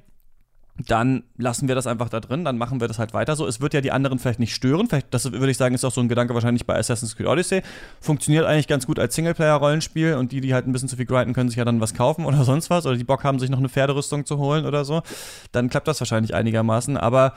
dann 0.77 1.23
lassen 1.37 1.67
wir 1.67 1.75
das 1.75 1.85
einfach 1.85 2.09
da 2.09 2.19
drin, 2.19 2.43
dann 2.43 2.57
machen 2.57 2.81
wir 2.81 2.87
das 2.87 2.97
halt 2.97 3.13
weiter 3.13 3.35
so. 3.35 3.45
Es 3.45 3.61
wird 3.61 3.75
ja 3.75 3.81
die 3.81 3.91
anderen 3.91 4.17
vielleicht 4.17 4.39
nicht 4.39 4.55
stören. 4.55 4.87
Vielleicht, 4.89 5.13
das 5.13 5.31
würde 5.31 5.51
ich 5.51 5.57
sagen, 5.57 5.75
ist 5.75 5.85
auch 5.85 5.91
so 5.91 6.01
ein 6.01 6.09
Gedanke 6.09 6.33
wahrscheinlich 6.33 6.65
bei 6.65 6.75
Assassin's 6.75 7.15
Creed 7.15 7.27
Odyssey. 7.27 7.61
Funktioniert 8.01 8.45
eigentlich 8.45 8.67
ganz 8.67 8.87
gut 8.87 8.97
als 8.97 9.13
Singleplayer-Rollenspiel 9.13 10.15
und 10.15 10.31
die, 10.31 10.41
die 10.41 10.53
halt 10.53 10.65
ein 10.65 10.71
bisschen 10.71 10.89
zu 10.89 10.95
viel 10.95 11.05
grinden, 11.05 11.33
können 11.33 11.49
sich 11.49 11.57
ja 11.57 11.65
dann 11.65 11.79
was 11.79 11.93
kaufen 11.93 12.25
oder 12.25 12.43
sonst 12.43 12.71
was 12.71 12.87
oder 12.87 12.97
die 12.97 13.03
Bock 13.03 13.23
haben, 13.23 13.37
sich 13.37 13.51
noch 13.51 13.59
eine 13.59 13.69
Pferderüstung 13.69 14.25
zu 14.25 14.39
holen 14.39 14.65
oder 14.65 14.83
so. 14.83 15.03
Dann 15.51 15.69
klappt 15.69 15.87
das 15.87 16.01
wahrscheinlich 16.01 16.33
einigermaßen. 16.33 16.97
Aber 16.97 17.33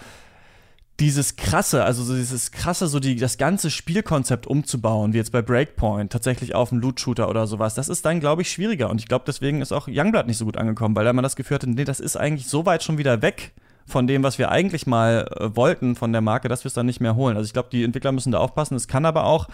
dieses 1.01 1.37
krasse, 1.37 1.85
also 1.85 2.03
so 2.03 2.15
dieses 2.15 2.51
krasse, 2.51 2.87
so 2.87 3.01
die, 3.01 3.17
das 3.17 3.37
ganze 3.37 3.71
Spielkonzept 3.71 4.47
umzubauen, 4.47 5.13
wie 5.13 5.19
jetzt 5.19 5.33
bei 5.33 5.43
Breakpoint, 5.43 6.11
tatsächlich 6.11 6.55
auf 6.55 6.73
einen 6.73 6.81
Loot-Shooter 6.81 7.29
oder 7.29 7.47
sowas, 7.47 7.75
das 7.75 7.89
ist 7.89 8.05
dann, 8.07 8.21
glaube 8.21 8.43
ich, 8.43 8.51
schwieriger. 8.51 8.89
Und 8.89 9.01
ich 9.01 9.09
glaube, 9.09 9.25
deswegen 9.27 9.61
ist 9.61 9.73
auch 9.73 9.89
Youngblood 9.89 10.27
nicht 10.27 10.39
so 10.39 10.47
gut 10.47 10.57
angekommen, 10.57 10.97
weil 10.97 11.05
da 11.05 11.13
man 11.13 11.23
das 11.23 11.37
Gefühl 11.37 11.57
hatte, 11.57 11.69
nee, 11.69 11.85
das 11.85 12.01
ist 12.01 12.17
eigentlich 12.17 12.49
so 12.49 12.65
weit 12.65 12.83
schon 12.83 12.99
wieder 12.99 13.21
weg 13.21 13.53
von 13.87 14.07
dem, 14.07 14.23
was 14.23 14.39
wir 14.39 14.51
eigentlich 14.51 14.87
mal 14.87 15.29
äh, 15.37 15.55
wollten 15.55 15.97
von 15.97 16.13
der 16.13 16.23
Marke, 16.23 16.49
dass 16.49 16.65
wir 16.65 16.69
es 16.69 16.75
dann 16.75 16.87
nicht 16.87 17.01
mehr 17.01 17.15
holen. 17.15 17.37
Also 17.37 17.47
ich 17.47 17.53
glaube, 17.53 17.69
die 17.71 17.85
Entwickler 17.85 18.13
müssen 18.13 18.33
da 18.33 18.39
aufpassen. 18.39 18.75
Es 18.75 18.89
kann 18.89 19.05
aber 19.05 19.25
auch 19.25 19.49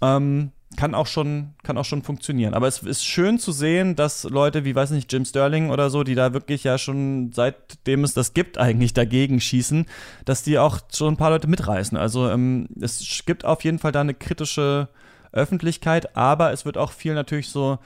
ähm, 0.00 0.52
kann 0.76 0.94
auch 0.94 1.06
schon, 1.06 1.54
kann 1.62 1.78
auch 1.78 1.84
schon 1.84 2.02
funktionieren. 2.02 2.54
Aber 2.54 2.68
es 2.68 2.82
ist 2.82 3.04
schön 3.04 3.38
zu 3.38 3.52
sehen, 3.52 3.96
dass 3.96 4.24
Leute 4.24 4.64
wie, 4.64 4.74
weiß 4.74 4.90
nicht, 4.90 5.12
Jim 5.12 5.24
Sterling 5.24 5.70
oder 5.70 5.90
so, 5.90 6.04
die 6.04 6.14
da 6.14 6.32
wirklich 6.32 6.64
ja 6.64 6.78
schon 6.78 7.32
seitdem 7.32 8.04
es 8.04 8.14
das 8.14 8.34
gibt, 8.34 8.58
eigentlich 8.58 8.94
dagegen 8.94 9.40
schießen, 9.40 9.86
dass 10.24 10.42
die 10.42 10.58
auch 10.58 10.80
schon 10.92 11.14
ein 11.14 11.16
paar 11.16 11.30
Leute 11.30 11.48
mitreißen. 11.48 11.96
Also 11.96 12.30
ähm, 12.30 12.68
es 12.80 13.22
gibt 13.26 13.44
auf 13.44 13.64
jeden 13.64 13.78
Fall 13.78 13.92
da 13.92 14.02
eine 14.02 14.14
kritische 14.14 14.88
Öffentlichkeit, 15.32 16.16
aber 16.16 16.52
es 16.52 16.64
wird 16.64 16.78
auch 16.78 16.92
viel 16.92 17.14
natürlich 17.14 17.48
so 17.48 17.78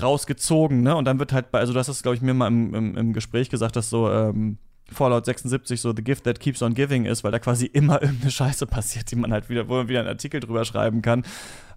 rausgezogen, 0.00 0.82
ne? 0.82 0.96
Und 0.96 1.04
dann 1.04 1.18
wird 1.18 1.32
halt 1.32 1.50
bei, 1.50 1.58
also 1.58 1.72
das, 1.72 2.02
glaube 2.02 2.16
ich, 2.16 2.22
mir 2.22 2.32
mal 2.32 2.48
im, 2.48 2.74
im, 2.74 2.96
im 2.96 3.12
Gespräch 3.12 3.50
gesagt, 3.50 3.76
dass 3.76 3.90
so, 3.90 4.10
ähm, 4.10 4.56
Fallout 4.92 5.24
76 5.24 5.80
so 5.80 5.92
The 5.94 6.02
Gift 6.02 6.24
That 6.24 6.40
Keeps 6.40 6.62
on 6.62 6.74
Giving 6.74 7.04
ist, 7.04 7.24
weil 7.24 7.32
da 7.32 7.38
quasi 7.38 7.66
immer 7.66 8.02
irgendeine 8.02 8.30
Scheiße 8.30 8.66
passiert, 8.66 9.10
die 9.10 9.16
man 9.16 9.32
halt 9.32 9.48
wieder, 9.48 9.68
wo 9.68 9.74
man 9.74 9.88
wieder 9.88 10.00
einen 10.00 10.08
Artikel 10.08 10.40
drüber 10.40 10.64
schreiben 10.64 11.02
kann. 11.02 11.24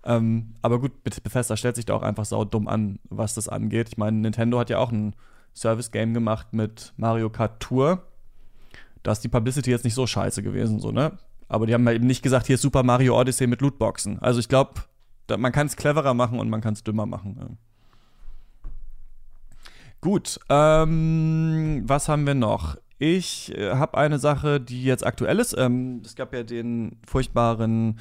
Ähm, 0.03 0.53
aber 0.61 0.79
gut, 0.79 1.03
Bethesda 1.03 1.57
stellt 1.57 1.75
sich 1.75 1.85
da 1.85 1.95
auch 1.95 2.03
einfach 2.03 2.25
saudumm 2.25 2.67
an, 2.67 2.99
was 3.09 3.33
das 3.33 3.49
angeht. 3.49 3.89
Ich 3.89 3.97
meine, 3.97 4.17
Nintendo 4.17 4.59
hat 4.59 4.69
ja 4.69 4.77
auch 4.77 4.91
ein 4.91 5.15
Service-Game 5.55 6.13
gemacht 6.13 6.47
mit 6.51 6.93
Mario 6.97 7.29
Kart 7.29 7.59
Tour. 7.59 8.03
Da 9.03 9.11
ist 9.11 9.21
die 9.21 9.29
Publicity 9.29 9.71
jetzt 9.71 9.83
nicht 9.83 9.93
so 9.93 10.05
scheiße 10.05 10.43
gewesen, 10.43 10.79
so, 10.79 10.91
ne? 10.91 11.17
Aber 11.47 11.67
die 11.67 11.73
haben 11.73 11.85
ja 11.85 11.93
eben 11.93 12.07
nicht 12.07 12.21
gesagt, 12.23 12.47
hier 12.47 12.55
ist 12.55 12.61
Super 12.61 12.83
Mario 12.83 13.19
Odyssey 13.19 13.47
mit 13.47 13.61
Lootboxen. 13.61 14.19
Also 14.19 14.39
ich 14.39 14.49
glaube, 14.49 14.81
man 15.37 15.51
kann 15.51 15.67
es 15.67 15.75
cleverer 15.75 16.13
machen 16.13 16.39
und 16.39 16.49
man 16.49 16.61
kann 16.61 16.73
es 16.73 16.83
dümmer 16.83 17.05
machen. 17.05 17.37
Ja. 17.39 17.47
Gut, 20.01 20.39
ähm, 20.49 21.83
was 21.85 22.09
haben 22.09 22.27
wir 22.27 22.35
noch? 22.35 22.77
Ich 22.97 23.55
äh, 23.57 23.71
habe 23.71 23.97
eine 23.97 24.19
Sache, 24.19 24.59
die 24.61 24.83
jetzt 24.83 25.05
aktuell 25.05 25.39
ist. 25.39 25.55
Ähm, 25.57 26.01
es 26.05 26.15
gab 26.15 26.33
ja 26.33 26.43
den 26.43 26.97
furchtbaren 27.05 27.99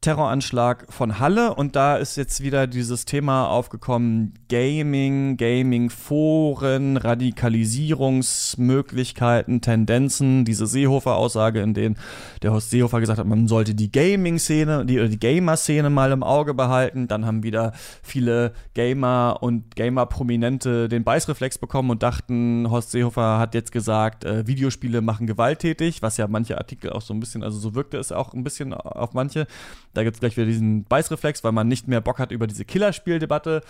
Terroranschlag 0.00 0.92
von 0.92 1.18
Halle 1.18 1.54
und 1.54 1.74
da 1.74 1.96
ist 1.96 2.16
jetzt 2.16 2.42
wieder 2.42 2.66
dieses 2.66 3.04
Thema 3.04 3.48
aufgekommen, 3.48 4.34
Gaming, 4.48 5.36
Gaming-Foren, 5.36 6.96
Radikalisierungsmöglichkeiten, 6.96 9.60
Tendenzen, 9.60 10.44
diese 10.44 10.66
Seehofer-Aussage, 10.66 11.60
in 11.60 11.74
denen 11.74 11.96
der 12.42 12.52
Horst 12.52 12.70
Seehofer 12.70 13.00
gesagt 13.00 13.18
hat, 13.18 13.26
man 13.26 13.48
sollte 13.48 13.74
die 13.74 13.90
Gaming-Szene, 13.90 14.86
die, 14.86 15.08
die 15.08 15.18
Gamer-Szene 15.18 15.90
mal 15.90 16.12
im 16.12 16.22
Auge 16.22 16.54
behalten. 16.54 17.08
Dann 17.08 17.26
haben 17.26 17.42
wieder 17.42 17.72
viele 18.02 18.52
Gamer 18.74 19.38
und 19.40 19.74
Gamer-Prominente 19.74 20.88
den 20.88 21.02
Beißreflex 21.02 21.58
bekommen 21.58 21.90
und 21.90 22.02
dachten, 22.02 22.70
Horst 22.70 22.92
Seehofer 22.92 23.38
hat 23.38 23.54
jetzt 23.54 23.72
gesagt, 23.72 24.24
äh, 24.24 24.46
Videospiele 24.46 25.00
machen 25.00 25.26
gewalttätig, 25.26 26.02
was 26.02 26.16
ja 26.16 26.28
manche 26.28 26.58
Artikel 26.58 26.90
auch 26.90 27.02
so 27.02 27.12
ein 27.12 27.20
bisschen, 27.20 27.42
also 27.42 27.58
so 27.58 27.74
wirkte 27.74 27.98
es 27.98 28.12
auch 28.12 28.32
ein 28.32 28.44
bisschen 28.44 28.72
auf 28.74 29.14
manche. 29.14 29.46
Da 29.94 30.04
gibt 30.04 30.16
es 30.16 30.20
gleich 30.20 30.36
wieder 30.36 30.46
diesen 30.46 30.84
Beißreflex, 30.84 31.44
weil 31.44 31.52
man 31.52 31.68
nicht 31.68 31.88
mehr 31.88 32.00
Bock 32.00 32.18
hat, 32.18 32.30
über 32.30 32.46
diese 32.46 32.64
Killerspieldebatte 32.64 33.62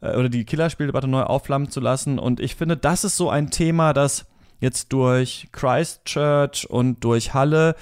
äh, 0.00 0.16
oder 0.16 0.28
die 0.28 0.44
Killerspieldebatte 0.44 1.08
neu 1.08 1.22
aufflammen 1.22 1.70
zu 1.70 1.80
lassen. 1.80 2.18
Und 2.18 2.40
ich 2.40 2.56
finde, 2.56 2.76
das 2.76 3.04
ist 3.04 3.16
so 3.16 3.30
ein 3.30 3.50
Thema, 3.50 3.92
das 3.92 4.26
jetzt 4.60 4.92
durch 4.92 5.48
Christchurch 5.52 6.68
und 6.68 7.04
durch 7.04 7.34
Halle 7.34 7.76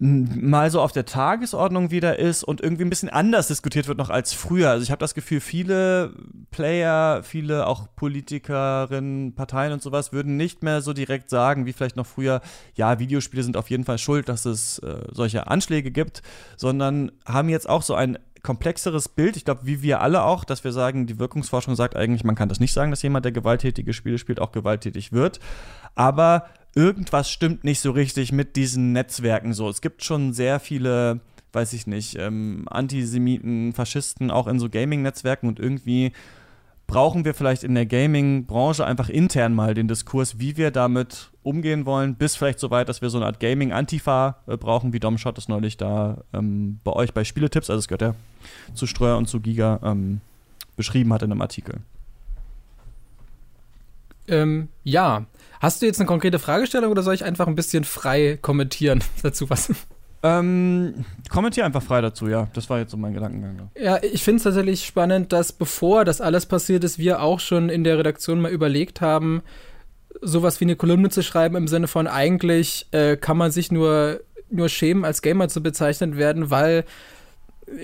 mal 0.00 0.70
so 0.70 0.80
auf 0.80 0.92
der 0.92 1.06
Tagesordnung 1.06 1.90
wieder 1.90 2.20
ist 2.20 2.44
und 2.44 2.60
irgendwie 2.60 2.84
ein 2.84 2.90
bisschen 2.90 3.08
anders 3.08 3.48
diskutiert 3.48 3.88
wird 3.88 3.98
noch 3.98 4.10
als 4.10 4.32
früher. 4.32 4.70
Also 4.70 4.84
ich 4.84 4.92
habe 4.92 5.00
das 5.00 5.12
Gefühl, 5.12 5.40
viele 5.40 6.12
Player, 6.52 7.24
viele 7.24 7.66
auch 7.66 7.88
Politikerinnen, 7.96 9.34
Parteien 9.34 9.72
und 9.72 9.82
sowas 9.82 10.12
würden 10.12 10.36
nicht 10.36 10.62
mehr 10.62 10.82
so 10.82 10.92
direkt 10.92 11.30
sagen, 11.30 11.66
wie 11.66 11.72
vielleicht 11.72 11.96
noch 11.96 12.06
früher, 12.06 12.40
ja, 12.76 13.00
Videospiele 13.00 13.42
sind 13.42 13.56
auf 13.56 13.70
jeden 13.70 13.84
Fall 13.84 13.98
schuld, 13.98 14.28
dass 14.28 14.44
es 14.44 14.78
äh, 14.78 15.02
solche 15.10 15.48
Anschläge 15.48 15.90
gibt, 15.90 16.22
sondern 16.56 17.10
haben 17.26 17.48
jetzt 17.48 17.68
auch 17.68 17.82
so 17.82 17.94
ein 17.94 18.18
komplexeres 18.44 19.08
Bild, 19.08 19.36
ich 19.36 19.44
glaube, 19.44 19.62
wie 19.64 19.82
wir 19.82 20.00
alle 20.00 20.22
auch, 20.22 20.44
dass 20.44 20.62
wir 20.62 20.70
sagen, 20.70 21.06
die 21.06 21.18
Wirkungsforschung 21.18 21.74
sagt 21.74 21.96
eigentlich, 21.96 22.22
man 22.22 22.36
kann 22.36 22.48
das 22.48 22.60
nicht 22.60 22.72
sagen, 22.72 22.92
dass 22.92 23.02
jemand, 23.02 23.24
der 23.24 23.32
gewalttätige 23.32 23.92
Spiele 23.92 24.18
spielt, 24.18 24.40
auch 24.40 24.52
gewalttätig 24.52 25.12
wird. 25.12 25.40
Aber 25.96 26.46
irgendwas 26.74 27.30
stimmt 27.30 27.64
nicht 27.64 27.80
so 27.80 27.90
richtig 27.90 28.32
mit 28.32 28.56
diesen 28.56 28.92
Netzwerken 28.92 29.52
so. 29.52 29.68
Es 29.68 29.80
gibt 29.80 30.04
schon 30.04 30.32
sehr 30.32 30.60
viele, 30.60 31.20
weiß 31.52 31.72
ich 31.72 31.86
nicht, 31.86 32.16
ähm, 32.18 32.66
Antisemiten, 32.70 33.72
Faschisten 33.72 34.30
auch 34.30 34.46
in 34.46 34.58
so 34.58 34.68
Gaming-Netzwerken 34.68 35.48
und 35.48 35.58
irgendwie 35.58 36.12
brauchen 36.88 37.26
wir 37.26 37.34
vielleicht 37.34 37.64
in 37.64 37.74
der 37.74 37.84
Gaming-Branche 37.84 38.84
einfach 38.84 39.10
intern 39.10 39.54
mal 39.54 39.74
den 39.74 39.88
Diskurs, 39.88 40.38
wie 40.38 40.56
wir 40.56 40.70
damit 40.70 41.30
umgehen 41.42 41.84
wollen, 41.84 42.16
bis 42.16 42.34
vielleicht 42.34 42.58
so 42.58 42.70
weit, 42.70 42.88
dass 42.88 43.02
wir 43.02 43.10
so 43.10 43.18
eine 43.18 43.26
Art 43.26 43.40
Gaming-Antifa 43.40 44.38
äh, 44.46 44.56
brauchen, 44.56 44.92
wie 44.92 44.98
Dom 44.98 45.18
Schott 45.18 45.36
es 45.36 45.48
neulich 45.48 45.76
da 45.76 46.24
ähm, 46.32 46.80
bei 46.84 46.92
euch 46.92 47.12
bei 47.12 47.24
Spieletipps, 47.24 47.68
also 47.70 47.78
es 47.78 47.88
gehört 47.88 48.02
ja 48.02 48.14
zu 48.74 48.86
Streuer 48.86 49.18
und 49.18 49.28
zu 49.28 49.40
Giga, 49.40 49.80
ähm, 49.84 50.22
beschrieben 50.76 51.12
hat 51.12 51.22
in 51.22 51.30
einem 51.30 51.42
Artikel. 51.42 51.80
Ähm, 54.26 54.68
ja, 54.84 55.26
Hast 55.60 55.82
du 55.82 55.86
jetzt 55.86 55.98
eine 56.00 56.06
konkrete 56.06 56.38
Fragestellung 56.38 56.90
oder 56.90 57.02
soll 57.02 57.14
ich 57.14 57.24
einfach 57.24 57.46
ein 57.46 57.54
bisschen 57.54 57.84
frei 57.84 58.38
kommentieren 58.40 59.02
dazu 59.22 59.50
was? 59.50 59.70
Ähm, 60.22 61.04
kommentier 61.30 61.64
einfach 61.64 61.82
frei 61.82 62.00
dazu, 62.00 62.26
ja. 62.26 62.48
Das 62.52 62.68
war 62.68 62.78
jetzt 62.78 62.90
so 62.90 62.96
mein 62.96 63.14
Gedankengang. 63.14 63.70
Ja, 63.80 64.02
ich 64.02 64.24
finde 64.24 64.38
es 64.38 64.42
tatsächlich 64.44 64.84
spannend, 64.84 65.32
dass 65.32 65.52
bevor 65.52 66.04
das 66.04 66.20
alles 66.20 66.46
passiert 66.46 66.82
ist, 66.82 66.98
wir 66.98 67.22
auch 67.22 67.38
schon 67.38 67.68
in 67.68 67.84
der 67.84 67.98
Redaktion 67.98 68.40
mal 68.40 68.50
überlegt 68.50 69.00
haben, 69.00 69.42
sowas 70.20 70.60
wie 70.60 70.64
eine 70.64 70.76
Kolumne 70.76 71.10
zu 71.10 71.22
schreiben 71.22 71.56
im 71.56 71.68
Sinne 71.68 71.86
von 71.86 72.08
eigentlich 72.08 72.88
äh, 72.90 73.16
kann 73.16 73.36
man 73.36 73.52
sich 73.52 73.70
nur, 73.70 74.20
nur 74.50 74.68
schämen, 74.68 75.04
als 75.04 75.22
Gamer 75.22 75.48
zu 75.48 75.62
bezeichnet 75.62 76.16
werden, 76.16 76.50
weil 76.50 76.84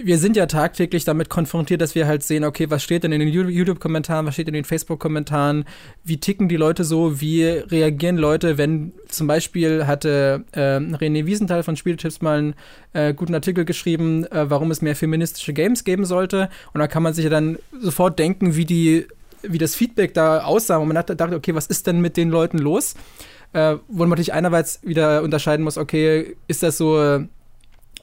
wir 0.02 0.18
sind 0.18 0.36
ja 0.36 0.46
tagtäglich 0.46 1.04
damit 1.04 1.28
konfrontiert, 1.28 1.80
dass 1.80 1.94
wir 1.94 2.06
halt 2.06 2.22
sehen, 2.22 2.44
okay, 2.44 2.70
was 2.70 2.82
steht 2.82 3.04
denn 3.04 3.12
in 3.12 3.20
den 3.20 3.28
YouTube-Kommentaren, 3.28 4.26
was 4.26 4.34
steht 4.34 4.48
in 4.48 4.54
den 4.54 4.64
Facebook-Kommentaren, 4.64 5.64
wie 6.04 6.18
ticken 6.18 6.48
die 6.48 6.56
Leute 6.56 6.84
so, 6.84 7.20
wie 7.20 7.44
reagieren 7.44 8.16
Leute, 8.16 8.58
wenn 8.58 8.92
zum 9.08 9.26
Beispiel 9.26 9.86
hatte 9.86 10.44
äh, 10.52 10.76
René 10.76 11.26
Wiesenthal 11.26 11.62
von 11.62 11.76
Spieltipps 11.76 12.22
mal 12.22 12.38
einen 12.38 12.54
äh, 12.92 13.14
guten 13.14 13.34
Artikel 13.34 13.64
geschrieben, 13.64 14.24
äh, 14.26 14.50
warum 14.50 14.70
es 14.70 14.82
mehr 14.82 14.96
feministische 14.96 15.52
Games 15.52 15.84
geben 15.84 16.04
sollte. 16.04 16.48
Und 16.72 16.80
da 16.80 16.86
kann 16.86 17.02
man 17.02 17.14
sich 17.14 17.24
ja 17.24 17.30
dann 17.30 17.58
sofort 17.80 18.18
denken, 18.18 18.56
wie 18.56 18.64
die, 18.64 19.06
wie 19.42 19.58
das 19.58 19.74
Feedback 19.74 20.14
da 20.14 20.44
aussah. 20.44 20.78
Und 20.78 20.88
man 20.88 20.96
dachte, 20.96 21.16
okay, 21.36 21.54
was 21.54 21.66
ist 21.66 21.86
denn 21.86 22.00
mit 22.00 22.16
den 22.16 22.30
Leuten 22.30 22.58
los? 22.58 22.94
Äh, 23.52 23.76
wo 23.88 24.00
man 24.00 24.10
natürlich 24.10 24.32
einerseits 24.32 24.80
wieder 24.82 25.22
unterscheiden 25.22 25.62
muss, 25.62 25.78
okay, 25.78 26.36
ist 26.48 26.62
das 26.64 26.76
so 26.76 27.24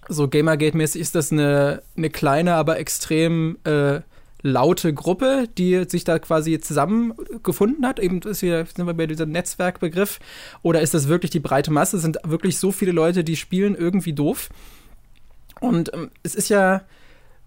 so 0.10 0.28
Gamergate-mäßig 0.28 1.02
ist 1.02 1.16
das 1.16 1.32
eine, 1.32 1.84
eine 1.95 2.10
kleine, 2.10 2.56
aber 2.56 2.80
extrem 2.80 3.58
äh, 3.64 4.02
laute 4.41 4.93
Gruppe, 4.93 5.47
die 5.58 5.84
sich 5.88 6.04
da 6.04 6.20
quasi 6.20 6.60
zusammengefunden 6.60 7.86
hat. 7.86 7.99
Eben 7.99 8.22
ist 8.22 8.39
hier, 8.39 8.66
sind 8.66 8.86
wir 8.86 8.93
bei 8.93 9.08
diesem 9.08 9.32
Netzwerkbegriff. 9.32 10.20
Oder 10.64 10.82
ist 10.82 10.93
das 10.93 11.08
wirklich 11.08 11.32
die 11.32 11.39
breite 11.39 11.72
Masse? 11.72 11.99
Sind 11.99 12.18
wirklich 12.24 12.58
so 12.58 12.72
viele 12.72 12.91
Leute, 12.91 13.24
die 13.24 13.36
spielen 13.36 13.76
irgendwie 13.76 14.14
doof? 14.14 14.49
Und 15.60 15.93
ähm, 15.93 16.12
es 16.24 16.36
ist 16.36 16.49
ja. 16.49 16.84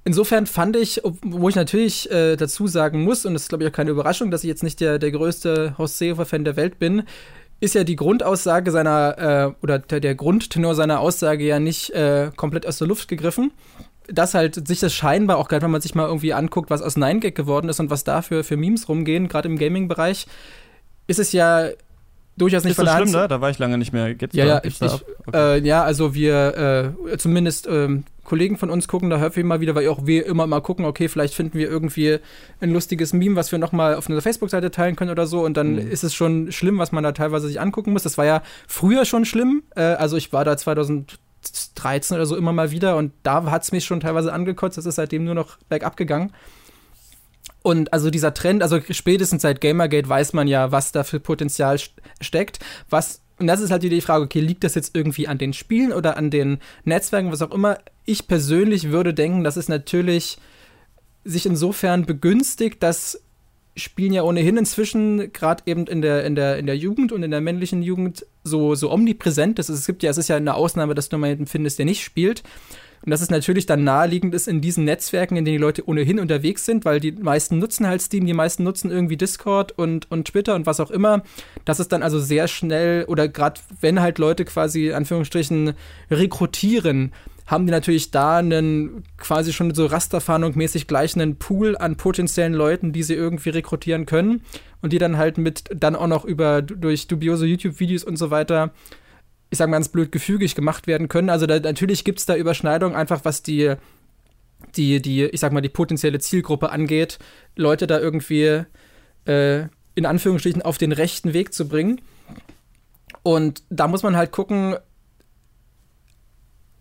Insofern 0.07 0.47
fand 0.47 0.77
ich, 0.77 1.01
wo 1.23 1.49
ich 1.49 1.55
natürlich 1.55 2.11
äh, 2.11 2.37
dazu 2.37 2.67
sagen 2.67 3.05
muss, 3.05 3.25
und 3.25 3.33
das 3.33 3.45
ist 3.45 3.49
glaube 3.49 3.65
ich 3.65 3.71
auch 3.71 3.75
keine 3.75 3.91
Überraschung, 3.91 4.31
dass 4.31 4.45
ich 4.45 4.49
jetzt 4.49 4.63
nicht 4.63 4.79
der, 4.81 4.99
der 4.99 5.11
größte 5.11 5.77
Horst 5.79 5.97
Seehofer-Fan 5.97 6.45
der 6.45 6.57
Welt 6.57 6.79
bin, 6.79 7.05
ist 7.61 7.75
ja 7.75 7.85
die 7.85 7.97
Grundaussage 7.97 8.71
seiner, 8.71 9.55
äh, 9.57 9.63
oder 9.63 9.79
der, 9.79 10.15
Grundtenor 10.15 10.75
seiner 10.75 11.01
Aussage 11.01 11.45
ja 11.45 11.59
nicht 11.61 11.91
äh, 11.91 12.31
komplett 12.37 12.67
aus 12.67 12.79
der 12.79 12.89
Luft 12.89 13.09
gegriffen. 13.09 13.53
Dass 14.07 14.35
halt 14.35 14.69
sich 14.69 14.81
das 14.81 14.93
scheinbar, 14.93 15.39
auch 15.39 15.49
gerade 15.49 15.63
wenn 15.63 15.71
man 15.71 15.81
sich 15.81 15.95
mal 15.95 16.07
irgendwie 16.07 16.35
anguckt, 16.35 16.69
was 16.69 16.83
aus 16.83 16.97
Nine 16.97 17.21
Gag 17.21 17.35
geworden 17.35 17.71
ist 17.71 17.81
und 17.81 17.89
was 17.89 18.05
da 18.05 18.21
für, 18.21 18.45
für 18.45 18.59
Memes 18.59 18.89
rumgehen, 18.89 19.29
gerade 19.29 19.49
im 19.49 19.57
Gaming-Bereich, 19.57 20.27
ist 21.07 21.19
es 21.19 21.33
ja 21.33 21.69
durchaus 22.37 22.65
nicht 22.65 22.73
ist 22.73 22.77
von 22.77 22.85
der 22.85 22.97
schlimm, 22.97 23.11
ne? 23.11 23.29
Da 23.29 23.41
war 23.41 23.51
ich 23.51 23.59
lange 23.59 23.79
nicht 23.79 23.93
mehr. 23.93 24.15
Geht's 24.15 24.35
ja, 24.35 24.45
da, 24.45 24.55
ja, 24.55 24.61
ich, 24.65 24.81
ich, 24.81 24.93
okay. 25.27 25.59
äh, 25.59 25.59
ja, 25.67 25.85
also 25.85 26.15
wir, 26.15 26.95
äh, 27.07 27.19
zumindest 27.19 27.67
ähm, 27.69 28.05
Kollegen 28.25 28.57
von 28.57 28.71
uns 28.71 28.89
gucken 28.89 29.11
da 29.11 29.21
häufig 29.21 29.45
mal 29.45 29.61
wieder, 29.61 29.75
weil 29.75 29.89
auch 29.89 30.07
wir 30.07 30.27
immer 30.27 30.47
mal 30.47 30.61
gucken, 30.61 30.85
okay, 30.85 31.09
vielleicht 31.09 31.35
finden 31.35 31.59
wir 31.59 31.69
irgendwie 31.69 32.19
ein 32.61 32.73
lustiges 32.73 33.13
Meme, 33.13 33.37
was 33.37 33.53
wir 33.53 33.59
nochmal 33.59 33.95
auf 33.95 34.09
einer 34.09 34.21
Facebook-Seite 34.21 34.71
teilen 34.71 34.97
können 34.97 35.11
oder 35.11 35.27
so. 35.27 35.45
Und 35.45 35.57
dann 35.57 35.75
mhm. 35.75 35.91
ist 35.91 36.03
es 36.03 36.15
schon 36.15 36.51
schlimm, 36.51 36.79
was 36.79 36.91
man 36.91 37.05
da 37.05 37.13
teilweise 37.13 37.47
sich 37.47 37.61
angucken 37.61 37.93
muss. 37.93 38.03
Das 38.03 38.19
war 38.19 38.25
ja 38.25 38.43
früher 38.67 39.05
schon 39.05 39.25
schlimm. 39.25 39.63
Äh, 39.77 39.83
also 39.83 40.17
ich 40.17 40.33
war 40.33 40.45
da 40.45 40.57
2013 40.57 42.17
oder 42.17 42.27
so 42.27 42.37
immer 42.37 42.53
mal 42.53 42.71
wieder 42.71 42.97
und 42.97 43.13
da 43.23 43.51
hat 43.51 43.63
es 43.63 43.73
mich 43.73 43.85
schon 43.85 44.01
teilweise 44.01 44.33
angekotzt. 44.33 44.79
Das 44.79 44.87
ist 44.87 44.97
seitdem 44.97 45.25
nur 45.25 45.35
noch 45.35 45.59
bergab 45.69 45.97
gegangen. 45.97 46.33
Und 47.67 47.95
also 47.95 48.11
dieser 48.11 48.35
Trend, 48.35 48.63
also 48.63 48.79
spätestens 48.91 49.41
seit 49.41 49.63
Gamergate 49.63 50.07
weiß 50.07 50.35
man 50.35 50.49
ja, 50.49 50.71
was 50.71 50.93
da 50.93 51.03
für 51.03 51.19
Potenzial 51.19 51.79
steckt, 52.21 52.59
was 52.91 53.23
und 53.39 53.47
das 53.47 53.61
ist 53.61 53.71
halt 53.71 53.83
die 53.83 54.01
Frage, 54.01 54.23
okay, 54.23 54.41
liegt 54.41 54.63
das 54.65 54.75
jetzt 54.75 54.95
irgendwie 54.95 55.27
an 55.27 55.39
den 55.39 55.55
Spielen 55.55 55.93
oder 55.93 56.17
an 56.19 56.31
den 56.31 56.59
Netzwerken, 56.85 57.33
was 57.33 57.43
auch 57.43 57.51
immer? 57.51 57.79
Ich 58.05 58.29
persönlich 58.29 58.91
würde 58.91 59.13
denken, 59.15 59.43
dass 59.43 59.57
es 59.57 59.69
natürlich 59.69 60.37
sich 61.25 61.47
insofern 61.47 62.05
begünstigt, 62.05 62.83
dass 62.83 63.23
Spielen 63.77 64.13
ja 64.13 64.23
ohnehin 64.23 64.59
inzwischen, 64.59 65.33
gerade 65.33 65.65
eben 65.67 65.87
in 65.87 66.01
der, 66.01 66.25
in, 66.25 66.37
der, 66.37 66.59
in 66.59 66.67
der 66.67 66.77
Jugend 66.77 67.11
und 67.11 67.25
in 67.25 67.33
der 67.33 67.41
männlichen 67.41 67.83
Jugend, 67.83 68.25
so, 68.45 68.75
so 68.77 68.93
omnipräsent 68.93 69.59
ist. 69.59 69.71
Es 69.71 69.87
gibt 69.87 70.03
ja, 70.03 70.11
es 70.11 70.19
ist 70.19 70.29
ja 70.29 70.37
eine 70.37 70.55
Ausnahme, 70.55 70.95
dass 70.95 71.09
du 71.09 71.19
mal 71.19 71.29
jemanden 71.29 71.47
findest, 71.47 71.79
der 71.79 71.87
nicht 71.87 72.05
spielt. 72.05 72.45
Und 73.05 73.11
dass 73.11 73.21
es 73.21 73.31
natürlich 73.31 73.67
dann 73.67 73.85
naheliegend 73.85 74.35
ist 74.35 74.49
in 74.49 74.61
diesen 74.61 74.85
Netzwerken, 74.85 75.37
in 75.37 75.45
denen 75.45 75.59
die 75.59 75.63
Leute 75.63 75.87
ohnehin 75.87 76.19
unterwegs 76.19 76.65
sind, 76.65 76.85
weil 76.85 77.01
die 77.01 77.13
meisten 77.13 77.59
nutzen 77.59 77.87
halt 77.87 78.01
Steam, 78.01 78.25
die 78.25 78.33
meisten 78.33 78.65
nutzen 78.65 78.91
irgendwie 78.91 79.19
Discord 79.19 79.73
und, 79.73 80.11
und 80.11 80.29
Twitter 80.29 80.55
und 80.55 80.65
was 80.65 80.81
auch 80.81 80.91
immer, 80.91 81.23
dass 81.65 81.81
es 81.81 81.89
dann 81.89 82.03
also 82.03 82.19
sehr 82.19 82.49
schnell 82.49 83.05
oder 83.05 83.29
gerade 83.29 83.61
wenn 83.81 84.01
halt 84.01 84.19
Leute 84.19 84.47
quasi 84.47 84.93
Anführungsstrichen 84.93 85.75
rekrutieren, 86.11 87.13
haben 87.47 87.67
die 87.67 87.73
natürlich 87.73 88.11
da 88.11 88.39
einen 88.39 89.05
quasi 89.19 89.53
schon 89.53 89.75
so 89.75 89.87
Rasterfahndung-mäßig 89.87 90.87
gleich 90.87 91.15
einen 91.15 91.37
Pool 91.37 91.77
an 91.77 91.97
potenziellen 91.97 92.55
Leuten, 92.55 92.93
die 92.93 93.03
sie 93.03 93.15
irgendwie 93.15 93.51
rekrutieren 93.51 94.07
können 94.07 94.41
und 94.81 94.95
die 94.95 94.99
dann 94.99 95.19
halt 95.19 95.37
mit 95.37 95.65
dann 95.75 95.95
auch 95.95 96.07
noch 96.07 96.25
über 96.25 96.63
durch 96.63 97.07
dubiose 97.07 97.45
YouTube-Videos 97.45 98.05
und 98.05 98.17
so 98.17 98.31
weiter 98.31 98.73
ich 99.55 99.59
sage 99.59 99.71
mal 99.71 99.77
ganz 99.77 99.89
blöd, 99.89 100.13
gefügig 100.13 100.55
gemacht 100.55 100.87
werden 100.87 101.09
können. 101.09 101.31
Also 101.31 101.47
da, 101.47 101.59
natürlich 101.59 102.05
gibt 102.05 102.19
es 102.19 102.27
da 102.27 102.37
Überschneidungen, 102.37 102.97
einfach 102.97 103.25
was 103.25 103.43
die, 103.43 103.75
die, 104.77 105.01
die, 105.01 105.25
ich 105.25 105.41
sag 105.41 105.53
mal, 105.53 105.61
die 105.61 105.69
potenzielle 105.69 106.19
Zielgruppe 106.19 106.71
angeht, 106.71 107.19
Leute 107.57 107.87
da 107.87 108.01
irgendwie 108.01 108.65
äh, 109.27 109.67
in 109.95 110.07
Anführungsstrichen 110.07 110.63
auf 110.63 110.77
den 110.77 110.93
rechten 110.93 111.33
Weg 111.33 111.55
zu 111.55 111.69
bringen. 111.69 112.01
Und 113.23 113.63
da 113.71 113.89
muss 113.89 114.03
man 114.03 114.17
halt 114.17 114.33
gucken, 114.33 114.77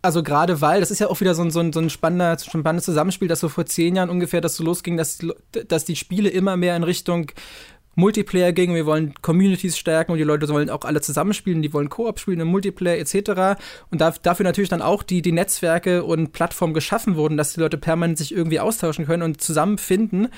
also 0.02 0.24
gerade 0.24 0.60
weil, 0.60 0.82
das 0.82 0.92
ist 0.92 1.00
ja 1.00 1.08
auch 1.08 1.22
wieder 1.22 1.36
so 1.36 1.44
ein, 1.44 1.52
so 1.52 1.62
ein, 1.62 1.72
so 1.72 1.80
ein 1.80 1.90
spannender, 1.90 2.38
spannendes 2.38 2.86
Zusammenspiel, 2.86 3.28
dass 3.28 3.40
so 3.40 3.50
vor 3.50 3.66
zehn 3.66 3.96
Jahren 3.96 4.10
ungefähr 4.10 4.42
das 4.42 4.56
so 4.56 4.64
losging, 4.64 4.98
dass, 4.98 5.20
dass 5.68 5.86
die 5.86 5.96
Spiele 5.96 6.30
immer 6.30 6.58
mehr 6.58 6.76
in 6.76 6.84
Richtung 6.84 7.32
Multiplayer 7.96 8.54
ging, 8.54 8.74
wir 8.74 8.86
wollen 8.86 9.14
Communities 9.22 9.78
stärken 9.78 10.12
und 10.12 10.18
die 10.18 10.24
Leute 10.24 10.48
sollen 10.48 10.70
auch 10.70 10.86
alle 10.86 11.02
zusammenspielen, 11.02 11.62
die 11.62 11.74
wollen 11.74 11.90
Koop 11.90 12.20
spielen 12.20 12.40
im 12.40 12.48
Multiplayer 12.48 12.98
etc. 12.98 13.62
Und 13.92 14.02
da, 14.02 14.14
dafür 14.22 14.44
natürlich 14.44 14.70
dann 14.70 14.82
auch 14.82 15.04
die, 15.04 15.22
die 15.22 15.32
Netzwerke 15.32 16.04
und 16.04 16.32
Plattformen 16.32 16.74
geschaffen 16.74 17.16
wurden, 17.16 17.38
dass 17.38 17.54
die 17.54 17.60
Leute 17.60 17.78
permanent 17.78 18.18
sich 18.18 18.34
irgendwie 18.34 18.60
austauschen 18.60 19.06
können 19.06 19.24
und 19.24 19.42
zusammenfinden. 19.42 20.30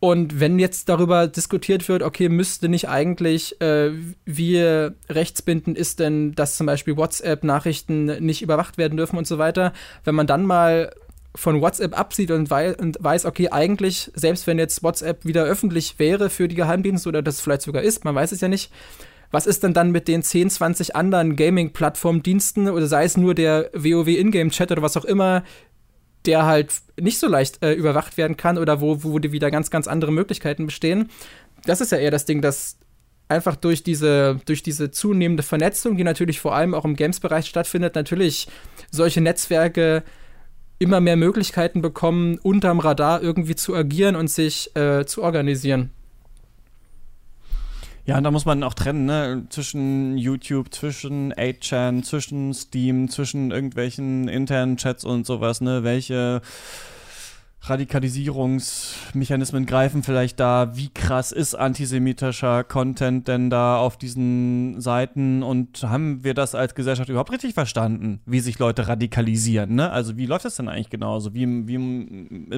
Und 0.00 0.38
wenn 0.38 0.58
jetzt 0.58 0.90
darüber 0.90 1.28
diskutiert 1.28 1.88
wird, 1.88 2.02
okay, 2.02 2.28
müsste 2.28 2.68
nicht 2.68 2.90
eigentlich, 2.90 3.58
äh, 3.62 3.92
wie 4.26 4.58
rechtsbindend 5.08 5.78
ist 5.78 5.98
denn, 5.98 6.34
dass 6.34 6.58
zum 6.58 6.66
Beispiel 6.66 6.98
WhatsApp-Nachrichten 6.98 8.22
nicht 8.22 8.42
überwacht 8.42 8.76
werden 8.76 8.98
dürfen 8.98 9.16
und 9.16 9.26
so 9.26 9.38
weiter, 9.38 9.72
wenn 10.04 10.14
man 10.14 10.26
dann 10.26 10.44
mal 10.44 10.92
von 11.34 11.60
WhatsApp 11.60 11.98
absieht 11.98 12.30
und, 12.30 12.50
wei 12.50 12.76
und 12.76 12.96
weiß, 13.00 13.24
okay, 13.24 13.50
eigentlich, 13.50 14.10
selbst 14.14 14.46
wenn 14.46 14.58
jetzt 14.58 14.82
WhatsApp 14.82 15.24
wieder 15.24 15.44
öffentlich 15.44 15.98
wäre 15.98 16.30
für 16.30 16.48
die 16.48 16.54
Geheimdienste 16.54 17.08
oder 17.08 17.22
das 17.22 17.40
vielleicht 17.40 17.62
sogar 17.62 17.82
ist, 17.82 18.04
man 18.04 18.14
weiß 18.14 18.32
es 18.32 18.40
ja 18.40 18.48
nicht, 18.48 18.70
was 19.30 19.46
ist 19.46 19.64
denn 19.64 19.74
dann 19.74 19.90
mit 19.90 20.06
den 20.06 20.22
10, 20.22 20.48
20 20.50 20.94
anderen 20.94 21.34
Gaming-Plattform-Diensten 21.34 22.68
oder 22.68 22.86
sei 22.86 23.04
es 23.04 23.16
nur 23.16 23.34
der 23.34 23.70
WoW 23.74 24.06
Ingame-Chat 24.06 24.70
oder 24.70 24.82
was 24.82 24.96
auch 24.96 25.04
immer, 25.04 25.42
der 26.24 26.46
halt 26.46 26.72
nicht 27.00 27.18
so 27.18 27.26
leicht 27.26 27.62
äh, 27.62 27.72
überwacht 27.72 28.16
werden 28.16 28.36
kann 28.36 28.58
oder 28.58 28.80
wo, 28.80 29.02
wo 29.02 29.20
wieder 29.20 29.50
ganz, 29.50 29.70
ganz 29.70 29.88
andere 29.88 30.12
Möglichkeiten 30.12 30.66
bestehen. 30.66 31.10
Das 31.64 31.80
ist 31.80 31.90
ja 31.90 31.98
eher 31.98 32.12
das 32.12 32.26
Ding, 32.26 32.42
dass 32.42 32.78
einfach 33.28 33.56
durch 33.56 33.82
diese, 33.82 34.40
durch 34.46 34.62
diese 34.62 34.90
zunehmende 34.92 35.42
Vernetzung, 35.42 35.96
die 35.96 36.04
natürlich 36.04 36.38
vor 36.38 36.54
allem 36.54 36.74
auch 36.74 36.84
im 36.84 36.94
Games-Bereich 36.94 37.46
stattfindet, 37.46 37.96
natürlich 37.96 38.46
solche 38.90 39.20
Netzwerke 39.20 40.04
immer 40.78 41.00
mehr 41.00 41.16
Möglichkeiten 41.16 41.82
bekommen, 41.82 42.38
unterm 42.42 42.80
Radar 42.80 43.22
irgendwie 43.22 43.54
zu 43.54 43.74
agieren 43.74 44.16
und 44.16 44.28
sich 44.28 44.74
äh, 44.76 45.04
zu 45.06 45.22
organisieren. 45.22 45.90
Ja, 48.06 48.18
und 48.18 48.24
da 48.24 48.30
muss 48.30 48.44
man 48.44 48.62
auch 48.62 48.74
trennen, 48.74 49.06
ne? 49.06 49.46
Zwischen 49.48 50.18
YouTube, 50.18 50.74
zwischen 50.74 51.32
8chan, 51.32 52.02
zwischen 52.02 52.52
Steam, 52.52 53.08
zwischen 53.08 53.50
irgendwelchen 53.50 54.28
internen 54.28 54.76
Chats 54.76 55.04
und 55.06 55.24
sowas, 55.24 55.62
ne? 55.62 55.84
Welche 55.84 56.42
Radikalisierungsmechanismen 57.66 59.64
greifen 59.64 60.02
vielleicht 60.02 60.38
da? 60.38 60.76
Wie 60.76 60.90
krass 60.90 61.32
ist 61.32 61.54
antisemitischer 61.54 62.62
Content 62.62 63.26
denn 63.26 63.48
da 63.48 63.78
auf 63.78 63.96
diesen 63.96 64.80
Seiten? 64.80 65.42
Und 65.42 65.82
haben 65.82 66.24
wir 66.24 66.34
das 66.34 66.54
als 66.54 66.74
Gesellschaft 66.74 67.08
überhaupt 67.08 67.32
richtig 67.32 67.54
verstanden, 67.54 68.20
wie 68.26 68.40
sich 68.40 68.58
Leute 68.58 68.86
radikalisieren? 68.86 69.74
Ne? 69.74 69.90
Also 69.90 70.18
wie 70.18 70.26
läuft 70.26 70.44
das 70.44 70.56
denn 70.56 70.68
eigentlich 70.68 70.90
genauso? 70.90 71.32
Wie, 71.32 71.46
wie 71.66 71.78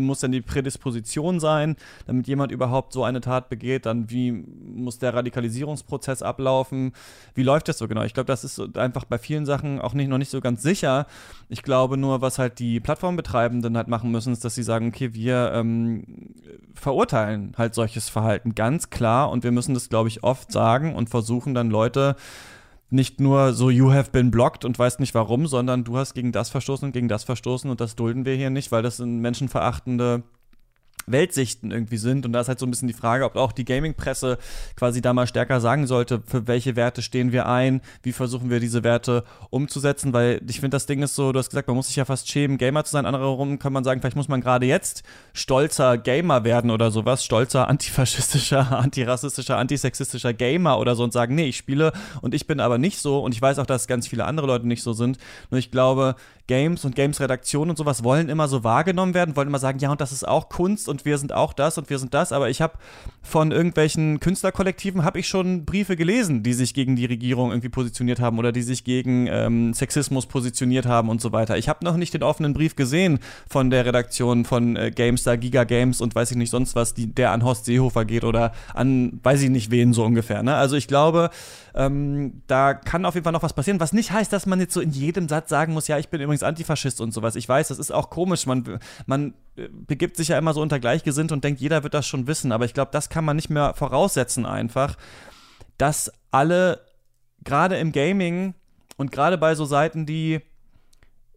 muss 0.00 0.20
denn 0.20 0.32
die 0.32 0.42
Prädisposition 0.42 1.38
sein, 1.38 1.76
damit 2.06 2.26
jemand 2.26 2.50
überhaupt 2.50 2.92
so 2.92 3.04
eine 3.04 3.20
Tat 3.20 3.48
begeht? 3.48 3.86
Dann 3.86 4.10
wie 4.10 4.32
muss 4.32 4.98
der 4.98 5.14
Radikalisierungsprozess 5.14 6.22
ablaufen? 6.22 6.92
Wie 7.34 7.44
läuft 7.44 7.68
das 7.68 7.78
so 7.78 7.86
genau? 7.86 8.02
Ich 8.02 8.14
glaube, 8.14 8.26
das 8.26 8.42
ist 8.42 8.76
einfach 8.76 9.04
bei 9.04 9.18
vielen 9.18 9.46
Sachen 9.46 9.80
auch 9.80 9.94
nicht, 9.94 10.08
noch 10.08 10.18
nicht 10.18 10.30
so 10.30 10.40
ganz 10.40 10.62
sicher. 10.62 11.06
Ich 11.48 11.62
glaube 11.62 11.96
nur, 11.96 12.20
was 12.22 12.40
halt 12.40 12.58
die 12.58 12.80
Plattformbetreibenden 12.80 13.76
halt 13.76 13.86
machen 13.86 14.10
müssen, 14.10 14.32
ist, 14.32 14.44
dass 14.44 14.56
sie 14.56 14.64
sagen, 14.64 14.95
okay, 14.96 15.12
wir 15.12 15.52
ähm, 15.54 16.04
verurteilen 16.74 17.52
halt 17.58 17.74
solches 17.74 18.08
Verhalten 18.08 18.54
ganz 18.54 18.88
klar 18.88 19.30
und 19.30 19.44
wir 19.44 19.52
müssen 19.52 19.74
das, 19.74 19.88
glaube 19.90 20.08
ich, 20.08 20.24
oft 20.24 20.50
sagen 20.50 20.94
und 20.94 21.10
versuchen 21.10 21.54
dann 21.54 21.70
Leute 21.70 22.16
nicht 22.88 23.20
nur 23.20 23.52
so, 23.52 23.68
you 23.68 23.92
have 23.92 24.10
been 24.10 24.30
blocked 24.30 24.64
und 24.64 24.78
weißt 24.78 25.00
nicht 25.00 25.14
warum, 25.14 25.46
sondern 25.46 25.84
du 25.84 25.98
hast 25.98 26.14
gegen 26.14 26.32
das 26.32 26.48
verstoßen 26.50 26.86
und 26.86 26.92
gegen 26.92 27.08
das 27.08 27.24
verstoßen 27.24 27.68
und 27.68 27.80
das 27.80 27.96
dulden 27.96 28.24
wir 28.24 28.34
hier 28.34 28.50
nicht, 28.50 28.72
weil 28.72 28.82
das 28.82 28.96
sind 28.96 29.20
menschenverachtende 29.20 30.22
Weltsichten 31.06 31.70
irgendwie 31.70 31.96
sind. 31.96 32.26
Und 32.26 32.32
da 32.32 32.40
ist 32.40 32.48
halt 32.48 32.58
so 32.58 32.66
ein 32.66 32.70
bisschen 32.70 32.88
die 32.88 32.94
Frage, 32.94 33.24
ob 33.24 33.36
auch 33.36 33.52
die 33.52 33.64
Gaming-Presse 33.64 34.38
quasi 34.74 35.00
da 35.00 35.12
mal 35.12 35.26
stärker 35.26 35.60
sagen 35.60 35.86
sollte, 35.86 36.22
für 36.26 36.46
welche 36.46 36.76
Werte 36.76 37.02
stehen 37.02 37.32
wir 37.32 37.46
ein, 37.46 37.80
wie 38.02 38.12
versuchen 38.12 38.50
wir 38.50 38.60
diese 38.60 38.84
Werte 38.84 39.24
umzusetzen, 39.50 40.12
weil 40.12 40.40
ich 40.48 40.60
finde, 40.60 40.74
das 40.74 40.86
Ding 40.86 41.02
ist 41.02 41.14
so, 41.14 41.32
du 41.32 41.38
hast 41.38 41.50
gesagt, 41.50 41.68
man 41.68 41.76
muss 41.76 41.88
sich 41.88 41.96
ja 41.96 42.04
fast 42.04 42.28
schämen, 42.28 42.58
Gamer 42.58 42.84
zu 42.84 42.92
sein. 42.92 43.06
Andererseits 43.06 43.60
kann 43.60 43.72
man 43.72 43.84
sagen, 43.84 44.00
vielleicht 44.00 44.16
muss 44.16 44.28
man 44.28 44.40
gerade 44.40 44.66
jetzt 44.66 45.02
stolzer 45.32 45.98
Gamer 45.98 46.44
werden 46.44 46.70
oder 46.70 46.90
sowas, 46.90 47.24
stolzer 47.24 47.68
antifaschistischer, 47.68 48.78
antirassistischer, 48.78 49.56
antisexistischer 49.56 50.32
Gamer 50.34 50.78
oder 50.78 50.94
so 50.96 51.04
und 51.04 51.12
sagen, 51.12 51.34
nee, 51.34 51.46
ich 51.46 51.56
spiele 51.56 51.92
und 52.20 52.34
ich 52.34 52.46
bin 52.46 52.60
aber 52.60 52.78
nicht 52.78 52.98
so 52.98 53.20
und 53.20 53.34
ich 53.34 53.40
weiß 53.40 53.58
auch, 53.58 53.66
dass 53.66 53.86
ganz 53.86 54.08
viele 54.08 54.24
andere 54.24 54.46
Leute 54.46 54.66
nicht 54.66 54.82
so 54.82 54.92
sind. 54.92 55.18
Nur 55.50 55.58
ich 55.58 55.70
glaube, 55.70 56.16
Games 56.46 56.84
und 56.84 56.94
Games-Redaktion 56.94 57.70
und 57.70 57.76
sowas 57.76 58.04
wollen 58.04 58.28
immer 58.28 58.48
so 58.48 58.62
wahrgenommen 58.62 59.14
werden, 59.14 59.34
wollen 59.36 59.48
immer 59.48 59.58
sagen, 59.58 59.78
ja, 59.80 59.90
und 59.90 60.00
das 60.00 60.12
ist 60.12 60.26
auch 60.26 60.48
Kunst 60.48 60.88
und 60.88 60.95
wir 61.04 61.18
sind 61.18 61.32
auch 61.32 61.52
das 61.52 61.78
und 61.78 61.90
wir 61.90 61.98
sind 61.98 62.14
das. 62.14 62.32
Aber 62.32 62.48
ich 62.50 62.60
habe 62.60 62.74
von 63.22 63.50
irgendwelchen 63.52 64.20
Künstlerkollektiven 64.20 65.04
habe 65.04 65.18
ich 65.18 65.28
schon 65.28 65.64
Briefe 65.64 65.96
gelesen, 65.96 66.42
die 66.42 66.52
sich 66.52 66.74
gegen 66.74 66.96
die 66.96 67.06
Regierung 67.06 67.50
irgendwie 67.50 67.68
positioniert 67.68 68.20
haben 68.20 68.38
oder 68.38 68.52
die 68.52 68.62
sich 68.62 68.84
gegen 68.84 69.26
ähm, 69.26 69.74
Sexismus 69.74 70.26
positioniert 70.26 70.86
haben 70.86 71.08
und 71.08 71.20
so 71.20 71.32
weiter. 71.32 71.58
Ich 71.58 71.68
habe 71.68 71.84
noch 71.84 71.96
nicht 71.96 72.14
den 72.14 72.22
offenen 72.22 72.54
Brief 72.54 72.76
gesehen 72.76 73.18
von 73.48 73.70
der 73.70 73.84
Redaktion 73.84 74.44
von 74.44 74.76
äh, 74.76 74.90
GameStar, 74.90 75.36
Giga 75.36 75.64
Games 75.64 76.00
und 76.00 76.14
weiß 76.14 76.30
ich 76.30 76.36
nicht 76.36 76.50
sonst 76.50 76.74
was, 76.74 76.94
die, 76.94 77.06
der 77.06 77.32
an 77.32 77.44
Horst 77.44 77.64
Seehofer 77.64 78.04
geht 78.04 78.24
oder 78.24 78.52
an 78.74 79.20
weiß 79.22 79.42
ich 79.42 79.50
nicht 79.50 79.70
wen 79.70 79.92
so 79.92 80.04
ungefähr. 80.04 80.42
Ne? 80.42 80.54
Also 80.54 80.76
ich 80.76 80.88
glaube, 80.88 81.30
ähm, 81.76 82.40
da 82.46 82.72
kann 82.72 83.04
auf 83.04 83.14
jeden 83.14 83.24
Fall 83.24 83.34
noch 83.34 83.42
was 83.42 83.52
passieren, 83.52 83.80
was 83.80 83.92
nicht 83.92 84.10
heißt, 84.10 84.32
dass 84.32 84.46
man 84.46 84.58
jetzt 84.60 84.72
so 84.72 84.80
in 84.80 84.92
jedem 84.92 85.28
Satz 85.28 85.50
sagen 85.50 85.74
muss, 85.74 85.88
ja, 85.88 85.98
ich 85.98 86.08
bin 86.08 86.22
übrigens 86.22 86.42
Antifaschist 86.42 87.02
und 87.02 87.12
sowas. 87.12 87.36
Ich 87.36 87.46
weiß, 87.46 87.68
das 87.68 87.78
ist 87.78 87.90
auch 87.90 88.08
komisch. 88.08 88.46
Man, 88.46 88.80
man 89.04 89.34
äh, 89.56 89.68
begibt 89.70 90.16
sich 90.16 90.28
ja 90.28 90.38
immer 90.38 90.54
so 90.54 90.62
unter 90.62 90.80
Gleichgesinnt 90.80 91.32
und 91.32 91.44
denkt, 91.44 91.60
jeder 91.60 91.82
wird 91.82 91.92
das 91.92 92.06
schon 92.06 92.26
wissen. 92.26 92.50
Aber 92.50 92.64
ich 92.64 92.72
glaube, 92.72 92.92
das 92.92 93.10
kann 93.10 93.26
man 93.26 93.36
nicht 93.36 93.50
mehr 93.50 93.74
voraussetzen 93.74 94.46
einfach, 94.46 94.96
dass 95.76 96.10
alle, 96.30 96.80
gerade 97.44 97.76
im 97.76 97.92
Gaming 97.92 98.54
und 98.96 99.12
gerade 99.12 99.36
bei 99.36 99.54
so 99.54 99.66
Seiten, 99.66 100.06
die 100.06 100.40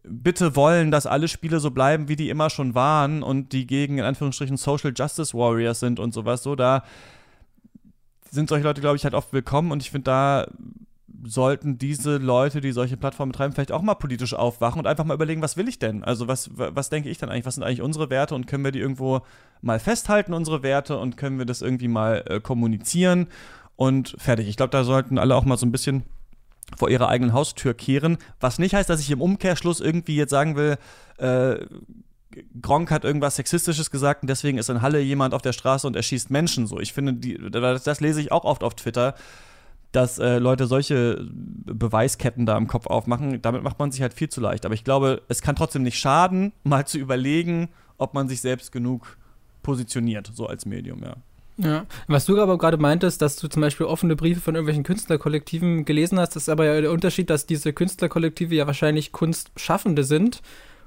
bitte 0.02 0.56
wollen, 0.56 0.90
dass 0.90 1.04
alle 1.04 1.28
Spiele 1.28 1.60
so 1.60 1.70
bleiben, 1.70 2.08
wie 2.08 2.16
die 2.16 2.30
immer 2.30 2.48
schon 2.48 2.74
waren 2.74 3.22
und 3.22 3.52
die 3.52 3.66
gegen, 3.66 3.98
in 3.98 4.04
Anführungsstrichen, 4.04 4.56
Social 4.56 4.94
Justice 4.96 5.34
Warriors 5.36 5.80
sind 5.80 6.00
und 6.00 6.14
sowas, 6.14 6.42
so, 6.42 6.56
da 6.56 6.82
sind 8.30 8.48
solche 8.48 8.64
Leute, 8.64 8.80
glaube 8.80 8.96
ich, 8.96 9.04
halt 9.04 9.14
oft 9.14 9.32
willkommen 9.32 9.72
und 9.72 9.82
ich 9.82 9.90
finde, 9.90 10.04
da 10.04 10.46
sollten 11.24 11.78
diese 11.78 12.16
Leute, 12.16 12.60
die 12.60 12.72
solche 12.72 12.96
Plattformen 12.96 13.32
betreiben, 13.32 13.52
vielleicht 13.52 13.72
auch 13.72 13.82
mal 13.82 13.94
politisch 13.94 14.34
aufwachen 14.34 14.80
und 14.80 14.86
einfach 14.86 15.04
mal 15.04 15.14
überlegen, 15.14 15.42
was 15.42 15.56
will 15.56 15.68
ich 15.68 15.78
denn? 15.78 16.02
Also 16.04 16.28
was, 16.28 16.50
was 16.54 16.88
denke 16.88 17.08
ich 17.08 17.18
dann 17.18 17.28
eigentlich? 17.28 17.46
Was 17.46 17.56
sind 17.56 17.64
eigentlich 17.64 17.82
unsere 17.82 18.10
Werte 18.10 18.34
und 18.34 18.46
können 18.46 18.64
wir 18.64 18.72
die 18.72 18.78
irgendwo 18.78 19.20
mal 19.60 19.78
festhalten, 19.78 20.32
unsere 20.32 20.62
Werte, 20.62 20.98
und 20.98 21.16
können 21.16 21.38
wir 21.38 21.44
das 21.44 21.62
irgendwie 21.62 21.88
mal 21.88 22.24
äh, 22.26 22.40
kommunizieren 22.40 23.26
und 23.76 24.14
fertig. 24.18 24.48
Ich 24.48 24.56
glaube, 24.56 24.70
da 24.70 24.84
sollten 24.84 25.18
alle 25.18 25.36
auch 25.36 25.44
mal 25.44 25.58
so 25.58 25.66
ein 25.66 25.72
bisschen 25.72 26.04
vor 26.76 26.88
ihrer 26.88 27.08
eigenen 27.08 27.32
Haustür 27.32 27.74
kehren, 27.74 28.18
was 28.38 28.58
nicht 28.58 28.74
heißt, 28.74 28.88
dass 28.88 29.00
ich 29.00 29.10
im 29.10 29.20
Umkehrschluss 29.20 29.80
irgendwie 29.80 30.16
jetzt 30.16 30.30
sagen 30.30 30.56
will, 30.56 30.78
äh, 31.18 31.56
Gronk 32.60 32.90
hat 32.90 33.04
irgendwas 33.04 33.36
Sexistisches 33.36 33.90
gesagt 33.90 34.22
und 34.22 34.30
deswegen 34.30 34.58
ist 34.58 34.70
in 34.70 34.82
Halle 34.82 35.00
jemand 35.00 35.34
auf 35.34 35.42
der 35.42 35.52
Straße 35.52 35.86
und 35.86 35.96
erschießt 35.96 36.30
Menschen 36.30 36.66
so. 36.66 36.78
Ich 36.78 36.92
finde, 36.92 37.14
die, 37.14 37.38
das, 37.50 37.82
das 37.82 38.00
lese 38.00 38.20
ich 38.20 38.32
auch 38.32 38.44
oft 38.44 38.62
auf 38.62 38.74
Twitter, 38.74 39.14
dass 39.92 40.18
äh, 40.18 40.38
Leute 40.38 40.66
solche 40.66 41.26
Beweisketten 41.30 42.46
da 42.46 42.56
im 42.56 42.68
Kopf 42.68 42.86
aufmachen. 42.86 43.42
Damit 43.42 43.62
macht 43.62 43.78
man 43.78 43.90
sich 43.90 44.02
halt 44.02 44.14
viel 44.14 44.28
zu 44.28 44.40
leicht. 44.40 44.64
Aber 44.64 44.74
ich 44.74 44.84
glaube, 44.84 45.22
es 45.28 45.42
kann 45.42 45.56
trotzdem 45.56 45.82
nicht 45.82 45.98
schaden, 45.98 46.52
mal 46.62 46.86
zu 46.86 46.98
überlegen, 46.98 47.68
ob 47.98 48.14
man 48.14 48.28
sich 48.28 48.40
selbst 48.40 48.72
genug 48.72 49.16
positioniert, 49.62 50.30
so 50.32 50.46
als 50.46 50.64
Medium, 50.64 51.02
ja. 51.02 51.16
Ja, 51.58 51.84
was 52.06 52.24
du 52.24 52.40
aber 52.40 52.56
gerade 52.56 52.78
meintest, 52.78 53.20
dass 53.20 53.36
du 53.36 53.46
zum 53.48 53.60
Beispiel 53.60 53.84
offene 53.84 54.16
Briefe 54.16 54.40
von 54.40 54.54
irgendwelchen 54.54 54.84
Künstlerkollektiven 54.84 55.84
gelesen 55.84 56.18
hast, 56.18 56.34
ist 56.34 56.48
aber 56.48 56.64
ja 56.64 56.80
der 56.80 56.90
Unterschied, 56.90 57.28
dass 57.28 57.44
diese 57.44 57.74
Künstlerkollektive 57.74 58.54
ja 58.54 58.66
wahrscheinlich 58.66 59.12
Kunstschaffende 59.12 60.04
sind 60.04 60.40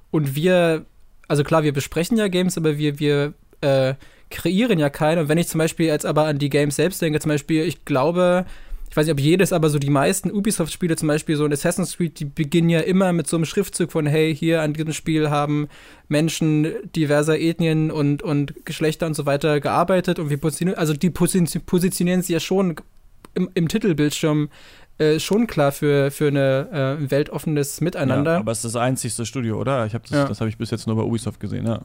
und 0.10 0.36
wir 0.36 0.88
also 1.28 1.44
klar, 1.44 1.64
wir 1.64 1.74
besprechen 1.74 2.18
ja 2.18 2.28
Games, 2.28 2.58
aber 2.58 2.78
wir, 2.78 3.00
wir 3.00 3.34
äh, 3.62 3.96
kreieren 4.30 4.80
ja 4.80 4.90
keine. 4.90 5.22
Und 5.22 5.30
wenn 5.30 5.38
ich 5.38 5.48
zum 5.48 5.60
Beispiel 5.60 5.88
jetzt 5.88 6.06
aber 6.06 6.26
an 6.26 6.40
die 6.40 6.50
Games 6.50 6.76
selbst 6.76 7.02
denke, 7.02 7.20
zum 7.20 7.30
Beispiel, 7.30 7.64
ich 7.64 7.86
glaube, 7.86 8.46
ich 8.94 8.98
weiß 8.98 9.08
nicht, 9.08 9.14
ob 9.14 9.20
jedes, 9.20 9.54
aber 9.54 9.70
so 9.70 9.80
die 9.80 9.90
meisten 9.90 10.32
Ubisoft-Spiele, 10.32 10.96
zum 10.96 11.08
Beispiel 11.08 11.36
so 11.36 11.46
ein 11.46 11.52
Assassin's 11.52 11.98
Creed, 11.98 12.20
die 12.20 12.26
beginnen 12.26 12.70
ja 12.70 12.80
immer 12.80 13.12
mit 13.12 13.28
so 13.28 13.38
einem 13.38 13.46
Schriftzug 13.46 13.92
von, 13.92 14.06
hey, 14.06 14.36
hier 14.36 14.62
an 14.62 14.74
diesem 14.74 14.94
Spiel 14.94 15.32
haben 15.32 15.68
Menschen 16.10 16.68
diverser 16.96 17.40
Ethnien 17.40 17.90
und, 17.90 18.22
und 18.22 18.66
Geschlechter 18.66 19.08
und 19.08 19.16
so 19.16 19.26
weiter 19.26 19.60
gearbeitet 19.60 20.20
und 20.20 20.30
wir 20.30 20.38
positionieren, 20.38 20.78
also 20.78 20.94
die 20.94 21.10
positionieren 21.10 22.22
sie 22.22 22.34
ja 22.34 22.40
schon 22.40 22.76
im, 23.34 23.50
im 23.56 23.68
Titelbildschirm 23.68 24.50
äh, 24.98 25.20
schon 25.20 25.48
klar 25.48 25.72
für, 25.72 26.12
für 26.12 26.28
eine 26.28 27.00
äh, 27.02 27.12
weltoffenes 27.12 27.82
Miteinander. 27.82 28.34
Ja, 28.34 28.40
aber 28.40 28.52
es 28.52 28.60
ist 28.60 28.76
das 28.76 28.82
einzigste 28.82 29.26
Studio, 29.26 29.60
oder? 29.60 29.86
Ich 29.86 29.94
hab 29.94 30.04
das 30.04 30.12
ja. 30.12 30.26
das 30.26 30.40
habe 30.40 30.50
ich 30.50 30.58
bis 30.58 30.72
jetzt 30.72 30.88
nur 30.88 30.96
bei 30.96 31.04
Ubisoft 31.04 31.40
gesehen, 31.40 31.66
ja. 31.66 31.82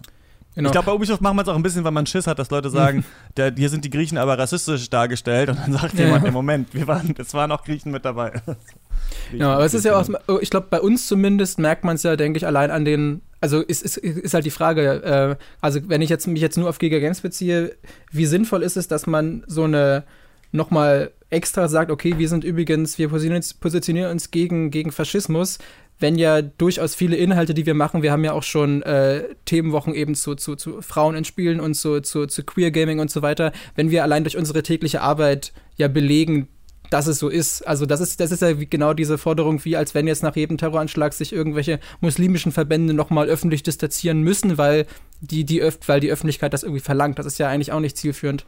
Genau. 0.54 0.68
Ich 0.68 0.72
glaube, 0.72 0.86
bei 0.86 0.92
Ubisoft 0.92 1.22
machen 1.22 1.36
wir 1.36 1.42
es 1.42 1.48
auch 1.48 1.54
ein 1.54 1.62
bisschen, 1.62 1.84
weil 1.84 1.92
man 1.92 2.04
Schiss 2.04 2.26
hat, 2.26 2.38
dass 2.40 2.50
Leute 2.50 2.68
sagen, 2.68 3.04
der, 3.36 3.54
hier 3.54 3.68
sind 3.68 3.84
die 3.84 3.90
Griechen 3.90 4.18
aber 4.18 4.36
rassistisch 4.36 4.90
dargestellt 4.90 5.50
und 5.50 5.58
dann 5.58 5.72
sagt 5.72 5.94
ja. 5.94 6.06
jemand, 6.06 6.26
im 6.26 6.34
Moment, 6.34 6.74
wir 6.74 6.88
waren, 6.88 7.14
es 7.16 7.32
waren 7.32 7.52
auch 7.52 7.62
Griechen 7.62 7.92
mit 7.92 8.04
dabei. 8.04 8.42
ja, 9.32 9.54
aber 9.54 9.64
es 9.64 9.74
ist 9.74 9.84
ja 9.84 9.96
auch, 9.96 10.08
ich 10.40 10.50
glaube, 10.50 10.66
bei 10.68 10.80
uns 10.80 11.06
zumindest 11.06 11.60
merkt 11.60 11.84
man 11.84 11.94
es 11.94 12.02
ja, 12.02 12.16
denke 12.16 12.38
ich, 12.38 12.46
allein 12.46 12.72
an 12.72 12.84
den 12.84 13.22
also 13.40 13.60
ist, 13.60 13.82
ist, 13.82 13.98
ist 13.98 14.34
halt 14.34 14.46
die 14.46 14.50
Frage, 14.50 15.02
äh, 15.04 15.36
also 15.60 15.80
wenn 15.88 16.02
ich 16.02 16.10
jetzt 16.10 16.26
mich 16.26 16.40
jetzt 16.40 16.58
nur 16.58 16.68
auf 16.68 16.78
Giga 16.78 16.98
Games 16.98 17.20
beziehe, 17.20 17.76
wie 18.10 18.26
sinnvoll 18.26 18.64
ist 18.64 18.76
es, 18.76 18.88
dass 18.88 19.06
man 19.06 19.44
so 19.46 19.64
eine 19.64 20.04
nochmal 20.52 21.12
extra 21.30 21.68
sagt, 21.68 21.90
okay, 21.90 22.14
wir 22.18 22.28
sind 22.28 22.44
übrigens, 22.44 22.98
wir 22.98 23.08
positionieren 23.08 24.10
uns, 24.10 24.30
gegen, 24.30 24.70
gegen 24.70 24.92
Faschismus, 24.92 25.58
wenn 26.00 26.16
ja 26.16 26.42
durchaus 26.42 26.94
viele 26.94 27.16
Inhalte, 27.16 27.54
die 27.54 27.66
wir 27.66 27.74
machen, 27.74 28.02
wir 28.02 28.12
haben 28.12 28.24
ja 28.24 28.32
auch 28.32 28.42
schon 28.42 28.82
äh, 28.82 29.24
Themenwochen 29.44 29.94
eben 29.94 30.14
zu, 30.14 30.36
zu, 30.36 30.54
zu 30.54 30.80
Frauen 30.80 31.16
in 31.16 31.24
Spielen 31.24 31.60
und 31.60 31.74
zu, 31.74 32.00
zu, 32.00 32.26
zu 32.26 32.44
Queer 32.44 32.70
Gaming 32.70 33.00
und 33.00 33.10
so 33.10 33.22
weiter, 33.22 33.52
wenn 33.74 33.90
wir 33.90 34.04
allein 34.04 34.24
durch 34.24 34.36
unsere 34.36 34.62
tägliche 34.62 35.00
Arbeit 35.00 35.52
ja 35.76 35.88
belegen, 35.88 36.48
dass 36.90 37.06
es 37.06 37.18
so 37.18 37.28
ist. 37.28 37.66
Also 37.66 37.84
das 37.84 38.00
ist, 38.00 38.20
das 38.20 38.30
ist 38.30 38.42
ja 38.42 38.52
genau 38.52 38.94
diese 38.94 39.18
Forderung, 39.18 39.64
wie 39.64 39.76
als 39.76 39.94
wenn 39.94 40.06
jetzt 40.06 40.22
nach 40.22 40.36
jedem 40.36 40.56
Terroranschlag 40.56 41.12
sich 41.12 41.32
irgendwelche 41.32 41.80
muslimischen 42.00 42.52
Verbände 42.52 42.94
nochmal 42.94 43.28
öffentlich 43.28 43.62
distanzieren 43.62 44.22
müssen, 44.22 44.56
weil 44.56 44.86
die, 45.20 45.44
die, 45.44 45.60
Öf 45.60 45.78
weil 45.86 46.00
die 46.00 46.10
Öffentlichkeit 46.10 46.54
das 46.54 46.62
irgendwie 46.62 46.80
verlangt. 46.80 47.18
Das 47.18 47.26
ist 47.26 47.38
ja 47.38 47.48
eigentlich 47.48 47.72
auch 47.72 47.80
nicht 47.80 47.96
zielführend. 47.96 48.46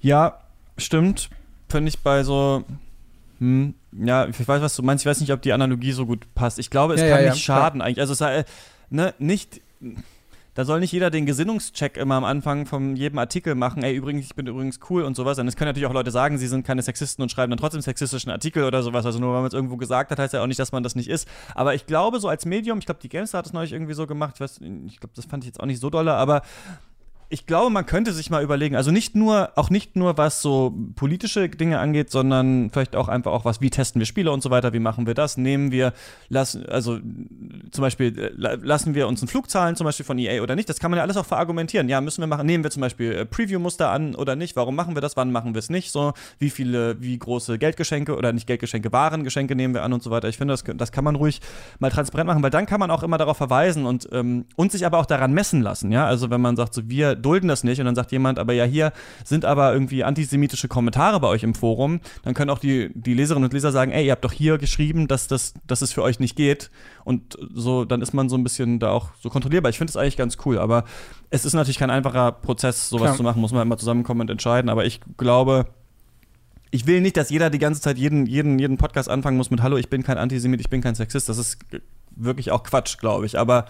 Ja, 0.00 0.40
stimmt. 0.78 1.30
Finde 1.68 1.88
ich 1.90 1.98
bei 1.98 2.22
so 2.24 2.64
hm, 3.38 3.74
ja, 3.92 4.26
ich 4.26 4.48
weiß, 4.48 4.60
was 4.60 4.76
du 4.76 4.82
meinst. 4.82 5.02
Ich 5.02 5.06
weiß 5.06 5.20
nicht, 5.20 5.32
ob 5.32 5.42
die 5.42 5.52
Analogie 5.52 5.92
so 5.92 6.06
gut 6.06 6.26
passt. 6.34 6.58
Ich 6.58 6.70
glaube, 6.70 6.94
es 6.94 7.00
ja, 7.00 7.08
kann 7.08 7.24
ja, 7.24 7.30
nicht 7.30 7.46
ja, 7.46 7.54
schaden 7.54 7.80
eigentlich. 7.80 8.00
Also, 8.00 8.12
es 8.12 8.18
sei, 8.18 8.44
ne, 8.90 9.14
nicht. 9.18 9.60
Da 10.54 10.64
soll 10.64 10.80
nicht 10.80 10.90
jeder 10.90 11.10
den 11.10 11.24
Gesinnungscheck 11.24 11.96
immer 11.96 12.16
am 12.16 12.24
Anfang 12.24 12.66
von 12.66 12.96
jedem 12.96 13.20
Artikel 13.20 13.54
machen. 13.54 13.84
Ey, 13.84 13.94
übrigens, 13.94 14.24
ich 14.24 14.34
bin 14.34 14.48
übrigens 14.48 14.80
cool 14.90 15.04
und 15.04 15.14
sowas. 15.14 15.38
Und 15.38 15.46
es 15.46 15.54
können 15.54 15.68
natürlich 15.68 15.86
auch 15.86 15.92
Leute 15.92 16.10
sagen, 16.10 16.36
sie 16.36 16.48
sind 16.48 16.66
keine 16.66 16.82
Sexisten 16.82 17.22
und 17.22 17.30
schreiben 17.30 17.50
dann 17.50 17.60
trotzdem 17.60 17.80
sexistischen 17.80 18.32
Artikel 18.32 18.64
oder 18.64 18.82
sowas. 18.82 19.06
Also 19.06 19.20
nur 19.20 19.32
weil 19.32 19.42
man 19.42 19.46
es 19.46 19.54
irgendwo 19.54 19.76
gesagt 19.76 20.10
hat, 20.10 20.18
heißt 20.18 20.34
ja 20.34 20.42
auch 20.42 20.48
nicht, 20.48 20.58
dass 20.58 20.72
man 20.72 20.82
das 20.82 20.96
nicht 20.96 21.08
ist. 21.08 21.28
Aber 21.54 21.76
ich 21.76 21.86
glaube, 21.86 22.18
so 22.18 22.28
als 22.28 22.44
Medium, 22.44 22.80
ich 22.80 22.86
glaube, 22.86 22.98
die 23.00 23.08
GameStar 23.08 23.38
hat 23.38 23.46
es 23.46 23.52
neulich 23.52 23.72
irgendwie 23.72 23.94
so 23.94 24.08
gemacht. 24.08 24.34
Ich, 24.40 24.60
ich 24.86 24.98
glaube, 24.98 25.12
das 25.14 25.26
fand 25.26 25.44
ich 25.44 25.48
jetzt 25.48 25.60
auch 25.60 25.66
nicht 25.66 25.78
so 25.78 25.90
dolle, 25.90 26.14
aber 26.14 26.42
ich 27.30 27.46
glaube, 27.46 27.70
man 27.70 27.84
könnte 27.84 28.12
sich 28.12 28.30
mal 28.30 28.42
überlegen, 28.42 28.74
also 28.74 28.90
nicht 28.90 29.14
nur, 29.14 29.50
auch 29.56 29.68
nicht 29.68 29.96
nur 29.96 30.16
was 30.16 30.40
so 30.40 30.74
politische 30.96 31.48
Dinge 31.48 31.78
angeht, 31.78 32.10
sondern 32.10 32.70
vielleicht 32.70 32.96
auch 32.96 33.08
einfach 33.08 33.32
auch 33.32 33.44
was, 33.44 33.60
wie 33.60 33.68
testen 33.68 34.00
wir 34.00 34.06
Spiele 34.06 34.32
und 34.32 34.42
so 34.42 34.50
weiter, 34.50 34.72
wie 34.72 34.78
machen 34.78 35.06
wir 35.06 35.12
das? 35.12 35.36
Nehmen 35.36 35.70
wir, 35.70 35.92
lassen, 36.30 36.64
also 36.66 36.98
zum 37.70 37.82
Beispiel, 37.82 38.18
äh, 38.18 38.56
lassen 38.62 38.94
wir 38.94 39.08
uns 39.08 39.20
einen 39.20 39.28
Flug 39.28 39.50
zahlen, 39.50 39.76
zum 39.76 39.84
Beispiel 39.84 40.06
von 40.06 40.18
EA 40.18 40.42
oder 40.42 40.54
nicht? 40.54 40.70
Das 40.70 40.78
kann 40.78 40.90
man 40.90 40.96
ja 40.96 41.02
alles 41.02 41.18
auch 41.18 41.26
verargumentieren. 41.26 41.88
Ja, 41.90 42.00
müssen 42.00 42.22
wir 42.22 42.26
machen, 42.26 42.46
nehmen 42.46 42.64
wir 42.64 42.70
zum 42.70 42.80
Beispiel 42.80 43.12
äh, 43.12 43.26
Preview-Muster 43.26 43.90
an 43.90 44.14
oder 44.14 44.34
nicht? 44.34 44.56
Warum 44.56 44.74
machen 44.74 44.96
wir 44.96 45.02
das? 45.02 45.16
Wann 45.16 45.30
machen 45.30 45.54
wir 45.54 45.58
es 45.58 45.68
nicht? 45.68 45.90
So, 45.90 46.14
wie 46.38 46.48
viele, 46.48 47.00
wie 47.02 47.18
große 47.18 47.58
Geldgeschenke 47.58 48.16
oder 48.16 48.32
nicht 48.32 48.46
Geldgeschenke, 48.46 48.90
Warengeschenke 48.90 49.54
nehmen 49.54 49.74
wir 49.74 49.82
an 49.82 49.92
und 49.92 50.02
so 50.02 50.10
weiter. 50.10 50.28
Ich 50.28 50.38
finde, 50.38 50.54
das, 50.54 50.64
das 50.64 50.92
kann 50.92 51.04
man 51.04 51.14
ruhig 51.14 51.40
mal 51.78 51.90
transparent 51.90 52.26
machen, 52.26 52.42
weil 52.42 52.50
dann 52.50 52.64
kann 52.64 52.80
man 52.80 52.90
auch 52.90 53.02
immer 53.02 53.18
darauf 53.18 53.36
verweisen 53.36 53.84
und, 53.84 54.08
ähm, 54.12 54.46
und 54.56 54.72
sich 54.72 54.86
aber 54.86 54.98
auch 54.98 55.06
daran 55.06 55.32
messen 55.32 55.60
lassen, 55.60 55.92
ja? 55.92 56.06
Also 56.06 56.30
wenn 56.30 56.40
man 56.40 56.56
sagt, 56.56 56.72
so 56.72 56.88
wir 56.88 57.17
dulden 57.18 57.48
das 57.48 57.64
nicht 57.64 57.78
und 57.80 57.86
dann 57.86 57.94
sagt 57.94 58.12
jemand, 58.12 58.38
aber 58.38 58.52
ja, 58.52 58.64
hier 58.64 58.92
sind 59.24 59.44
aber 59.44 59.72
irgendwie 59.72 60.04
antisemitische 60.04 60.68
Kommentare 60.68 61.20
bei 61.20 61.28
euch 61.28 61.42
im 61.42 61.54
Forum, 61.54 62.00
dann 62.22 62.34
können 62.34 62.50
auch 62.50 62.58
die, 62.58 62.90
die 62.94 63.14
Leserinnen 63.14 63.44
und 63.44 63.52
Leser 63.52 63.72
sagen, 63.72 63.90
ey, 63.90 64.06
ihr 64.06 64.12
habt 64.12 64.24
doch 64.24 64.32
hier 64.32 64.58
geschrieben, 64.58 65.08
dass, 65.08 65.26
das, 65.26 65.54
dass 65.66 65.82
es 65.82 65.92
für 65.92 66.02
euch 66.02 66.20
nicht 66.20 66.36
geht 66.36 66.70
und 67.04 67.36
so, 67.52 67.84
dann 67.84 68.00
ist 68.00 68.14
man 68.14 68.28
so 68.28 68.36
ein 68.36 68.44
bisschen 68.44 68.78
da 68.78 68.90
auch 68.90 69.10
so 69.20 69.28
kontrollierbar. 69.28 69.70
Ich 69.70 69.78
finde 69.78 69.90
es 69.90 69.96
eigentlich 69.96 70.16
ganz 70.16 70.38
cool, 70.46 70.58
aber 70.58 70.84
es 71.30 71.44
ist 71.44 71.54
natürlich 71.54 71.78
kein 71.78 71.90
einfacher 71.90 72.32
Prozess, 72.32 72.88
sowas 72.88 73.08
Klar. 73.08 73.16
zu 73.16 73.22
machen, 73.22 73.40
muss 73.40 73.52
man 73.52 73.62
immer 73.62 73.76
zusammenkommen 73.76 74.22
und 74.22 74.30
entscheiden, 74.30 74.70
aber 74.70 74.86
ich 74.86 75.00
glaube, 75.16 75.66
ich 76.70 76.86
will 76.86 77.00
nicht, 77.00 77.16
dass 77.16 77.30
jeder 77.30 77.50
die 77.50 77.58
ganze 77.58 77.80
Zeit 77.80 77.98
jeden, 77.98 78.26
jeden, 78.26 78.58
jeden 78.58 78.76
Podcast 78.76 79.08
anfangen 79.08 79.36
muss 79.36 79.50
mit 79.50 79.62
Hallo, 79.62 79.76
ich 79.76 79.88
bin 79.88 80.02
kein 80.02 80.18
Antisemit, 80.18 80.60
ich 80.60 80.70
bin 80.70 80.82
kein 80.82 80.94
Sexist. 80.94 81.28
Das 81.28 81.38
ist 81.38 81.58
wirklich 82.10 82.50
auch 82.50 82.62
Quatsch, 82.62 82.98
glaube 82.98 83.26
ich. 83.26 83.38
Aber, 83.38 83.66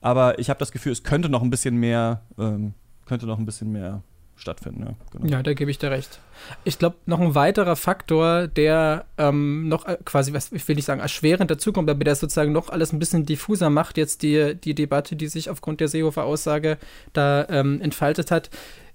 aber 0.00 0.38
ich 0.38 0.50
habe 0.50 0.58
das 0.58 0.72
Gefühl, 0.72 0.92
es 0.92 1.02
könnte 1.02 1.28
noch 1.28 1.42
ein 1.42 1.50
bisschen 1.50 1.76
mehr 1.76 2.22
ähm, 2.38 2.74
könnte 3.06 3.26
noch 3.26 3.38
ein 3.38 3.46
bisschen 3.46 3.72
mehr 3.72 4.02
stattfinden. 4.36 4.82
Ja, 4.82 4.94
genau. 5.12 5.26
ja 5.36 5.42
da 5.42 5.54
gebe 5.54 5.70
ich 5.70 5.78
dir 5.78 5.90
recht. 5.90 6.20
Ich 6.64 6.78
glaube, 6.78 6.96
noch 7.06 7.20
ein 7.20 7.34
weiterer 7.34 7.74
Faktor, 7.76 8.46
der 8.46 9.06
ähm, 9.18 9.68
noch 9.68 9.86
äh, 9.86 9.96
quasi, 10.04 10.32
was 10.32 10.52
ich 10.52 10.66
will 10.68 10.76
nicht 10.76 10.84
sagen, 10.84 11.00
erschwerend 11.00 11.50
dazukommt, 11.50 11.88
aber 11.88 12.04
der 12.04 12.14
sozusagen 12.14 12.52
noch 12.52 12.68
alles 12.68 12.92
ein 12.92 12.98
bisschen 12.98 13.24
diffuser 13.24 13.70
macht, 13.70 13.96
jetzt 13.96 14.22
die, 14.22 14.54
die 14.54 14.74
Debatte, 14.74 15.16
die 15.16 15.28
sich 15.28 15.48
aufgrund 15.48 15.80
der 15.80 15.88
Seehofer-Aussage 15.88 16.78
da 17.12 17.46
ähm, 17.48 17.80
entfaltet 17.80 18.30
hat, 18.30 18.50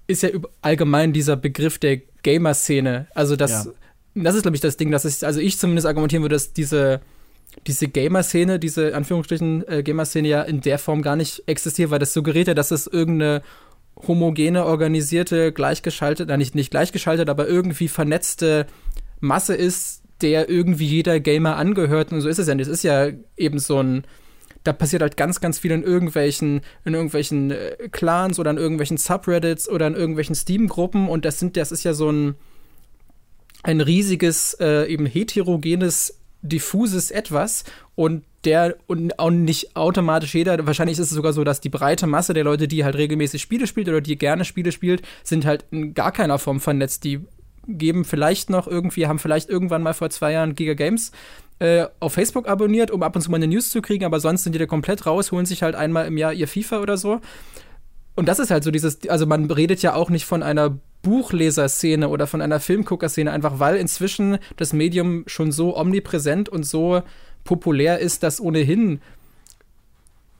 ist 0.06 0.22
ja 0.22 0.30
allgemein 0.60 1.12
dieser 1.12 1.36
Begriff 1.36 1.78
der 1.78 1.98
Gamer-Szene. 2.22 3.08
Also 3.14 3.34
das, 3.36 3.64
ja. 3.64 3.72
das 4.14 4.36
ist, 4.36 4.42
glaube 4.42 4.56
ich, 4.56 4.60
das 4.60 4.76
Ding, 4.76 4.90
dass 4.90 5.04
ich, 5.04 5.24
also 5.26 5.40
ich 5.40 5.58
zumindest 5.58 5.86
argumentieren 5.86 6.22
würde, 6.22 6.36
dass 6.36 6.52
diese 6.52 7.00
diese 7.66 7.86
Gamer-Szene, 7.86 8.58
diese 8.58 8.94
Anführungsstrichen 8.96 9.68
äh, 9.68 9.82
Gamer-Szene 9.82 10.26
ja 10.26 10.42
in 10.42 10.62
der 10.62 10.78
Form 10.78 11.02
gar 11.02 11.16
nicht 11.16 11.42
existiert, 11.46 11.90
weil 11.90 11.98
das 11.98 12.14
suggeriert 12.14 12.48
ja, 12.48 12.54
dass 12.54 12.70
es 12.70 12.86
irgendeine 12.86 13.42
homogene, 13.96 14.64
organisierte, 14.64 15.52
gleichgeschaltete, 15.52 16.36
nicht, 16.36 16.54
nicht 16.54 16.70
gleichgeschaltet, 16.70 17.28
aber 17.28 17.48
irgendwie 17.48 17.88
vernetzte 17.88 18.66
Masse 19.20 19.54
ist, 19.54 20.02
der 20.20 20.48
irgendwie 20.48 20.86
jeder 20.86 21.20
Gamer 21.20 21.56
angehört. 21.56 22.12
Und 22.12 22.20
so 22.20 22.28
ist 22.28 22.38
es 22.38 22.48
ja 22.48 22.54
nicht. 22.54 22.66
Es 22.66 22.72
ist 22.72 22.84
ja 22.84 23.08
eben 23.36 23.58
so 23.58 23.82
ein, 23.82 24.04
da 24.64 24.72
passiert 24.72 25.02
halt 25.02 25.16
ganz, 25.16 25.40
ganz 25.40 25.58
viel 25.58 25.72
in 25.72 25.82
irgendwelchen, 25.82 26.60
in 26.84 26.94
irgendwelchen 26.94 27.50
äh, 27.50 27.88
Clans 27.90 28.38
oder 28.38 28.50
in 28.50 28.58
irgendwelchen 28.58 28.96
Subreddits 28.96 29.68
oder 29.68 29.86
in 29.86 29.94
irgendwelchen 29.94 30.34
Steam-Gruppen. 30.34 31.08
Und 31.08 31.24
das 31.24 31.38
sind, 31.38 31.56
das 31.56 31.72
ist 31.72 31.84
ja 31.84 31.94
so 31.94 32.10
ein, 32.10 32.34
ein 33.62 33.80
riesiges, 33.80 34.54
äh, 34.60 34.86
eben 34.86 35.06
heterogenes, 35.06 36.18
diffuses 36.42 37.10
Etwas. 37.10 37.64
Und 37.94 38.24
der 38.44 38.76
und 38.86 39.18
auch 39.18 39.30
nicht 39.30 39.76
automatisch 39.76 40.34
jeder, 40.34 40.66
wahrscheinlich 40.66 40.98
ist 40.98 41.10
es 41.10 41.16
sogar 41.16 41.32
so, 41.32 41.44
dass 41.44 41.60
die 41.60 41.68
breite 41.68 42.06
Masse 42.06 42.34
der 42.34 42.44
Leute, 42.44 42.68
die 42.68 42.84
halt 42.84 42.96
regelmäßig 42.96 43.40
Spiele 43.40 43.66
spielt 43.66 43.88
oder 43.88 44.00
die 44.00 44.16
gerne 44.16 44.44
Spiele 44.44 44.72
spielt, 44.72 45.02
sind 45.22 45.44
halt 45.44 45.64
in 45.70 45.94
gar 45.94 46.12
keiner 46.12 46.38
Form 46.38 46.60
vernetzt. 46.60 47.04
Die 47.04 47.20
geben 47.66 48.04
vielleicht 48.04 48.50
noch 48.50 48.66
irgendwie, 48.66 49.06
haben 49.06 49.18
vielleicht 49.18 49.48
irgendwann 49.48 49.82
mal 49.82 49.94
vor 49.94 50.10
zwei 50.10 50.32
Jahren 50.32 50.54
Giga 50.54 50.74
Games 50.74 51.12
äh, 51.60 51.86
auf 52.00 52.14
Facebook 52.14 52.48
abonniert, 52.48 52.90
um 52.90 53.02
ab 53.02 53.14
und 53.14 53.22
zu 53.22 53.30
mal 53.30 53.36
eine 53.36 53.46
News 53.46 53.70
zu 53.70 53.82
kriegen, 53.82 54.04
aber 54.04 54.18
sonst 54.18 54.42
sind 54.42 54.54
die 54.54 54.58
da 54.58 54.66
komplett 54.66 55.06
raus, 55.06 55.30
holen 55.30 55.46
sich 55.46 55.62
halt 55.62 55.76
einmal 55.76 56.06
im 56.06 56.16
Jahr 56.16 56.32
ihr 56.32 56.48
FIFA 56.48 56.80
oder 56.80 56.96
so. 56.96 57.20
Und 58.14 58.28
das 58.28 58.38
ist 58.38 58.50
halt 58.50 58.64
so 58.64 58.70
dieses, 58.70 59.08
also 59.08 59.26
man 59.26 59.50
redet 59.50 59.80
ja 59.80 59.94
auch 59.94 60.10
nicht 60.10 60.26
von 60.26 60.42
einer 60.42 60.78
Buchleserszene 61.02 62.08
oder 62.08 62.26
von 62.26 62.40
einer 62.40 62.60
Filmguckerszene, 62.60 63.30
einfach 63.30 63.58
weil 63.58 63.76
inzwischen 63.76 64.38
das 64.56 64.72
Medium 64.72 65.24
schon 65.26 65.50
so 65.52 65.76
omnipräsent 65.76 66.48
und 66.48 66.64
so 66.64 67.02
populär 67.44 67.98
ist, 67.98 68.22
dass 68.22 68.40
ohnehin 68.40 69.00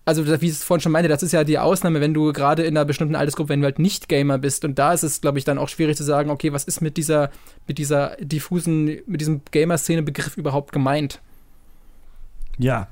also 0.04 0.26
wie 0.26 0.46
ich 0.46 0.52
es 0.52 0.64
vorhin 0.64 0.80
schon 0.80 0.92
meinte, 0.92 1.08
das 1.08 1.22
ist 1.22 1.32
ja 1.32 1.44
die 1.44 1.58
Ausnahme, 1.58 2.00
wenn 2.00 2.14
du 2.14 2.32
gerade 2.32 2.62
in 2.62 2.76
einer 2.76 2.84
bestimmten 2.84 3.14
Altersgruppe, 3.14 3.50
wenn 3.50 3.60
du 3.60 3.66
halt 3.66 3.78
nicht 3.78 4.08
Gamer 4.08 4.38
bist. 4.38 4.64
Und 4.64 4.78
da 4.78 4.92
ist 4.92 5.04
es, 5.04 5.20
glaube 5.20 5.38
ich, 5.38 5.44
dann 5.44 5.58
auch 5.58 5.68
schwierig 5.68 5.96
zu 5.96 6.02
sagen, 6.02 6.30
okay, 6.30 6.52
was 6.52 6.64
ist 6.64 6.80
mit 6.80 6.96
dieser, 6.96 7.30
mit 7.68 7.78
dieser 7.78 8.16
diffusen, 8.16 8.98
mit 9.06 9.20
diesem 9.20 9.42
Gamer-Szene-Begriff 9.50 10.36
überhaupt 10.36 10.72
gemeint? 10.72 11.20
Ja, 12.58 12.88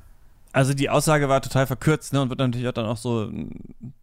also 0.53 0.73
die 0.73 0.89
Aussage 0.89 1.29
war 1.29 1.43
total 1.43 1.67
verkürzt, 1.67 2.13
ne, 2.13 2.23
und 2.23 2.29
wird 2.29 2.39
natürlich 2.39 2.69
auch 2.69 2.73
dann 2.73 2.87
auch 2.87 2.97
so 2.97 3.31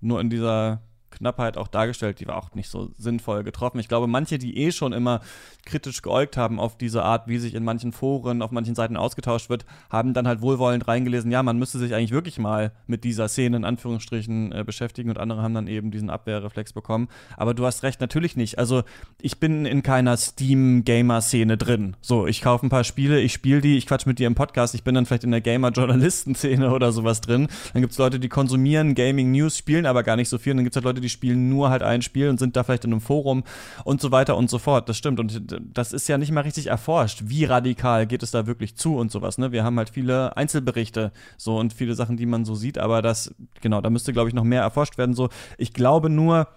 nur 0.02 0.20
in 0.20 0.30
dieser 0.30 0.82
Knappheit 1.18 1.58
auch 1.58 1.68
dargestellt, 1.68 2.20
die 2.20 2.28
war 2.28 2.38
auch 2.38 2.54
nicht 2.54 2.70
so 2.70 2.90
sinnvoll 2.98 3.44
getroffen. 3.44 3.80
Ich 3.80 3.88
glaube, 3.88 4.08
manche, 4.08 4.38
die 4.38 4.58
eh 4.58 4.72
schon 4.72 4.94
immer 4.94 5.22
kritisch 5.66 6.02
geäugt 6.02 6.38
haben 6.38 6.60
auf 6.60 6.78
diese 6.78 7.04
Art, 7.04 7.28
wie 7.28 7.38
sich 7.38 7.54
in 7.54 7.64
manchen 7.64 7.92
Foren, 7.92 8.42
auf 8.42 8.52
manchen 8.52 8.76
Seiten 8.76 8.98
ausgetauscht 8.98 9.50
wird, 9.50 9.66
haben 9.90 10.14
dann 10.14 10.28
halt 10.28 10.42
wohlwollend 10.42 10.88
reingelesen, 10.88 11.32
ja, 11.32 11.44
man 11.44 11.60
müsste 11.60 11.78
sich 11.78 11.94
eigentlich 11.94 12.12
wirklich 12.12 12.40
mal 12.40 12.72
mit 12.88 13.04
dieser 13.04 13.28
Szene 13.28 13.58
in 13.58 13.66
Anführungsstrichen 13.66 14.52
äh, 14.52 14.64
beschäftigen 14.64 15.10
und 15.10 15.18
andere 15.18 15.42
haben 15.42 15.54
dann 15.54 15.68
eben 15.68 15.92
diesen 15.92 16.10
Abwehrreflex 16.10 16.74
bekommen. 16.74 17.10
Aber 17.36 17.54
du 17.54 17.66
hast 17.66 17.84
recht, 17.84 18.02
natürlich 18.02 18.36
nicht. 18.36 18.58
Also 18.60 18.84
ich 19.22 19.40
bin 19.40 19.66
in 19.66 19.84
keiner 19.84 20.16
Steam-Gamer-Szene 20.16 21.58
drin. 21.58 21.96
So, 22.02 22.28
ich 22.28 22.42
kaufe 22.42 22.66
ein 22.66 22.70
paar 22.70 22.84
Spiele, 22.84 23.20
ich 23.20 23.34
spiele 23.34 23.62
die, 23.62 23.78
ich 23.78 23.88
quatsch 23.88 24.06
mit 24.06 24.20
dir 24.20 24.28
im 24.28 24.36
Podcast, 24.36 24.76
ich 24.76 24.84
bin 24.84 24.96
dann 24.96 25.06
vielleicht 25.06 25.24
in 25.24 25.32
der 25.32 25.42
Gamer-Journalisten-Szene 25.42 26.72
oder 26.74 26.92
sowas 26.92 27.22
drin. 27.22 27.48
Dann 27.74 27.82
gibt 27.82 27.92
es 27.92 27.98
Leute, 27.98 28.20
die 28.20 28.30
konsumieren 28.30 28.96
Gaming-News, 28.96 29.58
spielen 29.58 29.86
aber 29.86 30.04
gar 30.04 30.16
nicht 30.16 30.30
so 30.30 30.38
viel. 30.38 30.52
Und 30.52 30.58
dann 30.58 30.66
gibt 30.66 30.76
es 30.76 30.78
halt 30.78 30.86
Leute, 30.86 31.02
die 31.02 31.07
spielen 31.10 31.50
nur 31.50 31.70
halt 31.70 31.84
ein 31.84 32.02
Spiel 32.02 32.30
und 32.30 32.40
sind 32.40 32.56
da 32.56 32.64
vielleicht 32.64 32.86
in 32.86 32.92
einem 32.92 33.02
Forum 33.02 33.44
und 33.84 34.02
so 34.02 34.12
weiter 34.12 34.38
und 34.38 34.50
so 34.50 34.60
fort. 34.60 34.90
Das 34.90 34.98
stimmt. 34.98 35.20
Und 35.20 35.44
das 35.74 35.94
ist 35.94 36.08
ja 36.08 36.18
nicht 36.18 36.32
mal 36.32 36.42
richtig 36.42 36.68
erforscht. 36.68 37.24
Wie 37.26 37.46
radikal 37.46 38.08
geht 38.08 38.24
es 38.24 38.32
da 38.32 38.48
wirklich 38.48 38.76
zu 38.76 38.98
und 38.98 39.12
sowas, 39.12 39.38
ne? 39.38 39.52
Wir 39.52 39.64
haben 39.64 39.78
halt 39.78 39.90
viele 39.90 40.36
Einzelberichte 40.38 41.12
so 41.38 41.58
und 41.58 41.74
viele 41.74 41.96
Sachen, 41.96 42.18
die 42.18 42.26
man 42.26 42.46
so 42.46 42.56
sieht, 42.56 42.78
aber 42.78 43.02
das, 43.02 43.34
genau, 43.62 43.82
da 43.82 43.90
müsste, 43.90 44.14
glaube 44.14 44.30
ich, 44.30 44.36
noch 44.36 44.44
mehr 44.44 44.62
erforscht 44.62 44.98
werden. 44.98 45.16
So, 45.16 45.30
ich 45.58 45.74
glaube 45.74 46.10
nur, 46.10 46.48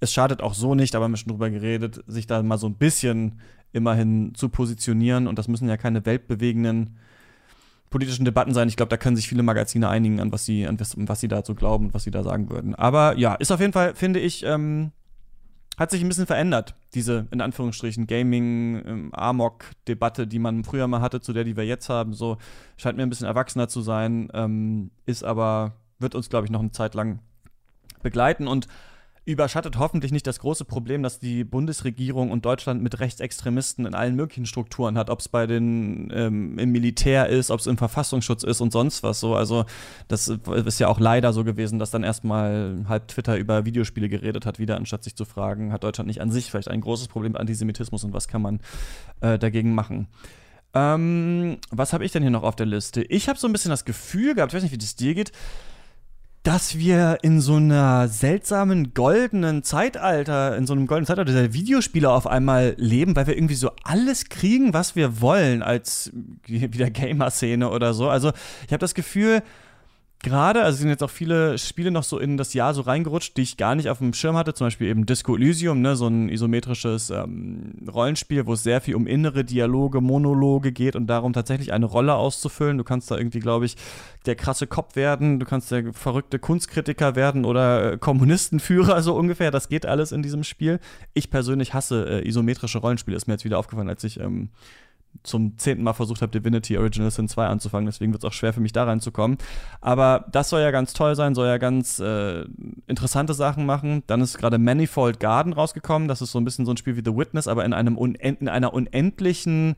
es 0.00 0.12
schadet 0.12 0.42
auch 0.42 0.54
so 0.54 0.74
nicht, 0.74 0.94
aber 0.94 1.04
wir 1.04 1.08
haben 1.08 1.16
schon 1.16 1.30
drüber 1.30 1.50
geredet, 1.50 2.02
sich 2.06 2.26
da 2.26 2.42
mal 2.42 2.58
so 2.58 2.66
ein 2.66 2.74
bisschen 2.74 3.40
immerhin 3.72 4.34
zu 4.34 4.48
positionieren 4.48 5.26
und 5.26 5.38
das 5.38 5.48
müssen 5.48 5.68
ja 5.68 5.76
keine 5.76 6.04
weltbewegenden 6.04 6.98
politischen 7.92 8.24
Debatten 8.24 8.54
sein. 8.54 8.68
Ich 8.68 8.76
glaube, 8.76 8.90
da 8.90 8.96
können 8.96 9.14
sich 9.14 9.28
viele 9.28 9.44
Magazine 9.44 9.88
einigen, 9.88 10.18
an 10.20 10.32
was 10.32 10.44
sie, 10.44 10.66
an 10.66 10.80
was, 10.80 10.96
was 10.96 11.20
sie 11.20 11.28
dazu 11.28 11.54
glauben 11.54 11.86
und 11.86 11.94
was 11.94 12.02
sie 12.02 12.10
da 12.10 12.24
sagen 12.24 12.50
würden. 12.50 12.74
Aber 12.74 13.16
ja, 13.16 13.36
ist 13.36 13.52
auf 13.52 13.60
jeden 13.60 13.72
Fall, 13.72 13.94
finde 13.94 14.18
ich, 14.18 14.44
ähm, 14.44 14.90
hat 15.78 15.90
sich 15.90 16.02
ein 16.02 16.08
bisschen 16.08 16.26
verändert, 16.26 16.74
diese 16.94 17.28
in 17.30 17.40
Anführungsstrichen 17.40 18.06
Gaming-Amok-Debatte, 18.06 20.24
ähm, 20.24 20.28
die 20.28 20.40
man 20.40 20.64
früher 20.64 20.88
mal 20.88 21.00
hatte, 21.00 21.20
zu 21.20 21.32
der, 21.32 21.44
die 21.44 21.56
wir 21.56 21.64
jetzt 21.64 21.88
haben. 21.88 22.12
So 22.12 22.38
scheint 22.76 22.96
mir 22.96 23.04
ein 23.04 23.10
bisschen 23.10 23.28
erwachsener 23.28 23.68
zu 23.68 23.80
sein, 23.80 24.28
ähm, 24.34 24.90
ist 25.06 25.24
aber 25.24 25.76
wird 25.98 26.14
uns, 26.14 26.28
glaube 26.28 26.44
ich, 26.46 26.50
noch 26.50 26.60
eine 26.60 26.72
Zeit 26.72 26.94
lang 26.94 27.20
begleiten 28.02 28.48
und 28.48 28.66
überschattet 29.24 29.78
hoffentlich 29.78 30.10
nicht 30.10 30.26
das 30.26 30.40
große 30.40 30.64
Problem, 30.64 31.02
dass 31.02 31.20
die 31.20 31.44
Bundesregierung 31.44 32.32
und 32.32 32.44
Deutschland 32.44 32.82
mit 32.82 32.98
Rechtsextremisten 32.98 33.86
in 33.86 33.94
allen 33.94 34.16
möglichen 34.16 34.46
Strukturen 34.46 34.98
hat, 34.98 35.10
ob 35.10 35.20
es 35.20 35.28
bei 35.28 35.46
den 35.46 36.12
ähm, 36.12 36.58
im 36.58 36.72
Militär 36.72 37.28
ist, 37.28 37.52
ob 37.52 37.60
es 37.60 37.68
im 37.68 37.78
Verfassungsschutz 37.78 38.42
ist 38.42 38.60
und 38.60 38.72
sonst 38.72 39.04
was 39.04 39.20
so. 39.20 39.36
Also 39.36 39.64
das 40.08 40.26
ist 40.28 40.80
ja 40.80 40.88
auch 40.88 40.98
leider 40.98 41.32
so 41.32 41.44
gewesen, 41.44 41.78
dass 41.78 41.92
dann 41.92 42.02
erstmal 42.02 42.84
halb 42.88 43.06
Twitter 43.08 43.36
über 43.36 43.64
Videospiele 43.64 44.08
geredet 44.08 44.44
hat, 44.44 44.58
wieder 44.58 44.76
anstatt 44.76 45.04
sich 45.04 45.14
zu 45.14 45.24
fragen, 45.24 45.72
hat 45.72 45.84
Deutschland 45.84 46.08
nicht 46.08 46.20
an 46.20 46.32
sich 46.32 46.50
vielleicht 46.50 46.68
ein 46.68 46.80
großes 46.80 47.06
Problem 47.06 47.32
mit 47.32 47.40
Antisemitismus 47.40 48.02
und 48.02 48.12
was 48.12 48.26
kann 48.26 48.42
man 48.42 48.60
äh, 49.20 49.38
dagegen 49.38 49.72
machen? 49.74 50.08
Ähm, 50.74 51.58
was 51.70 51.92
habe 51.92 52.04
ich 52.04 52.10
denn 52.10 52.22
hier 52.22 52.30
noch 52.30 52.42
auf 52.42 52.56
der 52.56 52.66
Liste? 52.66 53.02
Ich 53.02 53.28
habe 53.28 53.38
so 53.38 53.46
ein 53.46 53.52
bisschen 53.52 53.70
das 53.70 53.84
Gefühl 53.84 54.34
gehabt, 54.34 54.52
ich 54.52 54.56
weiß 54.56 54.62
nicht, 54.62 54.72
wie 54.72 54.78
das 54.78 54.96
dir 54.96 55.14
geht, 55.14 55.30
dass 56.42 56.76
wir 56.76 57.18
in 57.22 57.40
so 57.40 57.54
einer 57.54 58.08
seltsamen 58.08 58.94
goldenen 58.94 59.62
Zeitalter, 59.62 60.56
in 60.56 60.66
so 60.66 60.72
einem 60.72 60.86
goldenen 60.88 61.06
Zeitalter 61.06 61.32
der 61.32 61.54
Videospiele 61.54 62.10
auf 62.10 62.26
einmal 62.26 62.74
leben, 62.78 63.14
weil 63.14 63.28
wir 63.28 63.36
irgendwie 63.36 63.54
so 63.54 63.70
alles 63.84 64.28
kriegen, 64.28 64.74
was 64.74 64.96
wir 64.96 65.20
wollen 65.20 65.62
als 65.62 66.10
wieder 66.46 66.90
Gamer-Szene 66.90 67.70
oder 67.70 67.94
so. 67.94 68.08
Also 68.08 68.32
ich 68.66 68.72
habe 68.72 68.80
das 68.80 68.94
Gefühl, 68.94 69.42
gerade, 70.22 70.62
also 70.62 70.78
sind 70.78 70.88
jetzt 70.88 71.02
auch 71.02 71.10
viele 71.10 71.58
Spiele 71.58 71.90
noch 71.90 72.04
so 72.04 72.18
in 72.18 72.36
das 72.36 72.54
Jahr 72.54 72.74
so 72.74 72.82
reingerutscht, 72.82 73.36
die 73.36 73.42
ich 73.42 73.56
gar 73.56 73.74
nicht 73.74 73.88
auf 73.88 73.98
dem 73.98 74.14
Schirm 74.14 74.36
hatte, 74.36 74.54
zum 74.54 74.68
Beispiel 74.68 74.88
eben 74.88 75.04
Disco 75.04 75.36
Elysium, 75.36 75.80
ne, 75.82 75.96
so 75.96 76.06
ein 76.06 76.28
isometrisches 76.28 77.10
ähm, 77.10 77.72
Rollenspiel, 77.92 78.46
wo 78.46 78.54
es 78.54 78.62
sehr 78.62 78.80
viel 78.80 78.94
um 78.94 79.06
innere 79.06 79.44
Dialoge, 79.44 80.00
Monologe 80.00 80.72
geht 80.72 80.96
und 80.96 81.08
darum 81.08 81.32
tatsächlich 81.32 81.72
eine 81.72 81.86
Rolle 81.86 82.14
auszufüllen. 82.14 82.78
Du 82.78 82.84
kannst 82.84 83.10
da 83.10 83.16
irgendwie, 83.16 83.40
glaube 83.40 83.66
ich, 83.66 83.76
der 84.26 84.36
krasse 84.36 84.66
Kopf 84.66 84.96
werden, 84.96 85.40
du 85.40 85.46
kannst 85.46 85.70
der 85.70 85.92
verrückte 85.92 86.38
Kunstkritiker 86.38 87.16
werden 87.16 87.44
oder 87.44 87.94
äh, 87.94 87.98
Kommunistenführer, 87.98 89.02
so 89.02 89.14
ungefähr. 89.14 89.50
Das 89.50 89.68
geht 89.68 89.86
alles 89.86 90.12
in 90.12 90.22
diesem 90.22 90.44
Spiel. 90.44 90.78
Ich 91.14 91.30
persönlich 91.30 91.74
hasse 91.74 92.22
äh, 92.22 92.28
isometrische 92.28 92.78
Rollenspiele, 92.78 93.16
ist 93.16 93.26
mir 93.26 93.34
jetzt 93.34 93.44
wieder 93.44 93.58
aufgefallen, 93.58 93.88
als 93.88 94.04
ich 94.04 94.20
ähm, 94.20 94.50
zum 95.22 95.56
zehnten 95.58 95.84
Mal 95.84 95.92
versucht 95.92 96.22
habe, 96.22 96.32
Divinity 96.32 96.76
Original 96.76 97.10
Sin 97.10 97.28
2 97.28 97.46
anzufangen, 97.46 97.86
deswegen 97.86 98.12
wird 98.12 98.24
es 98.24 98.28
auch 98.28 98.32
schwer 98.32 98.52
für 98.52 98.60
mich 98.60 98.72
da 98.72 98.84
reinzukommen. 98.84 99.38
Aber 99.80 100.26
das 100.32 100.48
soll 100.48 100.60
ja 100.60 100.70
ganz 100.70 100.92
toll 100.92 101.14
sein, 101.14 101.34
soll 101.34 101.46
ja 101.46 101.58
ganz 101.58 102.00
äh, 102.00 102.44
interessante 102.86 103.34
Sachen 103.34 103.66
machen. 103.66 104.02
Dann 104.06 104.20
ist 104.20 104.38
gerade 104.38 104.58
Manifold 104.58 105.20
Garden 105.20 105.52
rausgekommen, 105.52 106.08
das 106.08 106.22
ist 106.22 106.32
so 106.32 106.40
ein 106.40 106.44
bisschen 106.44 106.66
so 106.66 106.72
ein 106.72 106.76
Spiel 106.76 106.96
wie 106.96 107.02
The 107.04 107.16
Witness, 107.16 107.48
aber 107.48 107.64
in, 107.64 107.72
einem 107.72 107.96
in 107.96 108.48
einer 108.48 108.72
unendlichen 108.74 109.76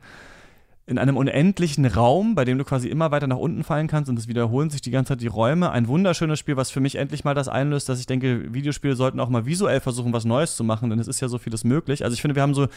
in 0.87 0.99
einem 0.99 1.17
unendlichen 1.17 1.85
Raum, 1.87 2.35
bei 2.35 2.45
dem 2.45 2.59
du 2.59 2.63
quasi 2.63 2.89
immer 2.89 3.09
weiter 3.09 3.25
nach 3.25 3.37
unten 3.37 3.63
fallen 3.63 3.87
kannst 3.87 4.09
und 4.09 4.19
es 4.19 4.27
wiederholen 4.27 4.69
sich 4.69 4.81
die 4.81 4.91
ganze 4.91 5.13
Zeit 5.13 5.21
die 5.21 5.27
Räume. 5.27 5.71
Ein 5.71 5.87
wunderschönes 5.87 6.37
Spiel, 6.37 6.57
was 6.57 6.69
für 6.69 6.79
mich 6.79 6.95
endlich 6.95 7.23
mal 7.23 7.33
das 7.33 7.47
einlöst, 7.47 7.89
dass 7.89 7.99
ich 7.99 8.05
denke, 8.05 8.53
Videospiele 8.53 8.95
sollten 8.95 9.19
auch 9.19 9.29
mal 9.29 9.47
visuell 9.47 9.79
versuchen, 9.79 10.13
was 10.13 10.25
Neues 10.25 10.55
zu 10.55 10.63
machen, 10.63 10.91
denn 10.91 10.99
es 10.99 11.07
ist 11.07 11.21
ja 11.21 11.27
so 11.27 11.39
vieles 11.39 11.63
möglich. 11.63 12.03
Also 12.03 12.13
ich 12.13 12.21
finde, 12.21 12.35
wir 12.35 12.43
haben 12.43 12.53
so 12.53 12.67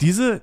diese 0.00 0.40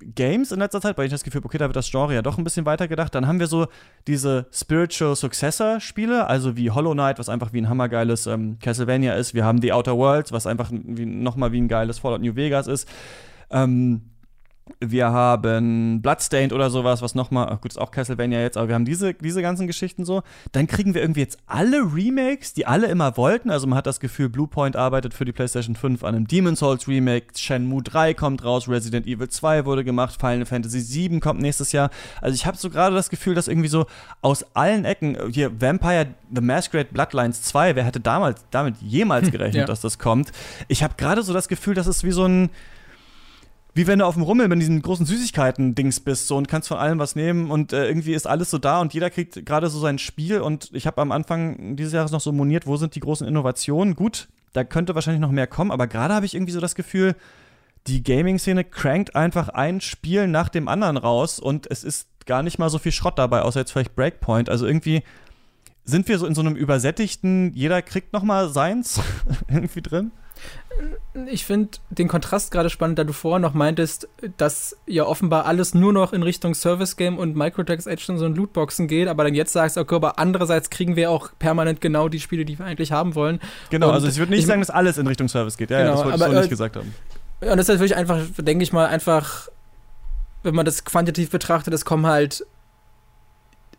Games 0.00 0.52
in 0.52 0.58
letzter 0.58 0.80
Zeit, 0.80 0.98
weil 0.98 1.06
ich 1.06 1.12
das 1.12 1.22
Gefühl 1.22 1.40
habe, 1.40 1.46
okay, 1.46 1.58
da 1.58 1.66
wird 1.66 1.76
das 1.76 1.90
Genre 1.90 2.14
ja 2.14 2.22
doch 2.22 2.36
ein 2.38 2.44
bisschen 2.44 2.66
weiter 2.66 2.88
gedacht. 2.88 3.14
Dann 3.14 3.26
haben 3.26 3.40
wir 3.40 3.46
so 3.46 3.68
diese 4.06 4.46
Spiritual 4.52 5.14
Successor-Spiele, 5.14 6.26
also 6.26 6.56
wie 6.56 6.70
Hollow 6.70 6.92
Knight, 6.92 7.18
was 7.18 7.28
einfach 7.28 7.52
wie 7.52 7.60
ein 7.60 7.68
hammergeiles 7.68 8.26
ähm, 8.26 8.58
Castlevania 8.60 9.14
ist. 9.14 9.34
Wir 9.34 9.44
haben 9.44 9.60
The 9.60 9.72
Outer 9.72 9.96
Worlds, 9.96 10.32
was 10.32 10.46
einfach 10.46 10.70
wie, 10.72 11.06
nochmal 11.06 11.52
wie 11.52 11.60
ein 11.60 11.68
geiles 11.68 12.00
Fallout 12.00 12.20
New 12.20 12.34
Vegas 12.36 12.66
ist. 12.66 12.88
Ähm, 13.50 14.02
wir 14.80 15.10
haben 15.10 16.00
Bloodstained 16.00 16.52
oder 16.52 16.70
sowas, 16.70 17.02
was 17.02 17.14
nochmal, 17.14 17.58
gut, 17.60 17.72
ist 17.72 17.78
auch 17.78 17.90
Castlevania 17.90 18.40
jetzt, 18.40 18.56
aber 18.56 18.68
wir 18.68 18.74
haben 18.74 18.86
diese, 18.86 19.12
diese 19.12 19.42
ganzen 19.42 19.66
Geschichten 19.66 20.06
so. 20.06 20.22
Dann 20.52 20.66
kriegen 20.66 20.94
wir 20.94 21.02
irgendwie 21.02 21.20
jetzt 21.20 21.38
alle 21.46 21.80
Remakes, 21.94 22.54
die 22.54 22.66
alle 22.66 22.86
immer 22.86 23.16
wollten. 23.18 23.50
Also 23.50 23.66
man 23.66 23.76
hat 23.76 23.86
das 23.86 24.00
Gefühl, 24.00 24.30
Bluepoint 24.30 24.74
arbeitet 24.74 25.12
für 25.12 25.26
die 25.26 25.32
PlayStation 25.32 25.76
5 25.76 26.02
an 26.02 26.14
einem 26.14 26.26
Demon's 26.26 26.60
Souls 26.60 26.88
Remake, 26.88 27.26
Shenmue 27.36 27.82
3 27.82 28.14
kommt 28.14 28.42
raus, 28.42 28.66
Resident 28.66 29.06
Evil 29.06 29.28
2 29.28 29.66
wurde 29.66 29.84
gemacht, 29.84 30.18
Final 30.18 30.46
Fantasy 30.46 30.80
7 30.80 31.20
kommt 31.20 31.42
nächstes 31.42 31.72
Jahr. 31.72 31.90
Also 32.22 32.34
ich 32.34 32.46
habe 32.46 32.56
so 32.56 32.70
gerade 32.70 32.94
das 32.94 33.10
Gefühl, 33.10 33.34
dass 33.34 33.48
irgendwie 33.48 33.68
so 33.68 33.84
aus 34.22 34.46
allen 34.54 34.86
Ecken, 34.86 35.30
hier 35.30 35.60
Vampire 35.60 36.06
The 36.34 36.40
Masquerade 36.40 36.88
Bloodlines 36.90 37.42
2, 37.42 37.76
wer 37.76 37.84
hätte 37.84 38.00
damals 38.00 38.44
damit 38.50 38.76
jemals 38.80 39.30
gerechnet, 39.30 39.60
ja. 39.60 39.66
dass 39.66 39.82
das 39.82 39.98
kommt? 39.98 40.32
Ich 40.68 40.82
habe 40.82 40.94
gerade 40.96 41.22
so 41.22 41.34
das 41.34 41.48
Gefühl, 41.48 41.74
dass 41.74 41.86
es 41.86 42.02
wie 42.02 42.12
so 42.12 42.24
ein 42.24 42.50
wie 43.74 43.86
wenn 43.88 43.98
du 43.98 44.06
auf 44.06 44.14
dem 44.14 44.22
Rummel 44.22 44.48
mit 44.48 44.60
diesen 44.60 44.80
großen 44.80 45.04
Süßigkeiten-Dings 45.04 46.00
bist 46.00 46.28
so 46.28 46.36
und 46.36 46.46
kannst 46.48 46.68
von 46.68 46.78
allem 46.78 46.98
was 47.00 47.16
nehmen 47.16 47.50
und 47.50 47.72
äh, 47.72 47.86
irgendwie 47.88 48.14
ist 48.14 48.26
alles 48.26 48.50
so 48.50 48.58
da 48.58 48.80
und 48.80 48.94
jeder 48.94 49.10
kriegt 49.10 49.44
gerade 49.44 49.68
so 49.68 49.80
sein 49.80 49.98
Spiel 49.98 50.40
und 50.40 50.70
ich 50.72 50.86
habe 50.86 51.02
am 51.02 51.10
Anfang 51.10 51.76
dieses 51.76 51.92
Jahres 51.92 52.12
noch 52.12 52.20
so 52.20 52.32
moniert, 52.32 52.66
wo 52.66 52.76
sind 52.76 52.94
die 52.94 53.00
großen 53.00 53.26
Innovationen? 53.26 53.96
Gut, 53.96 54.28
da 54.52 54.62
könnte 54.62 54.94
wahrscheinlich 54.94 55.20
noch 55.20 55.32
mehr 55.32 55.48
kommen, 55.48 55.72
aber 55.72 55.88
gerade 55.88 56.14
habe 56.14 56.24
ich 56.24 56.34
irgendwie 56.34 56.52
so 56.52 56.60
das 56.60 56.76
Gefühl, 56.76 57.16
die 57.88 58.02
Gaming-Szene 58.02 58.64
crankt 58.64 59.14
einfach 59.16 59.48
ein 59.48 59.80
Spiel 59.80 60.28
nach 60.28 60.48
dem 60.48 60.68
anderen 60.68 60.96
raus 60.96 61.40
und 61.40 61.70
es 61.70 61.84
ist 61.84 62.08
gar 62.26 62.42
nicht 62.42 62.58
mal 62.58 62.70
so 62.70 62.78
viel 62.78 62.92
Schrott 62.92 63.18
dabei, 63.18 63.42
außer 63.42 63.60
jetzt 63.60 63.72
vielleicht 63.72 63.96
Breakpoint. 63.96 64.48
Also 64.48 64.66
irgendwie 64.66 65.02
sind 65.84 66.08
wir 66.08 66.18
so 66.18 66.26
in 66.26 66.34
so 66.34 66.40
einem 66.40 66.56
übersättigten, 66.56 67.52
jeder 67.54 67.82
kriegt 67.82 68.12
noch 68.12 68.22
mal 68.22 68.48
seins 68.48 69.00
irgendwie 69.48 69.82
drin. 69.82 70.12
Ich 71.26 71.44
finde 71.44 71.78
den 71.90 72.08
Kontrast 72.08 72.50
gerade 72.50 72.68
spannend, 72.68 72.98
da 72.98 73.04
du 73.04 73.12
vorher 73.12 73.38
noch 73.38 73.54
meintest, 73.54 74.08
dass 74.36 74.76
ja 74.86 75.04
offenbar 75.04 75.46
alles 75.46 75.72
nur 75.72 75.92
noch 75.92 76.12
in 76.12 76.22
Richtung 76.24 76.54
Service 76.54 76.96
Game 76.96 77.16
und 77.16 77.36
Microtransactions 77.36 78.20
und 78.22 78.36
Lootboxen 78.36 78.88
geht, 78.88 79.06
aber 79.06 79.24
dann 79.24 79.34
jetzt 79.34 79.52
sagst, 79.52 79.78
okay, 79.78 79.94
aber 79.94 80.18
andererseits 80.18 80.70
kriegen 80.70 80.96
wir 80.96 81.10
auch 81.10 81.30
permanent 81.38 81.80
genau 81.80 82.08
die 82.08 82.18
Spiele, 82.18 82.44
die 82.44 82.58
wir 82.58 82.66
eigentlich 82.66 82.90
haben 82.90 83.14
wollen. 83.14 83.40
Genau, 83.70 83.88
und 83.88 83.94
also 83.94 84.08
ich 84.08 84.18
würde 84.18 84.30
nicht 84.30 84.40
ich, 84.40 84.46
sagen, 84.46 84.60
dass 84.60 84.70
alles 84.70 84.98
in 84.98 85.06
Richtung 85.06 85.28
Service 85.28 85.56
geht. 85.56 85.70
Ja, 85.70 85.78
genau, 85.78 85.90
ja 85.90 85.96
das 85.96 86.04
wollte 86.04 86.14
aber, 86.14 86.26
ich 86.26 86.32
so 86.32 86.40
nicht 86.40 86.46
äh, 86.46 86.50
gesagt 86.50 86.76
haben. 86.76 86.94
Ja, 87.40 87.52
und 87.52 87.58
das 87.58 87.68
ist 87.68 87.74
natürlich 87.74 87.96
einfach, 87.96 88.20
denke 88.38 88.64
ich 88.64 88.72
mal, 88.72 88.86
einfach, 88.86 89.48
wenn 90.42 90.54
man 90.54 90.64
das 90.64 90.84
quantitativ 90.84 91.30
betrachtet, 91.30 91.72
es 91.72 91.84
kommen 91.84 92.06
halt 92.06 92.44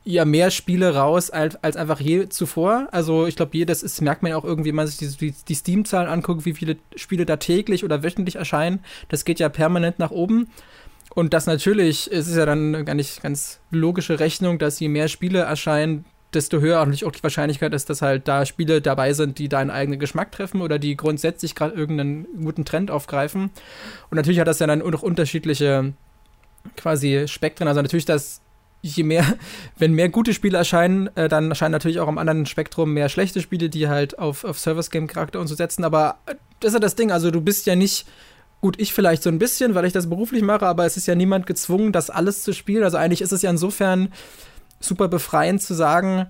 ja 0.06 0.24
mehr 0.24 0.52
Spiele 0.52 0.96
raus 0.96 1.32
als, 1.32 1.62
als 1.64 1.76
einfach 1.76 2.00
je 2.00 2.30
zuvor. 2.30 2.88
Also 2.92 3.26
ich 3.26 3.36
glaube, 3.36 3.66
das 3.66 3.84
ist, 3.84 4.02
merkt 4.02 4.22
man 4.22 4.30
ja 4.30 4.38
auch 4.38 4.46
irgendwie, 4.46 4.70
wenn 4.70 4.76
man 4.76 4.88
sich 4.88 5.18
die, 5.18 5.34
die 5.48 5.56
Steam-Zahlen 5.56 6.08
anguckt, 6.08 6.46
wie 6.46 6.54
viele 6.54 6.78
Spiele 6.96 7.26
da 7.26 7.38
täglich 7.38 7.84
oder 7.84 8.04
wöchentlich 8.04 8.36
erscheinen. 8.36 8.80
Das 9.10 9.26
geht 9.26 9.40
ja 9.40 9.50
permanent 9.50 10.00
nach 10.00 10.12
oben. 10.12 10.50
Und 11.16 11.34
das 11.34 11.48
natürlich, 11.48 12.10
es 12.12 12.28
ist 12.28 12.38
ja 12.38 12.46
dann 12.46 12.76
eine 12.76 12.86
ganz, 12.86 13.20
ganz 13.22 13.60
logische 13.72 14.20
Rechnung, 14.20 14.60
dass 14.60 14.80
je 14.80 14.90
mehr 14.90 15.08
Spiele 15.08 15.40
erscheinen, 15.40 16.06
desto 16.34 16.60
höher 16.60 16.82
auch 16.82 17.12
die 17.12 17.24
Wahrscheinlichkeit 17.24 17.74
ist, 17.74 17.90
dass 17.90 18.02
halt 18.02 18.28
da 18.28 18.46
Spiele 18.46 18.82
dabei 18.82 19.14
sind, 19.14 19.40
die 19.40 19.50
deinen 19.50 19.72
eigenen 19.72 20.00
Geschmack 20.00 20.32
treffen 20.32 20.62
oder 20.62 20.78
die 20.78 20.98
grundsätzlich 20.98 21.56
gerade 21.56 21.74
irgendeinen 21.74 22.28
guten 22.44 22.66
Trend 22.66 22.92
aufgreifen. 22.92 23.52
Und 24.10 24.16
natürlich 24.16 24.40
hat 24.40 24.48
das 24.48 24.60
ja 24.60 24.68
dann 24.68 24.82
auch 24.82 24.92
noch 24.92 25.02
unterschiedliche 25.02 25.94
quasi 26.76 27.28
Spektren. 27.28 27.68
Also 27.68 27.82
natürlich 27.82 28.06
das 28.06 28.42
je 28.86 29.04
mehr, 29.04 29.26
wenn 29.78 29.94
mehr 29.94 30.10
gute 30.10 30.34
Spiele 30.34 30.58
erscheinen, 30.58 31.10
äh, 31.16 31.28
dann 31.28 31.50
erscheinen 31.50 31.72
natürlich 31.72 32.00
auch 32.00 32.08
am 32.08 32.18
anderen 32.18 32.46
Spektrum 32.46 32.94
mehr 32.94 33.10
schlechte 33.10 33.42
Spiele, 33.42 33.70
die 33.70 33.88
halt 33.88 34.20
auf, 34.20 34.44
auf 34.44 34.60
Service-Game-Charakter 34.60 35.40
und 35.40 35.48
so 35.48 35.56
setzen. 35.56 35.84
Aber 35.84 36.18
äh, 36.28 36.36
das 36.60 36.70
ist 36.70 36.74
ja 36.76 36.80
das 36.80 36.96
Ding, 36.96 37.12
also 37.12 37.32
du 37.32 37.42
bist 37.42 37.66
ja 37.66 37.76
nicht, 37.76 38.08
gut, 38.62 38.80
ich 38.80 38.94
vielleicht 38.94 39.24
so 39.24 39.30
ein 39.30 39.40
bisschen, 39.40 39.76
weil 39.76 39.86
ich 39.86 39.94
das 39.94 40.10
beruflich 40.10 40.44
mache, 40.44 40.66
aber 40.68 40.86
es 40.86 40.98
ist 40.98 41.08
ja 41.08 41.16
niemand 41.16 41.48
gezwungen, 41.48 41.92
das 41.92 42.10
alles 42.10 42.44
zu 42.44 42.54
spielen. 42.54 42.84
Also 42.84 42.98
eigentlich 42.98 43.22
ist 43.22 43.32
es 43.32 43.42
ja 43.42 43.50
insofern 43.50 44.10
super 44.80 45.08
befreiend 45.08 45.62
zu 45.62 45.74
sagen, 45.74 46.28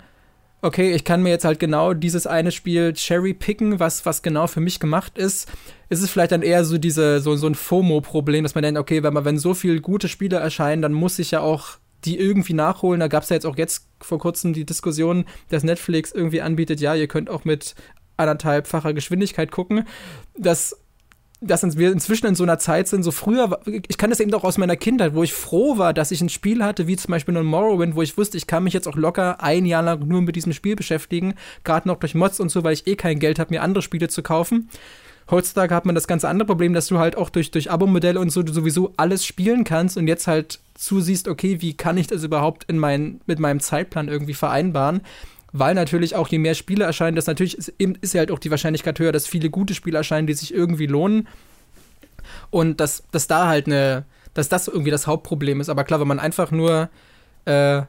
okay, 0.61 0.93
ich 0.93 1.03
kann 1.03 1.21
mir 1.21 1.29
jetzt 1.29 1.45
halt 1.45 1.59
genau 1.59 1.93
dieses 1.93 2.25
eine 2.25 2.51
Spiel 2.51 2.93
cherry 2.93 3.33
picken, 3.33 3.79
was, 3.79 4.05
was 4.05 4.21
genau 4.21 4.47
für 4.47 4.61
mich 4.61 4.79
gemacht 4.79 5.17
ist. 5.17 5.49
Ist 5.89 6.01
es 6.01 6.09
vielleicht 6.09 6.31
dann 6.31 6.41
eher 6.41 6.65
so 6.65 6.77
diese, 6.77 7.19
so, 7.19 7.35
so 7.35 7.47
ein 7.47 7.55
FOMO-Problem, 7.55 8.43
dass 8.43 8.55
man 8.55 8.63
denkt, 8.63 8.79
okay, 8.79 9.03
wenn 9.03 9.13
man, 9.13 9.25
wenn 9.25 9.37
so 9.37 9.53
viele 9.53 9.81
gute 9.81 10.07
Spiele 10.07 10.37
erscheinen, 10.37 10.81
dann 10.81 10.93
muss 10.93 11.19
ich 11.19 11.31
ja 11.31 11.41
auch 11.41 11.77
die 12.05 12.17
irgendwie 12.17 12.53
nachholen. 12.53 12.99
Da 12.99 13.07
gab 13.07 13.23
es 13.23 13.29
ja 13.29 13.35
jetzt 13.35 13.45
auch 13.45 13.57
jetzt 13.57 13.87
vor 14.01 14.19
kurzem 14.19 14.53
die 14.53 14.65
Diskussion, 14.65 15.25
dass 15.49 15.63
Netflix 15.63 16.11
irgendwie 16.11 16.41
anbietet, 16.41 16.79
ja, 16.79 16.95
ihr 16.95 17.07
könnt 17.07 17.29
auch 17.29 17.45
mit 17.45 17.75
anderthalbfacher 18.17 18.93
Geschwindigkeit 18.93 19.51
gucken. 19.51 19.85
dass 20.37 20.77
dass 21.41 21.77
wir 21.77 21.91
inzwischen 21.91 22.27
in 22.27 22.35
so 22.35 22.43
einer 22.43 22.59
Zeit 22.59 22.87
sind, 22.87 23.03
so 23.03 23.11
früher, 23.11 23.59
ich 23.65 23.97
kann 23.97 24.09
das 24.09 24.19
eben 24.19 24.33
auch 24.33 24.43
aus 24.43 24.57
meiner 24.57 24.77
Kindheit, 24.77 25.13
wo 25.13 25.21
ich 25.21 25.33
froh 25.33 25.77
war, 25.77 25.93
dass 25.93 26.11
ich 26.11 26.21
ein 26.21 26.29
Spiel 26.29 26.63
hatte, 26.63 26.87
wie 26.87 26.95
zum 26.95 27.11
Beispiel 27.11 27.35
ein 27.37 27.45
Morrowind, 27.45 27.95
wo 27.95 28.01
ich 28.01 28.17
wusste, 28.17 28.37
ich 28.37 28.47
kann 28.47 28.63
mich 28.63 28.73
jetzt 28.73 28.87
auch 28.87 28.95
locker 28.95 29.43
ein 29.43 29.65
Jahr 29.65 29.83
lang 29.83 30.07
nur 30.07 30.21
mit 30.21 30.35
diesem 30.35 30.53
Spiel 30.53 30.75
beschäftigen, 30.75 31.35
gerade 31.63 31.87
noch 31.87 31.99
durch 31.99 32.15
Mods 32.15 32.39
und 32.39 32.49
so, 32.49 32.63
weil 32.63 32.73
ich 32.73 32.87
eh 32.87 32.95
kein 32.95 33.19
Geld 33.19 33.37
habe, 33.37 33.53
mir 33.53 33.61
andere 33.61 33.81
Spiele 33.81 34.07
zu 34.07 34.23
kaufen. 34.23 34.69
Heutzutage 35.29 35.73
hat 35.73 35.85
man 35.85 35.95
das 35.95 36.07
ganze 36.07 36.29
andere 36.29 36.45
Problem, 36.45 36.73
dass 36.73 36.87
du 36.87 36.99
halt 36.99 37.17
auch 37.17 37.31
durch, 37.31 37.49
durch 37.49 37.71
Abo-Modelle 37.71 38.19
und 38.19 38.29
so 38.29 38.45
sowieso 38.45 38.93
alles 38.95 39.25
spielen 39.25 39.63
kannst 39.63 39.97
und 39.97 40.07
jetzt 40.07 40.27
halt 40.27 40.59
zusiehst, 40.75 41.27
okay, 41.27 41.61
wie 41.61 41.73
kann 41.73 41.97
ich 41.97 42.05
das 42.05 42.23
überhaupt 42.23 42.65
in 42.65 42.77
mein, 42.77 43.21
mit 43.25 43.39
meinem 43.39 43.59
Zeitplan 43.59 44.07
irgendwie 44.07 44.35
vereinbaren? 44.35 45.01
Weil 45.51 45.73
natürlich 45.73 46.15
auch 46.15 46.27
je 46.27 46.37
mehr 46.37 46.53
Spiele 46.53 46.83
erscheinen, 46.83 47.15
das 47.15 47.25
natürlich 47.25 47.57
ist, 47.57 47.69
ist 48.01 48.13
ja 48.13 48.19
halt 48.19 48.29
auch 48.29 48.39
die 48.39 48.51
Wahrscheinlichkeit 48.51 48.99
höher, 48.99 49.11
dass 49.11 49.25
viele 49.25 49.49
gute 49.49 49.73
Spiele 49.73 49.97
erscheinen, 49.97 50.27
die 50.27 50.33
sich 50.33 50.53
irgendwie 50.53 50.85
lohnen. 50.85 51.27
Und 52.51 52.79
dass, 52.79 53.03
dass 53.11 53.27
da 53.27 53.47
halt 53.47 53.65
eine, 53.65 54.05
dass 54.35 54.49
das 54.49 54.67
irgendwie 54.67 54.91
das 54.91 55.07
Hauptproblem 55.07 55.59
ist. 55.59 55.69
Aber 55.69 55.85
klar, 55.85 55.99
wenn 55.99 56.07
man 56.07 56.19
einfach 56.19 56.51
nur 56.51 56.89
äh, 57.45 57.81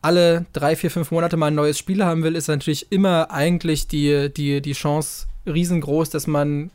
alle 0.00 0.46
drei, 0.52 0.76
vier, 0.76 0.90
fünf 0.90 1.10
Monate 1.10 1.36
mal 1.36 1.46
ein 1.46 1.54
neues 1.54 1.78
Spiel 1.78 2.04
haben 2.04 2.22
will, 2.22 2.36
ist 2.36 2.48
natürlich 2.48 2.92
immer 2.92 3.30
eigentlich 3.30 3.88
die, 3.88 4.32
die, 4.32 4.60
die 4.60 4.72
Chance 4.72 5.26
riesengroß, 5.46 6.10
dass 6.10 6.26
man 6.26 6.70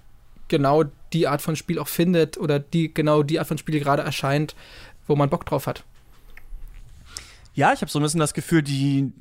genau 0.48 0.84
die 1.14 1.28
Art 1.28 1.42
von 1.42 1.56
Spiel 1.56 1.80
auch 1.80 1.88
findet 1.88 2.38
oder 2.38 2.60
die 2.60 2.94
genau 2.94 3.24
die 3.24 3.40
Art 3.40 3.48
von 3.48 3.58
Spiel 3.58 3.80
gerade 3.80 4.04
erscheint, 4.04 4.56
wo 5.08 5.16
man 5.16 5.30
Bock 5.30 5.46
drauf 5.46 5.68
hat. 5.68 5.84
Ja, 7.54 7.74
ich 7.74 7.82
habe 7.82 7.90
so 7.90 8.00
ein 8.00 8.04
bisschen 8.04 8.20
das 8.20 8.34
Gefühl, 8.34 8.62
die 8.62 9.12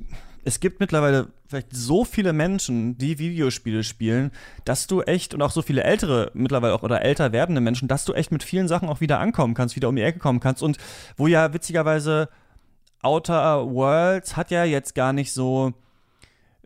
es 0.47 0.61
gibt 0.61 0.79
mittlerweile 0.79 1.27
vielleicht 1.49 1.75
so 1.75 2.05
viele 2.05 2.31
Menschen, 2.31 2.97
die 2.97 3.19
Videospiele 3.19 3.83
spielen, 3.83 4.31
dass 4.63 4.87
du 4.87 5.01
echt 5.01 5.33
und 5.33 5.41
auch 5.41 5.51
so 5.51 5.61
viele 5.61 5.83
ältere 5.83 6.31
mittlerweile 6.33 6.73
auch 6.73 6.83
oder 6.83 7.01
älter 7.01 7.33
werdende 7.33 7.59
Menschen, 7.59 7.89
dass 7.89 8.05
du 8.05 8.13
echt 8.13 8.31
mit 8.31 8.43
vielen 8.43 8.69
Sachen 8.69 8.87
auch 8.87 9.01
wieder 9.01 9.19
ankommen 9.19 9.55
kannst, 9.55 9.75
wieder 9.75 9.89
um 9.89 9.95
die 9.97 10.03
Ecke 10.03 10.19
kommen 10.19 10.39
kannst 10.39 10.63
und 10.63 10.77
wo 11.17 11.27
ja 11.27 11.53
witzigerweise 11.53 12.29
Outer 13.01 13.69
Worlds 13.69 14.37
hat 14.37 14.49
ja 14.51 14.63
jetzt 14.63 14.95
gar 14.95 15.11
nicht 15.11 15.33
so 15.33 15.73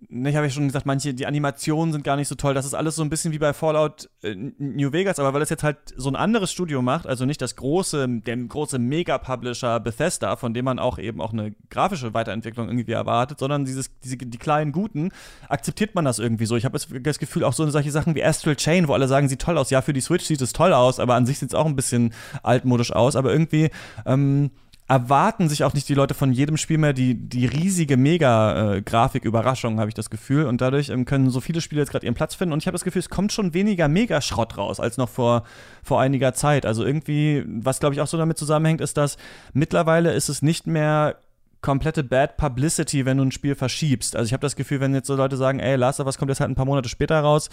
ich 0.09 0.35
habe 0.35 0.47
ja 0.47 0.49
schon 0.49 0.67
gesagt, 0.67 0.85
manche, 0.85 1.13
die 1.13 1.27
Animationen 1.27 1.93
sind 1.93 2.03
gar 2.03 2.15
nicht 2.15 2.27
so 2.27 2.35
toll. 2.35 2.53
Das 2.53 2.65
ist 2.65 2.73
alles 2.73 2.95
so 2.95 3.03
ein 3.03 3.09
bisschen 3.09 3.33
wie 3.33 3.39
bei 3.39 3.53
Fallout 3.53 4.09
äh, 4.23 4.35
New 4.35 4.91
Vegas, 4.91 5.19
aber 5.19 5.33
weil 5.33 5.41
es 5.43 5.49
jetzt 5.49 5.63
halt 5.63 5.77
so 5.95 6.09
ein 6.09 6.15
anderes 6.15 6.51
Studio 6.51 6.81
macht, 6.81 7.05
also 7.05 7.25
nicht 7.25 7.41
das 7.41 7.55
große, 7.55 8.07
der 8.25 8.37
große 8.37 8.79
Mega-Publisher 8.79 9.79
Bethesda, 9.79 10.35
von 10.37 10.53
dem 10.53 10.65
man 10.65 10.79
auch 10.79 10.97
eben 10.97 11.21
auch 11.21 11.33
eine 11.33 11.53
grafische 11.69 12.13
Weiterentwicklung 12.13 12.67
irgendwie 12.67 12.91
erwartet, 12.91 13.39
sondern 13.39 13.65
dieses, 13.65 13.91
diese, 13.99 14.17
die 14.17 14.37
kleinen 14.37 14.71
Guten, 14.71 15.11
akzeptiert 15.47 15.93
man 15.93 16.05
das 16.05 16.17
irgendwie 16.17 16.47
so. 16.47 16.55
Ich 16.55 16.65
habe 16.65 16.79
das 16.79 17.19
Gefühl, 17.19 17.43
auch 17.43 17.53
so 17.53 17.69
solche 17.69 17.91
Sachen 17.91 18.15
wie 18.15 18.23
Astral 18.23 18.55
Chain, 18.55 18.87
wo 18.87 18.93
alle 18.93 19.07
sagen, 19.07 19.29
sieht 19.29 19.41
toll 19.41 19.57
aus. 19.57 19.69
Ja, 19.69 19.81
für 19.81 19.93
die 19.93 20.01
Switch 20.01 20.25
sieht 20.25 20.41
es 20.41 20.53
toll 20.53 20.73
aus, 20.73 20.99
aber 20.99 21.13
an 21.13 21.27
sich 21.27 21.37
sieht 21.37 21.49
es 21.49 21.55
auch 21.55 21.67
ein 21.67 21.75
bisschen 21.75 22.13
altmodisch 22.41 22.91
aus, 22.91 23.15
aber 23.15 23.31
irgendwie, 23.31 23.69
ähm, 24.05 24.49
erwarten 24.91 25.47
sich 25.47 25.63
auch 25.63 25.73
nicht 25.73 25.87
die 25.87 25.93
Leute 25.93 26.13
von 26.13 26.33
jedem 26.33 26.57
Spiel 26.57 26.77
mehr 26.77 26.91
die, 26.91 27.15
die 27.15 27.45
riesige 27.45 27.95
Mega-Grafik-Überraschung, 27.95 29.79
habe 29.79 29.87
ich 29.87 29.93
das 29.93 30.09
Gefühl. 30.09 30.45
Und 30.45 30.59
dadurch 30.59 30.89
ähm, 30.89 31.05
können 31.05 31.29
so 31.29 31.39
viele 31.39 31.61
Spiele 31.61 31.79
jetzt 31.81 31.91
gerade 31.91 32.05
ihren 32.05 32.13
Platz 32.13 32.35
finden. 32.35 32.51
Und 32.51 32.61
ich 32.61 32.67
habe 32.67 32.75
das 32.75 32.83
Gefühl, 32.83 32.99
es 32.99 33.09
kommt 33.09 33.31
schon 33.31 33.53
weniger 33.53 33.87
Megaschrott 33.87 34.57
raus 34.57 34.81
als 34.81 34.97
noch 34.97 35.07
vor, 35.07 35.43
vor 35.81 36.01
einiger 36.01 36.33
Zeit. 36.33 36.65
Also 36.65 36.83
irgendwie, 36.83 37.45
was 37.47 37.79
glaube 37.79 37.95
ich 37.95 38.01
auch 38.01 38.07
so 38.07 38.17
damit 38.17 38.37
zusammenhängt, 38.37 38.81
ist, 38.81 38.97
dass 38.97 39.15
mittlerweile 39.53 40.11
ist 40.11 40.27
es 40.27 40.41
nicht 40.41 40.67
mehr 40.67 41.15
komplette 41.61 42.03
Bad 42.03 42.35
Publicity, 42.35 43.05
wenn 43.05 43.15
du 43.15 43.23
ein 43.23 43.31
Spiel 43.31 43.55
verschiebst. 43.55 44.17
Also 44.17 44.27
ich 44.27 44.33
habe 44.33 44.41
das 44.41 44.57
Gefühl, 44.57 44.81
wenn 44.81 44.93
jetzt 44.93 45.07
so 45.07 45.15
Leute 45.15 45.37
sagen, 45.37 45.59
ey, 45.59 45.77
Last 45.77 46.01
Us 46.01 46.17
kommt 46.17 46.31
jetzt 46.31 46.41
halt 46.41 46.51
ein 46.51 46.55
paar 46.55 46.65
Monate 46.65 46.89
später 46.89 47.17
raus, 47.21 47.49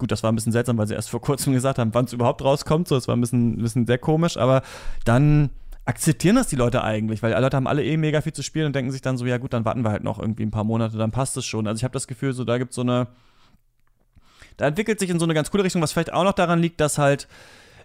gut, 0.00 0.10
das 0.10 0.24
war 0.24 0.32
ein 0.32 0.34
bisschen 0.34 0.50
seltsam, 0.50 0.78
weil 0.78 0.88
sie 0.88 0.94
erst 0.94 1.10
vor 1.10 1.20
kurzem 1.20 1.52
gesagt 1.52 1.78
haben, 1.78 1.94
wann 1.94 2.06
es 2.06 2.12
überhaupt 2.12 2.42
rauskommt. 2.42 2.88
So, 2.88 2.96
das 2.96 3.06
war 3.06 3.14
ein 3.14 3.20
bisschen, 3.20 3.52
ein 3.52 3.62
bisschen 3.62 3.86
sehr 3.86 3.98
komisch, 3.98 4.36
aber 4.36 4.62
dann 5.04 5.50
akzeptieren 5.84 6.36
das 6.36 6.46
die 6.46 6.56
Leute 6.56 6.84
eigentlich? 6.84 7.22
Weil 7.22 7.34
die 7.34 7.40
Leute 7.40 7.56
haben 7.56 7.66
alle 7.66 7.84
eh 7.84 7.96
mega 7.96 8.20
viel 8.20 8.32
zu 8.32 8.42
spielen 8.42 8.66
und 8.66 8.76
denken 8.76 8.92
sich 8.92 9.00
dann 9.00 9.16
so, 9.16 9.26
ja 9.26 9.38
gut, 9.38 9.52
dann 9.52 9.64
warten 9.64 9.82
wir 9.82 9.90
halt 9.90 10.04
noch 10.04 10.18
irgendwie 10.18 10.44
ein 10.44 10.50
paar 10.50 10.64
Monate, 10.64 10.96
dann 10.96 11.10
passt 11.10 11.36
es 11.36 11.44
schon. 11.44 11.66
Also 11.66 11.80
ich 11.80 11.84
habe 11.84 11.92
das 11.92 12.06
Gefühl, 12.06 12.32
so 12.32 12.44
da 12.44 12.58
gibt 12.58 12.70
es 12.70 12.76
so 12.76 12.82
eine, 12.82 13.08
da 14.56 14.66
entwickelt 14.66 15.00
sich 15.00 15.10
in 15.10 15.18
so 15.18 15.26
eine 15.26 15.34
ganz 15.34 15.50
coole 15.50 15.64
Richtung, 15.64 15.82
was 15.82 15.92
vielleicht 15.92 16.12
auch 16.12 16.24
noch 16.24 16.32
daran 16.34 16.60
liegt, 16.60 16.80
dass 16.80 16.98
halt 16.98 17.26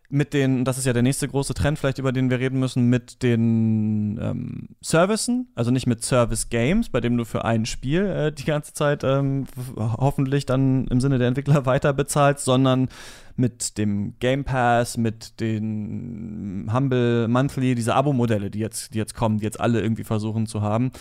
mit 0.10 0.34
den, 0.34 0.64
das 0.64 0.78
ist 0.78 0.86
ja 0.86 0.94
der 0.94 1.04
nächste 1.04 1.28
große 1.28 1.54
Trend, 1.54 1.78
vielleicht 1.78 2.00
über 2.00 2.12
den 2.12 2.30
wir 2.30 2.40
reden 2.40 2.60
müssen, 2.60 2.86
mit 2.86 3.24
den 3.24 4.18
ähm, 4.22 4.70
Servicen, 4.82 5.50
also 5.54 5.70
nicht 5.70 5.86
mit 5.86 6.04
Service 6.04 6.50
Games, 6.50 6.90
bei 6.90 7.02
dem 7.02 7.18
du 7.18 7.26
für 7.26 7.44
ein 7.44 7.66
Spiel 7.66 8.06
äh, 8.06 8.32
die 8.32 8.46
ganze 8.46 8.74
Zeit 8.74 9.04
ähm, 9.04 9.46
hoffentlich 9.78 10.46
dann 10.46 10.88
im 10.88 11.02
Sinne 11.02 11.18
der 11.18 11.28
Entwickler 11.28 11.66
weiter 11.66 11.94
bezahlst, 11.94 12.46
sondern 12.46 12.88
mit 13.36 13.78
dem 13.78 14.18
Game 14.20 14.46
Pass, 14.46 14.98
mit 14.98 15.40
den 15.42 16.70
Humble 16.74 17.28
Monthly, 17.28 17.76
diese 17.76 17.94
Abo-Modelle, 17.94 18.50
die 18.50 18.60
jetzt, 18.60 18.94
die 18.94 18.98
jetzt 18.98 19.14
kommen, 19.14 19.40
die 19.40 19.44
jetzt 19.46 19.60
alle 19.60 19.82
irgendwie 19.82 20.06
versuchen 20.06 20.48
zu 20.48 20.62
haben. 20.62 20.92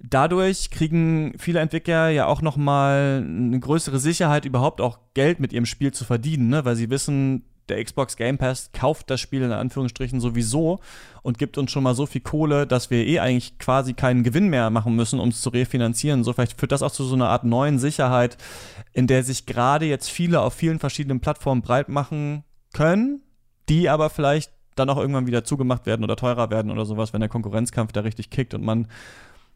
Dadurch 0.00 0.70
kriegen 0.70 1.34
viele 1.38 1.60
Entwickler 1.60 2.08
ja 2.08 2.26
auch 2.26 2.40
noch 2.40 2.56
mal 2.56 3.24
eine 3.24 3.58
größere 3.58 3.98
Sicherheit, 3.98 4.44
überhaupt 4.44 4.80
auch 4.80 4.98
Geld 5.14 5.40
mit 5.40 5.52
ihrem 5.52 5.66
Spiel 5.66 5.92
zu 5.92 6.04
verdienen, 6.04 6.48
ne? 6.48 6.64
weil 6.64 6.76
sie 6.76 6.88
wissen, 6.88 7.44
der 7.68 7.82
Xbox 7.84 8.16
Game 8.16 8.38
Pass 8.38 8.70
kauft 8.72 9.10
das 9.10 9.20
Spiel 9.20 9.42
in 9.42 9.52
Anführungsstrichen 9.52 10.20
sowieso 10.20 10.80
und 11.22 11.38
gibt 11.38 11.58
uns 11.58 11.70
schon 11.70 11.82
mal 11.82 11.94
so 11.94 12.06
viel 12.06 12.20
Kohle, 12.20 12.66
dass 12.66 12.90
wir 12.90 13.06
eh 13.06 13.20
eigentlich 13.20 13.58
quasi 13.58 13.94
keinen 13.94 14.22
Gewinn 14.22 14.48
mehr 14.48 14.70
machen 14.70 14.96
müssen, 14.96 15.20
um 15.20 15.28
es 15.28 15.40
zu 15.40 15.50
refinanzieren. 15.50 16.24
So 16.24 16.32
vielleicht 16.32 16.58
führt 16.58 16.72
das 16.72 16.82
auch 16.82 16.90
zu 16.90 17.04
so 17.04 17.14
einer 17.14 17.28
Art 17.28 17.44
neuen 17.44 17.78
Sicherheit, 17.78 18.36
in 18.92 19.06
der 19.06 19.22
sich 19.22 19.46
gerade 19.46 19.86
jetzt 19.86 20.10
viele 20.10 20.40
auf 20.40 20.54
vielen 20.54 20.78
verschiedenen 20.78 21.20
Plattformen 21.20 21.62
breit 21.62 21.88
machen 21.88 22.44
können, 22.72 23.22
die 23.68 23.88
aber 23.88 24.10
vielleicht 24.10 24.52
dann 24.76 24.90
auch 24.90 24.98
irgendwann 24.98 25.26
wieder 25.26 25.44
zugemacht 25.44 25.86
werden 25.86 26.04
oder 26.04 26.16
teurer 26.16 26.50
werden 26.50 26.70
oder 26.70 26.84
sowas, 26.84 27.12
wenn 27.12 27.20
der 27.20 27.28
Konkurrenzkampf 27.28 27.92
da 27.92 28.00
richtig 28.00 28.30
kickt 28.30 28.54
und 28.54 28.64
man 28.64 28.88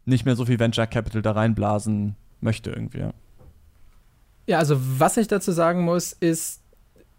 nicht 0.04 0.24
mehr 0.24 0.36
so 0.36 0.44
viel 0.44 0.58
Venture 0.58 0.86
Capital 0.86 1.22
da 1.22 1.32
reinblasen 1.32 2.16
möchte 2.40 2.70
irgendwie. 2.70 3.04
Ja, 4.46 4.58
also 4.58 4.76
was 4.78 5.16
ich 5.16 5.28
dazu 5.28 5.52
sagen 5.52 5.84
muss, 5.84 6.12
ist, 6.12 6.61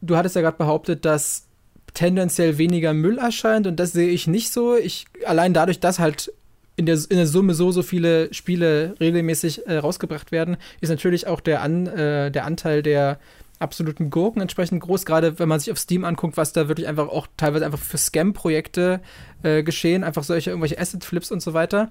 du 0.03 0.17
hattest 0.17 0.35
ja 0.35 0.41
gerade 0.41 0.57
behauptet, 0.57 1.05
dass 1.05 1.47
tendenziell 1.93 2.57
weniger 2.57 2.93
Müll 2.93 3.17
erscheint 3.17 3.67
und 3.67 3.80
das 3.80 3.93
sehe 3.93 4.09
ich 4.09 4.27
nicht 4.27 4.51
so. 4.51 4.75
Ich 4.75 5.05
allein 5.25 5.53
dadurch, 5.53 5.80
dass 5.80 5.99
halt 5.99 6.31
in 6.75 6.85
der, 6.85 6.95
in 6.95 7.17
der 7.17 7.27
Summe 7.27 7.53
so, 7.53 7.71
so 7.71 7.84
viele 7.84 8.34
Spiele 8.34 8.95
regelmäßig 8.99 9.67
äh, 9.67 9.77
rausgebracht 9.77 10.31
werden, 10.31 10.57
ist 10.81 10.89
natürlich 10.89 11.27
auch 11.27 11.39
der, 11.39 11.61
An, 11.61 11.85
äh, 11.88 12.31
der 12.31 12.45
Anteil 12.45 12.81
der 12.81 13.19
absoluten 13.59 14.09
Gurken 14.09 14.41
entsprechend 14.41 14.81
groß, 14.81 15.05
gerade 15.05 15.39
wenn 15.39 15.47
man 15.47 15.59
sich 15.59 15.71
auf 15.71 15.77
Steam 15.77 16.03
anguckt, 16.03 16.35
was 16.35 16.51
da 16.51 16.67
wirklich 16.67 16.88
einfach 16.88 17.07
auch 17.07 17.27
teilweise 17.38 17.65
einfach 17.65 17.80
für 17.80 17.97
Scam-Projekte 17.97 19.01
äh, 19.43 19.63
geschehen, 19.63 20.03
einfach 20.03 20.23
solche 20.23 20.49
irgendwelche 20.49 20.80
Asset-Flips 20.80 21.31
und 21.31 21.41
so 21.41 21.53
weiter. 21.53 21.89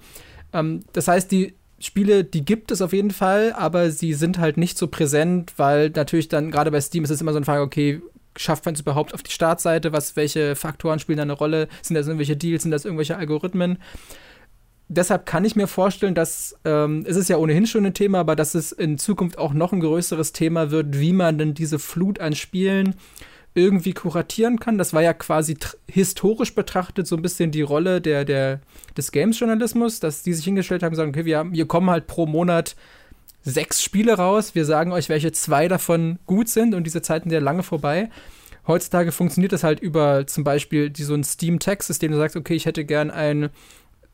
Ähm, 0.52 0.80
das 0.92 1.08
heißt, 1.08 1.30
die 1.30 1.54
Spiele, 1.82 2.24
die 2.24 2.44
gibt 2.44 2.70
es 2.70 2.80
auf 2.80 2.92
jeden 2.92 3.10
Fall, 3.10 3.52
aber 3.52 3.90
sie 3.90 4.14
sind 4.14 4.38
halt 4.38 4.56
nicht 4.56 4.78
so 4.78 4.86
präsent, 4.86 5.54
weil 5.56 5.90
natürlich 5.90 6.28
dann 6.28 6.50
gerade 6.50 6.70
bei 6.70 6.80
Steam 6.80 7.04
ist 7.04 7.10
es 7.10 7.20
immer 7.20 7.32
so 7.32 7.38
eine 7.38 7.46
Frage, 7.46 7.62
okay, 7.62 8.00
schafft 8.36 8.64
man 8.64 8.74
es 8.74 8.80
überhaupt 8.80 9.14
auf 9.14 9.22
die 9.22 9.30
Startseite? 9.30 9.92
Was, 9.92 10.16
welche 10.16 10.56
Faktoren 10.56 10.98
spielen 10.98 11.18
da 11.18 11.22
eine 11.22 11.32
Rolle? 11.32 11.68
Sind 11.82 11.94
das 11.94 12.06
irgendwelche 12.06 12.36
Deals? 12.36 12.62
Sind 12.62 12.70
das 12.70 12.84
irgendwelche 12.84 13.16
Algorithmen? 13.16 13.78
Deshalb 14.88 15.26
kann 15.26 15.44
ich 15.44 15.56
mir 15.56 15.66
vorstellen, 15.66 16.14
dass 16.14 16.56
ähm, 16.64 17.04
es 17.06 17.16
ist 17.16 17.28
ja 17.28 17.38
ohnehin 17.38 17.66
schon 17.66 17.86
ein 17.86 17.94
Thema, 17.94 18.20
aber 18.20 18.36
dass 18.36 18.54
es 18.54 18.72
in 18.72 18.98
Zukunft 18.98 19.38
auch 19.38 19.54
noch 19.54 19.72
ein 19.72 19.80
größeres 19.80 20.32
Thema 20.32 20.70
wird, 20.70 20.98
wie 20.98 21.12
man 21.12 21.38
denn 21.38 21.54
diese 21.54 21.78
Flut 21.78 22.20
an 22.20 22.34
Spielen 22.34 22.94
irgendwie 23.54 23.92
kuratieren 23.92 24.58
kann. 24.58 24.78
Das 24.78 24.94
war 24.94 25.02
ja 25.02 25.12
quasi 25.12 25.56
historisch 25.86 26.54
betrachtet 26.54 27.06
so 27.06 27.16
ein 27.16 27.22
bisschen 27.22 27.50
die 27.50 27.62
Rolle 27.62 28.00
der, 28.00 28.24
der, 28.24 28.60
des 28.96 29.12
Games-Journalismus, 29.12 30.00
dass 30.00 30.22
die 30.22 30.32
sich 30.32 30.44
hingestellt 30.44 30.82
haben 30.82 30.92
und 30.92 30.96
sagen, 30.96 31.10
okay, 31.10 31.24
wir, 31.24 31.38
haben, 31.38 31.52
wir 31.52 31.66
kommen 31.66 31.90
halt 31.90 32.06
pro 32.06 32.26
Monat 32.26 32.76
sechs 33.42 33.82
Spiele 33.82 34.14
raus, 34.14 34.54
wir 34.54 34.64
sagen 34.64 34.92
euch, 34.92 35.08
welche 35.08 35.32
zwei 35.32 35.68
davon 35.68 36.18
gut 36.26 36.48
sind 36.48 36.74
und 36.74 36.84
diese 36.84 37.02
Zeiten 37.02 37.28
sind 37.28 37.34
ja 37.34 37.44
lange 37.44 37.62
vorbei. 37.62 38.08
Heutzutage 38.66 39.12
funktioniert 39.12 39.52
das 39.52 39.64
halt 39.64 39.80
über 39.80 40.26
zum 40.26 40.44
Beispiel 40.44 40.88
die, 40.88 41.02
so 41.02 41.14
ein 41.14 41.24
Steam-Text-System, 41.24 42.12
du 42.12 42.18
sagst, 42.18 42.36
okay, 42.36 42.54
ich 42.54 42.66
hätte 42.66 42.84
gern 42.84 43.10
ein 43.10 43.50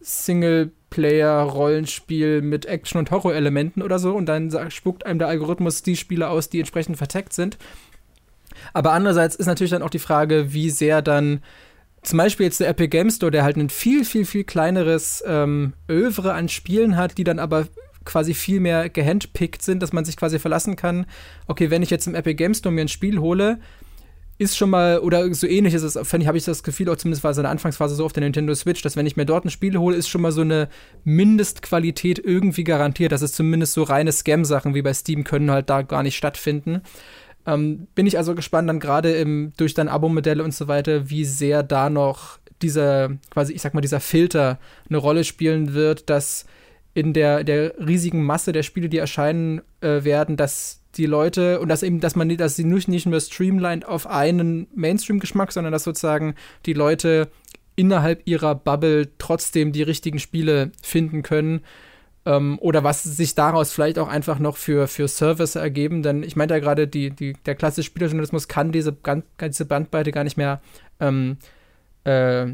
Singleplayer-Rollenspiel 0.00 2.40
mit 2.40 2.64
Action- 2.66 2.98
und 2.98 3.10
Horror-Elementen 3.10 3.82
oder 3.82 3.98
so 3.98 4.14
und 4.14 4.26
dann 4.26 4.70
spuckt 4.70 5.04
einem 5.04 5.18
der 5.18 5.28
Algorithmus 5.28 5.82
die 5.82 5.96
Spiele 5.96 6.30
aus, 6.30 6.48
die 6.48 6.60
entsprechend 6.60 6.96
verteckt 6.96 7.34
sind. 7.34 7.58
Aber 8.72 8.92
andererseits 8.92 9.36
ist 9.36 9.46
natürlich 9.46 9.70
dann 9.70 9.82
auch 9.82 9.90
die 9.90 9.98
Frage, 9.98 10.52
wie 10.52 10.70
sehr 10.70 11.02
dann 11.02 11.40
zum 12.02 12.18
Beispiel 12.18 12.46
jetzt 12.46 12.60
der 12.60 12.68
Epic 12.68 12.88
Game 12.88 13.10
Store, 13.10 13.30
der 13.30 13.42
halt 13.42 13.56
ein 13.56 13.70
viel, 13.70 14.04
viel, 14.04 14.24
viel 14.24 14.44
kleineres 14.44 15.22
ähm, 15.26 15.74
Övre 15.90 16.32
an 16.32 16.48
Spielen 16.48 16.96
hat, 16.96 17.18
die 17.18 17.24
dann 17.24 17.38
aber 17.38 17.66
quasi 18.04 18.34
viel 18.34 18.60
mehr 18.60 18.88
gehandpickt 18.88 19.62
sind, 19.62 19.82
dass 19.82 19.92
man 19.92 20.04
sich 20.04 20.16
quasi 20.16 20.38
verlassen 20.38 20.76
kann, 20.76 21.06
okay, 21.46 21.70
wenn 21.70 21.82
ich 21.82 21.90
jetzt 21.90 22.06
im 22.06 22.14
Epic 22.14 22.36
Game 22.36 22.54
Store 22.54 22.74
mir 22.74 22.82
ein 22.82 22.88
Spiel 22.88 23.18
hole, 23.18 23.58
ist 24.38 24.56
schon 24.56 24.70
mal, 24.70 25.00
oder 25.00 25.34
so 25.34 25.48
ähnlich 25.48 25.74
ist 25.74 25.82
es, 25.82 25.96
habe 25.96 26.38
ich 26.38 26.44
das 26.44 26.62
Gefühl, 26.62 26.88
auch 26.88 26.96
zumindest 26.96 27.24
war 27.24 27.32
es 27.32 27.36
in 27.36 27.42
der 27.42 27.50
Anfangsphase 27.50 27.96
so 27.96 28.04
auf 28.04 28.12
der 28.12 28.22
Nintendo 28.22 28.54
Switch, 28.54 28.82
dass 28.82 28.96
wenn 28.96 29.04
ich 29.04 29.16
mir 29.16 29.26
dort 29.26 29.44
ein 29.44 29.50
Spiel 29.50 29.76
hole, 29.76 29.96
ist 29.96 30.08
schon 30.08 30.22
mal 30.22 30.30
so 30.30 30.42
eine 30.42 30.68
Mindestqualität 31.02 32.20
irgendwie 32.20 32.62
garantiert, 32.62 33.10
dass 33.10 33.22
es 33.22 33.32
zumindest 33.32 33.72
so 33.72 33.82
reine 33.82 34.12
Scam-Sachen 34.12 34.74
wie 34.74 34.82
bei 34.82 34.94
Steam 34.94 35.24
können 35.24 35.50
halt 35.50 35.68
da 35.68 35.82
gar 35.82 36.04
nicht 36.04 36.16
stattfinden. 36.16 36.82
Ähm, 37.48 37.88
bin 37.94 38.06
ich 38.06 38.18
also 38.18 38.34
gespannt 38.34 38.68
dann 38.68 38.78
gerade 38.78 39.24
durch 39.56 39.72
dann 39.72 39.88
Abo-Modelle 39.88 40.44
und 40.44 40.52
so 40.52 40.68
weiter, 40.68 41.08
wie 41.08 41.24
sehr 41.24 41.62
da 41.62 41.88
noch 41.88 42.38
dieser, 42.60 43.16
quasi, 43.30 43.54
ich 43.54 43.62
sag 43.62 43.72
mal, 43.72 43.80
dieser 43.80 44.00
Filter 44.00 44.58
eine 44.88 44.98
Rolle 44.98 45.24
spielen 45.24 45.72
wird, 45.72 46.10
dass 46.10 46.44
in 46.92 47.14
der, 47.14 47.44
der 47.44 47.72
riesigen 47.78 48.22
Masse 48.22 48.52
der 48.52 48.62
Spiele, 48.62 48.90
die 48.90 48.98
erscheinen 48.98 49.62
äh, 49.80 50.04
werden, 50.04 50.36
dass 50.36 50.82
die 50.96 51.06
Leute 51.06 51.60
und 51.60 51.68
dass 51.68 51.82
eben, 51.82 52.00
dass 52.00 52.16
man 52.16 52.36
dass 52.36 52.56
sie 52.56 52.64
nicht, 52.64 52.88
nicht 52.88 53.06
nur 53.06 53.20
streamlined 53.20 53.86
auf 53.86 54.06
einen 54.06 54.66
Mainstream-Geschmack, 54.74 55.52
sondern 55.52 55.72
dass 55.72 55.84
sozusagen 55.84 56.34
die 56.66 56.74
Leute 56.74 57.30
innerhalb 57.76 58.26
ihrer 58.26 58.56
Bubble 58.56 59.08
trotzdem 59.16 59.72
die 59.72 59.82
richtigen 59.82 60.18
Spiele 60.18 60.72
finden 60.82 61.22
können 61.22 61.62
ähm, 62.28 62.58
oder 62.60 62.84
was 62.84 63.02
sich 63.02 63.34
daraus 63.34 63.72
vielleicht 63.72 63.98
auch 63.98 64.08
einfach 64.08 64.38
noch 64.38 64.58
für, 64.58 64.86
für 64.86 65.08
Service 65.08 65.54
ergeben. 65.54 66.02
Denn 66.02 66.22
ich 66.22 66.36
meinte 66.36 66.54
ja 66.54 66.60
gerade, 66.60 66.86
die, 66.86 67.08
die, 67.10 67.32
der 67.46 67.54
klassische 67.54 67.86
Spielerjournalismus 67.86 68.48
kann 68.48 68.70
diese 68.70 68.92
ganze 68.92 69.64
Bandbreite 69.64 70.12
gar 70.12 70.24
nicht 70.24 70.36
mehr 70.36 70.60
ähm, 71.00 71.38
äh, 72.04 72.46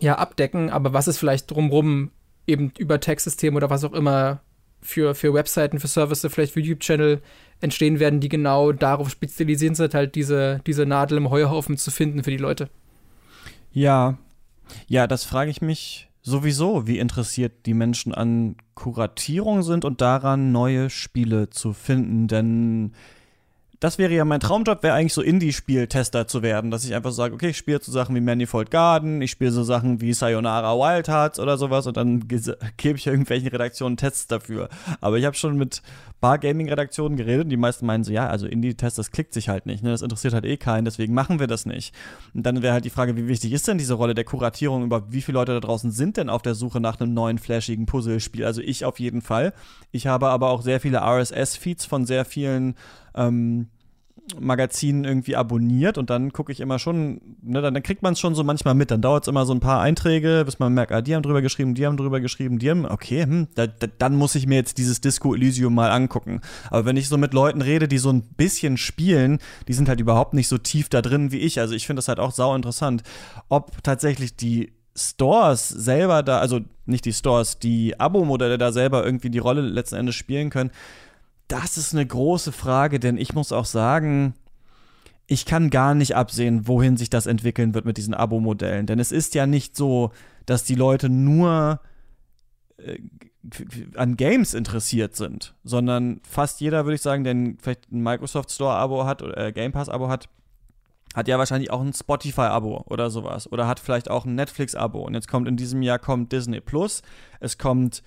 ja, 0.00 0.14
abdecken, 0.14 0.70
aber 0.70 0.92
was 0.92 1.08
es 1.08 1.18
vielleicht 1.18 1.50
drumherum 1.50 2.12
eben 2.46 2.72
über 2.78 3.00
Textsystem 3.00 3.56
oder 3.56 3.70
was 3.70 3.84
auch 3.84 3.92
immer 3.92 4.40
für, 4.80 5.16
für 5.16 5.34
Webseiten, 5.34 5.80
für 5.80 5.88
Services, 5.88 6.32
vielleicht 6.32 6.52
für 6.52 6.60
YouTube-Channel 6.60 7.20
entstehen 7.60 7.98
werden, 7.98 8.20
die 8.20 8.28
genau 8.28 8.70
darauf 8.72 9.10
spezialisiert 9.10 9.76
sind, 9.76 9.94
halt 9.94 10.14
diese, 10.14 10.60
diese 10.66 10.86
Nadel 10.86 11.18
im 11.18 11.30
Heuhaufen 11.30 11.76
zu 11.76 11.90
finden 11.90 12.22
für 12.22 12.30
die 12.30 12.36
Leute. 12.36 12.68
Ja, 13.72 14.18
ja, 14.86 15.06
das 15.06 15.24
frage 15.24 15.50
ich 15.50 15.60
mich 15.60 16.08
sowieso, 16.22 16.86
wie 16.86 16.98
interessiert 16.98 17.66
die 17.66 17.74
Menschen 17.74 18.14
an 18.14 18.56
Kuratierung 18.74 19.62
sind 19.62 19.84
und 19.84 20.00
daran, 20.00 20.52
neue 20.52 20.88
Spiele 20.88 21.50
zu 21.50 21.72
finden. 21.72 22.28
Denn 22.28 22.92
das 23.82 23.98
wäre 23.98 24.14
ja 24.14 24.24
mein 24.24 24.38
Traumjob, 24.38 24.84
wäre 24.84 24.94
eigentlich 24.94 25.12
so 25.12 25.22
Indie-Spiel-Tester 25.22 26.28
zu 26.28 26.40
werden, 26.40 26.70
dass 26.70 26.84
ich 26.84 26.94
einfach 26.94 27.10
so 27.10 27.16
sage, 27.16 27.34
okay, 27.34 27.48
ich 27.48 27.56
spiele 27.56 27.80
so 27.82 27.90
Sachen 27.90 28.14
wie 28.14 28.20
Manifold 28.20 28.70
Garden, 28.70 29.20
ich 29.20 29.32
spiele 29.32 29.50
so 29.50 29.64
Sachen 29.64 30.00
wie 30.00 30.12
Sayonara 30.12 30.76
Wild 30.76 31.08
Hearts 31.08 31.40
oder 31.40 31.58
sowas 31.58 31.88
und 31.88 31.96
dann 31.96 32.28
gebe 32.28 32.96
ich 32.96 33.06
irgendwelchen 33.08 33.48
Redaktionen 33.48 33.96
Tests 33.96 34.28
dafür. 34.28 34.68
Aber 35.00 35.18
ich 35.18 35.24
habe 35.24 35.34
schon 35.34 35.56
mit 35.56 35.82
paar 36.20 36.38
Gaming-Redaktionen 36.38 37.16
geredet 37.16 37.46
und 37.46 37.50
die 37.50 37.56
meisten 37.56 37.84
meinen 37.84 38.04
so, 38.04 38.12
ja, 38.12 38.28
also 38.28 38.46
Indie-Test, 38.46 38.96
das 38.96 39.10
klickt 39.10 39.34
sich 39.34 39.48
halt 39.48 39.66
nicht, 39.66 39.82
ne? 39.82 39.90
das 39.90 40.02
interessiert 40.02 40.32
halt 40.32 40.44
eh 40.44 40.56
keinen, 40.56 40.84
deswegen 40.84 41.12
machen 41.12 41.40
wir 41.40 41.48
das 41.48 41.66
nicht. 41.66 41.92
Und 42.32 42.46
dann 42.46 42.62
wäre 42.62 42.74
halt 42.74 42.84
die 42.84 42.90
Frage, 42.90 43.16
wie 43.16 43.26
wichtig 43.26 43.52
ist 43.52 43.66
denn 43.66 43.78
diese 43.78 43.94
Rolle 43.94 44.14
der 44.14 44.22
Kuratierung, 44.22 44.84
über 44.84 45.12
wie 45.12 45.22
viele 45.22 45.38
Leute 45.38 45.54
da 45.54 45.60
draußen 45.60 45.90
sind 45.90 46.18
denn 46.18 46.30
auf 46.30 46.42
der 46.42 46.54
Suche 46.54 46.78
nach 46.78 47.00
einem 47.00 47.12
neuen, 47.14 47.38
flashigen 47.38 47.86
Puzzlespiel? 47.86 48.44
Also 48.44 48.60
ich 48.60 48.84
auf 48.84 49.00
jeden 49.00 49.22
Fall. 49.22 49.52
Ich 49.90 50.06
habe 50.06 50.28
aber 50.28 50.50
auch 50.50 50.62
sehr 50.62 50.78
viele 50.78 51.00
RSS-Feeds 51.00 51.86
von 51.86 52.06
sehr 52.06 52.24
vielen 52.24 52.76
ähm, 53.16 53.66
Magazinen 54.40 55.04
irgendwie 55.04 55.36
abonniert 55.36 55.98
und 55.98 56.10
dann 56.10 56.32
gucke 56.32 56.52
ich 56.52 56.60
immer 56.60 56.78
schon, 56.78 57.20
ne, 57.42 57.60
dann, 57.60 57.74
dann 57.74 57.82
kriegt 57.82 58.02
man 58.02 58.14
es 58.14 58.20
schon 58.20 58.34
so 58.34 58.44
manchmal 58.44 58.74
mit. 58.74 58.90
Dann 58.90 59.00
dauert 59.00 59.24
es 59.24 59.28
immer 59.28 59.46
so 59.46 59.54
ein 59.54 59.60
paar 59.60 59.80
Einträge, 59.80 60.42
bis 60.44 60.58
man 60.58 60.72
merkt, 60.74 60.92
ah, 60.92 61.02
die 61.02 61.14
haben 61.14 61.22
drüber 61.22 61.42
geschrieben, 61.42 61.74
die 61.74 61.86
haben 61.86 61.96
drüber 61.96 62.20
geschrieben, 62.20 62.58
die 62.58 62.70
haben, 62.70 62.86
okay, 62.86 63.22
hm, 63.22 63.48
da, 63.54 63.66
da, 63.66 63.86
dann 63.98 64.16
muss 64.16 64.34
ich 64.34 64.46
mir 64.46 64.56
jetzt 64.56 64.78
dieses 64.78 65.00
Disco 65.00 65.34
Elysium 65.34 65.74
mal 65.74 65.90
angucken. 65.90 66.40
Aber 66.70 66.84
wenn 66.84 66.96
ich 66.96 67.08
so 67.08 67.18
mit 67.18 67.34
Leuten 67.34 67.62
rede, 67.62 67.88
die 67.88 67.98
so 67.98 68.10
ein 68.10 68.22
bisschen 68.22 68.76
spielen, 68.76 69.38
die 69.68 69.72
sind 69.72 69.88
halt 69.88 70.00
überhaupt 70.00 70.34
nicht 70.34 70.48
so 70.48 70.58
tief 70.58 70.88
da 70.88 71.02
drin 71.02 71.32
wie 71.32 71.38
ich. 71.38 71.60
Also 71.60 71.74
ich 71.74 71.86
finde 71.86 71.98
das 71.98 72.08
halt 72.08 72.20
auch 72.20 72.32
sau 72.32 72.54
interessant, 72.54 73.02
ob 73.48 73.82
tatsächlich 73.82 74.36
die 74.36 74.72
Stores 74.94 75.68
selber 75.68 76.22
da, 76.22 76.38
also 76.38 76.60
nicht 76.84 77.04
die 77.04 77.12
Stores, 77.12 77.58
die 77.58 77.98
Abo-Modelle 77.98 78.58
da 78.58 78.72
selber 78.72 79.04
irgendwie 79.04 79.30
die 79.30 79.38
Rolle 79.38 79.62
letzten 79.62 79.96
Endes 79.96 80.14
spielen 80.14 80.50
können 80.50 80.70
das 81.48 81.76
ist 81.76 81.94
eine 81.94 82.06
große 82.06 82.52
Frage, 82.52 82.98
denn 82.98 83.18
ich 83.18 83.34
muss 83.34 83.52
auch 83.52 83.64
sagen, 83.64 84.34
ich 85.26 85.46
kann 85.46 85.70
gar 85.70 85.94
nicht 85.94 86.16
absehen, 86.16 86.66
wohin 86.68 86.96
sich 86.96 87.10
das 87.10 87.26
entwickeln 87.26 87.74
wird 87.74 87.84
mit 87.84 87.96
diesen 87.96 88.14
Abo-Modellen. 88.14 88.86
Denn 88.86 88.98
es 88.98 89.12
ist 89.12 89.34
ja 89.34 89.46
nicht 89.46 89.76
so, 89.76 90.12
dass 90.46 90.64
die 90.64 90.74
Leute 90.74 91.08
nur 91.08 91.80
äh, 92.78 92.98
an 93.96 94.16
Games 94.16 94.54
interessiert 94.54 95.16
sind, 95.16 95.54
sondern 95.64 96.20
fast 96.28 96.60
jeder, 96.60 96.84
würde 96.84 96.94
ich 96.94 97.02
sagen, 97.02 97.24
der 97.24 97.34
vielleicht 97.60 97.90
ein 97.90 98.02
Microsoft 98.02 98.50
Store-Abo 98.50 99.04
hat 99.04 99.22
oder 99.22 99.36
äh, 99.36 99.52
Game 99.52 99.72
Pass-Abo 99.72 100.08
hat, 100.08 100.28
hat 101.14 101.28
ja 101.28 101.38
wahrscheinlich 101.38 101.70
auch 101.70 101.80
ein 101.80 101.92
Spotify-Abo 101.92 102.84
oder 102.86 103.10
sowas. 103.10 103.50
Oder 103.50 103.66
hat 103.66 103.80
vielleicht 103.80 104.10
auch 104.10 104.24
ein 104.24 104.34
Netflix-Abo. 104.34 105.00
Und 105.02 105.14
jetzt 105.14 105.28
kommt 105.28 105.48
in 105.48 105.56
diesem 105.56 105.82
Jahr 105.82 105.98
kommt 105.98 106.32
Disney 106.32 106.60
Plus, 106.60 107.02
es 107.40 107.58
kommt 107.58 108.02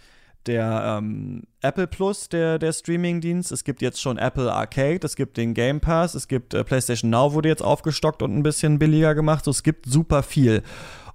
der 0.47 0.99
ähm, 0.99 1.43
Apple 1.61 1.87
Plus, 1.87 2.29
der, 2.29 2.59
der 2.59 2.73
Streaming-Dienst. 2.73 3.51
Es 3.51 3.63
gibt 3.63 3.81
jetzt 3.81 4.01
schon 4.01 4.17
Apple 4.17 4.51
Arcade, 4.51 4.99
es 5.03 5.15
gibt 5.15 5.37
den 5.37 5.53
Game 5.53 5.79
Pass, 5.79 6.15
es 6.15 6.27
gibt 6.27 6.53
äh, 6.53 6.63
PlayStation 6.63 7.09
Now, 7.09 7.33
wurde 7.33 7.49
jetzt 7.49 7.63
aufgestockt 7.63 8.21
und 8.21 8.35
ein 8.35 8.43
bisschen 8.43 8.79
billiger 8.79 9.15
gemacht. 9.15 9.45
So, 9.45 9.51
es 9.51 9.63
gibt 9.63 9.85
super 9.85 10.23
viel. 10.23 10.63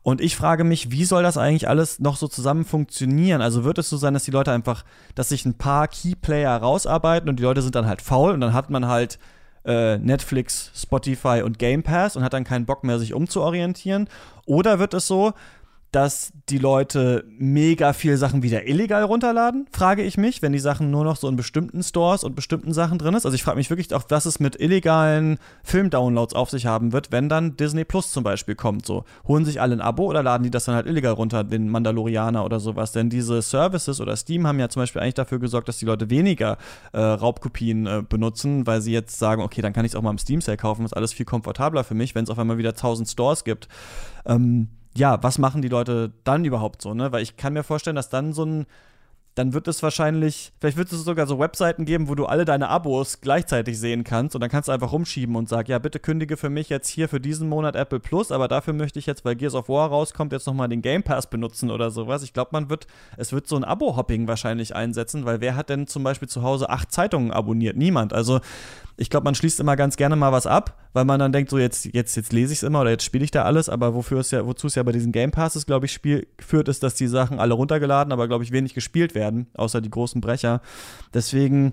Und 0.02 0.20
ich 0.20 0.34
frage 0.34 0.64
mich, 0.64 0.90
wie 0.90 1.04
soll 1.04 1.22
das 1.22 1.36
eigentlich 1.36 1.68
alles 1.68 1.98
noch 2.00 2.16
so 2.16 2.26
zusammen 2.26 2.64
funktionieren? 2.64 3.42
Also 3.42 3.64
wird 3.64 3.78
es 3.78 3.90
so 3.90 3.98
sein, 3.98 4.14
dass 4.14 4.24
die 4.24 4.30
Leute 4.30 4.50
einfach, 4.50 4.84
dass 5.14 5.28
sich 5.28 5.44
ein 5.44 5.54
paar 5.54 5.88
Keyplayer 5.88 6.56
rausarbeiten 6.56 7.28
und 7.28 7.38
die 7.38 7.42
Leute 7.42 7.60
sind 7.60 7.74
dann 7.74 7.86
halt 7.86 8.00
faul 8.00 8.32
und 8.32 8.40
dann 8.40 8.54
hat 8.54 8.70
man 8.70 8.86
halt 8.86 9.18
äh, 9.64 9.98
Netflix, 9.98 10.70
Spotify 10.74 11.42
und 11.44 11.58
Game 11.58 11.82
Pass 11.82 12.16
und 12.16 12.24
hat 12.24 12.32
dann 12.32 12.44
keinen 12.44 12.64
Bock 12.64 12.82
mehr, 12.82 12.98
sich 12.98 13.12
umzuorientieren? 13.12 14.08
Oder 14.46 14.78
wird 14.78 14.94
es 14.94 15.06
so, 15.06 15.34
dass 15.92 16.32
die 16.48 16.58
Leute 16.58 17.24
mega 17.28 17.92
viel 17.92 18.16
Sachen 18.16 18.42
wieder 18.42 18.66
illegal 18.66 19.02
runterladen, 19.02 19.66
frage 19.72 20.02
ich 20.02 20.16
mich, 20.16 20.40
wenn 20.40 20.52
die 20.52 20.60
Sachen 20.60 20.90
nur 20.90 21.04
noch 21.04 21.16
so 21.16 21.28
in 21.28 21.36
bestimmten 21.36 21.82
Stores 21.82 22.22
und 22.22 22.36
bestimmten 22.36 22.72
Sachen 22.72 22.98
drin 22.98 23.14
ist. 23.14 23.24
Also 23.24 23.34
ich 23.34 23.42
frage 23.42 23.56
mich 23.56 23.70
wirklich 23.70 23.92
auch, 23.94 24.04
was 24.08 24.24
es 24.24 24.38
mit 24.38 24.60
illegalen 24.60 25.38
Filmdownloads 25.64 26.34
auf 26.34 26.50
sich 26.50 26.66
haben 26.66 26.92
wird, 26.92 27.10
wenn 27.10 27.28
dann 27.28 27.56
Disney 27.56 27.84
Plus 27.84 28.12
zum 28.12 28.22
Beispiel 28.22 28.54
kommt. 28.54 28.86
So, 28.86 29.04
holen 29.26 29.44
sich 29.44 29.60
alle 29.60 29.74
ein 29.74 29.80
Abo 29.80 30.04
oder 30.04 30.22
laden 30.22 30.44
die 30.44 30.50
das 30.50 30.64
dann 30.64 30.76
halt 30.76 30.86
illegal 30.86 31.12
runter, 31.12 31.42
den 31.42 31.68
Mandalorianer 31.68 32.44
oder 32.44 32.60
sowas? 32.60 32.92
Denn 32.92 33.10
diese 33.10 33.42
Services 33.42 34.00
oder 34.00 34.16
Steam 34.16 34.46
haben 34.46 34.60
ja 34.60 34.68
zum 34.68 34.82
Beispiel 34.82 35.02
eigentlich 35.02 35.14
dafür 35.14 35.40
gesorgt, 35.40 35.68
dass 35.68 35.78
die 35.78 35.86
Leute 35.86 36.08
weniger 36.08 36.58
äh, 36.92 37.00
Raubkopien 37.00 37.86
äh, 37.86 38.02
benutzen, 38.08 38.66
weil 38.66 38.80
sie 38.80 38.92
jetzt 38.92 39.18
sagen, 39.18 39.42
okay, 39.42 39.60
dann 39.60 39.72
kann 39.72 39.84
ich 39.84 39.92
es 39.92 39.96
auch 39.96 40.02
mal 40.02 40.10
im 40.10 40.18
Steam 40.18 40.40
Sale 40.40 40.56
kaufen, 40.56 40.84
ist 40.84 40.96
alles 40.96 41.12
viel 41.12 41.26
komfortabler 41.26 41.82
für 41.82 41.94
mich, 41.94 42.14
wenn 42.14 42.24
es 42.24 42.30
auf 42.30 42.38
einmal 42.38 42.58
wieder 42.58 42.70
1000 42.70 43.08
Stores 43.08 43.42
gibt. 43.42 43.68
Ähm, 44.24 44.68
ja, 44.96 45.22
was 45.22 45.38
machen 45.38 45.62
die 45.62 45.68
Leute 45.68 46.12
dann 46.24 46.44
überhaupt 46.44 46.82
so, 46.82 46.94
ne? 46.94 47.12
Weil 47.12 47.22
ich 47.22 47.36
kann 47.36 47.52
mir 47.52 47.62
vorstellen, 47.62 47.96
dass 47.96 48.08
dann 48.08 48.32
so 48.32 48.44
ein 48.44 48.66
dann 49.40 49.54
wird 49.54 49.68
es 49.68 49.82
wahrscheinlich, 49.82 50.52
vielleicht 50.60 50.76
wird 50.76 50.92
es 50.92 51.02
sogar 51.02 51.26
so 51.26 51.38
Webseiten 51.38 51.86
geben, 51.86 52.08
wo 52.08 52.14
du 52.14 52.26
alle 52.26 52.44
deine 52.44 52.68
Abos 52.68 53.22
gleichzeitig 53.22 53.78
sehen 53.78 54.04
kannst 54.04 54.34
und 54.34 54.42
dann 54.42 54.50
kannst 54.50 54.68
du 54.68 54.72
einfach 54.72 54.92
rumschieben 54.92 55.34
und 55.34 55.48
sagen, 55.48 55.70
ja, 55.70 55.78
bitte 55.78 55.98
kündige 55.98 56.36
für 56.36 56.50
mich 56.50 56.68
jetzt 56.68 56.88
hier 56.88 57.08
für 57.08 57.20
diesen 57.20 57.48
Monat 57.48 57.74
Apple 57.74 58.00
Plus, 58.00 58.32
aber 58.32 58.48
dafür 58.48 58.74
möchte 58.74 58.98
ich 58.98 59.06
jetzt, 59.06 59.24
weil 59.24 59.36
Gears 59.36 59.54
of 59.54 59.70
War 59.70 59.88
rauskommt, 59.88 60.32
jetzt 60.32 60.46
nochmal 60.46 60.68
den 60.68 60.82
Game 60.82 61.02
Pass 61.02 61.30
benutzen 61.30 61.70
oder 61.70 61.90
sowas. 61.90 62.22
Ich 62.22 62.34
glaube, 62.34 62.50
man 62.52 62.68
wird, 62.68 62.86
es 63.16 63.32
wird 63.32 63.46
so 63.46 63.56
ein 63.56 63.64
Abo-Hopping 63.64 64.28
wahrscheinlich 64.28 64.76
einsetzen, 64.76 65.24
weil 65.24 65.40
wer 65.40 65.56
hat 65.56 65.70
denn 65.70 65.86
zum 65.86 66.02
Beispiel 66.02 66.28
zu 66.28 66.42
Hause 66.42 66.68
acht 66.68 66.92
Zeitungen 66.92 67.30
abonniert? 67.30 67.78
Niemand. 67.78 68.12
Also 68.12 68.40
ich 69.00 69.08
glaube, 69.08 69.24
man 69.24 69.34
schließt 69.34 69.58
immer 69.60 69.76
ganz 69.76 69.96
gerne 69.96 70.14
mal 70.14 70.30
was 70.30 70.46
ab, 70.46 70.78
weil 70.92 71.06
man 71.06 71.18
dann 71.18 71.32
denkt, 71.32 71.48
so 71.48 71.58
jetzt, 71.58 71.86
jetzt, 71.94 72.16
jetzt 72.16 72.34
lese 72.34 72.52
ich 72.52 72.58
es 72.58 72.62
immer 72.62 72.82
oder 72.82 72.90
jetzt 72.90 73.04
spiele 73.04 73.24
ich 73.24 73.30
da 73.30 73.44
alles, 73.44 73.70
aber 73.70 73.94
wofür 73.94 74.20
ja, 74.30 74.44
wozu 74.44 74.66
es 74.66 74.74
ja 74.74 74.82
bei 74.82 74.92
diesen 74.92 75.10
Game 75.10 75.30
Passes, 75.30 75.64
glaube 75.64 75.86
ich, 75.86 75.92
spiel, 75.92 76.26
führt, 76.38 76.68
ist, 76.68 76.82
dass 76.82 76.96
die 76.96 77.06
Sachen 77.06 77.40
alle 77.40 77.54
runtergeladen, 77.54 78.12
aber 78.12 78.28
glaube 78.28 78.44
ich, 78.44 78.52
wenig 78.52 78.74
gespielt 78.74 79.14
werden, 79.14 79.29
außer 79.54 79.80
die 79.80 79.90
großen 79.90 80.20
Brecher. 80.20 80.60
Deswegen 81.14 81.72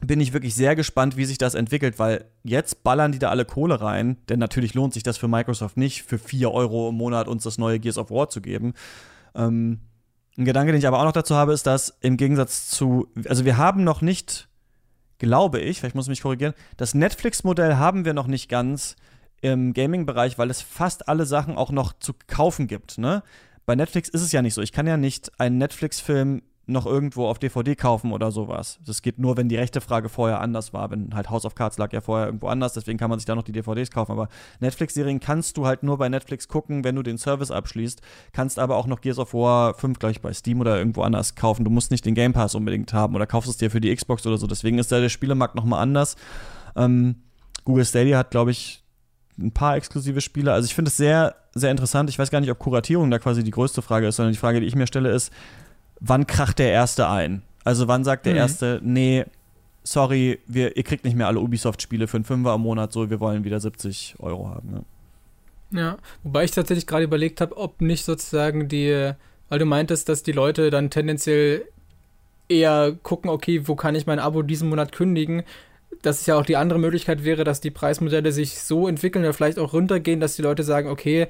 bin 0.00 0.20
ich 0.20 0.32
wirklich 0.32 0.54
sehr 0.54 0.76
gespannt, 0.76 1.16
wie 1.16 1.24
sich 1.24 1.38
das 1.38 1.54
entwickelt, 1.54 1.98
weil 1.98 2.26
jetzt 2.42 2.84
ballern 2.84 3.12
die 3.12 3.18
da 3.18 3.30
alle 3.30 3.44
Kohle 3.44 3.80
rein, 3.80 4.16
denn 4.28 4.38
natürlich 4.38 4.74
lohnt 4.74 4.92
sich 4.92 5.02
das 5.02 5.16
für 5.16 5.28
Microsoft 5.28 5.76
nicht, 5.76 6.02
für 6.02 6.18
4 6.18 6.50
Euro 6.50 6.90
im 6.90 6.96
Monat 6.96 7.28
uns 7.28 7.44
das 7.44 7.58
neue 7.58 7.78
Gears 7.78 7.98
of 7.98 8.10
War 8.10 8.28
zu 8.28 8.40
geben. 8.40 8.74
Ähm, 9.34 9.80
ein 10.36 10.44
Gedanke, 10.44 10.72
den 10.72 10.78
ich 10.78 10.86
aber 10.86 10.98
auch 10.98 11.04
noch 11.04 11.12
dazu 11.12 11.36
habe, 11.36 11.52
ist, 11.52 11.66
dass 11.66 11.96
im 12.00 12.16
Gegensatz 12.16 12.68
zu, 12.68 13.06
also 13.28 13.44
wir 13.44 13.56
haben 13.56 13.84
noch 13.84 14.02
nicht 14.02 14.48
glaube 15.18 15.60
ich, 15.60 15.80
vielleicht 15.80 15.94
muss 15.94 16.06
ich 16.06 16.10
mich 16.10 16.22
korrigieren, 16.22 16.54
das 16.76 16.94
Netflix-Modell 16.94 17.76
haben 17.76 18.04
wir 18.04 18.14
noch 18.14 18.26
nicht 18.26 18.48
ganz 18.48 18.96
im 19.40 19.72
Gaming-Bereich, 19.72 20.38
weil 20.38 20.50
es 20.50 20.62
fast 20.62 21.08
alle 21.08 21.26
Sachen 21.26 21.56
auch 21.56 21.70
noch 21.70 21.92
zu 21.98 22.14
kaufen 22.26 22.66
gibt. 22.66 22.98
Ne? 22.98 23.22
Bei 23.66 23.74
Netflix 23.74 24.08
ist 24.08 24.22
es 24.22 24.32
ja 24.32 24.42
nicht 24.42 24.54
so. 24.54 24.62
Ich 24.62 24.72
kann 24.72 24.86
ja 24.86 24.96
nicht 24.96 25.38
einen 25.38 25.58
Netflix-Film 25.58 26.42
noch 26.66 26.86
irgendwo 26.86 27.26
auf 27.26 27.38
DVD 27.38 27.76
kaufen 27.76 28.12
oder 28.12 28.30
sowas. 28.30 28.78
Das 28.86 29.02
geht 29.02 29.18
nur, 29.18 29.36
wenn 29.36 29.48
die 29.48 29.56
rechte 29.56 29.80
Frage 29.80 30.08
vorher 30.08 30.40
anders 30.40 30.72
war. 30.72 30.90
Wenn 30.90 31.14
halt 31.14 31.28
House 31.28 31.44
of 31.44 31.54
Cards 31.54 31.76
lag 31.78 31.92
ja 31.92 32.00
vorher 32.00 32.26
irgendwo 32.26 32.48
anders, 32.48 32.72
deswegen 32.72 32.98
kann 32.98 33.10
man 33.10 33.18
sich 33.18 33.26
da 33.26 33.34
noch 33.34 33.42
die 33.42 33.52
DVDs 33.52 33.90
kaufen. 33.90 34.12
Aber 34.12 34.28
Netflix-Serien 34.60 35.20
kannst 35.20 35.56
du 35.56 35.66
halt 35.66 35.82
nur 35.82 35.98
bei 35.98 36.08
Netflix 36.08 36.48
gucken, 36.48 36.82
wenn 36.84 36.96
du 36.96 37.02
den 37.02 37.18
Service 37.18 37.50
abschließt. 37.50 38.00
Kannst 38.32 38.58
aber 38.58 38.76
auch 38.76 38.86
noch 38.86 39.00
Gears 39.02 39.18
of 39.18 39.34
War 39.34 39.74
5 39.74 39.98
gleich 39.98 40.20
bei 40.20 40.32
Steam 40.32 40.60
oder 40.60 40.78
irgendwo 40.78 41.02
anders 41.02 41.34
kaufen. 41.34 41.64
Du 41.64 41.70
musst 41.70 41.90
nicht 41.90 42.06
den 42.06 42.14
Game 42.14 42.32
Pass 42.32 42.54
unbedingt 42.54 42.92
haben 42.92 43.14
oder 43.14 43.26
kaufst 43.26 43.50
es 43.50 43.58
dir 43.58 43.70
für 43.70 43.80
die 43.80 43.94
Xbox 43.94 44.26
oder 44.26 44.38
so. 44.38 44.46
Deswegen 44.46 44.78
ist 44.78 44.90
da 44.90 45.00
der 45.00 45.10
Spielemarkt 45.10 45.54
nochmal 45.54 45.82
anders. 45.82 46.16
Ähm, 46.76 47.16
Google 47.64 47.84
Stadia 47.84 48.18
hat, 48.18 48.30
glaube 48.30 48.50
ich, 48.50 48.84
ein 49.38 49.52
paar 49.52 49.76
exklusive 49.76 50.20
Spiele. 50.20 50.52
Also 50.52 50.66
ich 50.66 50.74
finde 50.74 50.88
es 50.88 50.96
sehr, 50.96 51.34
sehr 51.54 51.70
interessant. 51.70 52.08
Ich 52.10 52.18
weiß 52.18 52.30
gar 52.30 52.40
nicht, 52.40 52.50
ob 52.50 52.58
Kuratierung 52.58 53.10
da 53.10 53.18
quasi 53.18 53.42
die 53.42 53.50
größte 53.50 53.82
Frage 53.82 54.06
ist, 54.06 54.16
sondern 54.16 54.32
die 54.32 54.38
Frage, 54.38 54.60
die 54.60 54.66
ich 54.66 54.76
mir 54.76 54.86
stelle, 54.86 55.10
ist, 55.10 55.32
wann 56.00 56.26
kracht 56.26 56.58
der 56.58 56.70
Erste 56.70 57.08
ein? 57.08 57.42
Also 57.64 57.88
wann 57.88 58.04
sagt 58.04 58.26
der 58.26 58.34
mhm. 58.34 58.38
Erste, 58.38 58.80
nee, 58.82 59.24
sorry, 59.82 60.38
wir, 60.46 60.76
ihr 60.76 60.82
kriegt 60.82 61.04
nicht 61.04 61.16
mehr 61.16 61.26
alle 61.26 61.40
Ubisoft-Spiele 61.40 62.06
für 62.06 62.16
einen 62.16 62.24
Fünfer 62.24 62.54
im 62.54 62.62
Monat, 62.62 62.92
so, 62.92 63.10
wir 63.10 63.20
wollen 63.20 63.44
wieder 63.44 63.60
70 63.60 64.16
Euro 64.18 64.48
haben. 64.48 64.70
Ne? 64.70 64.84
Ja, 65.70 65.96
wobei 66.22 66.44
ich 66.44 66.50
tatsächlich 66.50 66.86
gerade 66.86 67.04
überlegt 67.04 67.40
habe, 67.40 67.56
ob 67.56 67.80
nicht 67.80 68.04
sozusagen 68.04 68.68
die, 68.68 69.12
weil 69.48 69.58
du 69.58 69.66
meintest, 69.66 70.08
dass 70.08 70.22
die 70.22 70.32
Leute 70.32 70.70
dann 70.70 70.90
tendenziell 70.90 71.64
eher 72.48 72.96
gucken, 73.02 73.30
okay, 73.30 73.66
wo 73.66 73.74
kann 73.74 73.94
ich 73.94 74.06
mein 74.06 74.18
Abo 74.18 74.42
diesen 74.42 74.68
Monat 74.68 74.92
kündigen? 74.92 75.42
Dass 76.02 76.20
es 76.20 76.26
ja 76.26 76.36
auch 76.36 76.44
die 76.44 76.56
andere 76.56 76.78
Möglichkeit 76.78 77.24
wäre, 77.24 77.44
dass 77.44 77.60
die 77.60 77.70
Preismodelle 77.70 78.32
sich 78.32 78.60
so 78.60 78.88
entwickeln 78.88 79.24
oder 79.24 79.32
vielleicht 79.32 79.58
auch 79.58 79.72
runtergehen, 79.72 80.20
dass 80.20 80.36
die 80.36 80.42
Leute 80.42 80.62
sagen, 80.62 80.88
okay, 80.88 81.28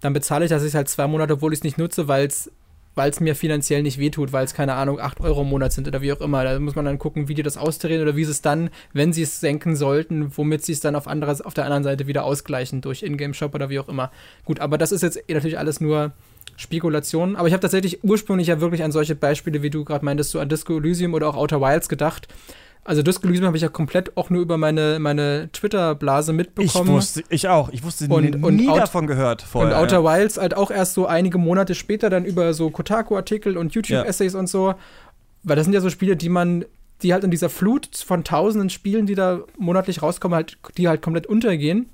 dann 0.00 0.12
bezahle 0.12 0.44
ich 0.44 0.50
das 0.50 0.74
halt 0.74 0.88
zwei 0.88 1.06
Monate, 1.06 1.34
obwohl 1.34 1.52
ich 1.52 1.60
es 1.60 1.64
nicht 1.64 1.78
nutze, 1.78 2.08
weil 2.08 2.26
es 2.26 2.50
weil 2.94 3.10
es 3.10 3.20
mir 3.20 3.34
finanziell 3.34 3.82
nicht 3.82 3.98
wehtut, 3.98 4.32
weil 4.32 4.44
es, 4.44 4.54
keine 4.54 4.74
Ahnung, 4.74 5.00
8 5.00 5.20
Euro 5.20 5.42
im 5.42 5.48
Monat 5.48 5.72
sind 5.72 5.88
oder 5.88 6.00
wie 6.00 6.12
auch 6.12 6.20
immer. 6.20 6.44
Da 6.44 6.58
muss 6.58 6.74
man 6.74 6.84
dann 6.84 6.98
gucken, 6.98 7.28
wie 7.28 7.34
die 7.34 7.42
das 7.42 7.56
austarieren 7.56 8.02
oder 8.02 8.16
wie 8.16 8.24
sie 8.24 8.30
es 8.30 8.42
dann, 8.42 8.70
wenn 8.92 9.12
sie 9.12 9.22
es 9.22 9.40
senken 9.40 9.76
sollten, 9.76 10.36
womit 10.36 10.64
sie 10.64 10.72
es 10.72 10.80
dann 10.80 10.96
auf, 10.96 11.06
anderes, 11.06 11.40
auf 11.40 11.54
der 11.54 11.64
anderen 11.64 11.84
Seite 11.84 12.06
wieder 12.06 12.24
ausgleichen 12.24 12.80
durch 12.80 13.02
Ingame-Shop 13.02 13.54
oder 13.54 13.70
wie 13.70 13.78
auch 13.78 13.88
immer. 13.88 14.10
Gut, 14.44 14.60
aber 14.60 14.78
das 14.78 14.92
ist 14.92 15.02
jetzt 15.02 15.22
natürlich 15.28 15.58
alles 15.58 15.80
nur 15.80 16.12
Spekulationen. 16.56 17.36
Aber 17.36 17.48
ich 17.48 17.52
habe 17.52 17.62
tatsächlich 17.62 18.04
ursprünglich 18.04 18.48
ja 18.48 18.60
wirklich 18.60 18.82
an 18.82 18.92
solche 18.92 19.14
Beispiele, 19.14 19.62
wie 19.62 19.70
du 19.70 19.84
gerade 19.84 20.04
meintest, 20.04 20.30
so 20.30 20.40
an 20.40 20.48
Disco 20.48 20.76
Elysium 20.76 21.14
oder 21.14 21.28
auch 21.28 21.36
Outer 21.36 21.60
Wilds 21.60 21.88
gedacht. 21.88 22.28
Also 22.86 23.02
Disco 23.02 23.26
Elysium 23.26 23.46
habe 23.46 23.56
ich 23.56 23.62
ja 23.62 23.70
komplett 23.70 24.14
auch 24.16 24.28
nur 24.28 24.42
über 24.42 24.58
meine, 24.58 24.98
meine 24.98 25.48
Twitter-Blase 25.52 26.34
mitbekommen. 26.34 26.88
Ich 26.88 26.92
wusste, 26.92 27.24
ich 27.30 27.48
auch. 27.48 27.70
Ich 27.70 27.82
wusste 27.82 28.06
und, 28.08 28.24
nie 28.24 28.42
und 28.42 28.68
Out, 28.68 28.78
davon 28.78 29.06
gehört 29.06 29.40
vorher. 29.40 29.74
Und 29.74 29.82
Outer 29.82 30.02
ja. 30.02 30.04
Wilds 30.04 30.36
halt 30.36 30.54
auch 30.54 30.70
erst 30.70 30.92
so 30.92 31.06
einige 31.06 31.38
Monate 31.38 31.74
später 31.74 32.10
dann 32.10 32.26
über 32.26 32.52
so 32.52 32.68
Kotaku-Artikel 32.68 33.56
und 33.56 33.74
YouTube-Essays 33.74 34.34
ja. 34.34 34.38
und 34.38 34.48
so. 34.48 34.74
Weil 35.44 35.56
das 35.56 35.64
sind 35.64 35.72
ja 35.72 35.80
so 35.80 35.88
Spiele, 35.88 36.14
die 36.14 36.28
man, 36.28 36.66
die 37.02 37.14
halt 37.14 37.24
in 37.24 37.30
dieser 37.30 37.48
Flut 37.48 37.88
von 37.96 38.22
tausenden 38.22 38.68
Spielen, 38.68 39.06
die 39.06 39.14
da 39.14 39.40
monatlich 39.56 40.02
rauskommen, 40.02 40.36
halt, 40.36 40.58
die 40.76 40.86
halt 40.86 41.00
komplett 41.00 41.26
untergehen. 41.26 41.88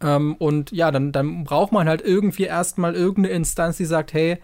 Ähm, 0.00 0.36
und 0.36 0.70
ja, 0.70 0.92
dann, 0.92 1.10
dann 1.10 1.42
braucht 1.42 1.72
man 1.72 1.88
halt 1.88 2.02
irgendwie 2.02 2.44
erstmal 2.44 2.94
irgendeine 2.94 3.34
Instanz, 3.34 3.76
die 3.76 3.84
sagt, 3.84 4.12
hey, 4.12 4.38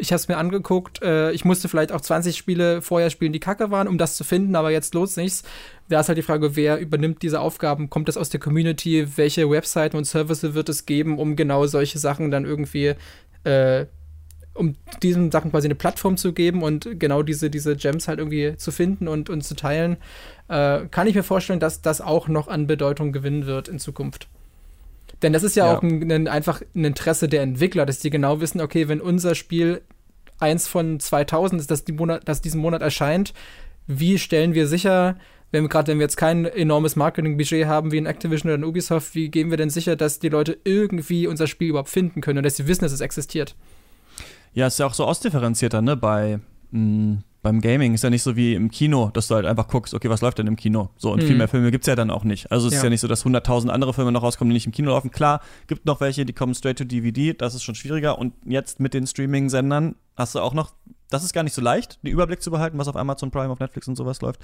ich 0.00 0.12
habe 0.12 0.20
es 0.20 0.28
mir 0.28 0.38
angeguckt. 0.38 1.02
Äh, 1.02 1.32
ich 1.32 1.44
musste 1.44 1.68
vielleicht 1.68 1.92
auch 1.92 2.00
20 2.00 2.36
Spiele 2.36 2.82
vorher 2.82 3.10
spielen, 3.10 3.32
die 3.32 3.40
kacke 3.40 3.70
waren, 3.70 3.88
um 3.88 3.98
das 3.98 4.16
zu 4.16 4.24
finden, 4.24 4.56
aber 4.56 4.70
jetzt 4.70 4.94
lohnt 4.94 5.16
nichts. 5.16 5.42
Da 5.88 6.00
ist 6.00 6.08
halt 6.08 6.18
die 6.18 6.22
Frage, 6.22 6.56
wer 6.56 6.78
übernimmt 6.78 7.22
diese 7.22 7.40
Aufgaben? 7.40 7.90
Kommt 7.90 8.08
das 8.08 8.16
aus 8.16 8.30
der 8.30 8.40
Community? 8.40 9.06
Welche 9.16 9.50
Webseiten 9.50 9.96
und 9.96 10.04
Services 10.04 10.54
wird 10.54 10.68
es 10.68 10.86
geben, 10.86 11.18
um 11.18 11.36
genau 11.36 11.66
solche 11.66 11.98
Sachen 11.98 12.30
dann 12.30 12.44
irgendwie, 12.44 12.94
äh, 13.44 13.86
um 14.54 14.74
diesen 15.02 15.30
Sachen 15.30 15.50
quasi 15.50 15.66
eine 15.66 15.74
Plattform 15.74 16.16
zu 16.16 16.32
geben 16.32 16.62
und 16.62 16.98
genau 16.98 17.22
diese, 17.22 17.50
diese 17.50 17.76
Gems 17.76 18.08
halt 18.08 18.18
irgendwie 18.18 18.56
zu 18.56 18.72
finden 18.72 19.08
und, 19.08 19.30
und 19.30 19.42
zu 19.42 19.54
teilen? 19.54 19.96
Äh, 20.48 20.86
kann 20.90 21.06
ich 21.06 21.14
mir 21.14 21.22
vorstellen, 21.22 21.60
dass 21.60 21.82
das 21.82 22.00
auch 22.00 22.28
noch 22.28 22.48
an 22.48 22.66
Bedeutung 22.66 23.12
gewinnen 23.12 23.46
wird 23.46 23.68
in 23.68 23.78
Zukunft. 23.78 24.28
Denn 25.22 25.32
das 25.32 25.42
ist 25.42 25.56
ja, 25.56 25.66
ja. 25.66 25.76
auch 25.76 25.82
ein, 25.82 26.10
ein, 26.10 26.28
einfach 26.28 26.62
ein 26.74 26.84
Interesse 26.84 27.28
der 27.28 27.42
Entwickler, 27.42 27.86
dass 27.86 27.98
die 27.98 28.10
genau 28.10 28.40
wissen, 28.40 28.60
okay, 28.60 28.88
wenn 28.88 29.00
unser 29.00 29.34
Spiel 29.34 29.82
eins 30.38 30.66
von 30.66 30.98
2000 30.98 31.60
ist, 31.60 31.70
das, 31.70 31.84
die 31.84 31.92
Monat, 31.92 32.22
das 32.24 32.40
diesen 32.40 32.60
Monat 32.60 32.82
erscheint, 32.82 33.34
wie 33.86 34.18
stellen 34.18 34.54
wir 34.54 34.66
sicher, 34.66 35.16
wenn 35.52 35.64
wir 35.64 35.68
gerade 35.68 35.90
wenn 35.90 35.98
wir 35.98 36.04
jetzt 36.04 36.16
kein 36.16 36.44
enormes 36.44 36.96
Marketingbudget 36.96 37.66
haben 37.66 37.92
wie 37.92 37.98
in 37.98 38.06
Activision 38.06 38.50
oder 38.50 38.56
in 38.56 38.64
Ubisoft, 38.64 39.14
wie 39.14 39.28
gehen 39.28 39.50
wir 39.50 39.56
denn 39.56 39.70
sicher, 39.70 39.96
dass 39.96 40.18
die 40.18 40.28
Leute 40.28 40.58
irgendwie 40.64 41.26
unser 41.26 41.46
Spiel 41.46 41.68
überhaupt 41.70 41.90
finden 41.90 42.20
können 42.20 42.38
und 42.38 42.44
dass 42.44 42.56
sie 42.56 42.66
wissen, 42.66 42.84
dass 42.84 42.92
es 42.92 43.00
existiert? 43.00 43.56
Ja, 44.52 44.66
ist 44.66 44.78
ja 44.78 44.86
auch 44.86 44.94
so 44.94 45.04
ausdifferenzierter, 45.04 45.82
ne? 45.82 45.96
Bei 45.96 46.40
mh, 46.70 46.80
mm, 46.80 47.24
beim 47.42 47.60
Gaming 47.60 47.94
ist 47.94 48.04
ja 48.04 48.10
nicht 48.10 48.22
so 48.22 48.36
wie 48.36 48.54
im 48.54 48.70
Kino, 48.70 49.10
dass 49.14 49.28
du 49.28 49.34
halt 49.34 49.46
einfach 49.46 49.66
guckst, 49.66 49.94
okay, 49.94 50.10
was 50.10 50.20
läuft 50.20 50.38
denn 50.38 50.46
im 50.46 50.56
Kino? 50.56 50.90
So, 50.96 51.12
und 51.12 51.22
mhm. 51.22 51.26
viel 51.26 51.36
mehr 51.36 51.48
Filme 51.48 51.70
gibt 51.70 51.84
es 51.84 51.86
ja 51.86 51.96
dann 51.96 52.10
auch 52.10 52.24
nicht. 52.24 52.50
Also 52.52 52.66
es 52.66 52.74
ja. 52.74 52.78
ist 52.78 52.84
ja 52.84 52.90
nicht 52.90 53.00
so, 53.00 53.08
dass 53.08 53.24
100.000 53.24 53.68
andere 53.68 53.94
Filme 53.94 54.12
noch 54.12 54.22
rauskommen, 54.22 54.50
die 54.50 54.54
nicht 54.54 54.66
im 54.66 54.72
Kino 54.72 54.90
laufen. 54.90 55.10
Klar, 55.10 55.40
gibt 55.66 55.86
noch 55.86 56.00
welche, 56.00 56.26
die 56.26 56.34
kommen 56.34 56.54
straight 56.54 56.78
to 56.78 56.84
DVD, 56.84 57.32
das 57.32 57.54
ist 57.54 57.62
schon 57.62 57.74
schwieriger. 57.74 58.18
Und 58.18 58.34
jetzt 58.44 58.78
mit 58.78 58.92
den 58.92 59.06
Streaming-Sendern 59.06 59.94
hast 60.16 60.34
du 60.34 60.40
auch 60.40 60.52
noch, 60.52 60.72
das 61.08 61.24
ist 61.24 61.32
gar 61.32 61.42
nicht 61.42 61.54
so 61.54 61.62
leicht, 61.62 62.02
den 62.02 62.12
Überblick 62.12 62.42
zu 62.42 62.50
behalten, 62.50 62.76
was 62.76 62.88
auf 62.88 62.96
Amazon 62.96 63.30
Prime, 63.30 63.50
auf 63.50 63.58
Netflix 63.58 63.88
und 63.88 63.96
sowas 63.96 64.20
läuft. 64.20 64.40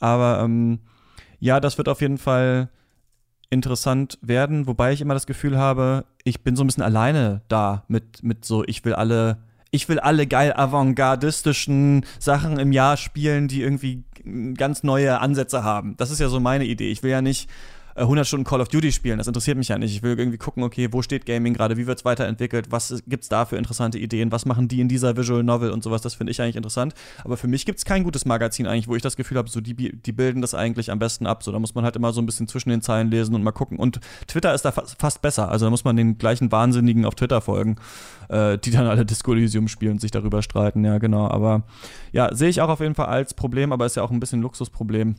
Aber 0.00 0.40
ähm, 0.42 0.80
ja, 1.38 1.60
das 1.60 1.78
wird 1.78 1.88
auf 1.88 2.00
jeden 2.00 2.18
Fall 2.18 2.68
interessant 3.50 4.18
werden, 4.22 4.66
wobei 4.66 4.92
ich 4.92 5.00
immer 5.00 5.14
das 5.14 5.26
Gefühl 5.26 5.56
habe, 5.56 6.04
ich 6.24 6.42
bin 6.42 6.56
so 6.56 6.64
ein 6.64 6.66
bisschen 6.66 6.82
alleine 6.82 7.42
da 7.46 7.84
mit, 7.86 8.24
mit 8.24 8.44
so, 8.44 8.64
ich 8.64 8.84
will 8.84 8.94
alle 8.94 9.38
ich 9.74 9.88
will 9.88 9.98
alle 9.98 10.26
geil 10.26 10.52
avantgardistischen 10.54 12.06
Sachen 12.20 12.58
im 12.58 12.70
Jahr 12.70 12.96
spielen, 12.96 13.48
die 13.48 13.60
irgendwie 13.60 14.04
ganz 14.56 14.84
neue 14.84 15.20
Ansätze 15.20 15.64
haben. 15.64 15.96
Das 15.96 16.10
ist 16.10 16.20
ja 16.20 16.28
so 16.28 16.40
meine 16.40 16.64
Idee. 16.64 16.90
Ich 16.90 17.02
will 17.02 17.10
ja 17.10 17.20
nicht 17.20 17.50
100 17.96 18.24
äh, 18.24 18.26
Stunden 18.26 18.44
Call 18.44 18.60
of 18.60 18.68
Duty 18.68 18.92
spielen. 18.92 19.18
Das 19.18 19.26
interessiert 19.26 19.56
mich 19.56 19.68
ja 19.68 19.78
nicht. 19.78 19.94
Ich 19.94 20.02
will 20.02 20.18
irgendwie 20.18 20.38
gucken, 20.38 20.62
okay, 20.62 20.88
wo 20.90 21.02
steht 21.02 21.26
Gaming 21.26 21.54
gerade, 21.54 21.76
wie 21.76 21.86
wird 21.86 21.98
es 21.98 22.04
weiterentwickelt, 22.04 22.70
was 22.70 23.02
gibt 23.06 23.24
es 23.24 23.28
da 23.28 23.44
für 23.44 23.56
interessante 23.56 23.98
Ideen, 23.98 24.32
was 24.32 24.46
machen 24.46 24.68
die 24.68 24.80
in 24.80 24.88
dieser 24.88 25.16
Visual 25.16 25.42
Novel 25.42 25.70
und 25.70 25.82
sowas. 25.82 26.02
Das 26.02 26.14
finde 26.14 26.32
ich 26.32 26.40
eigentlich 26.40 26.56
interessant. 26.56 26.94
Aber 27.24 27.36
für 27.36 27.46
mich 27.46 27.66
gibt 27.66 27.78
es 27.78 27.84
kein 27.84 28.04
gutes 28.04 28.24
Magazin 28.24 28.66
eigentlich, 28.66 28.88
wo 28.88 28.96
ich 28.96 29.02
das 29.02 29.16
Gefühl 29.16 29.38
habe, 29.38 29.48
so 29.48 29.60
die, 29.60 29.74
die 29.74 30.12
bilden 30.12 30.40
das 30.40 30.54
eigentlich 30.54 30.90
am 30.90 30.98
besten 30.98 31.26
ab. 31.26 31.42
So, 31.42 31.52
da 31.52 31.58
muss 31.58 31.74
man 31.74 31.84
halt 31.84 31.96
immer 31.96 32.12
so 32.12 32.20
ein 32.20 32.26
bisschen 32.26 32.48
zwischen 32.48 32.70
den 32.70 32.82
Zeilen 32.82 33.10
lesen 33.10 33.34
und 33.34 33.42
mal 33.42 33.52
gucken. 33.52 33.78
Und 33.78 34.00
Twitter 34.26 34.54
ist 34.54 34.64
da 34.64 34.72
fa 34.72 34.84
fast 34.98 35.22
besser. 35.22 35.48
Also 35.50 35.66
da 35.66 35.70
muss 35.70 35.84
man 35.84 35.96
den 35.96 36.18
gleichen 36.18 36.50
Wahnsinnigen 36.50 37.04
auf 37.04 37.14
Twitter 37.14 37.40
folgen, 37.40 37.76
äh, 38.28 38.58
die 38.58 38.70
dann 38.70 38.86
alle 38.86 39.04
Disco 39.06 39.32
Elysium 39.32 39.68
spielen 39.68 39.92
und 39.92 40.00
sich 40.00 40.10
darüber 40.10 40.42
streiten. 40.42 40.84
Ja, 40.84 40.98
genau. 40.98 41.28
Aber 41.28 41.62
ja, 42.12 42.34
sehe 42.34 42.48
ich 42.48 42.60
auch 42.60 42.68
auf 42.68 42.80
jeden 42.80 42.94
Fall 42.94 43.06
als 43.06 43.34
Problem, 43.34 43.72
aber 43.72 43.86
ist 43.86 43.96
ja 43.96 44.02
auch 44.02 44.10
ein 44.10 44.20
bisschen 44.20 44.42
Luxusproblem 44.42 45.16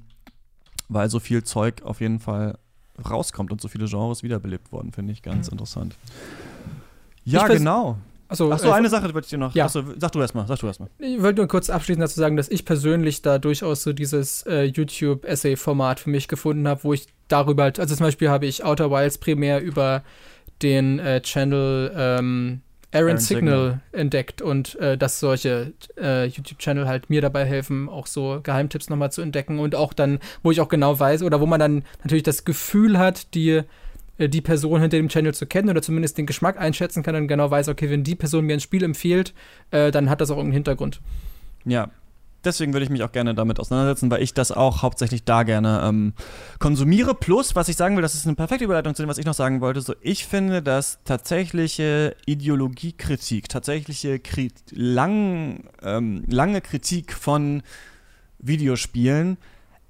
weil 0.87 1.09
so 1.09 1.19
viel 1.19 1.43
Zeug 1.43 1.81
auf 1.83 1.99
jeden 1.99 2.19
Fall 2.19 2.59
rauskommt 3.09 3.51
und 3.51 3.61
so 3.61 3.67
viele 3.67 3.87
Genres 3.87 4.23
wiederbelebt 4.23 4.71
worden, 4.71 4.91
finde 4.91 5.13
ich 5.13 5.21
ganz 5.21 5.47
mhm. 5.47 5.53
interessant. 5.53 5.95
Ja, 7.23 7.47
genau. 7.47 7.97
Achso, 8.27 8.51
Achso, 8.51 8.69
äh, 8.69 8.73
eine 8.73 8.89
Sache 8.89 9.13
wollte 9.13 9.25
ich 9.25 9.29
dir 9.29 9.37
noch. 9.37 9.53
Ja. 9.53 9.65
Achso, 9.65 9.83
sag 9.97 10.11
du 10.11 10.19
erstmal, 10.19 10.47
sag 10.47 10.59
du 10.59 10.67
erstmal. 10.67 10.89
Ich 10.97 11.21
wollte 11.21 11.41
nur 11.41 11.47
kurz 11.47 11.69
abschließend 11.69 12.03
dazu 12.03 12.19
sagen, 12.19 12.37
dass 12.37 12.49
ich 12.49 12.65
persönlich 12.65 13.21
da 13.21 13.37
durchaus 13.37 13.83
so 13.83 13.93
dieses 13.93 14.43
äh, 14.43 14.63
YouTube-Essay-Format 14.63 15.99
für 15.99 16.09
mich 16.09 16.27
gefunden 16.27 16.67
habe, 16.67 16.83
wo 16.83 16.93
ich 16.93 17.07
darüber 17.27 17.63
halt, 17.63 17.79
also 17.79 17.95
zum 17.95 18.05
Beispiel 18.05 18.29
habe 18.29 18.47
ich 18.47 18.63
Outer 18.63 18.89
Wilds 18.89 19.19
primär 19.19 19.61
über 19.61 20.03
den 20.61 20.99
äh, 20.99 21.21
Channel 21.21 21.91
ähm, 21.95 22.61
Aaron, 22.95 23.17
Signal, 23.17 23.71
Signal, 23.71 23.81
entdeckt 23.91 24.41
und 24.41 24.75
äh, 24.75 24.97
dass 24.97 25.19
solche 25.19 25.73
äh, 25.97 26.25
YouTube-Channel 26.25 26.87
halt 26.87 27.09
mir 27.09 27.21
dabei 27.21 27.45
helfen, 27.45 27.89
auch 27.89 28.07
so 28.07 28.39
Geheimtipps 28.41 28.89
nochmal 28.89 29.11
zu 29.11 29.21
entdecken 29.21 29.59
und 29.59 29.75
auch 29.75 29.93
dann, 29.93 30.19
wo 30.43 30.51
ich 30.51 30.61
auch 30.61 30.69
genau 30.69 30.97
weiß 30.99 31.23
oder 31.23 31.41
wo 31.41 31.45
man 31.45 31.59
dann 31.59 31.83
natürlich 32.03 32.23
das 32.23 32.45
Gefühl 32.45 32.97
hat, 32.97 33.33
die, 33.33 33.61
äh, 34.17 34.29
die 34.29 34.41
Person 34.41 34.81
hinter 34.81 34.97
dem 34.97 35.09
Channel 35.09 35.33
zu 35.33 35.45
kennen 35.45 35.69
oder 35.69 35.81
zumindest 35.81 36.17
den 36.17 36.25
Geschmack 36.25 36.59
einschätzen 36.59 37.03
kann 37.03 37.15
und 37.15 37.27
genau 37.27 37.51
weiß, 37.51 37.69
okay, 37.69 37.89
wenn 37.89 38.03
die 38.03 38.15
Person 38.15 38.45
mir 38.45 38.53
ein 38.53 38.61
Spiel 38.61 38.83
empfiehlt, 38.83 39.33
äh, 39.71 39.91
dann 39.91 40.09
hat 40.09 40.21
das 40.21 40.31
auch 40.31 40.37
irgendeinen 40.37 40.63
Hintergrund. 40.63 41.01
Ja, 41.65 41.89
deswegen 42.45 42.73
würde 42.73 42.83
ich 42.83 42.89
mich 42.89 43.03
auch 43.03 43.11
gerne 43.11 43.35
damit 43.35 43.59
auseinandersetzen, 43.59 44.09
weil 44.11 44.21
ich 44.21 44.33
das 44.33 44.51
auch 44.51 44.81
hauptsächlich 44.81 45.23
da 45.23 45.43
gerne 45.43 45.81
ähm, 45.83 46.13
konsumiere. 46.59 47.15
Plus, 47.15 47.55
was 47.55 47.69
ich 47.69 47.75
sagen 47.75 47.95
will, 47.95 48.01
das 48.01 48.15
ist 48.15 48.25
eine 48.25 48.35
perfekte 48.35 48.65
Überleitung 48.65 48.95
zu 48.95 49.03
dem, 49.03 49.09
was 49.09 49.17
ich 49.17 49.25
noch 49.25 49.33
sagen 49.33 49.61
wollte. 49.61 49.81
So, 49.81 49.95
ich 50.01 50.25
finde, 50.25 50.61
dass 50.61 50.99
tatsächliche 51.03 52.15
Ideologiekritik, 52.25 53.49
tatsächliche 53.49 54.19
Kri 54.19 54.51
lang, 54.71 55.69
ähm, 55.81 56.23
lange 56.27 56.61
Kritik 56.61 57.13
von 57.13 57.63
Videospielen 58.39 59.37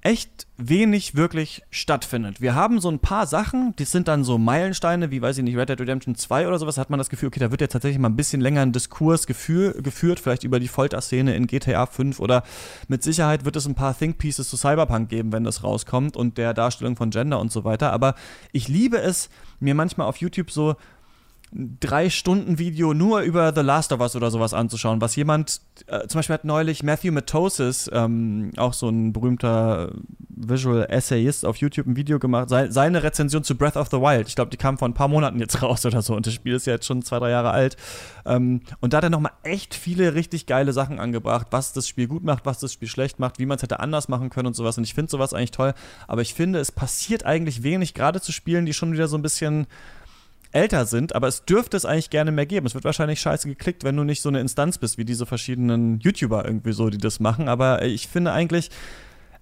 echt 0.06 0.46
wenig 0.56 1.16
wirklich 1.16 1.62
stattfindet. 1.70 2.40
Wir 2.40 2.54
haben 2.54 2.80
so 2.80 2.88
ein 2.88 3.00
paar 3.00 3.26
Sachen, 3.26 3.74
die 3.76 3.84
sind 3.84 4.06
dann 4.06 4.22
so 4.22 4.38
Meilensteine, 4.38 5.10
wie 5.10 5.20
weiß 5.20 5.36
ich 5.38 5.42
nicht, 5.44 5.56
Red 5.56 5.68
Dead 5.68 5.80
Redemption 5.80 6.14
2 6.14 6.46
oder 6.46 6.60
sowas, 6.60 6.78
hat 6.78 6.90
man 6.90 6.98
das 6.98 7.10
Gefühl, 7.10 7.26
okay, 7.26 7.40
da 7.40 7.50
wird 7.50 7.60
jetzt 7.60 7.72
tatsächlich 7.72 7.98
mal 7.98 8.08
ein 8.08 8.14
bisschen 8.14 8.40
länger 8.40 8.62
ein 8.62 8.70
Diskurs 8.70 9.26
geführ, 9.26 9.72
geführt, 9.82 10.20
vielleicht 10.20 10.44
über 10.44 10.60
die 10.60 10.68
Folterszene 10.68 11.34
in 11.34 11.48
GTA 11.48 11.86
5 11.86 12.20
oder 12.20 12.44
mit 12.86 13.02
Sicherheit 13.02 13.44
wird 13.44 13.56
es 13.56 13.66
ein 13.66 13.74
paar 13.74 13.98
Think 13.98 14.18
Pieces 14.18 14.48
zu 14.48 14.56
Cyberpunk 14.56 15.08
geben, 15.08 15.32
wenn 15.32 15.42
das 15.42 15.64
rauskommt 15.64 16.16
und 16.16 16.38
der 16.38 16.54
Darstellung 16.54 16.94
von 16.94 17.10
Gender 17.10 17.40
und 17.40 17.50
so 17.50 17.64
weiter, 17.64 17.92
aber 17.92 18.14
ich 18.52 18.68
liebe 18.68 18.98
es, 18.98 19.28
mir 19.58 19.74
manchmal 19.74 20.06
auf 20.06 20.18
YouTube 20.18 20.52
so 20.52 20.76
drei 21.80 22.10
Stunden 22.10 22.58
Video 22.58 22.92
nur 22.92 23.20
über 23.20 23.54
The 23.54 23.62
Last 23.62 23.92
of 23.92 24.00
Us 24.00 24.14
oder 24.14 24.30
sowas 24.30 24.52
anzuschauen, 24.52 25.00
was 25.00 25.16
jemand, 25.16 25.60
äh, 25.86 26.06
zum 26.06 26.18
Beispiel 26.18 26.34
hat 26.34 26.44
neulich 26.44 26.82
Matthew 26.82 27.12
Matosis, 27.12 27.90
ähm, 27.92 28.52
auch 28.58 28.74
so 28.74 28.88
ein 28.88 29.12
berühmter 29.14 29.92
Visual 30.28 30.86
Essayist 30.90 31.46
auf 31.46 31.56
YouTube 31.56 31.86
ein 31.86 31.96
Video 31.96 32.18
gemacht, 32.18 32.50
sei, 32.50 32.68
seine 32.68 33.02
Rezension 33.02 33.42
zu 33.42 33.56
Breath 33.56 33.76
of 33.76 33.88
the 33.90 33.96
Wild. 33.96 34.28
Ich 34.28 34.34
glaube, 34.34 34.50
die 34.50 34.58
kam 34.58 34.76
vor 34.76 34.86
ein 34.86 34.94
paar 34.94 35.08
Monaten 35.08 35.40
jetzt 35.40 35.62
raus 35.62 35.86
oder 35.86 36.02
so 36.02 36.14
und 36.14 36.26
das 36.26 36.34
Spiel 36.34 36.54
ist 36.54 36.66
ja 36.66 36.74
jetzt 36.74 36.86
schon 36.86 37.02
zwei, 37.02 37.18
drei 37.18 37.30
Jahre 37.30 37.52
alt. 37.52 37.76
Ähm, 38.26 38.60
und 38.80 38.92
da 38.92 38.98
hat 38.98 39.04
er 39.04 39.10
nochmal 39.10 39.32
echt 39.42 39.74
viele 39.74 40.14
richtig 40.14 40.44
geile 40.46 40.74
Sachen 40.74 41.00
angebracht, 41.00 41.46
was 41.50 41.72
das 41.72 41.88
Spiel 41.88 42.06
gut 42.06 42.22
macht, 42.22 42.44
was 42.44 42.58
das 42.58 42.74
Spiel 42.74 42.88
schlecht 42.88 43.18
macht, 43.18 43.38
wie 43.38 43.46
man 43.46 43.56
es 43.56 43.62
hätte 43.62 43.80
anders 43.80 44.08
machen 44.08 44.28
können 44.28 44.48
und 44.48 44.54
sowas. 44.54 44.76
Und 44.76 44.84
ich 44.84 44.94
finde 44.94 45.10
sowas 45.10 45.32
eigentlich 45.32 45.52
toll, 45.52 45.72
aber 46.06 46.20
ich 46.20 46.34
finde, 46.34 46.58
es 46.58 46.70
passiert 46.70 47.24
eigentlich 47.24 47.62
wenig, 47.62 47.94
gerade 47.94 48.20
zu 48.20 48.32
Spielen, 48.32 48.66
die 48.66 48.74
schon 48.74 48.92
wieder 48.92 49.08
so 49.08 49.16
ein 49.16 49.22
bisschen 49.22 49.66
älter 50.52 50.86
sind, 50.86 51.14
aber 51.14 51.28
es 51.28 51.44
dürfte 51.44 51.76
es 51.76 51.84
eigentlich 51.84 52.10
gerne 52.10 52.32
mehr 52.32 52.46
geben. 52.46 52.66
Es 52.66 52.74
wird 52.74 52.84
wahrscheinlich 52.84 53.20
scheiße 53.20 53.48
geklickt, 53.48 53.84
wenn 53.84 53.96
du 53.96 54.04
nicht 54.04 54.22
so 54.22 54.28
eine 54.28 54.40
Instanz 54.40 54.78
bist, 54.78 54.98
wie 54.98 55.04
diese 55.04 55.26
verschiedenen 55.26 56.00
YouTuber 56.00 56.44
irgendwie 56.44 56.72
so, 56.72 56.88
die 56.88 56.98
das 56.98 57.20
machen. 57.20 57.48
Aber 57.48 57.84
ich 57.84 58.08
finde 58.08 58.32
eigentlich, 58.32 58.70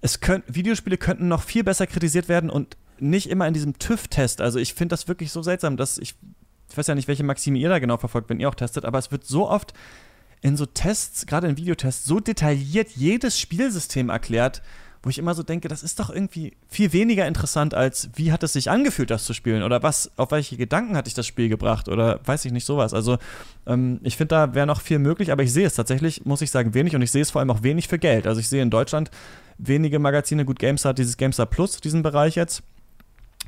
es 0.01 0.19
könnt, 0.19 0.43
Videospiele 0.47 0.97
könnten 0.97 1.27
noch 1.27 1.43
viel 1.43 1.63
besser 1.63 1.87
kritisiert 1.87 2.27
werden 2.29 2.49
und 2.49 2.77
nicht 2.99 3.29
immer 3.29 3.47
in 3.47 3.53
diesem 3.53 3.77
TÜV-Test. 3.77 4.41
Also 4.41 4.59
ich 4.59 4.73
finde 4.73 4.93
das 4.93 5.07
wirklich 5.07 5.31
so 5.31 5.41
seltsam, 5.41 5.77
dass 5.77 5.97
ich, 5.97 6.15
ich 6.69 6.77
weiß 6.77 6.87
ja 6.87 6.95
nicht, 6.95 7.07
welche 7.07 7.23
Maxime 7.23 7.57
ihr 7.57 7.69
da 7.69 7.79
genau 7.79 7.97
verfolgt, 7.97 8.29
wenn 8.29 8.39
ihr 8.39 8.49
auch 8.49 8.55
testet, 8.55 8.85
aber 8.85 8.99
es 8.99 9.11
wird 9.11 9.25
so 9.25 9.49
oft 9.49 9.73
in 10.41 10.57
so 10.57 10.65
Tests, 10.65 11.25
gerade 11.25 11.47
in 11.47 11.57
Videotests, 11.57 12.05
so 12.05 12.19
detailliert 12.19 12.91
jedes 12.91 13.39
Spielsystem 13.39 14.09
erklärt, 14.09 14.61
wo 15.05 15.09
ich 15.09 15.19
immer 15.19 15.35
so 15.35 15.43
denke, 15.43 15.67
das 15.67 15.83
ist 15.83 15.99
doch 15.99 16.09
irgendwie 16.09 16.53
viel 16.67 16.91
weniger 16.91 17.27
interessant 17.27 17.75
als 17.75 18.09
wie 18.15 18.31
hat 18.31 18.41
es 18.41 18.53
sich 18.53 18.71
angefühlt, 18.71 19.11
das 19.11 19.23
zu 19.23 19.33
spielen? 19.33 19.61
Oder 19.61 19.83
was, 19.83 20.09
auf 20.17 20.31
welche 20.31 20.57
Gedanken 20.57 20.97
hat 20.97 21.05
dich 21.05 21.13
das 21.13 21.27
Spiel 21.27 21.47
gebracht? 21.47 21.89
Oder 21.89 22.19
weiß 22.25 22.43
ich 22.45 22.51
nicht 22.51 22.65
sowas. 22.65 22.95
Also 22.95 23.19
ähm, 23.67 23.99
ich 24.01 24.17
finde, 24.17 24.29
da 24.29 24.55
wäre 24.55 24.65
noch 24.65 24.81
viel 24.81 24.97
möglich, 24.97 25.31
aber 25.31 25.43
ich 25.43 25.53
sehe 25.53 25.67
es 25.67 25.75
tatsächlich, 25.75 26.25
muss 26.25 26.41
ich 26.41 26.49
sagen, 26.49 26.73
wenig. 26.73 26.95
Und 26.95 27.03
ich 27.03 27.11
sehe 27.11 27.21
es 27.21 27.29
vor 27.29 27.39
allem 27.39 27.51
auch 27.51 27.61
wenig 27.61 27.87
für 27.87 27.99
Geld. 27.99 28.25
Also 28.25 28.39
ich 28.39 28.49
sehe 28.49 28.63
in 28.63 28.71
Deutschland 28.71 29.11
wenige 29.59 29.99
Magazine, 29.99 30.43
gut, 30.43 30.57
GameStar 30.57 30.89
hat 30.89 30.97
dieses 30.97 31.17
GameStar 31.17 31.45
Plus, 31.45 31.79
diesen 31.79 32.01
Bereich 32.01 32.33
jetzt, 32.33 32.63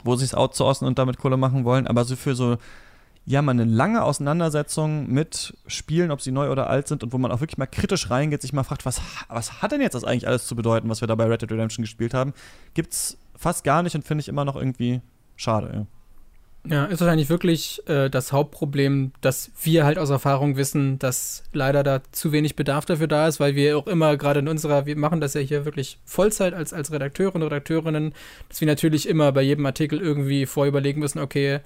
wo 0.04 0.16
sie 0.16 0.26
es 0.26 0.36
outsourcen 0.36 0.86
und 0.86 1.00
damit 1.00 1.18
Kohle 1.18 1.38
machen 1.38 1.66
wollen, 1.66 1.88
aber 1.88 2.04
so 2.04 2.16
für 2.16 2.36
so 2.36 2.58
ja, 3.30 3.42
mal 3.42 3.52
eine 3.52 3.66
lange 3.66 4.04
Auseinandersetzung 4.04 5.12
mit 5.12 5.54
Spielen, 5.68 6.12
ob 6.12 6.22
sie 6.22 6.32
neu 6.32 6.50
oder 6.50 6.70
alt 6.70 6.88
sind 6.88 7.04
und 7.04 7.12
wo 7.12 7.18
man 7.18 7.30
auch 7.30 7.42
wirklich 7.42 7.58
mal 7.58 7.66
kritisch 7.66 8.10
reingeht, 8.10 8.42
sich 8.42 8.54
mal 8.54 8.64
fragt, 8.64 8.86
was, 8.86 9.02
was 9.28 9.62
hat 9.62 9.74
denn 9.74 9.82
jetzt 9.82 9.96
das 9.96 10.06
eigentlich 10.06 10.30
alles 10.30 10.48
zu 10.48 10.56
bedeuten, 10.56 10.88
was 10.88 11.02
wir 11.02 11.10
da 11.10 11.16
bei 11.16 11.26
Red 11.26 11.42
Dead 11.42 11.52
Redemption 11.52 11.84
gespielt 11.84 12.14
haben, 12.14 12.34
gibt's 12.74 13.18
fast 13.36 13.66
gar 13.66 13.84
nicht 13.84 13.96
und 13.96 14.06
finde 14.06 14.22
ich 14.22 14.30
immer 14.30 14.46
noch 14.46 14.56
irgendwie 14.56 15.02
schade. 15.36 15.70
Ja. 15.74 15.86
Ja, 16.70 16.86
ist 16.86 17.02
wahrscheinlich 17.02 17.30
wirklich 17.30 17.82
äh, 17.88 18.10
das 18.10 18.32
Hauptproblem, 18.32 19.12
dass 19.22 19.52
wir 19.62 19.86
halt 19.86 19.98
aus 19.98 20.10
Erfahrung 20.10 20.56
wissen, 20.56 20.98
dass 21.00 21.44
leider 21.54 21.84
da 21.84 22.02
zu 22.12 22.32
wenig 22.32 22.56
Bedarf 22.56 22.86
dafür 22.86 23.08
da 23.08 23.28
ist, 23.28 23.40
weil 23.40 23.56
wir 23.56 23.78
auch 23.78 23.88
immer 23.88 24.18
gerade 24.18 24.40
in 24.40 24.48
unserer, 24.48 24.86
wir 24.86 24.98
machen 24.98 25.22
das 25.22 25.34
ja 25.34 25.42
hier 25.42 25.66
wirklich 25.66 26.00
Vollzeit 26.04 26.54
als, 26.54 26.74
als 26.74 26.92
Redakteure 26.92 27.36
und 27.36 27.44
Redakteurinnen, 27.44 28.14
dass 28.50 28.60
wir 28.60 28.68
natürlich 28.68 29.08
immer 29.08 29.32
bei 29.32 29.44
jedem 29.44 29.66
Artikel 29.66 30.00
irgendwie 30.00 30.46
vorüberlegen 30.46 31.00
müssen, 31.00 31.20
okay, 31.20 31.60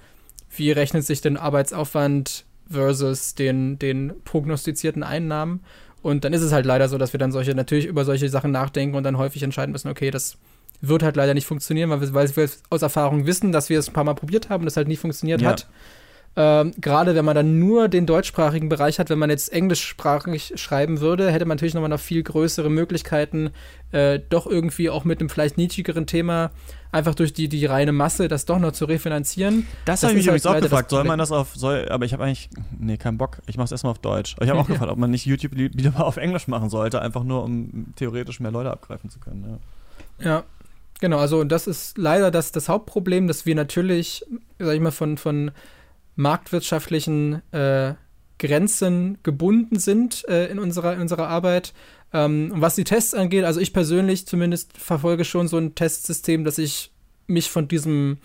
wie 0.56 0.70
rechnet 0.70 1.04
sich 1.04 1.20
denn 1.20 1.36
Arbeitsaufwand 1.36 2.44
versus 2.70 3.34
den, 3.34 3.78
den 3.78 4.12
prognostizierten 4.24 5.02
Einnahmen? 5.02 5.60
Und 6.02 6.24
dann 6.24 6.32
ist 6.32 6.42
es 6.42 6.52
halt 6.52 6.66
leider 6.66 6.88
so, 6.88 6.98
dass 6.98 7.12
wir 7.12 7.18
dann 7.18 7.32
solche, 7.32 7.54
natürlich 7.54 7.86
über 7.86 8.04
solche 8.04 8.28
Sachen 8.28 8.50
nachdenken 8.50 8.96
und 8.96 9.04
dann 9.04 9.18
häufig 9.18 9.42
entscheiden 9.42 9.72
müssen, 9.72 9.88
okay, 9.88 10.10
das 10.10 10.36
wird 10.80 11.02
halt 11.04 11.16
leider 11.16 11.32
nicht 11.32 11.46
funktionieren, 11.46 11.90
weil 11.90 12.00
wir, 12.00 12.12
weil 12.12 12.36
wir 12.36 12.48
aus 12.70 12.82
Erfahrung 12.82 13.24
wissen, 13.24 13.52
dass 13.52 13.68
wir 13.68 13.78
es 13.78 13.88
ein 13.88 13.92
paar 13.92 14.04
Mal 14.04 14.14
probiert 14.14 14.48
haben 14.48 14.62
und 14.62 14.66
es 14.66 14.76
halt 14.76 14.88
nie 14.88 14.96
funktioniert 14.96 15.40
ja. 15.40 15.50
hat. 15.50 15.68
Ähm, 16.34 16.72
Gerade 16.80 17.14
wenn 17.14 17.24
man 17.24 17.34
dann 17.34 17.58
nur 17.58 17.88
den 17.88 18.06
deutschsprachigen 18.06 18.68
Bereich 18.70 18.98
hat, 18.98 19.10
wenn 19.10 19.18
man 19.18 19.28
jetzt 19.28 19.52
englischsprachig 19.52 20.54
schreiben 20.56 21.00
würde, 21.00 21.30
hätte 21.30 21.44
man 21.44 21.56
natürlich 21.56 21.74
nochmal 21.74 21.90
noch 21.90 22.00
viel 22.00 22.22
größere 22.22 22.70
Möglichkeiten, 22.70 23.50
äh, 23.90 24.18
doch 24.30 24.46
irgendwie 24.46 24.88
auch 24.88 25.04
mit 25.04 25.20
einem 25.20 25.28
vielleicht 25.28 25.58
niedrigeren 25.58 26.06
Thema 26.06 26.50
einfach 26.90 27.14
durch 27.14 27.32
die, 27.32 27.48
die 27.48 27.66
reine 27.66 27.92
Masse 27.92 28.28
das 28.28 28.46
doch 28.46 28.58
noch 28.58 28.72
zu 28.72 28.84
refinanzieren. 28.84 29.66
Das, 29.84 30.00
das 30.00 30.08
habe 30.08 30.12
ich 30.12 30.16
mich 30.18 30.26
übrigens 30.26 30.44
halt 30.44 30.58
auch 30.58 30.62
gefragt. 30.62 30.90
Soll 30.90 31.04
man 31.04 31.18
das 31.18 31.32
auf, 31.32 31.54
soll, 31.54 31.88
aber 31.88 32.04
ich 32.04 32.12
habe 32.12 32.24
eigentlich, 32.24 32.48
nee, 32.78 32.96
keinen 32.96 33.18
Bock. 33.18 33.38
Ich 33.46 33.56
mache 33.56 33.66
es 33.66 33.72
erstmal 33.72 33.90
auf 33.90 33.98
Deutsch. 33.98 34.34
Aber 34.36 34.44
ich 34.44 34.50
habe 34.50 34.60
auch 34.60 34.66
gefragt, 34.68 34.90
ob 34.90 34.98
man 34.98 35.10
nicht 35.10 35.26
YouTube 35.26 35.56
wieder 35.56 35.90
mal 35.90 36.02
auf 36.02 36.18
Englisch 36.18 36.48
machen 36.48 36.70
sollte, 36.70 37.02
einfach 37.02 37.24
nur, 37.24 37.44
um 37.44 37.92
theoretisch 37.96 38.40
mehr 38.40 38.50
Leute 38.52 38.70
abgreifen 38.70 39.10
zu 39.10 39.18
können. 39.18 39.58
Ja, 40.18 40.30
ja 40.30 40.44
genau. 41.00 41.18
Also 41.18 41.44
das 41.44 41.66
ist 41.66 41.98
leider 41.98 42.30
das, 42.30 42.52
das 42.52 42.68
Hauptproblem, 42.68 43.26
dass 43.26 43.46
wir 43.46 43.54
natürlich, 43.54 44.24
sag 44.58 44.74
ich 44.74 44.80
mal, 44.80 44.92
von, 44.92 45.16
von 45.16 45.50
marktwirtschaftlichen 46.16 47.42
äh, 47.52 47.94
Grenzen 48.38 49.18
gebunden 49.22 49.78
sind 49.78 50.26
äh, 50.28 50.46
in, 50.46 50.58
unserer, 50.58 50.94
in 50.94 51.00
unserer 51.00 51.28
Arbeit. 51.28 51.72
Ähm, 52.12 52.52
was 52.54 52.74
die 52.74 52.84
Tests 52.84 53.14
angeht, 53.14 53.44
also 53.44 53.60
ich 53.60 53.72
persönlich 53.72 54.26
zumindest 54.26 54.76
verfolge 54.76 55.24
schon 55.24 55.48
so 55.48 55.58
ein 55.58 55.74
Testsystem, 55.74 56.44
dass 56.44 56.58
ich 56.58 56.92
mich 57.26 57.50
von 57.50 57.68
diesem 57.68 58.18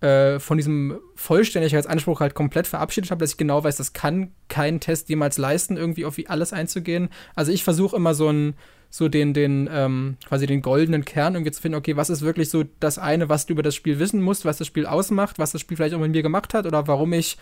äh, 0.00 0.38
von 0.38 0.56
diesem 0.56 1.00
Vollständigkeitsanspruch 1.16 2.20
halt 2.20 2.34
komplett 2.34 2.68
verabschiedet 2.68 3.10
habe, 3.10 3.18
dass 3.18 3.32
ich 3.32 3.36
genau 3.36 3.64
weiß, 3.64 3.76
das 3.76 3.92
kann 3.92 4.30
kein 4.46 4.78
Test 4.78 5.08
jemals 5.08 5.38
leisten, 5.38 5.76
irgendwie 5.76 6.04
auf 6.04 6.16
wie 6.18 6.28
alles 6.28 6.52
einzugehen. 6.52 7.08
Also 7.34 7.50
ich 7.50 7.64
versuche 7.64 7.96
immer 7.96 8.14
so 8.14 8.28
ein 8.28 8.54
so 8.90 9.08
den, 9.08 9.34
den, 9.34 9.68
ähm, 9.70 10.16
quasi 10.26 10.46
den 10.46 10.62
goldenen 10.62 11.04
Kern 11.04 11.34
irgendwie 11.34 11.52
zu 11.52 11.60
finden, 11.60 11.76
okay, 11.76 11.96
was 11.96 12.10
ist 12.10 12.22
wirklich 12.22 12.48
so 12.48 12.64
das 12.80 12.98
eine, 12.98 13.28
was 13.28 13.46
du 13.46 13.52
über 13.52 13.62
das 13.62 13.74
Spiel 13.74 13.98
wissen 13.98 14.22
musst, 14.22 14.44
was 14.44 14.58
das 14.58 14.66
Spiel 14.66 14.86
ausmacht, 14.86 15.38
was 15.38 15.52
das 15.52 15.60
Spiel 15.60 15.76
vielleicht 15.76 15.94
auch 15.94 16.00
mit 16.00 16.12
mir 16.12 16.22
gemacht 16.22 16.54
hat 16.54 16.66
oder 16.66 16.86
warum 16.86 17.12
ich, 17.12 17.36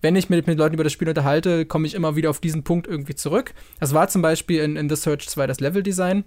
wenn 0.00 0.16
ich 0.16 0.28
mit, 0.28 0.46
mit 0.46 0.58
Leuten 0.58 0.74
über 0.74 0.84
das 0.84 0.92
Spiel 0.92 1.08
unterhalte, 1.08 1.66
komme 1.66 1.86
ich 1.86 1.94
immer 1.94 2.16
wieder 2.16 2.30
auf 2.30 2.40
diesen 2.40 2.64
Punkt 2.64 2.88
irgendwie 2.88 3.14
zurück. 3.14 3.54
Das 3.78 3.94
war 3.94 4.08
zum 4.08 4.22
Beispiel 4.22 4.60
in, 4.60 4.76
in 4.76 4.88
The 4.88 4.96
Search 4.96 5.28
2 5.28 5.46
das 5.46 5.60
Leveldesign. 5.60 6.24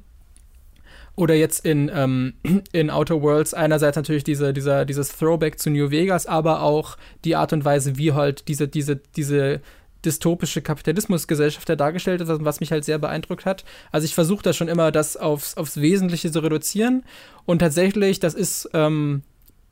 Oder 1.17 1.35
jetzt 1.35 1.65
in, 1.65 1.89
ähm, 1.93 2.33
in 2.71 2.89
Outer 2.89 3.21
Worlds 3.21 3.53
einerseits 3.53 3.97
natürlich 3.97 4.23
diese, 4.23 4.53
dieser, 4.53 4.85
dieses 4.85 5.17
Throwback 5.17 5.59
zu 5.59 5.69
New 5.69 5.91
Vegas, 5.91 6.27
aber 6.27 6.61
auch 6.61 6.97
die 7.23 7.35
Art 7.35 7.51
und 7.53 7.65
Weise, 7.65 7.97
wie 7.97 8.13
halt 8.13 8.47
diese, 8.47 8.67
diese, 8.67 8.97
diese 9.15 9.61
dystopische 10.05 10.61
Kapitalismusgesellschaft 10.61 11.67
da 11.67 11.75
dargestellt 11.75 12.21
ist, 12.21 12.29
was 12.29 12.59
mich 12.59 12.71
halt 12.71 12.85
sehr 12.85 12.99
beeindruckt 12.99 13.45
hat. 13.45 13.65
Also 13.91 14.05
ich 14.05 14.13
versuche 14.13 14.43
da 14.43 14.53
schon 14.53 14.67
immer, 14.67 14.91
das 14.91 15.17
aufs, 15.17 15.57
aufs 15.57 15.81
Wesentliche 15.81 16.31
zu 16.31 16.39
reduzieren. 16.39 17.03
Und 17.45 17.59
tatsächlich, 17.59 18.19
das 18.19 18.33
ist, 18.33 18.69
ähm, 18.73 19.23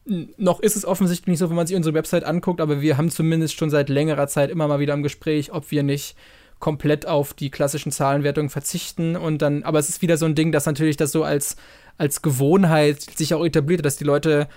noch 0.05 0.59
ist 0.59 0.75
es 0.75 0.85
offensichtlich 0.85 1.27
nicht 1.27 1.39
so, 1.39 1.49
wenn 1.49 1.55
man 1.55 1.67
sich 1.67 1.75
unsere 1.75 1.95
Website 1.95 2.23
anguckt, 2.23 2.59
aber 2.59 2.81
wir 2.81 2.97
haben 2.97 3.09
zumindest 3.09 3.55
schon 3.55 3.69
seit 3.69 3.89
längerer 3.89 4.27
Zeit 4.27 4.49
immer 4.49 4.67
mal 4.67 4.79
wieder 4.79 4.93
im 4.93 5.03
Gespräch, 5.03 5.53
ob 5.53 5.71
wir 5.71 5.83
nicht 5.83 6.15
komplett 6.59 7.05
auf 7.07 7.33
die 7.33 7.49
klassischen 7.49 7.91
Zahlenwertungen 7.91 8.49
verzichten 8.49 9.15
und 9.15 9.41
dann, 9.41 9.63
aber 9.63 9.79
es 9.79 9.89
ist 9.89 10.01
wieder 10.01 10.17
so 10.17 10.25
ein 10.25 10.35
Ding, 10.35 10.51
dass 10.51 10.65
natürlich 10.65 10.95
das 10.95 11.11
so 11.11 11.23
als, 11.23 11.57
als 11.97 12.21
Gewohnheit 12.21 13.01
sich 13.01 13.33
auch 13.33 13.43
etabliert, 13.43 13.85
dass 13.85 13.97
die 13.97 14.05
Leute 14.05 14.47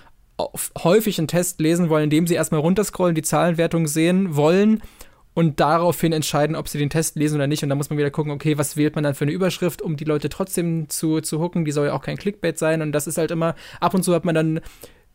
häufig 0.83 1.17
einen 1.17 1.27
Test 1.27 1.59
lesen 1.59 1.89
wollen, 1.89 2.05
indem 2.05 2.27
sie 2.27 2.35
erstmal 2.35 2.61
runterscrollen, 2.61 3.15
die 3.15 3.23
Zahlenwertung 3.23 3.87
sehen 3.87 4.35
wollen 4.35 4.81
und 5.37 5.59
daraufhin 5.59 6.13
entscheiden, 6.13 6.55
ob 6.55 6.67
sie 6.67 6.79
den 6.79 6.89
Test 6.89 7.15
lesen 7.15 7.35
oder 7.35 7.45
nicht. 7.45 7.61
Und 7.61 7.69
da 7.69 7.75
muss 7.75 7.91
man 7.91 7.99
wieder 7.99 8.09
gucken, 8.09 8.31
okay, 8.31 8.57
was 8.57 8.75
wählt 8.75 8.95
man 8.95 9.03
dann 9.03 9.13
für 9.13 9.23
eine 9.23 9.33
Überschrift, 9.33 9.83
um 9.83 9.95
die 9.95 10.03
Leute 10.03 10.29
trotzdem 10.29 10.89
zu, 10.89 11.21
zu 11.21 11.39
hooken. 11.39 11.63
Die 11.63 11.71
soll 11.71 11.85
ja 11.85 11.93
auch 11.93 12.01
kein 12.01 12.17
Clickbait 12.17 12.57
sein. 12.57 12.81
Und 12.81 12.91
das 12.91 13.05
ist 13.05 13.19
halt 13.19 13.29
immer, 13.29 13.53
ab 13.79 13.93
und 13.93 14.01
zu 14.01 14.15
hat 14.15 14.25
man 14.25 14.33
dann, 14.33 14.61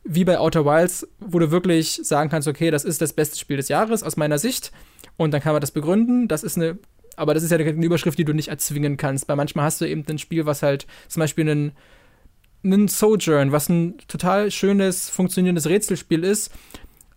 wie 0.04 0.24
bei 0.24 0.38
Outer 0.38 0.64
Wilds, 0.64 1.08
wo 1.18 1.40
du 1.40 1.50
wirklich 1.50 2.02
sagen 2.04 2.30
kannst, 2.30 2.46
okay, 2.46 2.70
das 2.70 2.84
ist 2.84 3.02
das 3.02 3.14
beste 3.14 3.36
Spiel 3.36 3.56
des 3.56 3.66
Jahres 3.66 4.04
aus 4.04 4.16
meiner 4.16 4.38
Sicht. 4.38 4.70
Und 5.16 5.34
dann 5.34 5.40
kann 5.40 5.54
man 5.54 5.60
das 5.60 5.72
begründen. 5.72 6.28
Das 6.28 6.44
ist 6.44 6.56
eine, 6.56 6.78
aber 7.16 7.34
das 7.34 7.42
ist 7.42 7.50
ja 7.50 7.58
eine 7.58 7.84
Überschrift, 7.84 8.16
die 8.16 8.24
du 8.24 8.32
nicht 8.32 8.46
erzwingen 8.46 8.98
kannst. 8.98 9.28
Weil 9.28 9.34
manchmal 9.34 9.64
hast 9.64 9.80
du 9.80 9.88
eben 9.88 10.04
ein 10.08 10.18
Spiel, 10.18 10.46
was 10.46 10.62
halt 10.62 10.86
zum 11.08 11.18
Beispiel 11.18 11.50
einen 11.50 11.72
einen 12.64 12.86
Sojourn, 12.86 13.50
was 13.50 13.68
ein 13.68 13.98
total 14.06 14.52
schönes, 14.52 15.10
funktionierendes 15.10 15.68
Rätselspiel 15.68 16.22
ist, 16.22 16.52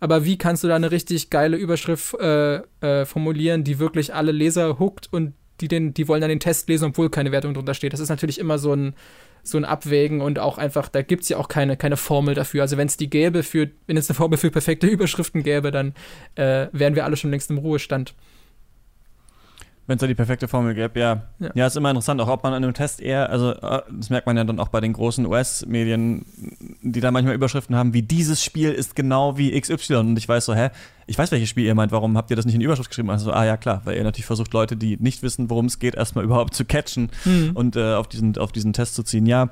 aber 0.00 0.24
wie 0.24 0.38
kannst 0.38 0.64
du 0.64 0.68
da 0.68 0.76
eine 0.76 0.90
richtig 0.90 1.30
geile 1.30 1.56
Überschrift 1.56 2.14
äh, 2.14 2.56
äh, 2.80 3.04
formulieren, 3.04 3.64
die 3.64 3.78
wirklich 3.78 4.14
alle 4.14 4.32
Leser 4.32 4.78
hookt 4.78 5.12
und 5.12 5.34
die, 5.60 5.68
den, 5.68 5.94
die 5.94 6.06
wollen 6.08 6.20
dann 6.20 6.30
den 6.30 6.40
Test 6.40 6.68
lesen, 6.68 6.86
obwohl 6.86 7.10
keine 7.10 7.32
Wertung 7.32 7.54
drunter 7.54 7.74
steht. 7.74 7.92
Das 7.92 8.00
ist 8.00 8.10
natürlich 8.10 8.38
immer 8.38 8.58
so 8.58 8.74
ein, 8.74 8.94
so 9.42 9.56
ein 9.56 9.64
Abwägen 9.64 10.20
und 10.20 10.38
auch 10.38 10.58
einfach, 10.58 10.88
da 10.88 11.02
gibt 11.02 11.22
es 11.22 11.28
ja 11.28 11.38
auch 11.38 11.48
keine, 11.48 11.76
keine 11.76 11.96
Formel 11.96 12.34
dafür. 12.34 12.62
Also 12.62 12.76
wenn 12.76 12.88
es 12.88 12.96
die 12.96 13.08
gäbe 13.08 13.42
für, 13.42 13.70
wenn 13.86 13.96
es 13.96 14.10
eine 14.10 14.16
Formel 14.16 14.38
für 14.38 14.50
perfekte 14.50 14.86
Überschriften 14.86 15.42
gäbe, 15.42 15.70
dann 15.70 15.94
äh, 16.34 16.66
wären 16.72 16.94
wir 16.94 17.04
alle 17.04 17.16
schon 17.16 17.30
längst 17.30 17.50
im 17.50 17.58
Ruhestand. 17.58 18.14
Wenn 19.86 19.96
es 19.96 20.00
da 20.00 20.08
die 20.08 20.14
perfekte 20.14 20.48
Formel 20.48 20.74
gäbe, 20.74 20.98
ja. 20.98 21.22
ja. 21.38 21.50
Ja, 21.54 21.66
ist 21.66 21.76
immer 21.76 21.90
interessant, 21.90 22.20
auch 22.20 22.28
ob 22.28 22.42
man 22.42 22.52
an 22.52 22.64
einem 22.64 22.74
Test 22.74 23.00
eher, 23.00 23.30
also 23.30 23.52
äh, 23.52 23.82
das 23.90 24.10
merkt 24.10 24.26
man 24.26 24.36
ja 24.36 24.42
dann 24.42 24.58
auch 24.58 24.68
bei 24.68 24.80
den 24.80 24.92
großen 24.92 25.24
US-Medien, 25.26 26.26
die 26.82 27.00
da 27.00 27.12
manchmal 27.12 27.34
Überschriften 27.34 27.76
haben, 27.76 27.94
wie 27.94 28.02
dieses 28.02 28.42
Spiel 28.42 28.72
ist 28.72 28.96
genau 28.96 29.38
wie 29.38 29.58
XY. 29.58 29.94
Und 29.96 30.18
ich 30.18 30.28
weiß 30.28 30.44
so, 30.44 30.54
hä, 30.54 30.70
ich 31.06 31.16
weiß, 31.16 31.30
welches 31.30 31.48
Spiel 31.48 31.64
ihr 31.64 31.74
meint, 31.76 31.92
warum 31.92 32.16
habt 32.16 32.30
ihr 32.30 32.36
das 32.36 32.46
nicht 32.46 32.54
in 32.54 32.60
die 32.60 32.66
Überschrift 32.66 32.90
geschrieben? 32.90 33.10
Also, 33.10 33.32
ah 33.32 33.44
ja, 33.44 33.56
klar, 33.56 33.82
weil 33.84 33.96
ihr 33.96 34.02
natürlich 34.02 34.26
versucht, 34.26 34.52
Leute, 34.52 34.76
die 34.76 34.96
nicht 35.00 35.22
wissen, 35.22 35.50
worum 35.50 35.66
es 35.66 35.78
geht, 35.78 35.94
erstmal 35.94 36.24
überhaupt 36.26 36.54
zu 36.54 36.64
catchen 36.64 37.10
mhm. 37.24 37.52
und 37.54 37.76
äh, 37.76 37.94
auf, 37.94 38.08
diesen, 38.08 38.36
auf 38.38 38.50
diesen 38.50 38.72
Test 38.72 38.96
zu 38.96 39.04
ziehen. 39.04 39.26
Ja, 39.26 39.50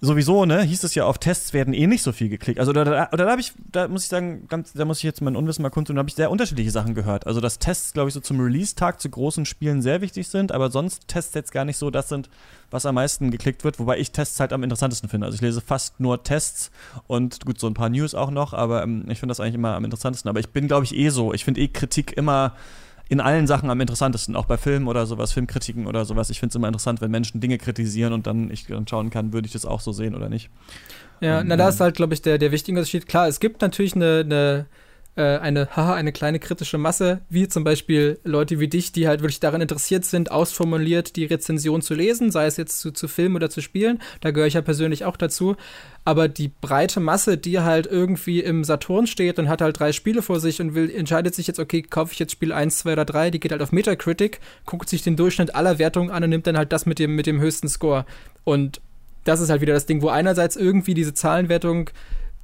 sowieso, 0.00 0.46
ne, 0.46 0.62
hieß 0.62 0.82
es 0.84 0.94
ja, 0.94 1.04
auf 1.04 1.18
Tests 1.18 1.52
werden 1.52 1.74
eh 1.74 1.86
nicht 1.86 2.02
so 2.02 2.12
viel 2.12 2.28
geklickt. 2.28 2.58
Also 2.58 2.72
da, 2.72 2.84
da, 2.84 3.06
da 3.06 3.30
habe 3.30 3.40
ich, 3.40 3.52
da 3.70 3.86
muss 3.88 4.04
ich 4.04 4.08
sagen, 4.08 4.46
ganz, 4.48 4.72
da 4.72 4.84
muss 4.84 4.98
ich 4.98 5.02
jetzt 5.04 5.20
mein 5.20 5.36
Unwissen 5.36 5.62
mal 5.62 5.70
kundtun, 5.70 5.96
da 5.96 6.00
habe 6.00 6.08
ich 6.08 6.14
sehr 6.14 6.30
unterschiedliche 6.30 6.70
Sachen 6.70 6.94
gehört. 6.94 7.26
Also 7.26 7.40
dass 7.40 7.58
Tests, 7.58 7.92
glaube 7.92 8.08
ich, 8.08 8.14
so 8.14 8.20
zum 8.20 8.40
Release-Tag 8.40 9.00
zu 9.00 9.10
großen 9.10 9.44
Spielen 9.44 9.82
sehr 9.82 10.00
wichtig 10.00 10.28
sind, 10.28 10.52
aber 10.52 10.70
sonst 10.70 11.06
Tests 11.08 11.34
jetzt 11.34 11.52
gar 11.52 11.64
nicht 11.64 11.76
so 11.76 11.90
das 11.90 12.08
sind, 12.08 12.30
was 12.70 12.86
am 12.86 12.94
meisten 12.94 13.30
geklickt 13.30 13.64
wird, 13.64 13.78
wobei 13.78 13.98
ich 13.98 14.12
Tests 14.12 14.40
halt 14.40 14.52
am 14.52 14.62
interessantesten 14.62 15.08
finde. 15.08 15.26
Also 15.26 15.34
ich 15.34 15.42
lese 15.42 15.60
fast 15.60 16.00
nur 16.00 16.22
Tests 16.22 16.70
und 17.06 17.44
gut, 17.44 17.60
so 17.60 17.66
ein 17.66 17.74
paar 17.74 17.90
News 17.90 18.14
auch 18.14 18.30
noch, 18.30 18.54
aber 18.54 18.82
ähm, 18.82 19.04
ich 19.08 19.18
finde 19.18 19.32
das 19.32 19.40
eigentlich 19.40 19.56
immer 19.56 19.74
am 19.74 19.84
interessantesten. 19.84 20.28
Aber 20.28 20.40
ich 20.40 20.48
bin, 20.48 20.66
glaube 20.66 20.84
ich, 20.84 20.94
eh 20.94 21.10
so. 21.10 21.34
Ich 21.34 21.44
finde 21.44 21.60
eh 21.60 21.68
Kritik 21.68 22.16
immer 22.16 22.54
in 23.10 23.20
allen 23.20 23.48
Sachen 23.48 23.70
am 23.70 23.80
interessantesten, 23.80 24.36
auch 24.36 24.46
bei 24.46 24.56
Filmen 24.56 24.86
oder 24.86 25.04
sowas, 25.04 25.32
Filmkritiken 25.32 25.88
oder 25.88 26.04
sowas. 26.04 26.30
Ich 26.30 26.38
finde 26.38 26.52
es 26.52 26.54
immer 26.54 26.68
interessant, 26.68 27.00
wenn 27.00 27.10
Menschen 27.10 27.40
Dinge 27.40 27.58
kritisieren 27.58 28.12
und 28.12 28.28
dann 28.28 28.52
ich 28.52 28.66
dann 28.66 28.86
schauen 28.86 29.10
kann, 29.10 29.32
würde 29.32 29.46
ich 29.46 29.52
das 29.52 29.66
auch 29.66 29.80
so 29.80 29.90
sehen 29.90 30.14
oder 30.14 30.28
nicht. 30.28 30.48
Ja, 31.20 31.40
und, 31.40 31.48
na, 31.48 31.56
da 31.56 31.68
ist 31.68 31.80
halt, 31.80 31.96
glaube 31.96 32.14
ich, 32.14 32.22
der, 32.22 32.38
der 32.38 32.52
wichtige 32.52 32.78
Unterschied. 32.78 33.08
Klar, 33.08 33.26
es 33.26 33.40
gibt 33.40 33.62
natürlich 33.62 33.96
eine, 33.96 34.20
eine 34.24 34.66
eine, 35.16 35.68
haha, 35.74 35.94
eine 35.94 36.12
kleine 36.12 36.38
kritische 36.38 36.78
Masse, 36.78 37.20
wie 37.28 37.48
zum 37.48 37.64
Beispiel 37.64 38.18
Leute 38.22 38.60
wie 38.60 38.68
dich, 38.68 38.92
die 38.92 39.08
halt 39.08 39.20
wirklich 39.20 39.40
daran 39.40 39.60
interessiert 39.60 40.04
sind, 40.04 40.30
ausformuliert 40.30 41.16
die 41.16 41.24
Rezension 41.24 41.82
zu 41.82 41.94
lesen, 41.94 42.30
sei 42.30 42.46
es 42.46 42.56
jetzt 42.56 42.80
zu, 42.80 42.92
zu 42.92 43.08
Filmen 43.08 43.36
oder 43.36 43.50
zu 43.50 43.60
Spielen. 43.60 44.00
Da 44.20 44.30
gehöre 44.30 44.46
ich 44.46 44.54
ja 44.54 44.62
persönlich 44.62 45.04
auch 45.04 45.16
dazu. 45.16 45.56
Aber 46.04 46.28
die 46.28 46.48
breite 46.60 47.00
Masse, 47.00 47.36
die 47.36 47.60
halt 47.60 47.86
irgendwie 47.86 48.40
im 48.40 48.64
Saturn 48.64 49.06
steht 49.06 49.38
und 49.38 49.48
hat 49.48 49.60
halt 49.60 49.78
drei 49.78 49.92
Spiele 49.92 50.22
vor 50.22 50.40
sich 50.40 50.60
und 50.60 50.74
will, 50.74 50.90
entscheidet 50.90 51.34
sich 51.34 51.46
jetzt, 51.46 51.58
okay, 51.58 51.82
kaufe 51.82 52.12
ich 52.12 52.18
jetzt 52.18 52.32
Spiel 52.32 52.52
1, 52.52 52.78
2 52.78 52.92
oder 52.92 53.04
3, 53.04 53.30
die 53.30 53.40
geht 53.40 53.52
halt 53.52 53.62
auf 53.62 53.72
Metacritic, 53.72 54.40
guckt 54.64 54.88
sich 54.88 55.02
den 55.02 55.16
Durchschnitt 55.16 55.54
aller 55.54 55.78
Wertungen 55.78 56.10
an 56.10 56.24
und 56.24 56.30
nimmt 56.30 56.46
dann 56.46 56.56
halt 56.56 56.72
das 56.72 56.86
mit 56.86 56.98
dem, 56.98 57.16
mit 57.16 57.26
dem 57.26 57.40
höchsten 57.40 57.68
Score. 57.68 58.06
Und 58.44 58.80
das 59.24 59.40
ist 59.40 59.50
halt 59.50 59.60
wieder 59.60 59.74
das 59.74 59.86
Ding, 59.86 60.02
wo 60.02 60.08
einerseits 60.08 60.56
irgendwie 60.56 60.94
diese 60.94 61.14
Zahlenwertung 61.14 61.90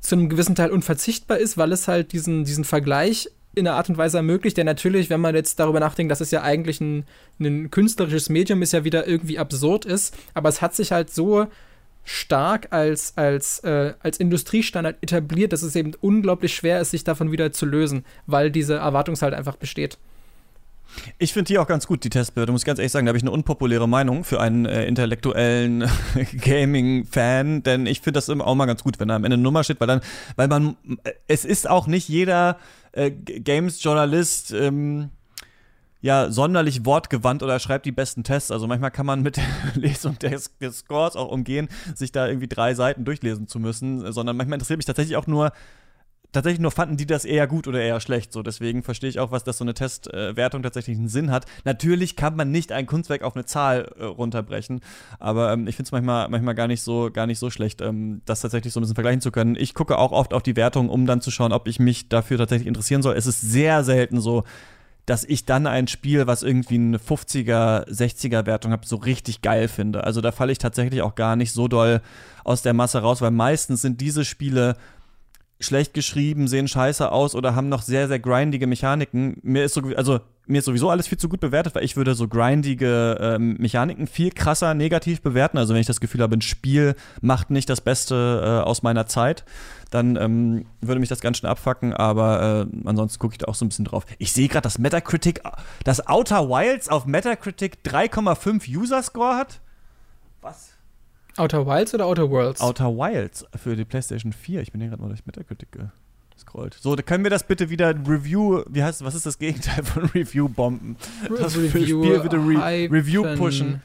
zu 0.09 0.15
einem 0.15 0.29
gewissen 0.29 0.55
Teil 0.55 0.71
unverzichtbar 0.71 1.39
ist, 1.39 1.59
weil 1.59 1.73
es 1.73 1.89
halt 1.89 2.13
diesen, 2.13 2.45
diesen 2.45 2.65
Vergleich 2.65 3.29
in 3.55 3.67
einer 3.67 3.77
Art 3.77 3.89
und 3.89 3.97
Weise 3.97 4.19
ermöglicht, 4.19 4.57
der 4.57 4.65
natürlich, 4.65 5.09
wenn 5.09 5.21
man 5.21 5.35
jetzt 5.35 5.59
darüber 5.59 5.81
nachdenkt, 5.81 6.11
dass 6.11 6.21
es 6.21 6.31
ja 6.31 6.43
eigentlich 6.43 6.81
ein, 6.81 7.05
ein 7.41 7.71
künstlerisches 7.71 8.29
Medium 8.29 8.61
ist, 8.63 8.73
ja 8.73 8.85
wieder 8.85 9.07
irgendwie 9.07 9.39
absurd 9.39 9.87
ist, 9.87 10.15
aber 10.35 10.51
es 10.51 10.61
hat 10.61 10.75
sich 10.75 10.93
halt 10.93 11.11
so 11.11 11.47
stark 12.05 12.69
als, 12.71 13.15
als, 13.17 13.61
äh, 13.61 13.95
als 14.01 14.19
Industriestandard 14.19 14.97
etabliert, 15.03 15.53
dass 15.53 15.63
es 15.63 15.75
eben 15.75 15.95
unglaublich 16.01 16.55
schwer 16.55 16.81
ist, 16.81 16.93
sich 16.93 17.03
davon 17.03 17.33
wieder 17.33 17.51
zu 17.51 17.67
lösen, 17.67 18.05
weil 18.27 18.51
diese 18.51 18.75
Erwartungshaltung 18.75 19.39
einfach 19.39 19.57
besteht. 19.57 19.99
Ich 21.19 21.33
finde 21.33 21.49
die 21.49 21.59
auch 21.59 21.67
ganz 21.67 21.87
gut, 21.87 22.05
die 22.05 22.11
Testbewertung, 22.11 22.55
muss 22.55 22.63
ich 22.63 22.67
ganz 22.67 22.79
ehrlich 22.79 22.93
sagen. 22.93 23.07
Da 23.07 23.11
habe 23.11 23.19
ich 23.19 23.23
eine 23.23 23.31
unpopuläre 23.31 23.89
Meinung 23.89 24.25
für 24.25 24.41
einen 24.41 24.67
äh, 24.67 24.87
intellektuellen 24.87 25.89
Gaming-Fan, 26.41 27.63
denn 27.63 27.87
ich 27.87 28.01
finde 28.01 28.19
das 28.19 28.29
immer 28.29 28.47
auch 28.47 28.55
mal 28.55 28.67
ganz 28.67 28.83
gut, 28.83 28.99
wenn 29.01 29.09
da 29.09 29.17
am 29.17 29.25
Ende 29.25 29.35
eine 29.35 29.43
Nummer 29.43 29.65
steht, 29.65 29.81
weil 29.81 29.87
dann, 29.87 30.01
weil 30.37 30.49
man, 30.49 30.77
äh, 31.05 31.13
es 31.29 31.45
ist 31.45 31.69
auch 31.69 31.87
nicht 31.87 32.09
jeder 32.09 32.59
äh, 32.93 33.11
Games-Journalist, 33.11 34.53
ähm, 34.53 35.11
ja, 36.03 36.31
sonderlich 36.31 36.85
wortgewandt 36.85 37.43
oder 37.43 37.59
schreibt 37.59 37.85
die 37.85 37.93
besten 37.93 38.23
Tests. 38.23 38.51
Also 38.51 38.67
manchmal 38.67 38.91
kann 38.91 39.07
man 39.07 39.23
mit 39.23 39.39
der 39.39 39.45
Lesung 39.75 40.19
des, 40.19 40.57
des 40.59 40.79
Scores 40.79 41.17
auch 41.17 41.31
umgehen, 41.31 41.69
sich 41.95 42.13
da 42.13 42.27
irgendwie 42.29 42.49
drei 42.49 42.75
Seiten 42.75 43.05
durchlesen 43.05 43.49
zu 43.49 43.59
müssen, 43.59 44.13
sondern 44.13 44.37
manchmal 44.37 44.55
interessiert 44.55 44.79
mich 44.79 44.87
tatsächlich 44.87 45.17
auch 45.17 45.27
nur, 45.27 45.53
tatsächlich 46.37 46.61
nur 46.61 46.71
fanden 46.71 46.99
die 46.99 47.07
das 47.07 47.25
eher 47.25 47.47
gut 47.47 47.67
oder 47.67 47.81
eher 47.81 47.99
schlecht. 47.99 48.33
So, 48.33 48.43
deswegen 48.43 48.83
verstehe 48.83 49.09
ich 49.09 49.19
auch, 49.19 49.31
was 49.31 49.43
das 49.43 49.59
so 49.59 49.65
eine 49.65 49.73
Testwertung 49.73 50.61
äh, 50.61 50.63
tatsächlich 50.63 50.99
einen 50.99 51.09
Sinn 51.09 51.31
hat. 51.31 51.47
Natürlich 51.65 52.15
kann 52.15 52.37
man 52.37 52.51
nicht 52.51 52.73
ein 52.73 52.87
Kunstwerk 52.87 53.23
auf 53.23 53.35
eine 53.35 53.47
Zahl 53.47 53.93
äh, 53.99 54.05
runterbrechen, 54.05 54.81
aber 55.19 55.53
ähm, 55.53 55.67
ich 55.67 55.77
finde 55.77 55.89
es 55.89 55.93
manchmal, 55.93 56.29
manchmal 56.29 56.55
gar 56.55 56.69
nicht 56.69 56.83
so, 56.83 57.11
gar 57.11 57.27
nicht 57.27 57.39
so 57.39 57.49
schlecht, 57.51 57.81
ähm, 57.81 58.21
das 58.27 58.41
tatsächlich 58.41 58.73
so 58.73 58.81
ein 58.81 58.83
bisschen 58.83 58.95
vergleichen 58.95 59.23
zu 59.23 59.33
können. 59.33 59.57
Ich 59.57 59.73
gucke 59.73 59.99
auch 59.99 60.13
oft 60.13 60.35
auf 60.35 60.43
die 60.43 60.57
Wertung, 60.57 60.91
um 60.91 61.07
dann 61.07 61.23
zu 61.23 61.31
schauen, 61.31 61.53
ob 61.53 61.67
ich 61.69 61.81
mich 61.81 62.09
dafür 62.11 62.37
tatsächlich 62.37 62.69
interessieren 62.69 63.03
soll. 63.03 63.17
Es 63.17 63.27
ist 63.27 63.41
sehr 63.41 63.83
selten 63.83 64.21
so, 64.21 64.45
dass 65.07 65.23
ich 65.23 65.47
dann 65.47 65.69
ein 65.69 65.87
Spiel, 65.87 66.27
was 66.27 66.43
irgendwie 66.43 66.75
eine 66.75 66.99
50er, 66.99 67.89
60er 67.89 68.45
Wertung 68.45 68.73
hat, 68.73 68.85
so 68.85 68.97
richtig 68.97 69.41
geil 69.41 69.69
finde. 69.69 70.03
Also 70.05 70.21
da 70.21 70.33
falle 70.33 70.51
ich 70.51 70.59
tatsächlich 70.59 71.01
auch 71.01 71.15
gar 71.15 71.37
nicht 71.37 71.53
so 71.53 71.69
doll 71.69 72.03
aus 72.45 72.63
der 72.63 72.75
Masse 72.75 72.99
raus, 72.99 73.23
weil 73.23 73.31
meistens 73.31 73.83
sind 73.83 74.01
diese 74.01 74.25
Spiele 74.25 74.77
schlecht 75.59 75.95
geschrieben, 75.95 76.49
sehen 76.49 76.69
scheiße 76.69 77.11
aus 77.11 77.35
oder 77.35 77.55
haben 77.55 77.69
noch 77.69 77.83
sehr, 77.83 78.09
sehr 78.09 78.19
grindige 78.19 78.67
Mechaniken. 78.67 79.39
Mir 79.43 79.65
ist 79.65 79.75
so, 79.75 79.83
also 79.97 80.21
mir 80.47 80.59
ist 80.59 80.67
sowieso 80.67 80.91
alles 80.91 81.09
viel 81.09 81.19
zu 81.19 81.29
gut 81.29 81.41
bewertet, 81.41 81.75
weil 81.75 81.85
ich 81.85 81.97
würde 81.97 82.15
so 82.15 82.29
grindige 82.29 83.19
ähm, 83.21 83.57
Mechaniken 83.59 84.07
viel 84.07 84.31
krasser 84.31 84.75
negativ 84.75 85.23
bewerten. 85.23 85.59
Also 85.59 85.73
wenn 85.73 85.81
ich 85.81 85.87
das 85.87 86.01
Gefühl 86.01 86.23
habe, 86.23 86.37
ein 86.37 86.43
Spiel 86.43 86.95
macht 87.21 87.51
nicht 87.51 87.69
das 87.69 87.81
Beste 87.81 88.43
äh, 88.45 88.69
aus 88.69 88.83
meiner 88.83 89.07
Zeit, 89.07 89.45
dann 89.91 90.17
ähm, 90.17 90.67
würde 90.81 91.01
mich 91.01 91.09
das 91.09 91.21
ganz 91.21 91.39
schön 91.39 91.49
abfacken, 91.49 91.95
aber 91.95 92.67
äh, 92.71 92.89
ansonsten 92.89 93.19
gucke 93.19 93.35
ich 93.35 93.39
da 93.39 93.47
auch 93.47 93.55
so 93.55 93.65
ein 93.65 93.69
bisschen 93.69 93.87
drauf. 93.87 94.05
Ich 94.19 94.33
sehe 94.33 94.49
gerade, 94.49 94.63
dass 94.63 94.79
Metacritic, 94.79 95.43
dass 95.85 96.07
Outer 96.07 96.49
Wilds 96.49 96.89
auf 96.89 97.07
Metacritic 97.07 97.79
3,5 97.85 98.69
User 98.77 99.03
Score 99.03 99.37
hat. 99.37 99.61
Was? 100.43 100.76
Outer 101.39 101.67
Wilds 101.67 101.95
oder 101.95 102.07
Outer 102.07 102.31
Worlds? 102.31 102.61
Outer 102.61 102.97
Wilds 102.97 103.45
für 103.57 103.77
die 103.77 103.85
PlayStation 103.85 104.33
4. 104.33 104.63
Ich 104.63 104.73
bin 104.73 104.81
hier 104.81 104.91
gerade 104.91 105.03
mal 105.03 105.09
durch 105.09 105.27
Metacritic 105.27 105.69
gescrollt. 106.35 106.77
So, 106.81 106.97
da 106.97 107.03
können 107.03 107.25
wir 107.25 107.31
das 107.31 107.47
bitte 107.47 107.71
wieder 107.71 107.95
Review, 108.07 108.63
wie 108.69 108.83
heißt 108.83 109.05
was 109.05 109.15
ist 109.15 109.27
das 109.27 109.39
Gegenteil 109.39 109.85
von 109.85 110.05
Review 110.15 110.49
bomben? 110.49 110.97
Das 111.39 111.57
Review 111.57 112.03
Spiel 112.03 112.21
bitte 112.21 112.37
Re 112.37 112.89
Review 112.91 113.23
pushen. 113.37 113.83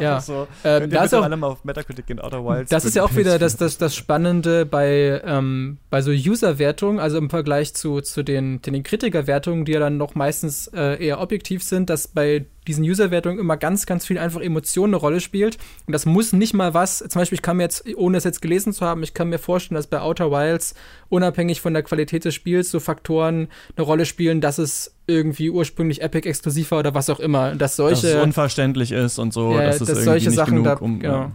Ja, 0.00 0.20
so. 0.20 0.46
ähm, 0.64 0.90
das, 0.90 1.14
auch, 1.14 1.22
alle 1.22 1.36
mal 1.36 1.48
auf 1.48 1.64
Metacritic 1.64 2.06
gehen, 2.06 2.20
Outer 2.20 2.44
Wilds 2.44 2.70
das 2.70 2.84
ist 2.84 2.96
ja 2.96 3.02
auch 3.02 3.14
wieder 3.16 3.38
das, 3.38 3.56
das, 3.56 3.78
das 3.78 3.94
Spannende 3.94 4.66
bei, 4.66 5.20
ähm, 5.24 5.78
bei 5.90 6.02
so 6.02 6.10
User-Wertungen, 6.10 7.00
also 7.00 7.18
im 7.18 7.30
Vergleich 7.30 7.74
zu, 7.74 8.00
zu 8.00 8.22
den, 8.22 8.62
den 8.62 8.82
Kritiker-Wertungen, 8.82 9.64
die 9.64 9.72
ja 9.72 9.80
dann 9.80 9.96
noch 9.96 10.14
meistens 10.14 10.68
äh, 10.68 11.04
eher 11.04 11.20
objektiv 11.20 11.62
sind, 11.62 11.90
dass 11.90 12.08
bei 12.08 12.46
diesen 12.68 12.84
User-Wertungen 12.84 13.38
immer 13.38 13.56
ganz, 13.56 13.86
ganz 13.86 14.06
viel 14.06 14.18
einfach 14.18 14.40
Emotionen 14.40 14.94
eine 14.94 15.00
Rolle 15.00 15.20
spielt. 15.20 15.56
Und 15.86 15.92
das 15.92 16.06
muss 16.06 16.32
nicht 16.32 16.54
mal 16.54 16.74
was, 16.74 16.98
zum 16.98 17.20
Beispiel, 17.20 17.36
ich 17.36 17.42
kann 17.42 17.56
mir 17.56 17.64
jetzt, 17.64 17.84
ohne 17.96 18.18
es 18.18 18.24
jetzt 18.24 18.42
gelesen 18.42 18.72
zu 18.72 18.84
haben, 18.84 19.02
ich 19.02 19.14
kann 19.14 19.30
mir 19.30 19.38
vorstellen, 19.38 19.76
dass 19.76 19.86
bei 19.86 20.00
Outer 20.00 20.30
Wilds 20.30 20.74
unabhängig 21.08 21.60
von 21.60 21.72
der 21.72 21.82
Qualität 21.82 22.24
des 22.24 22.34
Spiels 22.34 22.70
so 22.70 22.78
Faktoren 22.78 23.48
eine 23.76 23.84
Rolle 23.84 24.04
spielen, 24.04 24.40
dass 24.40 24.58
es 24.58 24.94
irgendwie 25.06 25.48
ursprünglich 25.48 26.02
Epic 26.02 26.28
exklusiv 26.28 26.70
war 26.70 26.80
oder 26.80 26.94
was 26.94 27.08
auch 27.08 27.18
immer. 27.18 27.54
Dass 27.54 27.76
solche. 27.76 28.02
Dass 28.02 28.16
es 28.16 28.22
unverständlich 28.22 28.92
ist 28.92 29.18
und 29.18 29.32
so, 29.32 29.54
ja, 29.54 29.64
dass 29.64 29.80
es 29.80 29.87
dass 29.88 30.04
solche 30.04 30.30
Sachen 30.30 30.62
genug, 30.62 30.64
da, 30.64 30.74
um, 30.74 30.98
genau. 30.98 31.32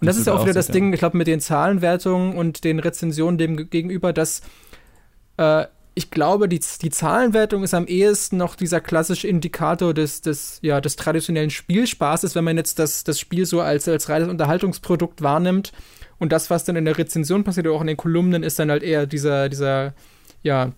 Und 0.00 0.06
das 0.06 0.18
ist 0.18 0.26
ja 0.26 0.34
auch 0.34 0.42
wieder 0.42 0.52
das 0.52 0.68
Ding, 0.68 0.92
ich 0.92 0.98
glaube, 0.98 1.16
mit 1.16 1.26
den 1.26 1.40
Zahlenwertungen 1.40 2.36
und 2.36 2.64
den 2.64 2.78
Rezensionen 2.78 3.38
dem 3.38 3.70
gegenüber, 3.70 4.12
dass 4.12 4.42
äh, 5.38 5.64
ich 5.94 6.10
glaube, 6.10 6.48
die, 6.48 6.60
die 6.82 6.90
Zahlenwertung 6.90 7.62
ist 7.62 7.72
am 7.72 7.86
ehesten 7.86 8.36
noch 8.36 8.54
dieser 8.54 8.82
klassische 8.82 9.26
Indikator 9.26 9.94
des, 9.94 10.20
des, 10.20 10.58
ja, 10.60 10.82
des 10.82 10.96
traditionellen 10.96 11.48
Spielspaßes, 11.48 12.34
wenn 12.34 12.44
man 12.44 12.58
jetzt 12.58 12.78
das, 12.78 13.04
das 13.04 13.18
Spiel 13.18 13.46
so 13.46 13.62
als, 13.62 13.88
als 13.88 14.10
reines 14.10 14.28
Unterhaltungsprodukt 14.28 15.22
wahrnimmt. 15.22 15.72
Und 16.18 16.32
das, 16.32 16.50
was 16.50 16.64
dann 16.64 16.76
in 16.76 16.84
der 16.84 16.98
Rezension 16.98 17.44
passiert 17.44 17.66
oder 17.66 17.76
auch 17.76 17.80
in 17.80 17.86
den 17.86 17.96
Kolumnen, 17.96 18.42
ist 18.42 18.58
dann 18.58 18.70
halt 18.70 18.82
eher 18.82 19.06
dieser, 19.06 19.48
dieser, 19.48 19.94
ja, 20.42 20.72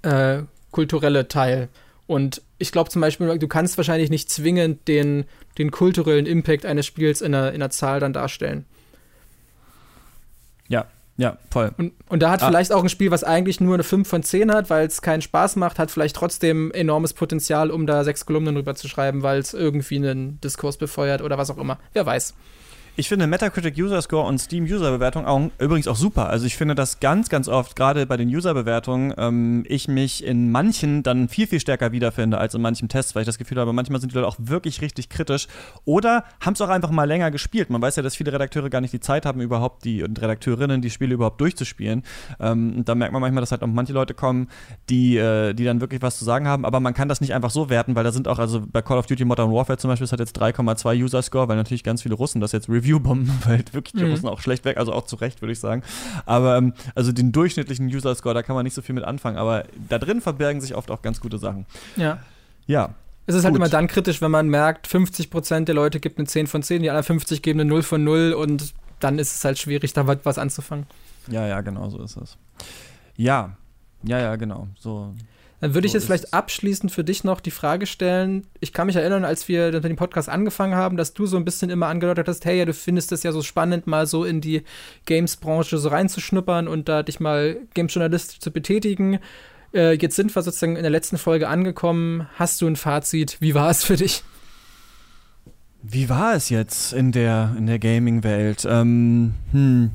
äh, 0.00 0.42
kulturelle 0.70 1.28
Teil. 1.28 1.68
Und 2.06 2.40
ich 2.58 2.72
glaube 2.72 2.90
zum 2.90 3.00
Beispiel, 3.00 3.38
du 3.38 3.48
kannst 3.48 3.76
wahrscheinlich 3.76 4.10
nicht 4.10 4.30
zwingend 4.30 4.88
den, 4.88 5.24
den 5.58 5.70
kulturellen 5.70 6.26
Impact 6.26 6.64
eines 6.64 6.86
Spiels 6.86 7.20
in 7.20 7.34
einer, 7.34 7.48
in 7.48 7.56
einer 7.56 7.70
Zahl 7.70 8.00
dann 8.00 8.12
darstellen. 8.12 8.64
Ja, 10.68 10.86
ja, 11.18 11.38
voll. 11.50 11.72
Und, 11.78 11.92
und 12.08 12.22
da 12.22 12.30
hat 12.30 12.42
ah. 12.42 12.48
vielleicht 12.48 12.72
auch 12.72 12.82
ein 12.82 12.88
Spiel, 12.88 13.10
was 13.10 13.24
eigentlich 13.24 13.60
nur 13.60 13.74
eine 13.74 13.82
5 13.82 14.06
von 14.06 14.22
10 14.22 14.52
hat, 14.52 14.68
weil 14.68 14.86
es 14.86 15.00
keinen 15.00 15.22
Spaß 15.22 15.56
macht, 15.56 15.78
hat 15.78 15.90
vielleicht 15.90 16.16
trotzdem 16.16 16.70
enormes 16.72 17.14
Potenzial, 17.14 17.70
um 17.70 17.86
da 17.86 18.04
sechs 18.04 18.26
Kolumnen 18.26 18.54
drüber 18.54 18.74
zu 18.74 18.88
schreiben, 18.88 19.22
weil 19.22 19.38
es 19.38 19.54
irgendwie 19.54 19.96
einen 19.96 20.40
Diskurs 20.40 20.76
befeuert 20.76 21.22
oder 21.22 21.38
was 21.38 21.50
auch 21.50 21.58
immer. 21.58 21.78
Wer 21.92 22.04
weiß. 22.04 22.34
Ich 22.98 23.10
finde 23.10 23.26
Metacritic 23.26 23.76
User 23.76 24.00
Score 24.00 24.26
und 24.26 24.38
Steam 24.38 24.64
User 24.64 24.90
Bewertung 24.90 25.26
auch, 25.26 25.50
übrigens 25.58 25.86
auch 25.86 25.96
super. 25.96 26.30
Also 26.30 26.46
ich 26.46 26.56
finde 26.56 26.74
das 26.74 26.98
ganz, 26.98 27.28
ganz 27.28 27.46
oft, 27.46 27.76
gerade 27.76 28.06
bei 28.06 28.16
den 28.16 28.30
User 28.30 28.54
Bewertungen, 28.54 29.12
ähm, 29.18 29.64
ich 29.68 29.86
mich 29.86 30.24
in 30.24 30.50
manchen 30.50 31.02
dann 31.02 31.28
viel, 31.28 31.46
viel 31.46 31.60
stärker 31.60 31.92
wiederfinde 31.92 32.38
als 32.38 32.54
in 32.54 32.62
manchen 32.62 32.88
Tests, 32.88 33.14
weil 33.14 33.20
ich 33.20 33.26
das 33.26 33.36
Gefühl 33.36 33.60
habe, 33.60 33.74
manchmal 33.74 34.00
sind 34.00 34.12
die 34.12 34.16
Leute 34.16 34.26
auch 34.26 34.38
wirklich 34.38 34.80
richtig 34.80 35.10
kritisch 35.10 35.46
oder 35.84 36.24
haben 36.40 36.54
es 36.54 36.60
auch 36.62 36.70
einfach 36.70 36.88
mal 36.88 37.04
länger 37.04 37.30
gespielt. 37.30 37.68
Man 37.68 37.82
weiß 37.82 37.96
ja, 37.96 38.02
dass 38.02 38.16
viele 38.16 38.32
Redakteure 38.32 38.70
gar 38.70 38.80
nicht 38.80 38.94
die 38.94 39.00
Zeit 39.00 39.26
haben, 39.26 39.42
überhaupt 39.42 39.84
die 39.84 40.02
und 40.02 40.18
Redakteurinnen 40.18 40.80
die 40.80 40.88
Spiele 40.88 41.12
überhaupt 41.12 41.38
durchzuspielen. 41.42 42.02
Ähm, 42.40 42.82
da 42.86 42.94
merkt 42.94 43.12
man 43.12 43.20
manchmal, 43.20 43.42
dass 43.42 43.50
halt 43.50 43.62
auch 43.62 43.66
manche 43.66 43.92
Leute 43.92 44.14
kommen, 44.14 44.48
die, 44.88 45.18
äh, 45.18 45.52
die 45.52 45.64
dann 45.66 45.82
wirklich 45.82 46.00
was 46.00 46.18
zu 46.18 46.24
sagen 46.24 46.48
haben, 46.48 46.64
aber 46.64 46.80
man 46.80 46.94
kann 46.94 47.10
das 47.10 47.20
nicht 47.20 47.34
einfach 47.34 47.50
so 47.50 47.68
werten, 47.68 47.94
weil 47.94 48.04
da 48.04 48.12
sind 48.12 48.26
auch, 48.26 48.38
also 48.38 48.62
bei 48.66 48.80
Call 48.80 48.96
of 48.96 49.04
Duty 49.04 49.26
Modern 49.26 49.52
Warfare 49.52 49.76
zum 49.76 49.90
Beispiel, 49.90 50.06
das 50.06 50.12
hat 50.12 50.20
jetzt 50.20 50.40
3,2 50.40 51.04
User 51.04 51.20
Score, 51.20 51.46
weil 51.46 51.56
natürlich 51.56 51.84
ganz 51.84 52.00
viele 52.00 52.14
Russen 52.14 52.40
das 52.40 52.52
jetzt 52.52 52.70
review 52.70 52.85
Reviewbomben, 52.86 53.32
weil 53.44 53.64
wirklich 53.72 53.92
die 53.92 54.04
mhm. 54.04 54.10
Russen 54.10 54.28
auch 54.28 54.40
schlecht 54.40 54.64
weg, 54.64 54.76
also 54.76 54.92
auch 54.92 55.06
zu 55.06 55.16
Recht, 55.16 55.42
würde 55.42 55.52
ich 55.52 55.60
sagen. 55.60 55.82
Aber 56.24 56.56
ähm, 56.56 56.72
also 56.94 57.12
den 57.12 57.32
durchschnittlichen 57.32 57.86
User-Score, 57.86 58.34
da 58.34 58.42
kann 58.42 58.54
man 58.54 58.64
nicht 58.64 58.74
so 58.74 58.82
viel 58.82 58.94
mit 58.94 59.04
anfangen, 59.04 59.36
aber 59.36 59.64
da 59.88 59.98
drin 59.98 60.20
verbergen 60.20 60.60
sich 60.60 60.74
oft 60.74 60.90
auch 60.90 61.02
ganz 61.02 61.20
gute 61.20 61.38
Sachen. 61.38 61.66
Ja. 61.96 62.18
Ja. 62.66 62.94
Es 63.26 63.34
ist 63.34 63.44
halt 63.44 63.54
Gut. 63.54 63.60
halt 63.60 63.72
immer 63.72 63.78
dann 63.78 63.88
kritisch, 63.88 64.22
wenn 64.22 64.30
man 64.30 64.48
merkt, 64.48 64.86
50% 64.86 65.64
der 65.64 65.74
Leute 65.74 65.98
gibt 65.98 66.18
eine 66.18 66.28
10 66.28 66.46
von 66.46 66.62
10, 66.62 66.82
die 66.82 66.90
anderen 66.90 67.04
50 67.04 67.42
geben 67.42 67.60
eine 67.60 67.68
0 67.68 67.82
von 67.82 68.04
0 68.04 68.32
und 68.34 68.72
dann 69.00 69.18
ist 69.18 69.34
es 69.34 69.44
halt 69.44 69.58
schwierig, 69.58 69.92
da 69.92 70.06
was 70.06 70.38
anzufangen. 70.38 70.86
Ja, 71.28 71.46
ja, 71.46 71.60
genau 71.60 71.90
so 71.90 72.02
ist 72.02 72.16
es. 72.16 72.38
Ja, 73.16 73.56
ja, 74.04 74.20
ja, 74.20 74.36
genau. 74.36 74.68
So. 74.78 75.12
Dann 75.60 75.74
würde 75.74 75.86
so 75.86 75.90
ich 75.90 75.94
jetzt 75.94 76.06
vielleicht 76.06 76.34
abschließend 76.34 76.92
für 76.92 77.04
dich 77.04 77.24
noch 77.24 77.40
die 77.40 77.50
Frage 77.50 77.86
stellen. 77.86 78.46
Ich 78.60 78.72
kann 78.72 78.86
mich 78.86 78.96
erinnern, 78.96 79.24
als 79.24 79.48
wir 79.48 79.72
mit 79.72 79.84
dem 79.84 79.96
Podcast 79.96 80.28
angefangen 80.28 80.74
haben, 80.74 80.96
dass 80.96 81.14
du 81.14 81.26
so 81.26 81.36
ein 81.36 81.44
bisschen 81.44 81.70
immer 81.70 81.86
angedeutet 81.86 82.28
hast, 82.28 82.44
hey, 82.44 82.58
ja, 82.58 82.64
du 82.64 82.74
findest 82.74 83.12
es 83.12 83.22
ja 83.22 83.32
so 83.32 83.42
spannend, 83.42 83.86
mal 83.86 84.06
so 84.06 84.24
in 84.24 84.40
die 84.40 84.62
Games-Branche 85.06 85.78
so 85.78 85.88
reinzuschnuppern 85.88 86.68
und 86.68 86.88
da 86.88 87.02
dich 87.02 87.20
mal 87.20 87.56
Games-Journalist 87.72 88.42
zu 88.42 88.50
betätigen. 88.50 89.18
Äh, 89.72 89.94
jetzt 89.94 90.16
sind 90.16 90.34
wir 90.34 90.42
sozusagen 90.42 90.76
in 90.76 90.82
der 90.82 90.90
letzten 90.90 91.16
Folge 91.16 91.48
angekommen. 91.48 92.28
Hast 92.34 92.60
du 92.60 92.66
ein 92.66 92.76
Fazit? 92.76 93.38
Wie 93.40 93.54
war 93.54 93.70
es 93.70 93.82
für 93.82 93.96
dich? 93.96 94.24
Wie 95.82 96.08
war 96.08 96.34
es 96.34 96.48
jetzt 96.50 96.92
in 96.92 97.12
der, 97.12 97.54
in 97.56 97.66
der 97.66 97.78
Gaming-Welt? 97.78 98.66
Ähm, 98.68 99.34
hm. 99.52 99.90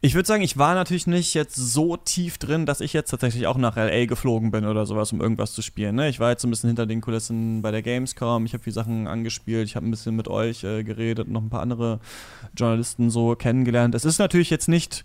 Ich 0.00 0.14
würde 0.14 0.26
sagen, 0.26 0.42
ich 0.42 0.58
war 0.58 0.74
natürlich 0.74 1.06
nicht 1.06 1.34
jetzt 1.34 1.56
so 1.56 1.96
tief 1.96 2.38
drin, 2.38 2.66
dass 2.66 2.80
ich 2.80 2.92
jetzt 2.92 3.10
tatsächlich 3.10 3.46
auch 3.46 3.56
nach 3.56 3.76
LA 3.76 4.06
geflogen 4.06 4.50
bin 4.50 4.64
oder 4.64 4.86
sowas, 4.86 5.12
um 5.12 5.20
irgendwas 5.20 5.52
zu 5.52 5.62
spielen. 5.62 5.96
Ne? 5.96 6.08
Ich 6.08 6.20
war 6.20 6.30
jetzt 6.30 6.44
ein 6.44 6.50
bisschen 6.50 6.68
hinter 6.68 6.86
den 6.86 7.00
Kulissen 7.00 7.62
bei 7.62 7.70
der 7.70 7.82
Gamescom, 7.82 8.46
ich 8.46 8.52
habe 8.52 8.62
viele 8.62 8.74
Sachen 8.74 9.06
angespielt, 9.06 9.68
ich 9.68 9.76
habe 9.76 9.86
ein 9.86 9.90
bisschen 9.90 10.16
mit 10.16 10.28
euch 10.28 10.64
äh, 10.64 10.84
geredet 10.84 11.26
und 11.26 11.32
noch 11.32 11.42
ein 11.42 11.50
paar 11.50 11.62
andere 11.62 12.00
Journalisten 12.56 13.10
so 13.10 13.34
kennengelernt. 13.34 13.94
Es 13.94 14.04
ist 14.04 14.18
natürlich 14.18 14.50
jetzt 14.50 14.68
nicht 14.68 15.04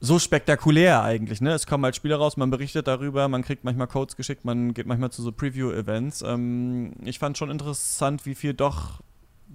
so 0.00 0.18
spektakulär 0.18 1.02
eigentlich. 1.02 1.40
Ne? 1.40 1.52
Es 1.52 1.66
kommen 1.66 1.84
halt 1.84 1.96
Spiele 1.96 2.16
raus, 2.16 2.36
man 2.36 2.50
berichtet 2.50 2.86
darüber, 2.86 3.28
man 3.28 3.42
kriegt 3.42 3.64
manchmal 3.64 3.86
Codes 3.86 4.16
geschickt, 4.16 4.44
man 4.44 4.74
geht 4.74 4.86
manchmal 4.86 5.10
zu 5.10 5.22
so 5.22 5.32
Preview-Events. 5.32 6.22
Ähm, 6.22 6.92
ich 7.04 7.18
fand 7.18 7.38
schon 7.38 7.50
interessant, 7.50 8.26
wie 8.26 8.34
viel 8.34 8.54
doch 8.54 9.00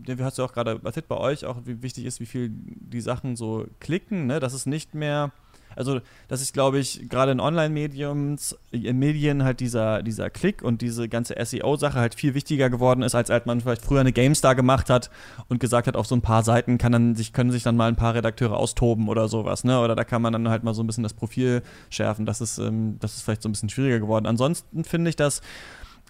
wie 0.06 0.24
hast 0.24 0.38
du 0.38 0.44
auch 0.44 0.54
gerade 0.54 0.80
erzählt 0.84 1.08
bei 1.08 1.18
euch, 1.18 1.46
auch 1.46 1.58
wie 1.66 1.82
wichtig 1.82 2.06
ist, 2.06 2.20
wie 2.20 2.26
viel 2.26 2.52
die 2.52 3.02
Sachen 3.02 3.36
so 3.36 3.66
klicken, 3.80 4.28
ne? 4.28 4.40
dass 4.40 4.54
es 4.54 4.66
nicht 4.66 4.96
mehr 4.96 5.32
also 5.76 6.02
das 6.28 6.42
ist, 6.42 6.54
glaube 6.54 6.80
ich, 6.80 7.10
gerade 7.10 7.32
in 7.32 7.40
Online-Mediums, 7.40 8.58
in 8.72 9.00
Medien 9.00 9.44
halt 9.44 9.60
dieser, 9.60 10.04
dieser 10.04 10.30
Klick 10.30 10.62
und 10.62 10.82
diese 10.82 11.08
ganze 11.10 11.36
SEO-Sache 11.44 12.00
halt 12.00 12.16
viel 12.16 12.34
wichtiger 12.34 12.70
geworden 12.70 13.02
ist, 13.02 13.16
als 13.16 13.30
als 13.30 13.46
man 13.46 13.62
vielleicht 13.62 13.84
früher 13.84 14.02
eine 14.02 14.12
GameStar 14.12 14.56
gemacht 14.56 14.90
hat 14.90 15.10
und 15.48 15.60
gesagt 15.60 15.88
hat, 15.88 15.96
auf 15.96 16.08
so 16.08 16.16
ein 16.16 16.22
paar 16.22 16.44
Seiten 16.44 16.78
kann 16.78 16.92
dann 16.92 17.16
sich, 17.16 17.34
können 17.34 17.52
sich 17.52 17.64
dann 17.64 17.78
mal 17.78 17.88
ein 17.88 17.96
paar 17.96 18.14
Redakteure 18.14 18.58
austoben 18.58 19.08
oder 19.08 19.28
sowas, 19.28 19.64
ne? 19.64 19.80
Oder 19.80 19.96
da 19.96 20.04
kann 20.04 20.22
man 20.22 20.34
dann 20.34 20.50
halt 20.50 20.64
mal 20.64 20.74
so 20.74 20.84
ein 20.84 20.88
bisschen 20.88 21.04
das 21.04 21.14
Profil 21.14 21.62
schärfen. 21.90 22.26
Das 22.26 22.42
ist, 22.42 22.58
ähm, 22.58 22.98
das 23.00 23.16
ist 23.16 23.22
vielleicht 23.22 23.42
so 23.42 23.50
ein 23.50 23.54
bisschen 23.54 23.70
schwieriger 23.70 24.00
geworden. 24.00 24.26
Ansonsten 24.26 24.84
finde 24.84 25.10
ich, 25.10 25.16
dass 25.16 25.42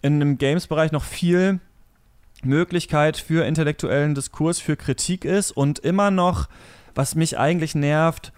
in 0.02 0.16
einem 0.16 0.38
Games-Bereich 0.38 0.92
noch 0.92 1.04
viel 1.04 1.60
Möglichkeit 2.44 3.18
für 3.18 3.46
intellektuellen 3.46 4.16
Diskurs, 4.16 4.60
für 4.60 4.76
Kritik 4.76 5.26
ist 5.26 5.52
und 5.52 5.80
immer 5.80 6.12
noch, 6.12 6.48
was 6.96 7.16
mich 7.16 7.38
eigentlich 7.38 7.76
nervt, 7.76 8.34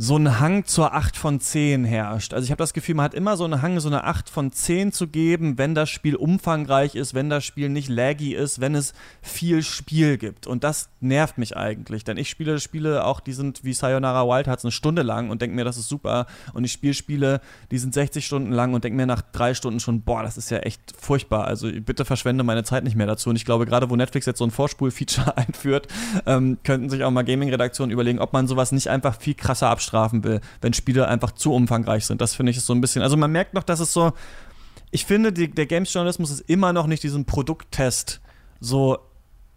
so 0.00 0.16
ein 0.16 0.38
Hang 0.38 0.64
zur 0.64 0.94
8 0.94 1.16
von 1.16 1.40
10 1.40 1.84
herrscht. 1.84 2.32
Also 2.32 2.44
ich 2.44 2.52
habe 2.52 2.60
das 2.60 2.72
Gefühl, 2.72 2.94
man 2.94 3.06
hat 3.06 3.14
immer 3.14 3.36
so 3.36 3.42
einen 3.42 3.62
Hang, 3.62 3.80
so 3.80 3.88
eine 3.88 4.04
8 4.04 4.30
von 4.30 4.52
10 4.52 4.92
zu 4.92 5.08
geben, 5.08 5.58
wenn 5.58 5.74
das 5.74 5.90
Spiel 5.90 6.14
umfangreich 6.14 6.94
ist, 6.94 7.14
wenn 7.14 7.28
das 7.28 7.44
Spiel 7.44 7.68
nicht 7.68 7.88
laggy 7.88 8.32
ist, 8.32 8.60
wenn 8.60 8.76
es 8.76 8.92
viel 9.22 9.64
Spiel 9.64 10.16
gibt. 10.16 10.46
Und 10.46 10.62
das 10.62 10.88
nervt 11.00 11.36
mich 11.36 11.56
eigentlich, 11.56 12.04
denn 12.04 12.16
ich 12.16 12.30
spiele 12.30 12.60
Spiele 12.60 13.04
auch, 13.04 13.18
die 13.18 13.32
sind 13.32 13.64
wie 13.64 13.72
Sayonara 13.72 14.24
Wild 14.24 14.46
Hearts 14.46 14.64
eine 14.64 14.70
Stunde 14.70 15.02
lang 15.02 15.30
und 15.30 15.42
denke 15.42 15.56
mir, 15.56 15.64
das 15.64 15.76
ist 15.76 15.88
super. 15.88 16.26
Und 16.52 16.62
ich 16.62 16.70
spiele 16.70 16.94
Spiele, 16.94 17.40
die 17.72 17.78
sind 17.78 17.92
60 17.92 18.24
Stunden 18.24 18.52
lang 18.52 18.74
und 18.74 18.84
denke 18.84 18.96
mir 18.96 19.06
nach 19.06 19.22
drei 19.22 19.52
Stunden 19.52 19.80
schon, 19.80 20.02
boah, 20.02 20.22
das 20.22 20.36
ist 20.36 20.50
ja 20.50 20.58
echt 20.58 20.80
furchtbar. 20.96 21.46
Also 21.46 21.72
bitte 21.72 22.04
verschwende 22.04 22.44
meine 22.44 22.62
Zeit 22.62 22.84
nicht 22.84 22.94
mehr 22.94 23.08
dazu. 23.08 23.30
Und 23.30 23.36
ich 23.36 23.44
glaube, 23.44 23.66
gerade 23.66 23.90
wo 23.90 23.96
Netflix 23.96 24.26
jetzt 24.26 24.38
so 24.38 24.44
ein 24.44 24.52
Vorspul-Feature 24.52 25.36
einführt, 25.36 25.88
ähm, 26.24 26.58
könnten 26.62 26.88
sich 26.88 27.02
auch 27.02 27.10
mal 27.10 27.24
Gaming-Redaktionen 27.24 27.90
überlegen, 27.90 28.20
ob 28.20 28.32
man 28.32 28.46
sowas 28.46 28.70
nicht 28.70 28.90
einfach 28.90 29.20
viel 29.20 29.34
krasser 29.34 29.68
abschreibt 29.68 29.87
strafen 29.88 30.22
will, 30.24 30.40
wenn 30.60 30.72
Spiele 30.72 31.08
einfach 31.08 31.32
zu 31.32 31.52
umfangreich 31.52 32.06
sind. 32.06 32.20
Das 32.20 32.34
finde 32.34 32.50
ich 32.50 32.60
so 32.60 32.72
ein 32.72 32.80
bisschen. 32.80 33.02
Also 33.02 33.16
man 33.16 33.32
merkt 33.32 33.54
noch, 33.54 33.64
dass 33.64 33.80
es 33.80 33.92
so. 33.92 34.12
Ich 34.90 35.04
finde, 35.04 35.32
die, 35.32 35.50
der 35.50 35.66
Games-Journalismus 35.66 36.30
ist 36.30 36.40
immer 36.48 36.72
noch 36.72 36.86
nicht 36.86 37.02
diesen 37.02 37.26
Produkttest 37.26 38.20
so 38.60 38.98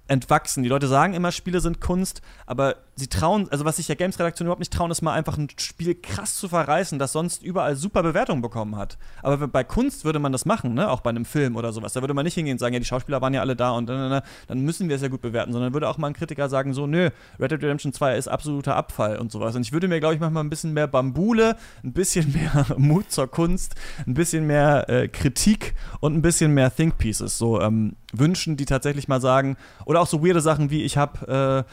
entwachsen. 0.08 0.64
Die 0.64 0.70
Leute 0.70 0.88
sagen 0.88 1.14
immer, 1.14 1.32
Spiele 1.32 1.62
sind 1.62 1.80
Kunst, 1.80 2.22
aber 2.46 2.76
sie 3.02 3.08
trauen, 3.08 3.50
also 3.52 3.66
was 3.66 3.76
sich 3.76 3.88
ja 3.88 3.96
Games-Redaktion 3.96 4.46
überhaupt 4.46 4.62
nicht 4.62 4.72
trauen, 4.72 4.92
ist 4.92 5.02
mal 5.02 5.14
einfach 5.14 5.38
ein 5.38 5.50
Spiel 5.58 5.96
krass 5.96 6.36
zu 6.36 6.48
verreißen, 6.48 7.00
das 7.00 7.12
sonst 7.12 7.44
überall 7.44 7.76
super 7.76 8.04
Bewertungen 8.04 8.42
bekommen 8.42 8.78
hat. 8.78 8.98
Aber 9.22 9.48
bei 9.48 9.64
Kunst 9.64 10.06
würde 10.06 10.20
man 10.20 10.32
das 10.32 10.46
machen, 10.46 10.74
ne? 10.74 10.90
auch 10.90 11.02
bei 11.02 11.10
einem 11.10 11.26
Film 11.26 11.56
oder 11.56 11.74
sowas. 11.74 11.94
Da 11.94 12.02
würde 12.02 12.14
man 12.14 12.24
nicht 12.24 12.36
hingehen 12.36 12.54
und 12.54 12.60
sagen, 12.60 12.74
ja, 12.74 12.80
die 12.80 12.86
Schauspieler 12.86 13.22
waren 13.22 13.34
ja 13.34 13.42
alle 13.42 13.56
da 13.56 13.72
und 13.72 13.90
dann, 13.90 14.22
dann 14.48 14.60
müssen 14.62 14.88
wir 14.88 14.96
es 14.96 15.02
ja 15.02 15.10
gut 15.10 15.22
bewerten, 15.22 15.52
sondern 15.52 15.74
würde 15.74 15.90
auch 15.90 15.98
mal 15.98 16.08
ein 16.08 16.14
Kritiker 16.14 16.48
sagen, 16.48 16.74
so, 16.74 16.88
nö, 16.88 17.10
Red 17.40 17.52
Dead 17.52 17.64
Redemption 17.64 17.92
2 17.92 18.16
ist 18.16 18.28
absoluter 18.28 18.76
Abfall 18.76 19.18
und 19.18 19.32
sowas. 19.32 19.56
Und 19.56 19.64
ich 19.64 19.74
würde 19.74 19.88
mir, 19.88 20.00
glaube 20.00 20.16
ich, 20.16 20.22
manchmal 20.22 20.44
ein 20.44 20.50
bisschen 20.50 20.74
mehr 20.74 20.88
Bambule, 20.88 21.58
ein 21.84 21.94
bisschen 21.94 22.32
mehr 22.34 22.68
Mut 22.78 23.12
zur 23.12 23.28
Kunst, 23.30 23.76
ein 24.06 24.14
bisschen 24.14 24.46
mehr 24.46 24.88
äh, 24.90 25.08
Kritik 25.08 25.74
und 26.00 26.16
ein 26.16 26.22
bisschen 26.22 26.54
mehr 26.54 26.74
Think 26.74 26.98
Pieces 26.98 27.38
so 27.38 27.60
ähm, 27.60 27.96
wünschen, 28.14 28.58
die 28.58 28.66
tatsächlich 28.66 29.08
mal 29.08 29.22
sagen, 29.22 29.58
oder 29.86 30.02
auch 30.02 30.08
so 30.08 30.24
weirde 30.24 30.42
Sachen 30.42 30.70
wie, 30.70 30.84
ich 30.84 30.98
habe 30.98 31.66
äh, 31.68 31.72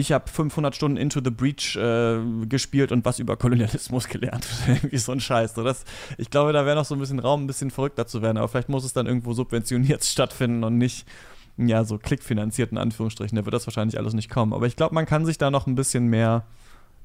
ich 0.00 0.12
habe 0.12 0.28
500 0.28 0.74
Stunden 0.74 0.96
Into 0.96 1.20
the 1.22 1.30
Breach 1.30 1.76
äh, 1.76 2.46
gespielt 2.46 2.90
und 2.90 3.04
was 3.04 3.18
über 3.18 3.36
Kolonialismus 3.36 4.08
gelernt. 4.08 4.46
Irgendwie 4.66 4.98
so 4.98 5.12
ein 5.12 5.20
Scheiß. 5.20 5.54
So, 5.54 5.62
das, 5.62 5.84
ich 6.18 6.30
glaube, 6.30 6.52
da 6.52 6.64
wäre 6.64 6.76
noch 6.76 6.84
so 6.84 6.94
ein 6.94 7.00
bisschen 7.00 7.18
Raum, 7.18 7.44
ein 7.44 7.46
bisschen 7.46 7.70
verrückter 7.70 8.06
zu 8.06 8.22
werden. 8.22 8.38
Aber 8.38 8.48
vielleicht 8.48 8.68
muss 8.68 8.84
es 8.84 8.92
dann 8.92 9.06
irgendwo 9.06 9.34
subventioniert 9.34 10.04
stattfinden 10.04 10.64
und 10.64 10.78
nicht, 10.78 11.06
ja, 11.56 11.84
so 11.84 11.98
klickfinanziert 11.98 12.72
in 12.72 12.78
Anführungsstrichen. 12.78 13.36
Da 13.36 13.44
wird 13.44 13.54
das 13.54 13.66
wahrscheinlich 13.66 13.98
alles 13.98 14.14
nicht 14.14 14.30
kommen. 14.30 14.52
Aber 14.52 14.66
ich 14.66 14.76
glaube, 14.76 14.94
man 14.94 15.06
kann 15.06 15.26
sich 15.26 15.38
da 15.38 15.50
noch 15.50 15.66
ein 15.66 15.74
bisschen 15.74 16.06
mehr 16.06 16.44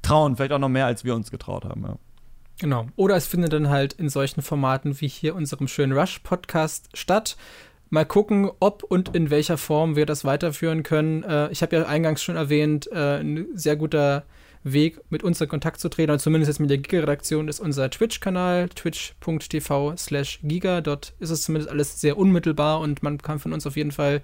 trauen. 0.01 0.35
Vielleicht 0.35 0.53
auch 0.53 0.59
noch 0.59 0.69
mehr, 0.69 0.85
als 0.85 1.03
wir 1.03 1.15
uns 1.15 1.31
getraut 1.31 1.65
haben. 1.65 1.83
Ja. 1.83 1.97
Genau. 2.59 2.87
Oder 2.95 3.17
es 3.17 3.27
findet 3.27 3.51
dann 3.51 3.69
halt 3.69 3.93
in 3.93 4.09
solchen 4.09 4.41
Formaten 4.41 4.99
wie 5.01 5.09
hier 5.09 5.35
unserem 5.35 5.67
schönen 5.67 5.91
Rush-Podcast 5.91 6.89
statt. 6.93 7.35
Mal 7.95 8.03
gucken, 8.03 8.51
ob 8.59 8.83
und 8.83 9.15
in 9.15 9.29
welcher 9.29 9.57
Form 9.57 9.95
wir 9.95 10.05
das 10.05 10.25
weiterführen 10.25 10.83
können. 10.83 11.23
Äh, 11.23 11.49
ich 11.53 11.61
habe 11.61 11.77
ja 11.77 11.85
eingangs 11.85 12.21
schon 12.21 12.35
erwähnt, 12.35 12.91
äh, 12.91 13.21
ein 13.21 13.47
sehr 13.53 13.77
guter 13.77 14.25
Weg, 14.63 14.99
mit 15.09 15.23
uns 15.23 15.39
in 15.39 15.47
Kontakt 15.47 15.79
zu 15.79 15.87
treten, 15.87 16.11
oder 16.11 16.19
zumindest 16.19 16.49
jetzt 16.49 16.59
mit 16.59 16.69
der 16.69 16.79
Giga-Redaktion, 16.79 17.47
ist 17.47 17.61
unser 17.61 17.89
Twitch-Kanal, 17.89 18.67
twitch.tv 18.67 19.95
slash 19.95 20.41
giga. 20.43 20.81
Dort 20.81 21.13
ist 21.19 21.29
es 21.29 21.43
zumindest 21.43 21.71
alles 21.71 22.01
sehr 22.01 22.17
unmittelbar 22.17 22.81
und 22.81 23.01
man 23.01 23.17
kann 23.17 23.39
von 23.39 23.53
uns 23.53 23.65
auf 23.65 23.77
jeden 23.77 23.93
Fall 23.93 24.21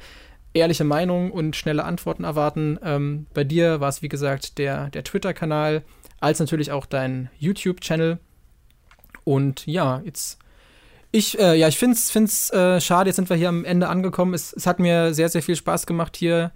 ehrliche 0.54 0.84
Meinungen 0.84 1.32
und 1.32 1.56
schnelle 1.56 1.86
Antworten 1.86 2.26
erwarten. 2.26 2.78
Ähm, 2.84 3.28
bei 3.34 3.46
dir 3.46 3.80
war 3.80 3.88
es, 3.88 4.02
wie 4.02 4.10
gesagt, 4.10 4.58
der, 4.58 4.90
der 4.90 5.06
Twitter-Kanal, 5.06 5.84
als 6.20 6.40
natürlich 6.42 6.74
auch 6.74 6.86
dein 6.86 7.30
YouTube-Channel. 7.40 8.20
Und 9.24 9.66
ja, 9.66 10.02
jetzt 10.04 10.42
ich, 11.12 11.38
äh, 11.40 11.56
ja, 11.56 11.68
ich 11.68 11.78
finde 11.78 11.96
es 11.96 12.50
äh, 12.52 12.80
schade, 12.80 13.10
jetzt 13.10 13.18
sind 13.18 13.30
wir 13.30 13.38
hier 13.38 13.50
am 13.50 13.66
Ende 13.66 13.90
angekommen. 13.90 14.34
Es, 14.34 14.54
es, 14.54 14.66
hat 14.66 14.80
mir 14.80 15.14
sehr, 15.14 15.30
sehr 15.30 15.44
viel 15.44 15.56
Spaß 15.56 15.86
gemacht, 15.86 16.16
hier 16.16 16.52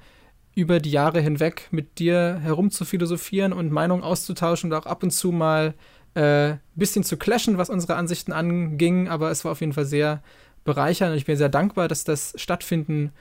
über 0.56 0.80
die 0.80 0.92
Jahre 0.92 1.20
hinweg 1.20 1.68
mit 1.72 2.00
dir 2.00 2.40
herumzuphilosophieren 2.42 3.52
und 3.52 3.72
Meinungen 3.72 4.04
auszutauschen 4.04 4.72
und 4.72 4.78
auch 4.78 4.86
ab 4.86 5.04
und 5.04 5.12
zu 5.12 5.34
mal 5.34 5.74
ein 6.14 6.24
äh, 6.24 6.58
bisschen 6.76 7.04
zu 7.04 7.18
clashen, 7.18 7.58
was 7.58 7.70
unsere 7.70 7.96
Ansichten 7.96 8.32
anging. 8.32 9.10
Aber 9.10 9.32
es 9.32 9.44
war 9.44 9.52
auf 9.52 9.60
jeden 9.60 9.74
Fall 9.74 9.86
sehr 9.86 10.24
bereichernd 10.64 11.12
und 11.12 11.18
ich 11.18 11.26
bin 11.26 11.36
sehr 11.36 11.50
dankbar, 11.50 11.90
dass 11.90 12.06
das 12.06 12.34
stattfinden 12.38 13.12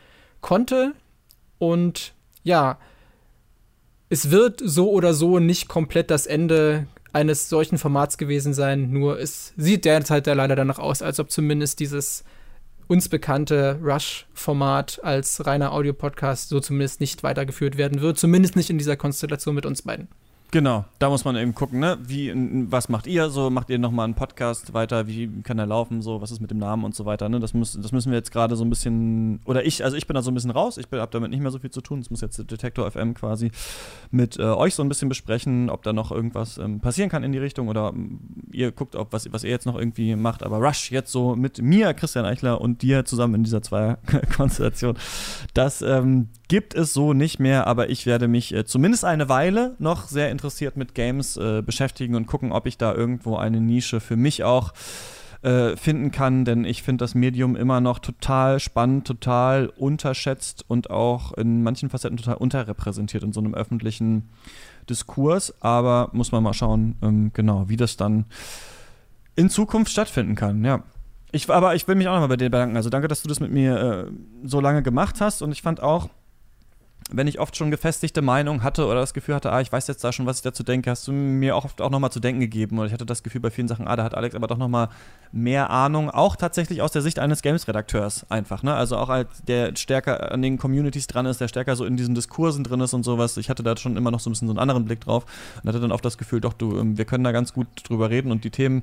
konnte. 0.40 0.92
Und 1.58 2.14
ja, 2.44 2.78
es 4.08 4.30
wird 4.30 4.60
so 4.64 4.90
oder 4.92 5.14
so 5.14 5.40
nicht 5.40 5.68
komplett 5.68 6.10
das 6.10 6.26
Ende 6.26 6.86
eines 7.14 7.48
solchen 7.48 7.78
Formats 7.78 8.18
gewesen 8.18 8.52
sein. 8.52 8.90
Nur 8.90 9.18
es 9.18 9.54
sieht 9.56 9.84
derzeit 9.84 10.26
ja 10.26 10.34
leider 10.34 10.56
danach 10.56 10.78
aus, 10.78 11.00
als 11.00 11.20
ob 11.20 11.30
zumindest 11.30 11.80
dieses 11.80 12.24
uns 12.86 13.08
bekannte 13.08 13.78
Rush-Format 13.82 15.00
als 15.02 15.46
reiner 15.46 15.72
Audiopodcast 15.72 16.50
so 16.50 16.60
zumindest 16.60 17.00
nicht 17.00 17.22
weitergeführt 17.22 17.78
werden 17.78 18.00
wird. 18.00 18.18
Zumindest 18.18 18.56
nicht 18.56 18.68
in 18.68 18.78
dieser 18.78 18.96
Konstellation 18.96 19.54
mit 19.54 19.64
uns 19.64 19.82
beiden. 19.82 20.08
Genau, 20.50 20.84
da 21.00 21.08
muss 21.08 21.24
man 21.24 21.34
eben 21.34 21.52
gucken, 21.52 21.80
ne? 21.80 21.98
Wie, 22.00 22.32
was 22.70 22.88
macht 22.88 23.08
ihr 23.08 23.28
so? 23.28 23.50
Macht 23.50 23.70
ihr 23.70 23.78
nochmal 23.80 24.04
einen 24.04 24.14
Podcast 24.14 24.72
weiter? 24.72 25.08
Wie 25.08 25.28
kann 25.42 25.58
er 25.58 25.66
laufen? 25.66 26.00
So, 26.00 26.22
was 26.22 26.30
ist 26.30 26.40
mit 26.40 26.52
dem 26.52 26.58
Namen 26.58 26.84
und 26.84 26.94
so 26.94 27.04
weiter, 27.06 27.28
ne? 27.28 27.40
Das, 27.40 27.54
muss, 27.54 27.72
das 27.72 27.90
müssen 27.90 28.12
wir 28.12 28.18
jetzt 28.18 28.30
gerade 28.30 28.54
so 28.54 28.64
ein 28.64 28.70
bisschen, 28.70 29.40
oder 29.46 29.66
ich, 29.66 29.82
also 29.82 29.96
ich 29.96 30.06
bin 30.06 30.14
da 30.14 30.22
so 30.22 30.30
ein 30.30 30.34
bisschen 30.34 30.52
raus, 30.52 30.78
ich 30.78 30.86
habe 30.92 31.08
damit 31.10 31.30
nicht 31.30 31.40
mehr 31.40 31.50
so 31.50 31.58
viel 31.58 31.70
zu 31.70 31.80
tun. 31.80 32.00
Das 32.00 32.10
muss 32.10 32.20
jetzt 32.20 32.38
Detektor 32.50 32.88
FM 32.88 33.14
quasi 33.14 33.50
mit 34.12 34.38
äh, 34.38 34.42
euch 34.42 34.76
so 34.76 34.84
ein 34.84 34.88
bisschen 34.88 35.08
besprechen, 35.08 35.70
ob 35.70 35.82
da 35.82 35.92
noch 35.92 36.12
irgendwas 36.12 36.56
ähm, 36.58 36.78
passieren 36.78 37.10
kann 37.10 37.24
in 37.24 37.32
die 37.32 37.38
Richtung 37.38 37.66
oder 37.66 37.88
ähm, 37.92 38.20
ihr 38.52 38.70
guckt, 38.70 38.94
ob 38.94 39.12
was, 39.12 39.32
was 39.32 39.42
ihr 39.42 39.50
jetzt 39.50 39.66
noch 39.66 39.76
irgendwie 39.76 40.14
macht. 40.14 40.44
Aber 40.44 40.58
Rush 40.58 40.92
jetzt 40.92 41.10
so 41.10 41.34
mit 41.34 41.60
mir, 41.60 41.94
Christian 41.94 42.26
Eichler 42.26 42.60
und 42.60 42.82
dir 42.82 43.04
zusammen 43.04 43.34
in 43.34 43.42
dieser 43.42 43.62
Zweier-Konstellation, 43.62 44.96
das 45.52 45.82
ähm, 45.82 46.28
gibt 46.48 46.74
es 46.74 46.92
so 46.92 47.12
nicht 47.12 47.40
mehr, 47.40 47.66
aber 47.66 47.90
ich 47.90 48.06
werde 48.06 48.28
mich 48.28 48.54
äh, 48.54 48.64
zumindest 48.64 49.04
eine 49.04 49.28
Weile 49.28 49.76
noch 49.78 50.08
sehr 50.08 50.30
interessiert 50.30 50.76
mit 50.76 50.94
Games 50.94 51.36
äh, 51.36 51.62
beschäftigen 51.62 52.14
und 52.14 52.26
gucken, 52.26 52.52
ob 52.52 52.66
ich 52.66 52.78
da 52.78 52.94
irgendwo 52.94 53.36
eine 53.36 53.60
Nische 53.60 54.00
für 54.00 54.16
mich 54.16 54.44
auch 54.44 54.72
äh, 55.44 55.76
finden 55.76 56.10
kann, 56.10 56.44
denn 56.44 56.64
ich 56.64 56.82
finde 56.82 57.04
das 57.04 57.14
Medium 57.14 57.54
immer 57.54 57.80
noch 57.80 57.98
total 57.98 58.60
spannend, 58.60 59.06
total 59.06 59.66
unterschätzt 59.66 60.64
und 60.68 60.90
auch 60.90 61.32
in 61.32 61.62
manchen 61.62 61.90
Facetten 61.90 62.16
total 62.16 62.36
unterrepräsentiert 62.36 63.22
in 63.22 63.32
so 63.32 63.40
einem 63.40 63.54
öffentlichen 63.54 64.30
Diskurs. 64.88 65.54
Aber 65.60 66.08
muss 66.12 66.32
man 66.32 66.42
mal 66.42 66.54
schauen, 66.54 66.96
ähm, 67.02 67.30
genau, 67.34 67.68
wie 67.68 67.76
das 67.76 67.96
dann 67.96 68.24
in 69.36 69.50
Zukunft 69.50 69.92
stattfinden 69.92 70.34
kann, 70.34 70.64
ja. 70.64 70.82
Ich, 71.30 71.50
aber 71.50 71.74
ich 71.74 71.86
will 71.88 71.96
mich 71.96 72.06
auch 72.06 72.12
nochmal 72.12 72.28
bei 72.28 72.36
dir 72.36 72.48
bedanken. 72.48 72.76
Also 72.76 72.88
danke, 72.90 73.08
dass 73.08 73.22
du 73.22 73.28
das 73.28 73.40
mit 73.40 73.50
mir 73.50 74.06
äh, 74.08 74.46
so 74.48 74.60
lange 74.60 74.82
gemacht 74.82 75.20
hast 75.20 75.42
und 75.42 75.52
ich 75.52 75.62
fand 75.62 75.82
auch, 75.82 76.08
wenn 77.10 77.26
ich 77.26 77.38
oft 77.38 77.54
schon 77.54 77.70
gefestigte 77.70 78.22
Meinung 78.22 78.62
hatte 78.62 78.86
oder 78.86 78.96
das 78.96 79.12
Gefühl 79.12 79.34
hatte, 79.34 79.52
ah, 79.52 79.60
ich 79.60 79.70
weiß 79.70 79.86
jetzt 79.88 80.02
da 80.02 80.12
schon, 80.12 80.24
was 80.24 80.38
ich 80.38 80.42
dazu 80.42 80.62
denke, 80.62 80.90
hast 80.90 81.06
du 81.06 81.12
mir 81.12 81.54
auch 81.54 81.66
oft 81.66 81.82
auch 81.82 81.90
nochmal 81.90 82.10
zu 82.10 82.18
denken 82.18 82.40
gegeben. 82.40 82.78
Und 82.78 82.86
ich 82.86 82.92
hatte 82.92 83.04
das 83.04 83.22
Gefühl 83.22 83.42
bei 83.42 83.50
vielen 83.50 83.68
Sachen, 83.68 83.86
ah, 83.86 83.94
da 83.94 84.04
hat 84.04 84.14
Alex 84.14 84.34
aber 84.34 84.46
doch 84.46 84.56
nochmal 84.56 84.88
mehr 85.30 85.68
Ahnung, 85.68 86.10
auch 86.10 86.36
tatsächlich 86.36 86.80
aus 86.80 86.92
der 86.92 87.02
Sicht 87.02 87.18
eines 87.18 87.42
Games-Redakteurs 87.42 88.24
einfach, 88.30 88.62
ne? 88.62 88.74
Also 88.74 88.96
auch 88.96 89.10
als 89.10 89.42
der 89.46 89.76
stärker 89.76 90.32
an 90.32 90.40
den 90.40 90.56
Communities 90.56 91.06
dran 91.06 91.26
ist, 91.26 91.40
der 91.40 91.48
stärker 91.48 91.76
so 91.76 91.84
in 91.84 91.96
diesen 91.96 92.14
Diskursen 92.14 92.64
drin 92.64 92.80
ist 92.80 92.94
und 92.94 93.02
sowas. 93.02 93.36
Ich 93.36 93.50
hatte 93.50 93.62
da 93.62 93.76
schon 93.76 93.96
immer 93.96 94.10
noch 94.10 94.20
so 94.20 94.30
ein 94.30 94.32
bisschen 94.32 94.48
so 94.48 94.52
einen 94.52 94.60
anderen 94.60 94.86
Blick 94.86 95.00
drauf 95.00 95.26
und 95.62 95.68
hatte 95.68 95.80
dann 95.80 95.92
oft 95.92 96.04
das 96.04 96.16
Gefühl, 96.16 96.40
doch, 96.40 96.54
du, 96.54 96.78
ähm, 96.78 96.96
wir 96.96 97.04
können 97.04 97.24
da 97.24 97.32
ganz 97.32 97.52
gut 97.52 97.66
drüber 97.84 98.08
reden 98.08 98.32
und 98.32 98.44
die 98.44 98.50
Themen 98.50 98.82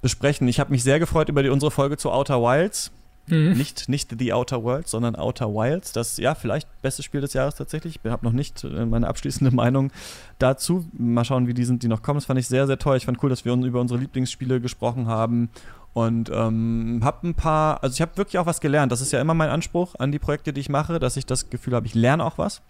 besprechen. 0.00 0.46
Ich 0.46 0.60
habe 0.60 0.70
mich 0.70 0.84
sehr 0.84 1.00
gefreut 1.00 1.28
über 1.28 1.42
die, 1.42 1.48
unsere 1.48 1.72
Folge 1.72 1.96
zu 1.96 2.12
Outer 2.12 2.40
Wilds 2.40 2.92
Mhm. 3.30 3.52
Nicht, 3.52 3.88
nicht 3.88 4.14
The 4.18 4.32
Outer 4.32 4.62
Worlds, 4.62 4.90
sondern 4.90 5.16
Outer 5.16 5.48
Wilds. 5.54 5.92
Das, 5.92 6.16
ja, 6.16 6.34
vielleicht 6.34 6.68
beste 6.82 7.02
Spiel 7.02 7.20
des 7.20 7.32
Jahres 7.32 7.54
tatsächlich. 7.54 8.00
Ich 8.02 8.10
habe 8.10 8.24
noch 8.24 8.32
nicht 8.32 8.64
äh, 8.64 8.86
meine 8.86 9.08
abschließende 9.08 9.50
Meinung 9.54 9.90
dazu. 10.38 10.86
Mal 10.92 11.24
schauen, 11.24 11.46
wie 11.46 11.54
die 11.54 11.64
sind, 11.64 11.82
die 11.82 11.88
noch 11.88 12.02
kommen. 12.02 12.18
Das 12.18 12.26
fand 12.26 12.40
ich 12.40 12.48
sehr, 12.48 12.66
sehr 12.66 12.78
toll. 12.78 12.96
Ich 12.96 13.06
fand 13.06 13.22
cool, 13.22 13.30
dass 13.30 13.44
wir 13.44 13.52
über 13.52 13.80
unsere 13.80 14.00
Lieblingsspiele 14.00 14.60
gesprochen 14.60 15.06
haben. 15.06 15.50
Und 15.94 16.30
ähm, 16.32 17.00
habe 17.02 17.26
ein 17.26 17.34
paar, 17.34 17.82
also 17.82 17.94
ich 17.94 18.00
habe 18.00 18.16
wirklich 18.16 18.38
auch 18.38 18.46
was 18.46 18.60
gelernt. 18.60 18.92
Das 18.92 19.00
ist 19.00 19.12
ja 19.12 19.20
immer 19.20 19.34
mein 19.34 19.50
Anspruch 19.50 19.94
an 19.98 20.12
die 20.12 20.18
Projekte, 20.18 20.52
die 20.52 20.60
ich 20.60 20.68
mache, 20.68 20.98
dass 20.98 21.16
ich 21.16 21.26
das 21.26 21.50
Gefühl 21.50 21.74
habe, 21.74 21.86
ich 21.86 21.94
lerne 21.94 22.24
auch 22.24 22.38
was. 22.38 22.62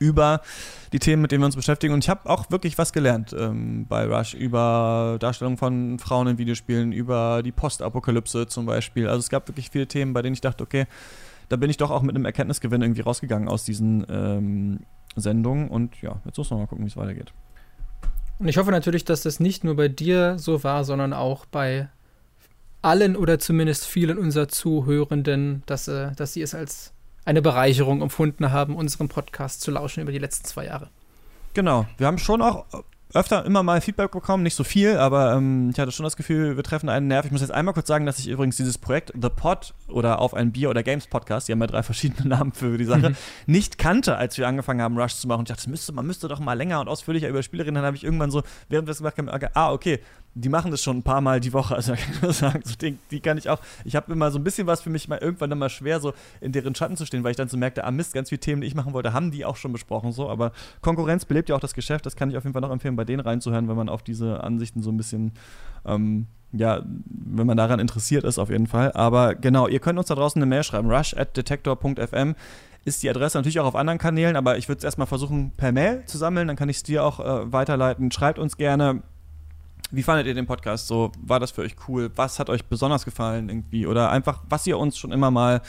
Über 0.00 0.40
die 0.92 0.98
Themen, 0.98 1.22
mit 1.22 1.32
denen 1.32 1.42
wir 1.42 1.46
uns 1.46 1.56
beschäftigen. 1.56 1.92
Und 1.94 2.04
ich 2.04 2.08
habe 2.08 2.28
auch 2.28 2.50
wirklich 2.50 2.78
was 2.78 2.92
gelernt 2.92 3.34
ähm, 3.38 3.86
bei 3.88 4.06
Rush 4.06 4.34
über 4.34 5.16
Darstellung 5.20 5.56
von 5.56 5.98
Frauen 5.98 6.28
in 6.28 6.38
Videospielen, 6.38 6.92
über 6.92 7.42
die 7.42 7.52
Postapokalypse 7.52 8.46
zum 8.46 8.66
Beispiel. 8.66 9.08
Also 9.08 9.20
es 9.20 9.28
gab 9.28 9.48
wirklich 9.48 9.70
viele 9.70 9.86
Themen, 9.86 10.12
bei 10.12 10.22
denen 10.22 10.34
ich 10.34 10.40
dachte, 10.40 10.64
okay, 10.64 10.86
da 11.48 11.56
bin 11.56 11.70
ich 11.70 11.76
doch 11.76 11.90
auch 11.90 12.02
mit 12.02 12.14
einem 12.14 12.24
Erkenntnisgewinn 12.24 12.82
irgendwie 12.82 13.00
rausgegangen 13.00 13.48
aus 13.48 13.64
diesen 13.64 14.06
ähm, 14.08 14.80
Sendungen. 15.16 15.68
Und 15.68 16.00
ja, 16.02 16.20
jetzt 16.24 16.36
muss 16.38 16.50
man 16.50 16.60
mal 16.60 16.66
gucken, 16.66 16.84
wie 16.84 16.90
es 16.90 16.96
weitergeht. 16.96 17.32
Und 18.38 18.48
ich 18.48 18.56
hoffe 18.56 18.70
natürlich, 18.70 19.04
dass 19.04 19.22
das 19.22 19.40
nicht 19.40 19.64
nur 19.64 19.76
bei 19.76 19.88
dir 19.88 20.38
so 20.38 20.62
war, 20.62 20.84
sondern 20.84 21.12
auch 21.12 21.46
bei 21.46 21.88
allen 22.82 23.16
oder 23.16 23.38
zumindest 23.38 23.86
vielen 23.86 24.18
unserer 24.18 24.48
Zuhörenden, 24.48 25.62
dass, 25.66 25.88
äh, 25.88 26.12
dass 26.12 26.34
sie 26.34 26.42
es 26.42 26.54
als 26.54 26.92
eine 27.28 27.42
Bereicherung 27.42 28.00
empfunden 28.00 28.52
haben, 28.52 28.74
unserem 28.74 29.08
Podcast 29.08 29.60
zu 29.60 29.70
lauschen 29.70 30.02
über 30.02 30.12
die 30.12 30.18
letzten 30.18 30.46
zwei 30.46 30.64
Jahre. 30.64 30.88
Genau. 31.52 31.86
Wir 31.98 32.06
haben 32.06 32.16
schon 32.16 32.40
auch 32.40 32.64
öfter 33.12 33.44
immer 33.44 33.62
mal 33.62 33.80
Feedback 33.82 34.10
bekommen, 34.10 34.42
nicht 34.42 34.54
so 34.54 34.64
viel, 34.64 34.96
aber 34.96 35.34
ähm, 35.34 35.70
ich 35.70 35.78
hatte 35.78 35.92
schon 35.92 36.04
das 36.04 36.16
Gefühl, 36.16 36.56
wir 36.56 36.64
treffen 36.64 36.88
einen 36.88 37.06
Nerv. 37.06 37.26
Ich 37.26 37.30
muss 37.30 37.42
jetzt 37.42 37.50
einmal 37.50 37.74
kurz 37.74 37.86
sagen, 37.86 38.06
dass 38.06 38.18
ich 38.18 38.28
übrigens 38.28 38.56
dieses 38.56 38.78
Projekt 38.78 39.12
The 39.14 39.28
Pod 39.28 39.74
oder 39.88 40.20
Auf 40.20 40.32
ein 40.32 40.52
Bier 40.52 40.70
oder 40.70 40.82
Games 40.82 41.06
Podcast, 41.06 41.48
die 41.48 41.52
haben 41.52 41.60
ja 41.60 41.66
drei 41.66 41.82
verschiedene 41.82 42.28
Namen 42.36 42.52
für 42.52 42.78
die 42.78 42.84
Sache, 42.84 43.10
mhm. 43.10 43.16
nicht 43.46 43.76
kannte, 43.76 44.16
als 44.16 44.38
wir 44.38 44.48
angefangen 44.48 44.80
haben, 44.80 44.98
Rush 44.98 45.16
zu 45.16 45.28
machen. 45.28 45.40
Und 45.40 45.50
ich 45.50 45.56
dachte, 45.56 45.68
müsste, 45.68 45.92
man 45.92 46.06
müsste 46.06 46.28
doch 46.28 46.40
mal 46.40 46.54
länger 46.54 46.80
und 46.80 46.88
ausführlicher 46.88 47.28
über 47.28 47.42
Spielerinnen. 47.42 47.76
Dann 47.76 47.84
habe 47.84 47.96
ich 47.96 48.04
irgendwann 48.04 48.30
so, 48.30 48.42
während 48.68 48.88
wir 48.88 48.92
es 48.92 48.98
gemacht 48.98 49.18
haben, 49.18 49.30
ah, 49.54 49.72
okay, 49.72 50.00
die 50.34 50.48
machen 50.48 50.70
das 50.70 50.82
schon 50.82 50.98
ein 50.98 51.02
paar 51.02 51.20
Mal 51.20 51.40
die 51.40 51.52
Woche. 51.52 51.74
Also 51.74 51.92
kann 51.96 52.12
ich 52.12 52.22
nur 52.22 52.32
sagen, 52.32 52.60
so 52.64 52.74
die, 52.76 52.98
die 53.10 53.20
kann 53.20 53.38
ich 53.38 53.48
auch. 53.48 53.60
Ich 53.84 53.96
habe 53.96 54.12
immer 54.12 54.30
so 54.30 54.38
ein 54.38 54.44
bisschen 54.44 54.66
was 54.66 54.80
für 54.80 54.90
mich 54.90 55.08
mal 55.08 55.18
irgendwann 55.18 55.50
immer 55.50 55.68
schwer, 55.68 56.00
so 56.00 56.12
in 56.40 56.52
deren 56.52 56.74
Schatten 56.74 56.96
zu 56.96 57.06
stehen, 57.06 57.24
weil 57.24 57.32
ich 57.32 57.36
dann 57.36 57.48
so 57.48 57.56
merkte, 57.56 57.84
ah 57.84 57.90
Mist, 57.90 58.14
ganz 58.14 58.28
viele 58.28 58.40
Themen, 58.40 58.60
die 58.60 58.66
ich 58.66 58.74
machen 58.74 58.92
wollte, 58.92 59.12
haben 59.12 59.30
die 59.30 59.44
auch 59.44 59.56
schon 59.56 59.72
besprochen. 59.72 60.12
So, 60.12 60.28
aber 60.28 60.52
Konkurrenz 60.80 61.24
belebt 61.24 61.48
ja 61.48 61.56
auch 61.56 61.60
das 61.60 61.74
Geschäft. 61.74 62.06
Das 62.06 62.16
kann 62.16 62.30
ich 62.30 62.36
auf 62.36 62.44
jeden 62.44 62.52
Fall 62.52 62.62
noch 62.62 62.70
empfehlen, 62.70 62.96
bei 62.96 63.04
denen 63.04 63.20
reinzuhören, 63.20 63.68
wenn 63.68 63.76
man 63.76 63.88
auf 63.88 64.02
diese 64.02 64.42
Ansichten 64.42 64.82
so 64.82 64.90
ein 64.90 64.96
bisschen 64.96 65.32
ähm, 65.84 66.26
ja, 66.52 66.82
wenn 66.84 67.46
man 67.46 67.56
daran 67.56 67.78
interessiert 67.78 68.24
ist, 68.24 68.38
auf 68.38 68.50
jeden 68.50 68.66
Fall. 68.66 68.92
Aber 68.92 69.34
genau, 69.34 69.68
ihr 69.68 69.80
könnt 69.80 69.98
uns 69.98 70.08
da 70.08 70.14
draußen 70.14 70.40
eine 70.40 70.48
Mail 70.48 70.62
schreiben. 70.62 70.90
rush 70.90 71.14
at 71.14 71.36
detector.fm 71.36 72.34
ist 72.84 73.02
die 73.02 73.10
Adresse 73.10 73.36
natürlich 73.36 73.60
auch 73.60 73.66
auf 73.66 73.76
anderen 73.76 73.98
Kanälen, 73.98 74.34
aber 74.34 74.56
ich 74.56 74.68
würde 74.68 74.78
es 74.78 74.84
erstmal 74.84 75.06
versuchen, 75.06 75.52
per 75.56 75.72
Mail 75.72 76.04
zu 76.06 76.16
sammeln. 76.16 76.48
Dann 76.48 76.56
kann 76.56 76.70
ich 76.70 76.78
es 76.78 76.82
dir 76.82 77.04
auch 77.04 77.20
äh, 77.20 77.52
weiterleiten. 77.52 78.10
Schreibt 78.10 78.38
uns 78.38 78.56
gerne 78.56 79.02
wie 79.90 80.02
fandet 80.02 80.26
ihr 80.26 80.34
den 80.34 80.46
Podcast 80.46 80.86
so? 80.86 81.12
War 81.20 81.40
das 81.40 81.50
für 81.50 81.62
euch 81.62 81.76
cool? 81.88 82.10
Was 82.14 82.38
hat 82.38 82.50
euch 82.50 82.64
besonders 82.66 83.04
gefallen 83.04 83.48
irgendwie? 83.48 83.86
Oder 83.86 84.10
einfach, 84.10 84.42
was 84.48 84.66
ihr 84.66 84.78
uns 84.78 84.98
schon 84.98 85.12
immer 85.12 85.30
mal 85.30 85.62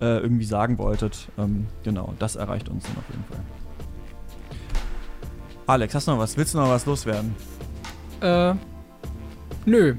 äh, 0.00 0.18
irgendwie 0.18 0.44
sagen 0.44 0.78
wolltet. 0.78 1.28
Ähm, 1.38 1.66
genau, 1.84 2.14
das 2.18 2.36
erreicht 2.36 2.68
uns 2.68 2.84
dann 2.84 2.96
auf 2.96 3.04
jeden 3.08 3.24
Fall. 3.24 3.40
Alex, 5.66 5.94
hast 5.94 6.08
du 6.08 6.12
noch 6.12 6.18
was? 6.18 6.36
Willst 6.36 6.54
du 6.54 6.58
noch 6.58 6.68
was 6.68 6.86
loswerden? 6.86 7.34
Äh, 8.20 8.54
nö. 9.64 9.94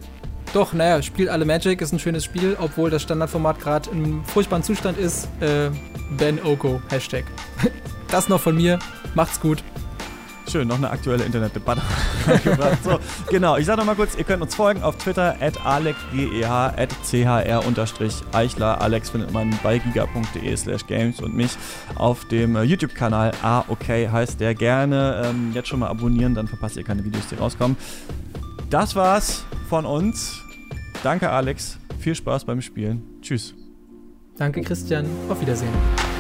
Doch, 0.54 0.74
naja, 0.74 1.02
spielt 1.02 1.30
alle 1.30 1.46
Magic, 1.46 1.82
ist 1.82 1.94
ein 1.94 2.00
schönes 2.00 2.24
Spiel, 2.26 2.56
obwohl 2.60 2.92
das 2.92 3.02
Standardformat 3.02 3.60
gerade 3.60 3.90
im 3.90 4.24
furchtbaren 4.26 4.62
Zustand 4.62 4.98
ist. 4.98 5.28
Äh, 5.40 5.70
Ben 6.18 6.40
Oko, 6.44 6.82
Hashtag. 6.90 7.24
das 8.10 8.30
noch 8.30 8.40
von 8.40 8.56
mir. 8.56 8.78
Macht's 9.16 9.40
gut. 9.40 9.64
Schön, 10.50 10.68
noch 10.68 10.78
eine 10.78 10.90
aktuelle 10.90 11.24
Internetdebatte 11.24 11.82
So, 12.84 13.00
genau. 13.30 13.58
Ich 13.58 13.66
sage 13.66 13.80
noch 13.80 13.86
mal 13.86 13.96
kurz, 13.96 14.16
ihr 14.16 14.24
könnt 14.24 14.42
uns 14.42 14.56
folgen 14.56 14.84
auf 14.84 14.98
Twitter 14.98 15.36
at 15.40 15.66
alexgeh 15.66 16.46
at 16.46 16.90
chr-eichler. 17.10 18.82
Alex 18.82 19.10
findet 19.10 19.32
man 19.32 19.58
bei 19.64 19.80
giga.de 19.80 20.56
slash 20.58 20.86
games 20.86 21.20
und 21.22 21.34
mich 21.34 21.52
auf 21.96 22.26
dem 22.26 22.56
äh, 22.56 22.64
YouTube-Kanal 22.64 23.32
Ah, 23.42 23.64
okay, 23.68 24.10
heißt 24.10 24.40
der 24.40 24.54
gerne. 24.54 25.24
Ähm, 25.26 25.52
jetzt 25.54 25.70
schon 25.70 25.80
mal 25.80 25.88
abonnieren, 25.88 26.36
dann 26.36 26.48
verpasst 26.48 26.78
ihr 26.78 26.84
keine 26.84 27.04
Videos, 27.04 27.28
die 27.28 27.36
rauskommen. 27.36 27.78
Das 28.70 28.96
war's 28.96 29.46
von 29.70 29.86
uns. 29.86 30.42
Danke, 31.04 31.30
Alex. 31.30 31.78
Viel 32.00 32.16
Spaß 32.16 32.46
beim 32.46 32.62
Spielen. 32.62 33.02
Tschüss. 33.22 33.54
Danke, 34.38 34.62
Christian. 34.62 35.06
Auf 35.30 35.40
Wiedersehen. 35.42 36.13